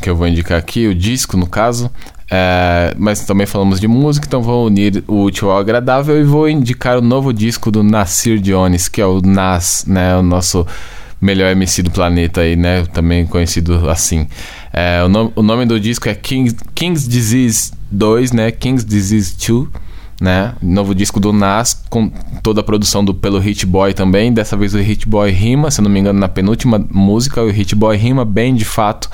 que 0.00 0.08
eu 0.08 0.16
vou 0.16 0.26
indicar 0.26 0.58
aqui, 0.58 0.86
o 0.86 0.94
disco 0.94 1.36
no 1.36 1.46
caso, 1.46 1.90
é, 2.30 2.94
mas 2.98 3.24
também 3.24 3.46
falamos 3.46 3.80
de 3.80 3.88
música, 3.88 4.26
então 4.26 4.42
vou 4.42 4.66
unir 4.66 5.02
o 5.06 5.22
útil 5.22 5.50
ao 5.50 5.58
agradável 5.58 6.20
e 6.20 6.24
vou 6.24 6.48
indicar 6.48 6.98
o 6.98 7.00
novo 7.00 7.32
disco 7.32 7.70
do 7.70 7.82
Nasir 7.82 8.38
Jones, 8.38 8.88
que 8.88 9.00
é 9.00 9.06
o 9.06 9.20
Nas, 9.22 9.84
né, 9.86 10.16
o 10.16 10.22
nosso 10.22 10.66
melhor 11.20 11.50
MC 11.52 11.82
do 11.82 11.90
planeta 11.90 12.42
aí, 12.42 12.54
né, 12.54 12.84
também 12.86 13.26
conhecido 13.26 13.88
assim. 13.88 14.26
É, 14.72 15.02
o, 15.02 15.08
nome, 15.08 15.32
o 15.34 15.42
nome 15.42 15.64
do 15.64 15.80
disco 15.80 16.08
é 16.08 16.14
King, 16.14 16.54
King's 16.74 17.08
Disease 17.08 17.72
2, 17.90 18.32
né, 18.32 18.50
King's 18.50 18.84
Disease 18.84 19.34
2, 19.34 19.68
né? 20.20 20.54
Novo 20.60 20.94
disco 20.94 21.20
do 21.20 21.32
Nas, 21.32 21.84
com 21.88 22.10
toda 22.42 22.60
a 22.60 22.64
produção 22.64 23.04
do, 23.04 23.14
pelo 23.14 23.38
Hit 23.38 23.64
Boy 23.64 23.94
também. 23.94 24.32
Dessa 24.32 24.56
vez 24.56 24.74
o 24.74 24.78
Hit 24.78 25.06
Boy 25.06 25.30
rima, 25.30 25.70
se 25.70 25.80
não 25.80 25.88
me 25.88 26.00
engano, 26.00 26.18
na 26.18 26.28
penúltima 26.28 26.84
música, 26.90 27.42
o 27.42 27.50
Hit 27.50 27.74
Boy 27.76 27.96
rima 27.96 28.24
bem 28.24 28.54
de 28.54 28.64
fato. 28.64 29.08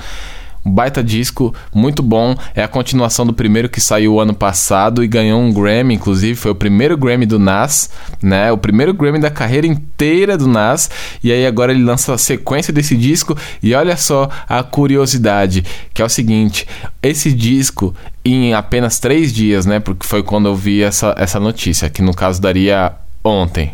Um 0.64 0.70
baita 0.70 1.04
disco, 1.04 1.54
muito 1.74 2.02
bom. 2.02 2.34
É 2.54 2.62
a 2.62 2.68
continuação 2.68 3.26
do 3.26 3.34
primeiro 3.34 3.68
que 3.68 3.80
saiu 3.80 4.18
ano 4.18 4.32
passado 4.32 5.04
e 5.04 5.08
ganhou 5.08 5.38
um 5.38 5.52
Grammy, 5.52 5.94
inclusive. 5.94 6.34
Foi 6.34 6.52
o 6.52 6.54
primeiro 6.54 6.96
Grammy 6.96 7.26
do 7.26 7.38
Nas, 7.38 7.90
né? 8.22 8.50
O 8.50 8.56
primeiro 8.56 8.94
Grammy 8.94 9.18
da 9.18 9.30
carreira 9.30 9.66
inteira 9.66 10.38
do 10.38 10.46
Nas. 10.46 10.90
E 11.22 11.30
aí 11.30 11.46
agora 11.46 11.70
ele 11.70 11.84
lança 11.84 12.14
a 12.14 12.18
sequência 12.18 12.72
desse 12.72 12.96
disco. 12.96 13.36
E 13.62 13.74
olha 13.74 13.96
só 13.96 14.30
a 14.48 14.62
curiosidade, 14.62 15.64
que 15.92 16.00
é 16.00 16.04
o 16.04 16.08
seguinte: 16.08 16.66
esse 17.02 17.30
disco, 17.30 17.94
em 18.24 18.54
apenas 18.54 18.98
três 18.98 19.34
dias, 19.34 19.66
né? 19.66 19.80
Porque 19.80 20.06
foi 20.06 20.22
quando 20.22 20.46
eu 20.46 20.56
vi 20.56 20.82
essa, 20.82 21.14
essa 21.18 21.38
notícia, 21.38 21.90
que 21.90 22.00
no 22.00 22.14
caso 22.14 22.40
daria 22.40 23.03
ontem. 23.24 23.72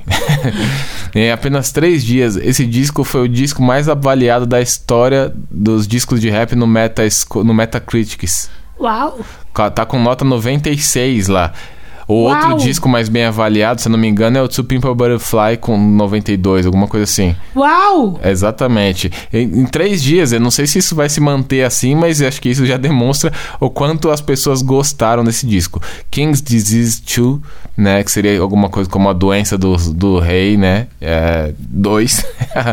em 1.14 1.30
apenas 1.30 1.72
três 1.72 2.04
dias, 2.04 2.36
esse 2.36 2.64
disco 2.64 3.02
foi 3.02 3.22
o 3.22 3.28
disco 3.28 3.60
mais 3.60 3.88
avaliado 3.88 4.46
da 4.46 4.60
história 4.60 5.34
dos 5.50 5.88
discos 5.88 6.20
de 6.20 6.30
rap 6.30 6.54
no, 6.54 6.66
Meta, 6.66 7.02
no 7.44 7.52
Metacritics. 7.52 8.48
Uau! 8.78 9.20
Tá 9.74 9.84
com 9.84 9.98
nota 9.98 10.24
96 10.24 11.28
lá. 11.28 11.52
O 12.10 12.24
outro 12.24 12.48
Uau. 12.50 12.56
disco 12.58 12.88
mais 12.88 13.08
bem 13.08 13.24
avaliado, 13.24 13.80
se 13.80 13.86
eu 13.88 13.92
não 13.92 13.98
me 13.98 14.08
engano, 14.08 14.36
é 14.36 14.42
o 14.42 14.48
Two 14.48 14.64
Pimple 14.64 14.94
Butterfly 14.94 15.56
com 15.60 15.78
92, 15.78 16.66
alguma 16.66 16.88
coisa 16.88 17.04
assim. 17.04 17.36
Uau! 17.54 18.18
Exatamente. 18.24 19.10
Em, 19.32 19.60
em 19.60 19.64
três 19.66 20.02
dias, 20.02 20.32
eu 20.32 20.40
não 20.40 20.50
sei 20.50 20.66
se 20.66 20.78
isso 20.80 20.94
vai 20.96 21.08
se 21.08 21.20
manter 21.20 21.62
assim, 21.62 21.94
mas 21.94 22.20
acho 22.20 22.40
que 22.40 22.48
isso 22.48 22.66
já 22.66 22.76
demonstra 22.76 23.32
o 23.60 23.70
quanto 23.70 24.10
as 24.10 24.20
pessoas 24.20 24.60
gostaram 24.60 25.22
desse 25.22 25.46
disco. 25.46 25.80
King's 26.10 26.42
Disease 26.42 27.00
2, 27.16 27.38
né? 27.76 28.02
Que 28.02 28.10
seria 28.10 28.40
alguma 28.40 28.68
coisa 28.68 28.90
como 28.90 29.08
a 29.08 29.12
doença 29.12 29.56
do, 29.56 29.76
do 29.92 30.18
rei, 30.18 30.56
né? 30.56 30.88
É, 31.00 31.52
dois. 31.58 32.24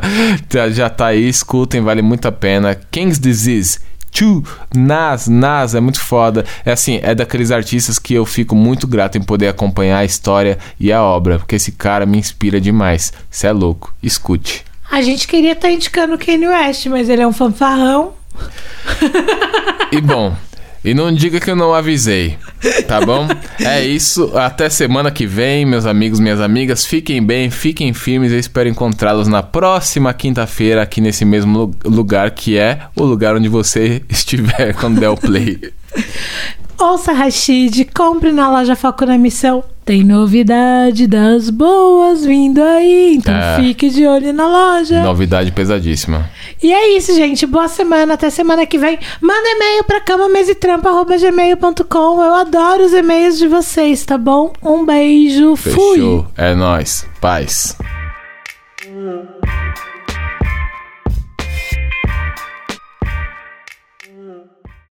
Já- 0.49 0.69
já 0.69 0.89
tá 0.89 1.07
aí, 1.07 1.27
escutem, 1.30 1.81
vale 1.81 2.01
muito 2.01 2.27
a 2.27 2.31
pena. 2.31 2.76
King's 2.91 3.19
Disease. 3.19 3.80
2, 4.11 4.43
Nas, 4.75 5.27
Nas, 5.27 5.75
é 5.75 5.79
muito 5.79 5.99
foda. 5.99 6.45
É 6.65 6.71
assim, 6.71 6.99
é 7.01 7.13
daqueles 7.13 7.51
artistas 7.51 7.99
que 7.99 8.13
eu 8.13 8.25
fico 8.25 8.55
muito 8.55 8.88
grato 8.88 9.17
em 9.17 9.21
poder 9.21 9.47
acompanhar 9.47 9.99
a 9.99 10.05
história 10.05 10.57
e 10.79 10.91
a 10.91 11.01
obra, 11.01 11.39
porque 11.39 11.55
esse 11.55 11.71
cara 11.71 12.05
me 12.05 12.17
inspira 12.17 12.59
demais. 12.59 13.13
Cê 13.29 13.47
é 13.47 13.51
louco, 13.51 13.93
escute. 14.01 14.65
A 14.89 15.01
gente 15.01 15.27
queria 15.27 15.51
estar 15.51 15.69
indicando 15.69 16.15
o 16.15 16.17
Kanye 16.17 16.47
West, 16.47 16.85
mas 16.88 17.09
ele 17.09 17.21
é 17.21 17.27
um 17.27 17.34
fanfarrão. 17.34 18.13
E 19.91 20.01
bom, 20.01 20.35
e 20.89 20.93
não 20.93 21.11
diga 21.14 21.39
que 21.39 21.49
eu 21.51 21.55
não 21.55 21.73
avisei, 21.73 22.38
tá 22.88 23.01
bom? 23.01 23.27
É 23.59 23.84
isso, 23.85 24.31
até 24.38 24.69
semana 24.69 25.11
que 25.11 25.26
vem, 25.27 25.65
meus 25.65 25.85
amigos, 25.85 26.19
minhas 26.19 26.39
amigas. 26.39 26.85
Fiquem 26.85 27.22
bem, 27.22 27.49
fiquem 27.49 27.93
firmes. 27.93 28.31
Eu 28.31 28.39
espero 28.39 28.69
encontrá-los 28.69 29.27
na 29.27 29.43
próxima 29.43 30.14
quinta-feira 30.14 30.81
aqui 30.81 31.01
nesse 31.01 31.26
mesmo 31.26 31.59
lu- 31.59 31.76
lugar 31.85 32.31
que 32.31 32.57
é 32.57 32.80
o 32.95 33.03
lugar 33.03 33.35
onde 33.35 33.49
você 33.49 34.01
estiver 34.09 34.73
quando 34.73 34.99
der 34.99 35.09
o 35.09 35.18
play. 35.18 35.59
Ouça 36.80 37.11
Rashid, 37.11 37.85
compre 37.93 38.31
na 38.31 38.49
loja 38.49 38.76
Foco 38.76 39.05
na 39.05 39.18
Missão. 39.18 39.64
Tem 39.88 40.03
novidade 40.03 41.07
das 41.07 41.49
boas 41.49 42.26
vindo 42.26 42.61
aí, 42.61 43.15
então 43.15 43.34
É. 43.34 43.55
fique 43.55 43.89
de 43.89 44.05
olho 44.05 44.34
na 44.34 44.45
loja. 44.45 45.01
Novidade 45.01 45.49
pesadíssima. 45.53 46.30
E 46.61 46.73
é 46.73 46.97
isso, 46.97 47.15
gente. 47.15 47.45
Boa 47.45 47.69
semana. 47.69 48.15
Até 48.15 48.30
semana 48.30 48.65
que 48.65 48.77
vem. 48.77 48.99
Manda 49.22 49.47
e-mail 49.49 49.85
pra 49.85 50.01
camamesetrampa.gmail.com. 50.01 52.22
Eu 52.22 52.34
adoro 52.34 52.84
os 52.84 52.91
e-mails 52.91 53.38
de 53.38 53.47
vocês, 53.47 54.03
tá 54.03 54.18
bom? 54.18 54.51
Um 54.61 54.85
beijo. 54.85 55.55
Fui. 55.55 55.72
Fechou. 55.72 56.27
É 56.35 56.53
nóis. 56.53 57.07
Paz. 57.22 57.77
Hum. 58.85 59.22